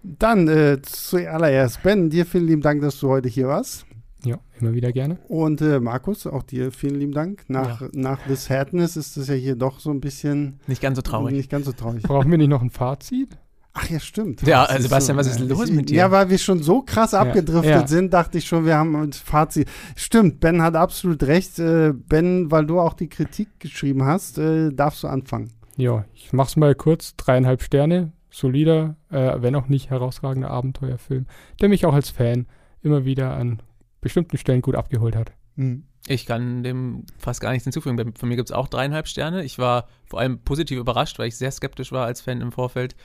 Dann 0.03 0.47
äh, 0.47 0.81
zuallererst, 0.81 1.81
Ben, 1.83 2.09
dir 2.09 2.25
vielen 2.25 2.47
lieben 2.47 2.61
Dank, 2.61 2.81
dass 2.81 2.99
du 2.99 3.09
heute 3.09 3.29
hier 3.29 3.47
warst. 3.47 3.85
Ja, 4.25 4.39
immer 4.59 4.73
wieder 4.73 4.91
gerne. 4.91 5.17
Und 5.27 5.61
äh, 5.61 5.79
Markus, 5.79 6.25
auch 6.27 6.43
dir 6.43 6.71
vielen 6.71 6.95
lieben 6.95 7.11
Dank. 7.11 7.43
Nach, 7.49 7.81
ja. 7.81 7.89
nach 7.93 8.19
The 8.27 8.35
Sadness 8.35 8.95
ist 8.95 9.17
das 9.17 9.27
ja 9.27 9.33
hier 9.33 9.55
doch 9.55 9.79
so 9.79 9.91
ein 9.91 9.99
bisschen. 9.99 10.59
Nicht 10.67 10.81
ganz 10.81 10.95
so 10.95 11.01
traurig. 11.01 11.33
Nicht 11.33 11.49
ganz 11.49 11.65
so 11.65 11.73
traurig. 11.73 12.03
Brauchen 12.03 12.31
wir 12.31 12.37
nicht 12.37 12.49
noch 12.49 12.61
ein 12.61 12.69
Fazit? 12.69 13.37
Ach 13.73 13.89
ja, 13.89 13.99
stimmt. 13.99 14.43
Ja, 14.43 14.67
was 14.69 14.83
Sebastian, 14.83 15.17
so, 15.17 15.19
was 15.19 15.27
ist 15.27 15.39
los 15.39 15.71
mit 15.71 15.89
dir? 15.89 15.95
Ja, 15.95 16.11
weil 16.11 16.29
wir 16.29 16.37
schon 16.37 16.61
so 16.61 16.83
krass 16.83 17.15
abgedriftet 17.15 17.71
ja. 17.71 17.87
sind, 17.87 18.13
dachte 18.13 18.37
ich 18.37 18.45
schon, 18.45 18.65
wir 18.65 18.77
haben 18.77 18.95
ein 18.95 19.13
Fazit. 19.13 19.67
Stimmt, 19.95 20.39
Ben 20.39 20.61
hat 20.61 20.75
absolut 20.75 21.23
recht. 21.23 21.57
Äh, 21.57 21.91
ben, 21.93 22.51
weil 22.51 22.67
du 22.67 22.79
auch 22.79 22.93
die 22.93 23.09
Kritik 23.09 23.59
geschrieben 23.59 24.03
hast, 24.03 24.37
äh, 24.37 24.71
darfst 24.71 25.03
du 25.03 25.07
anfangen. 25.07 25.51
Ja, 25.75 26.05
ich 26.13 26.31
mach's 26.33 26.55
mal 26.55 26.75
kurz. 26.75 27.15
Dreieinhalb 27.15 27.63
Sterne, 27.63 28.11
solider, 28.29 28.95
äh, 29.09 29.41
wenn 29.41 29.55
auch 29.55 29.67
nicht 29.67 29.89
herausragender 29.89 30.51
Abenteuerfilm, 30.51 31.25
der 31.59 31.69
mich 31.69 31.87
auch 31.87 31.95
als 31.95 32.11
Fan 32.11 32.45
immer 32.83 33.05
wieder 33.05 33.35
an 33.35 33.61
bestimmten 34.03 34.37
Stellen 34.37 34.61
gut 34.61 34.75
abgeholt 34.75 35.15
hat. 35.15 35.31
Mhm. 35.55 35.85
Ich 36.07 36.25
kann 36.25 36.63
dem 36.63 37.05
fast 37.17 37.39
gar 37.41 37.51
nichts 37.51 37.63
hinzufügen. 37.63 38.13
Von 38.15 38.29
mir 38.29 38.35
gibt 38.35 38.49
es 38.49 38.55
auch 38.55 38.67
dreieinhalb 38.67 39.07
Sterne. 39.07 39.43
Ich 39.43 39.57
war 39.57 39.87
vor 40.05 40.19
allem 40.19 40.39
positiv 40.39 40.77
überrascht, 40.77 41.17
weil 41.17 41.29
ich 41.29 41.37
sehr 41.37 41.51
skeptisch 41.51 41.91
war 41.91 42.05
als 42.05 42.21
Fan 42.21 42.41
im 42.41 42.51
Vorfeld 42.51 42.95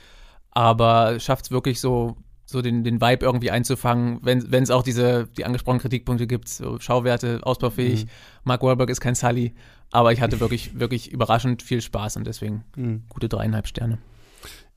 aber 0.51 1.19
schafft 1.19 1.45
es 1.45 1.51
wirklich 1.51 1.79
so, 1.79 2.17
so 2.45 2.61
den, 2.61 2.83
den 2.83 3.01
Vibe 3.01 3.25
irgendwie 3.25 3.51
einzufangen, 3.51 4.19
wenn 4.21 4.63
es 4.63 4.71
auch 4.71 4.83
diese, 4.83 5.27
die 5.37 5.45
angesprochenen 5.45 5.81
Kritikpunkte 5.81 6.27
gibt, 6.27 6.49
so 6.49 6.79
Schauwerte, 6.79 7.39
ausbaufähig. 7.43 8.05
Mhm. 8.05 8.09
Mark 8.43 8.63
Wahlberg 8.63 8.89
ist 8.89 9.01
kein 9.01 9.15
Sully, 9.15 9.53
aber 9.91 10.11
ich 10.11 10.21
hatte 10.21 10.39
wirklich, 10.39 10.79
wirklich 10.79 11.11
überraschend 11.11 11.61
viel 11.61 11.81
Spaß 11.81 12.17
und 12.17 12.25
deswegen 12.25 12.63
mhm. 12.75 13.03
gute 13.09 13.29
dreieinhalb 13.29 13.67
Sterne. 13.67 13.99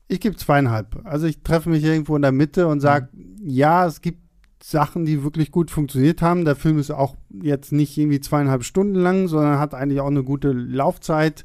Ich 0.07 0.19
gebe 0.19 0.35
zweieinhalb. 0.35 1.01
Also 1.05 1.25
ich 1.25 1.41
treffe 1.41 1.69
mich 1.69 1.83
irgendwo 1.83 2.15
in 2.15 2.21
der 2.21 2.31
Mitte 2.31 2.67
und 2.67 2.81
sage, 2.81 3.09
mhm. 3.13 3.37
ja, 3.41 3.87
es 3.87 4.01
gibt 4.01 4.19
Sachen, 4.65 5.03
die 5.03 5.25
wirklich 5.25 5.51
gut 5.51 5.71
funktioniert 5.71 6.21
haben. 6.21 6.45
Der 6.45 6.55
Film 6.55 6.79
ist 6.79 6.89
auch 6.89 7.17
jetzt 7.29 7.73
nicht 7.73 7.97
irgendwie 7.97 8.21
zweieinhalb 8.21 8.63
Stunden 8.63 8.95
lang, 8.95 9.27
sondern 9.27 9.59
hat 9.59 9.73
eigentlich 9.73 9.99
auch 9.99 10.07
eine 10.07 10.23
gute 10.23 10.53
Laufzeit. 10.53 11.43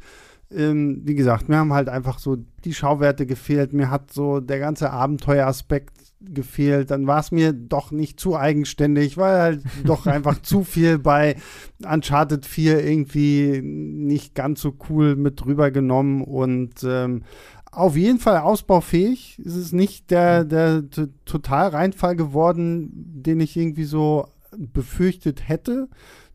Ähm, 0.52 1.02
wie 1.04 1.16
gesagt, 1.16 1.48
mir 1.48 1.56
haben 1.56 1.72
halt 1.72 1.88
einfach 1.88 2.20
so 2.20 2.36
die 2.64 2.72
Schauwerte 2.72 3.26
gefehlt, 3.26 3.72
mir 3.72 3.90
hat 3.90 4.12
so 4.12 4.38
der 4.38 4.60
ganze 4.60 4.90
Abenteueraspekt 4.90 5.92
gefehlt, 6.20 6.90
dann 6.90 7.06
war 7.06 7.20
es 7.20 7.30
mir 7.30 7.52
doch 7.52 7.90
nicht 7.90 8.18
zu 8.18 8.36
eigenständig, 8.36 9.16
weil 9.16 9.38
halt 9.38 9.62
doch 9.84 10.06
einfach 10.06 10.40
zu 10.40 10.62
viel 10.62 10.98
bei 10.98 11.36
Uncharted 11.84 12.46
4 12.46 12.84
irgendwie 12.84 13.60
nicht 13.62 14.34
ganz 14.34 14.60
so 14.60 14.74
cool 14.88 15.16
mit 15.16 15.40
drüber 15.44 15.70
genommen 15.70 16.22
und 16.22 16.84
ähm, 16.84 17.24
auf 17.70 17.96
jeden 17.96 18.18
Fall 18.18 18.38
ausbaufähig. 18.38 19.40
Es 19.44 19.54
ist 19.54 19.72
nicht 19.72 20.10
der, 20.10 20.44
der 20.44 20.84
total 21.24 21.68
Reinfall 21.68 22.16
geworden, 22.16 22.90
den 22.92 23.40
ich 23.40 23.56
irgendwie 23.56 23.84
so 23.84 24.28
befürchtet 24.56 25.48
hätte. 25.48 25.88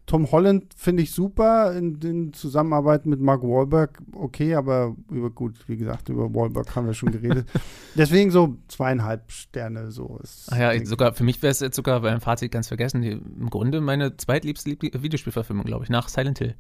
Tom 0.06 0.30
Holland 0.32 0.74
finde 0.76 1.02
ich 1.04 1.12
super 1.14 1.74
in, 1.74 1.96
in, 2.02 2.34
Zusammenarbeit 2.34 3.06
mit 3.06 3.22
Mark 3.22 3.42
Wahlberg. 3.42 4.02
Okay, 4.14 4.54
aber 4.54 4.96
über 5.10 5.30
gut, 5.30 5.56
wie 5.68 5.78
gesagt, 5.78 6.10
über 6.10 6.34
Wahlberg 6.34 6.76
haben 6.76 6.88
wir 6.88 6.94
schon 6.94 7.12
geredet. 7.12 7.48
Deswegen 7.96 8.30
so 8.30 8.58
zweieinhalb 8.68 9.32
Sterne 9.32 9.92
so 9.92 10.20
ist. 10.22 10.50
Ach 10.52 10.58
ja, 10.58 10.86
sogar 10.86 11.14
für 11.14 11.24
mich 11.24 11.42
wäre 11.42 11.52
es 11.52 11.62
jetzt 11.62 11.78
sogar 11.78 12.02
beim 12.02 12.20
Fazit 12.20 12.52
ganz 12.52 12.68
vergessen. 12.68 13.02
Die, 13.02 13.12
Im 13.12 13.50
Grunde 13.50 13.80
meine 13.80 14.18
zweitliebste 14.18 14.72
Videospielverfilmung, 14.72 15.66
glaube 15.66 15.86
ich, 15.86 15.90
nach 15.90 16.10
Silent 16.10 16.40
Hill. 16.40 16.56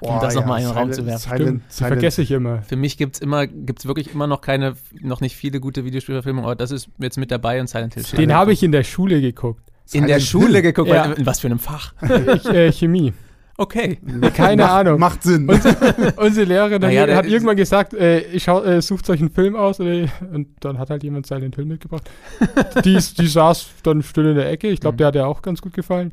Um 0.00 0.16
oh, 0.16 0.20
das 0.20 0.34
ja, 0.34 0.40
nochmal 0.40 0.60
in 0.60 0.68
den 0.68 0.76
Raum 0.76 0.92
zu 0.92 1.04
werfen. 1.06 1.36
Silent, 1.36 1.62
Silent. 1.68 1.94
vergesse 1.94 2.22
ich 2.22 2.30
immer. 2.30 2.62
Für 2.62 2.76
mich 2.76 2.96
gibt 2.96 3.16
es 3.16 3.20
immer, 3.20 3.46
gibt's 3.46 3.86
wirklich 3.86 4.12
immer 4.14 4.26
noch 4.26 4.40
keine, 4.40 4.74
noch 5.00 5.20
nicht 5.20 5.36
viele 5.36 5.60
gute 5.60 5.84
Videospielverfilmungen, 5.84 6.44
aber 6.44 6.56
das 6.56 6.70
ist 6.70 6.88
jetzt 6.98 7.18
mit 7.18 7.30
dabei 7.30 7.60
und 7.60 7.68
Silent 7.68 7.94
Hill. 7.94 8.04
Den 8.16 8.32
habe 8.32 8.52
ich 8.52 8.62
in 8.62 8.72
der 8.72 8.84
Schule 8.84 9.20
geguckt 9.20 9.68
in 9.92 10.06
der 10.06 10.20
Schule 10.20 10.62
geguckt, 10.62 10.88
ja. 10.88 11.12
in 11.12 11.26
was 11.26 11.40
für 11.40 11.48
einem 11.48 11.58
Fach? 11.58 11.94
ich, 12.34 12.46
äh, 12.46 12.72
Chemie. 12.72 13.12
Okay. 13.60 13.98
Keine 14.36 14.62
Macht- 14.62 14.70
Ahnung. 14.72 15.00
Macht 15.00 15.22
Sinn. 15.24 15.48
Unsere, 15.50 15.76
unsere 16.16 16.46
Lehrerin 16.46 16.80
Naja, 16.80 17.12
hat 17.16 17.26
irgendwann 17.26 17.56
gesagt, 17.56 17.92
äh, 17.92 18.20
ich 18.20 18.44
schau, 18.44 18.62
äh, 18.62 18.80
sucht 18.80 19.10
euch 19.10 19.18
einen 19.20 19.30
Film 19.30 19.56
aus 19.56 19.80
oder, 19.80 20.06
und 20.32 20.46
dann 20.60 20.78
hat 20.78 20.90
halt 20.90 21.02
jemand 21.02 21.26
Silent 21.26 21.56
Hill 21.56 21.64
mitgebracht. 21.64 22.08
die, 22.84 22.96
die 23.18 23.26
saß 23.26 23.66
dann 23.82 24.02
still 24.02 24.26
in 24.26 24.36
der 24.36 24.48
Ecke. 24.50 24.68
Ich 24.68 24.78
glaube, 24.80 24.94
Mhm. 24.94 24.98
der 24.98 25.06
hat 25.08 25.14
ja 25.16 25.26
auch 25.26 25.42
ganz 25.42 25.60
gut 25.60 25.72
gefallen. 25.74 26.12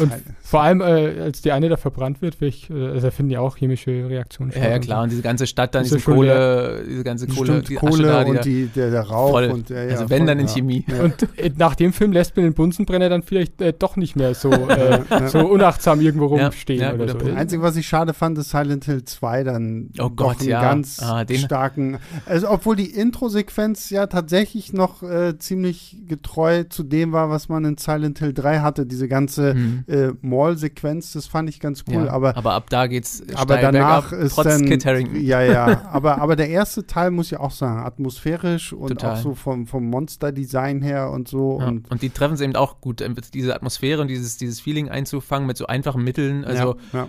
und 0.00 0.12
vor 0.42 0.62
allem, 0.62 0.80
äh, 0.80 1.20
als 1.20 1.40
die 1.42 1.52
eine 1.52 1.68
da 1.68 1.76
verbrannt 1.76 2.20
wird, 2.20 2.40
ich, 2.42 2.68
äh, 2.68 2.88
also 2.88 3.06
da 3.06 3.10
finden 3.10 3.30
ja 3.30 3.40
auch 3.40 3.56
chemische 3.56 3.90
Reaktionen 4.08 4.52
Ja, 4.54 4.68
ja, 4.70 4.74
und 4.74 4.80
klar. 4.82 4.98
so. 4.98 5.02
Und 5.04 5.10
diese 5.12 5.22
ganze 5.22 5.46
Stadt 5.46 5.74
dann, 5.74 5.84
ja 5.84 5.90
diese 5.94 6.00
Kohle, 6.00 6.84
diese 6.88 7.04
ganze 7.04 7.26
Kohle, 7.28 7.62
die 7.62 7.74
Kohle 7.76 8.02
da, 8.08 8.24
die 8.24 8.30
und 8.30 8.36
da, 8.38 8.42
die, 8.42 8.66
der, 8.66 8.90
der 8.90 9.02
Rauch. 9.02 9.30
voll. 9.30 9.46
Und, 9.50 9.70
ja, 9.70 9.84
ja, 9.84 9.90
also 9.92 10.10
wenn, 10.10 10.18
voll, 10.18 10.26
dann 10.26 10.38
in 10.40 10.46
ja. 10.46 10.52
Chemie. 10.52 10.84
Ja. 10.88 11.04
Und 11.04 11.22
äh, 11.38 11.50
nach 11.56 11.74
dem 11.76 11.92
Film 11.92 12.12
lässt 12.12 12.36
man 12.36 12.44
den 12.44 12.54
Bunsenbrenner 12.54 13.08
dann 13.08 13.22
vielleicht 13.22 13.60
äh, 13.62 13.72
doch 13.78 13.96
nicht 13.96 14.16
mehr 14.16 14.34
so, 14.34 14.50
äh, 14.50 15.00
Ja. 15.10 15.28
so 15.28 15.38
unachtsam 15.46 15.91
irgendwo 16.00 16.36
Ja, 16.36 16.44
rumstehen 16.44 16.80
ja, 16.80 16.88
oder 16.94 16.98
guter 17.06 17.12
so. 17.12 17.18
Punkt. 17.18 17.36
Einzige, 17.36 17.62
was 17.62 17.76
ich 17.76 17.86
schade 17.86 18.14
fand, 18.14 18.38
ist 18.38 18.50
Silent 18.50 18.84
Hill 18.84 19.04
2 19.04 19.44
dann 19.44 19.90
Oh 19.98 20.08
doch 20.08 20.16
Gott, 20.16 20.40
einen 20.40 20.48
ja. 20.48 20.60
ganz 20.62 21.00
Ah, 21.02 21.24
den- 21.24 21.38
starken, 21.38 21.98
also 22.26 22.48
obwohl 22.50 22.76
die 22.76 22.90
Intro-Sequenz 22.90 23.90
ja 23.90 24.06
tatsächlich 24.06 24.72
noch 24.72 25.02
äh, 25.02 25.38
ziemlich 25.38 25.98
getreu 26.06 26.64
zu 26.64 26.82
dem 26.82 27.12
war, 27.12 27.30
was 27.30 27.48
man 27.48 27.64
in 27.64 27.76
Silent 27.78 28.18
Hill 28.18 28.32
3 28.32 28.60
hatte, 28.60 28.86
diese 28.86 29.08
ganze 29.08 29.54
Mhm. 29.54 29.84
äh, 29.88 30.08
Mall-Sequenz, 30.20 31.12
das 31.12 31.26
fand 31.26 31.48
ich 31.48 31.60
ganz 31.60 31.84
cool, 31.88 32.06
ja. 32.06 32.10
aber 32.12 32.36
aber 32.36 32.52
ab 32.54 32.70
da 32.70 32.86
geht's 32.86 33.22
aber 33.34 33.56
danach 33.58 34.10
bergab, 34.10 34.24
ist 34.26 34.34
trotz 34.34 34.46
dann 34.46 34.64
Kit 34.66 34.84
Harington. 34.86 35.20
ja 35.22 35.42
ja 35.42 35.82
aber 35.92 36.20
aber 36.20 36.36
der 36.36 36.48
erste 36.48 36.86
Teil 36.86 37.10
muss 37.10 37.30
ich 37.32 37.38
auch 37.38 37.50
sagen 37.50 37.80
atmosphärisch 37.84 38.72
und 38.72 38.88
Total. 38.88 39.12
auch 39.16 39.22
so 39.22 39.34
vom 39.34 39.66
vom 39.66 39.88
Monster-Design 39.90 40.82
her 40.82 41.10
und 41.10 41.28
so 41.28 41.58
Ja. 41.60 41.68
und 41.68 41.90
Und 41.90 42.02
die 42.02 42.10
treffen 42.10 42.34
es 42.34 42.40
eben 42.40 42.56
auch 42.56 42.80
gut, 42.80 43.02
diese 43.34 43.54
Atmosphäre 43.54 44.00
und 44.00 44.08
dieses, 44.08 44.36
dieses 44.36 44.60
Feeling 44.60 44.88
einzufangen 44.88 45.46
mit 45.46 45.56
so 45.56 45.66
einfachen 45.82 46.02
Mitteln. 46.04 46.44
Also 46.44 46.76
ja, 46.92 47.08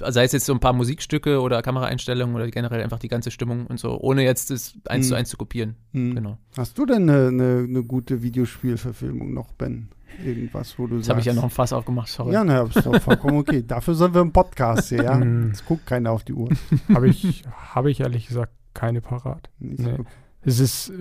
ja. 0.00 0.12
sei 0.12 0.24
es 0.24 0.32
jetzt 0.32 0.46
so 0.46 0.52
ein 0.52 0.60
paar 0.60 0.72
Musikstücke 0.72 1.40
oder 1.40 1.62
Kameraeinstellungen 1.62 2.34
oder 2.34 2.48
generell 2.50 2.82
einfach 2.82 2.98
die 2.98 3.08
ganze 3.08 3.30
Stimmung 3.30 3.66
und 3.66 3.78
so, 3.80 3.98
ohne 4.00 4.22
jetzt 4.24 4.50
das 4.50 4.74
eins 4.88 5.06
Mhm. 5.06 5.08
zu 5.08 5.14
eins 5.16 5.28
zu 5.30 5.36
kopieren. 5.36 5.76
Hm. 5.92 6.14
Genau. 6.14 6.38
Hast 6.56 6.78
du 6.78 6.86
denn 6.86 7.08
eine, 7.08 7.28
eine, 7.28 7.64
eine 7.68 7.82
gute 7.82 8.22
Videospielverfilmung 8.22 9.32
noch, 9.34 9.52
Ben? 9.52 9.88
Irgendwas, 10.24 10.78
wo 10.78 10.86
du 10.86 10.96
Jetzt 10.96 11.08
habe 11.08 11.18
ich 11.20 11.26
ja 11.26 11.32
noch 11.32 11.42
ein 11.42 11.50
Fass 11.50 11.72
aufgemacht, 11.72 12.08
sorry. 12.08 12.32
Ja, 12.32 12.44
ne, 12.44 12.68
ist 12.72 12.86
doch 12.86 13.00
vollkommen 13.02 13.38
okay. 13.38 13.62
Dafür 13.66 13.94
sind 13.94 14.14
wir 14.14 14.20
im 14.20 14.32
Podcast 14.32 14.90
hier, 14.90 15.02
ja. 15.02 15.18
Jetzt 15.18 15.66
guckt 15.66 15.86
keiner 15.86 16.12
auf 16.12 16.22
die 16.22 16.34
Uhr. 16.34 16.50
Habe 16.92 17.08
ich, 17.08 17.42
hab 17.74 17.86
ich 17.86 18.00
ehrlich 18.00 18.28
gesagt 18.28 18.52
keine 18.74 19.00
parat. 19.00 19.50
Nee. 19.58 19.96
Es 20.42 20.60
ist, 20.60 20.92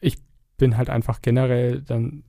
ich 0.00 0.18
bin 0.56 0.76
halt 0.76 0.88
einfach 0.90 1.20
generell 1.20 1.80
dann, 1.82 2.22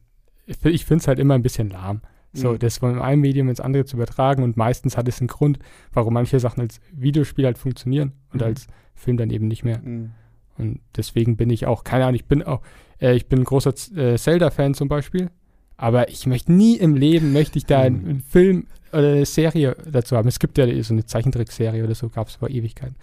ich 0.48 0.86
finde 0.86 1.02
es 1.02 1.08
halt 1.08 1.20
immer 1.20 1.36
ein 1.36 1.44
bisschen 1.44 1.70
lahm. 1.70 2.02
So, 2.36 2.52
Mhm. 2.54 2.60
das 2.60 2.78
von 2.80 3.02
einem 3.02 3.22
Medium 3.22 3.50
ins 3.50 3.60
andere 3.60 3.86
zu 3.86 3.96
übertragen 3.96 4.44
und 4.44 4.58
meistens 4.58 4.98
hat 4.98 5.08
es 5.08 5.20
einen 5.22 5.28
Grund, 5.28 5.58
warum 5.94 6.14
manche 6.14 6.40
Sachen 6.40 6.62
als 6.62 6.80
Videospiel 6.92 7.46
halt 7.46 7.58
funktionieren 7.58 8.12
und 8.34 8.42
Mhm. 8.42 8.48
als 8.48 8.68
Film 8.94 9.18
dann 9.18 9.30
eben 9.30 9.48
nicht 9.48 9.64
mehr. 9.64 9.82
Hm. 9.82 10.12
Und 10.58 10.80
deswegen 10.96 11.36
bin 11.38 11.50
ich 11.50 11.66
auch, 11.66 11.84
keine 11.84 12.04
Ahnung, 12.06 12.16
ich 12.16 12.26
bin 12.26 12.44
auch, 12.44 12.62
äh, 13.02 13.14
ich 13.16 13.28
bin 13.28 13.40
ein 13.40 13.46
großer 13.46 13.74
äh, 13.98 14.18
Zelda-Fan 14.18 14.74
zum 14.74 14.88
Beispiel, 14.88 15.30
aber 15.78 16.10
ich 16.10 16.28
möchte 16.28 16.54
nie 16.54 16.76
im 16.78 16.96
Leben, 16.96 17.34
möchte 17.34 17.58
ich 17.58 17.66
da 17.66 17.82
einen, 17.82 18.02
Mhm. 18.04 18.10
einen 18.10 18.22
Film 18.22 18.68
oder 18.94 19.12
eine 19.12 19.26
Serie 19.26 19.76
dazu 19.92 20.16
haben. 20.16 20.28
Es 20.30 20.40
gibt 20.40 20.58
ja 20.58 20.66
so 20.84 20.94
eine 20.94 21.06
Zeichentrickserie 21.06 21.84
oder 21.84 21.96
so, 21.96 22.08
gab 22.10 22.28
es 22.30 22.36
vor 22.36 22.50
Ewigkeiten. 22.50 22.96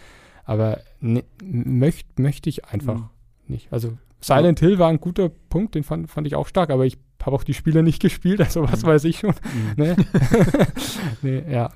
Aber 0.45 0.81
ne, 1.01 1.25
möchte 1.45 2.21
möchte 2.21 2.49
ich 2.49 2.65
einfach 2.67 2.97
Mhm. 2.97 3.09
nicht. 3.49 3.73
Also 3.73 3.99
Silent 4.21 4.61
Hill 4.61 4.79
war 4.79 4.89
ein 4.89 5.01
guter 5.01 5.29
Punkt, 5.29 5.75
den 5.75 5.83
fand, 5.83 6.09
fand 6.11 6.27
ich 6.27 6.35
auch 6.37 6.47
stark, 6.47 6.71
aber 6.71 6.87
ich 6.87 6.97
habe 7.27 7.37
auch 7.37 7.45
die 7.45 7.55
Spiele 7.55 7.83
nicht 7.83 8.01
gespielt, 8.03 8.41
also 8.41 8.63
was 8.65 8.83
Mhm. 8.83 8.87
weiß 8.87 9.05
ich 9.05 9.19
schon. 9.19 9.33
Hm. 9.77 9.85
Ne? 9.85 9.97
nee, 11.23 11.45
ja. 11.53 11.71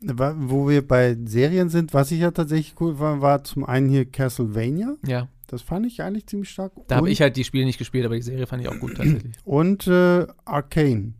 Wo 0.00 0.68
wir 0.68 0.86
bei 0.86 1.16
Serien 1.24 1.68
sind, 1.68 1.94
was 1.94 2.10
ich 2.10 2.20
ja 2.20 2.30
tatsächlich 2.30 2.74
cool 2.80 2.98
war, 2.98 3.20
war 3.22 3.44
zum 3.44 3.64
einen 3.64 3.88
hier 3.88 4.04
Castlevania. 4.04 4.94
Ja, 5.06 5.28
Das 5.46 5.62
fand 5.62 5.86
ich 5.86 6.02
eigentlich 6.02 6.26
ziemlich 6.26 6.50
stark. 6.50 6.72
da 6.88 6.96
habe 6.96 7.10
ich 7.10 7.20
halt 7.22 7.36
die 7.36 7.44
Spiele 7.44 7.64
nicht 7.64 7.78
gespielt, 7.78 8.04
aber 8.04 8.14
die 8.14 8.22
Serie 8.22 8.46
fand 8.46 8.62
ich 8.62 8.68
auch 8.68 8.78
gut 8.78 8.94
tatsächlich. 8.96 9.34
Und 9.44 9.86
äh, 9.86 10.26
Arcane. 10.44 11.14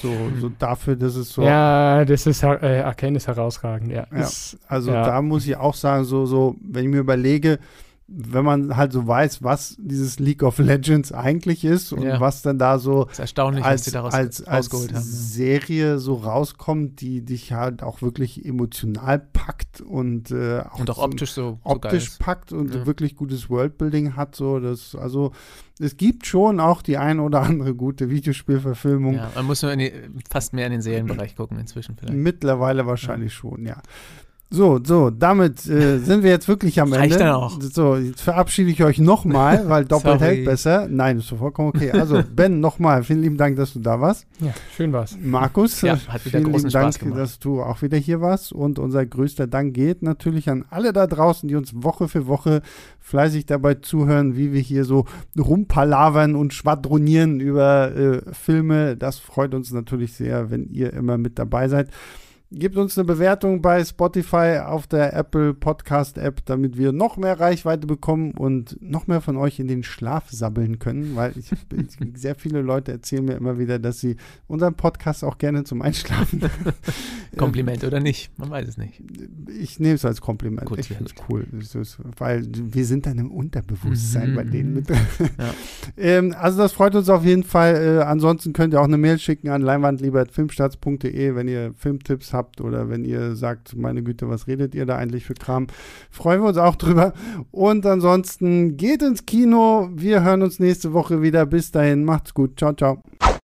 So, 0.00 0.12
so 0.40 0.48
dafür, 0.58 0.94
dass 0.94 1.16
es 1.16 1.32
so. 1.32 1.42
Ja, 1.42 2.04
das 2.04 2.26
ist 2.26 2.44
äh, 2.44 2.82
Arcane 2.84 3.16
ist 3.16 3.26
herausragend, 3.26 3.90
ja. 3.90 4.06
Ja. 4.14 4.28
Also 4.68 4.92
Ja. 4.92 5.04
da 5.04 5.22
muss 5.22 5.44
ich 5.46 5.56
auch 5.56 5.74
sagen, 5.74 6.04
so, 6.04 6.24
so, 6.26 6.54
wenn 6.60 6.84
ich 6.84 6.90
mir 6.90 6.98
überlege, 7.00 7.58
wenn 8.10 8.42
man 8.42 8.74
halt 8.74 8.92
so 8.92 9.06
weiß, 9.06 9.42
was 9.42 9.76
dieses 9.78 10.18
League 10.18 10.42
of 10.42 10.58
Legends 10.58 11.12
eigentlich 11.12 11.62
ist 11.62 11.92
und 11.92 12.02
Ja. 12.02 12.20
was 12.20 12.40
dann 12.40 12.58
da 12.58 12.78
so 12.78 13.06
als, 13.62 13.86
als, 13.94 14.42
als 14.46 14.70
ja. 14.90 15.00
Serie 15.00 15.98
so 15.98 16.14
rauskommt, 16.14 17.02
die 17.02 17.22
dich 17.22 17.52
halt 17.52 17.82
auch 17.82 18.00
wirklich 18.00 18.46
emotional 18.46 19.18
packt 19.18 19.82
und 19.82 20.30
äh, 20.30 20.64
Und 20.78 20.88
auch 20.90 20.96
so 20.96 21.02
optisch 21.02 21.32
so, 21.32 21.58
so 21.62 21.70
optisch 21.70 22.08
ist. 22.08 22.18
packt 22.18 22.50
und 22.52 22.74
Ja. 22.74 22.86
wirklich 22.86 23.14
gutes 23.14 23.50
Worldbuilding 23.50 24.16
hat. 24.16 24.34
So, 24.34 24.58
das, 24.58 24.94
also 24.94 25.32
es 25.78 25.98
gibt 25.98 26.26
schon 26.26 26.60
auch 26.60 26.80
die 26.80 26.96
ein 26.96 27.20
oder 27.20 27.42
andere 27.42 27.74
gute 27.74 28.08
Videospielverfilmung. 28.08 29.14
Ja, 29.16 29.30
man 29.34 29.44
muss 29.44 29.60
nur 29.62 29.70
in 29.72 29.80
die, 29.80 29.92
fast 30.30 30.54
mehr 30.54 30.64
in 30.66 30.72
den 30.72 30.80
Serienbereich 30.82 31.36
gucken 31.36 31.58
inzwischen 31.58 31.94
vielleicht. 31.96 32.14
Mittlerweile 32.16 32.86
wahrscheinlich 32.86 33.34
schon, 33.34 33.66
ja. 33.66 33.82
So, 34.50 34.80
so, 34.82 35.10
damit 35.10 35.66
äh, 35.68 35.98
sind 35.98 36.22
wir 36.22 36.30
jetzt 36.30 36.48
wirklich 36.48 36.80
am 36.80 36.90
Reicht 36.90 37.12
Ende. 37.12 37.24
dann 37.26 37.34
auch. 37.34 37.60
So, 37.60 37.96
jetzt 37.96 38.22
verabschiede 38.22 38.70
ich 38.70 38.82
euch 38.82 38.98
nochmal, 38.98 39.64
weil 39.68 39.84
doppelt 39.84 40.20
Sorry. 40.20 40.36
hält 40.36 40.44
besser. 40.46 40.88
Nein, 40.88 41.18
ist 41.18 41.28
vollkommen 41.28 41.68
okay. 41.68 41.90
Also, 41.92 42.22
Ben, 42.34 42.58
nochmal, 42.60 43.02
vielen 43.04 43.20
lieben 43.20 43.36
Dank, 43.36 43.56
dass 43.56 43.74
du 43.74 43.80
da 43.80 44.00
warst. 44.00 44.26
ja, 44.40 44.54
schön 44.74 44.90
war's. 44.94 45.18
Markus, 45.22 45.82
Ja, 45.82 45.98
hat 46.08 46.24
wieder 46.24 46.38
vielen 46.38 46.44
großen 46.44 46.68
lieben 46.68 46.72
Dank, 46.72 46.94
Spaß 46.94 46.98
gemacht. 46.98 47.18
dass 47.20 47.38
du 47.38 47.60
auch 47.62 47.82
wieder 47.82 47.98
hier 47.98 48.22
warst. 48.22 48.52
Und 48.52 48.78
unser 48.78 49.04
größter 49.04 49.46
Dank 49.46 49.74
geht 49.74 50.02
natürlich 50.02 50.48
an 50.48 50.64
alle 50.70 50.94
da 50.94 51.06
draußen, 51.06 51.46
die 51.46 51.54
uns 51.54 51.72
Woche 51.74 52.08
für 52.08 52.26
Woche 52.26 52.62
fleißig 53.00 53.44
dabei 53.44 53.74
zuhören, 53.74 54.34
wie 54.36 54.54
wir 54.54 54.60
hier 54.62 54.86
so 54.86 55.04
rumpalavern 55.38 56.34
und 56.34 56.54
schwadronieren 56.54 57.40
über 57.40 57.94
äh, 57.94 58.22
Filme. 58.32 58.96
Das 58.96 59.18
freut 59.18 59.54
uns 59.54 59.72
natürlich 59.72 60.14
sehr, 60.14 60.50
wenn 60.50 60.68
ihr 60.70 60.92
immer 60.94 61.18
mit 61.18 61.38
dabei 61.38 61.68
seid. 61.68 61.90
Gebt 62.50 62.76
uns 62.76 62.96
eine 62.96 63.04
Bewertung 63.04 63.60
bei 63.60 63.84
Spotify 63.84 64.60
auf 64.64 64.86
der 64.86 65.12
Apple 65.14 65.52
Podcast 65.52 66.16
App, 66.16 66.44
damit 66.46 66.78
wir 66.78 66.92
noch 66.92 67.18
mehr 67.18 67.38
Reichweite 67.38 67.86
bekommen 67.86 68.30
und 68.32 68.78
noch 68.80 69.06
mehr 69.06 69.20
von 69.20 69.36
euch 69.36 69.58
in 69.58 69.68
den 69.68 69.82
Schlaf 69.82 70.30
sabbeln 70.30 70.78
können, 70.78 71.14
weil 71.14 71.34
ich, 71.36 71.50
sehr 72.14 72.34
viele 72.36 72.62
Leute 72.62 72.92
erzählen 72.92 73.24
mir 73.24 73.34
immer 73.34 73.58
wieder, 73.58 73.78
dass 73.78 74.00
sie 74.00 74.16
unseren 74.46 74.74
Podcast 74.74 75.24
auch 75.24 75.36
gerne 75.36 75.64
zum 75.64 75.82
Einschlafen. 75.82 76.40
Kompliment 77.36 77.84
oder 77.84 78.00
nicht, 78.00 78.30
man 78.38 78.48
weiß 78.48 78.66
es 78.66 78.78
nicht. 78.78 79.02
Ich 79.58 79.78
nehme 79.78 79.96
es 79.96 80.06
als 80.06 80.22
Kompliment. 80.22 80.66
Gut, 80.66 80.78
ich 80.78 80.88
finde 80.88 81.04
es 81.04 81.14
cool. 81.28 81.46
Ist, 81.52 81.98
weil 82.16 82.46
wir 82.50 82.86
sind 82.86 83.04
dann 83.04 83.18
im 83.18 83.30
Unterbewusstsein 83.30 84.30
Mhm, 84.30 84.34
bei 84.34 84.44
denen 84.44 84.70
mhm. 84.70 84.74
mit 84.76 84.88
drin. 84.88 84.98
ähm, 85.98 86.34
also 86.38 86.58
das 86.58 86.72
freut 86.72 86.94
uns 86.94 87.10
auf 87.10 87.24
jeden 87.26 87.44
Fall. 87.44 87.74
Äh, 87.74 88.02
ansonsten 88.04 88.54
könnt 88.54 88.72
ihr 88.72 88.80
auch 88.80 88.84
eine 88.84 88.96
Mail 88.96 89.18
schicken 89.18 89.50
an 89.50 89.60
leinwandlieber.filmstarts.de, 89.60 91.34
wenn 91.34 91.48
ihr 91.48 91.74
Filmtipps 91.76 92.32
habt 92.38 92.62
oder 92.62 92.88
wenn 92.88 93.04
ihr 93.04 93.36
sagt, 93.36 93.76
meine 93.76 94.02
Güte, 94.02 94.28
was 94.28 94.46
redet 94.46 94.74
ihr 94.74 94.86
da 94.86 94.96
eigentlich 94.96 95.24
für 95.24 95.34
Kram? 95.34 95.66
Freuen 96.10 96.40
wir 96.40 96.48
uns 96.48 96.56
auch 96.56 96.76
drüber. 96.76 97.12
Und 97.50 97.84
ansonsten 97.84 98.76
geht 98.76 99.02
ins 99.02 99.26
Kino. 99.26 99.90
Wir 99.92 100.22
hören 100.22 100.42
uns 100.42 100.58
nächste 100.60 100.92
Woche 100.92 101.20
wieder. 101.20 101.44
Bis 101.44 101.70
dahin, 101.72 102.04
macht's 102.04 102.32
gut. 102.32 102.58
Ciao, 102.58 102.72
ciao. 102.72 103.02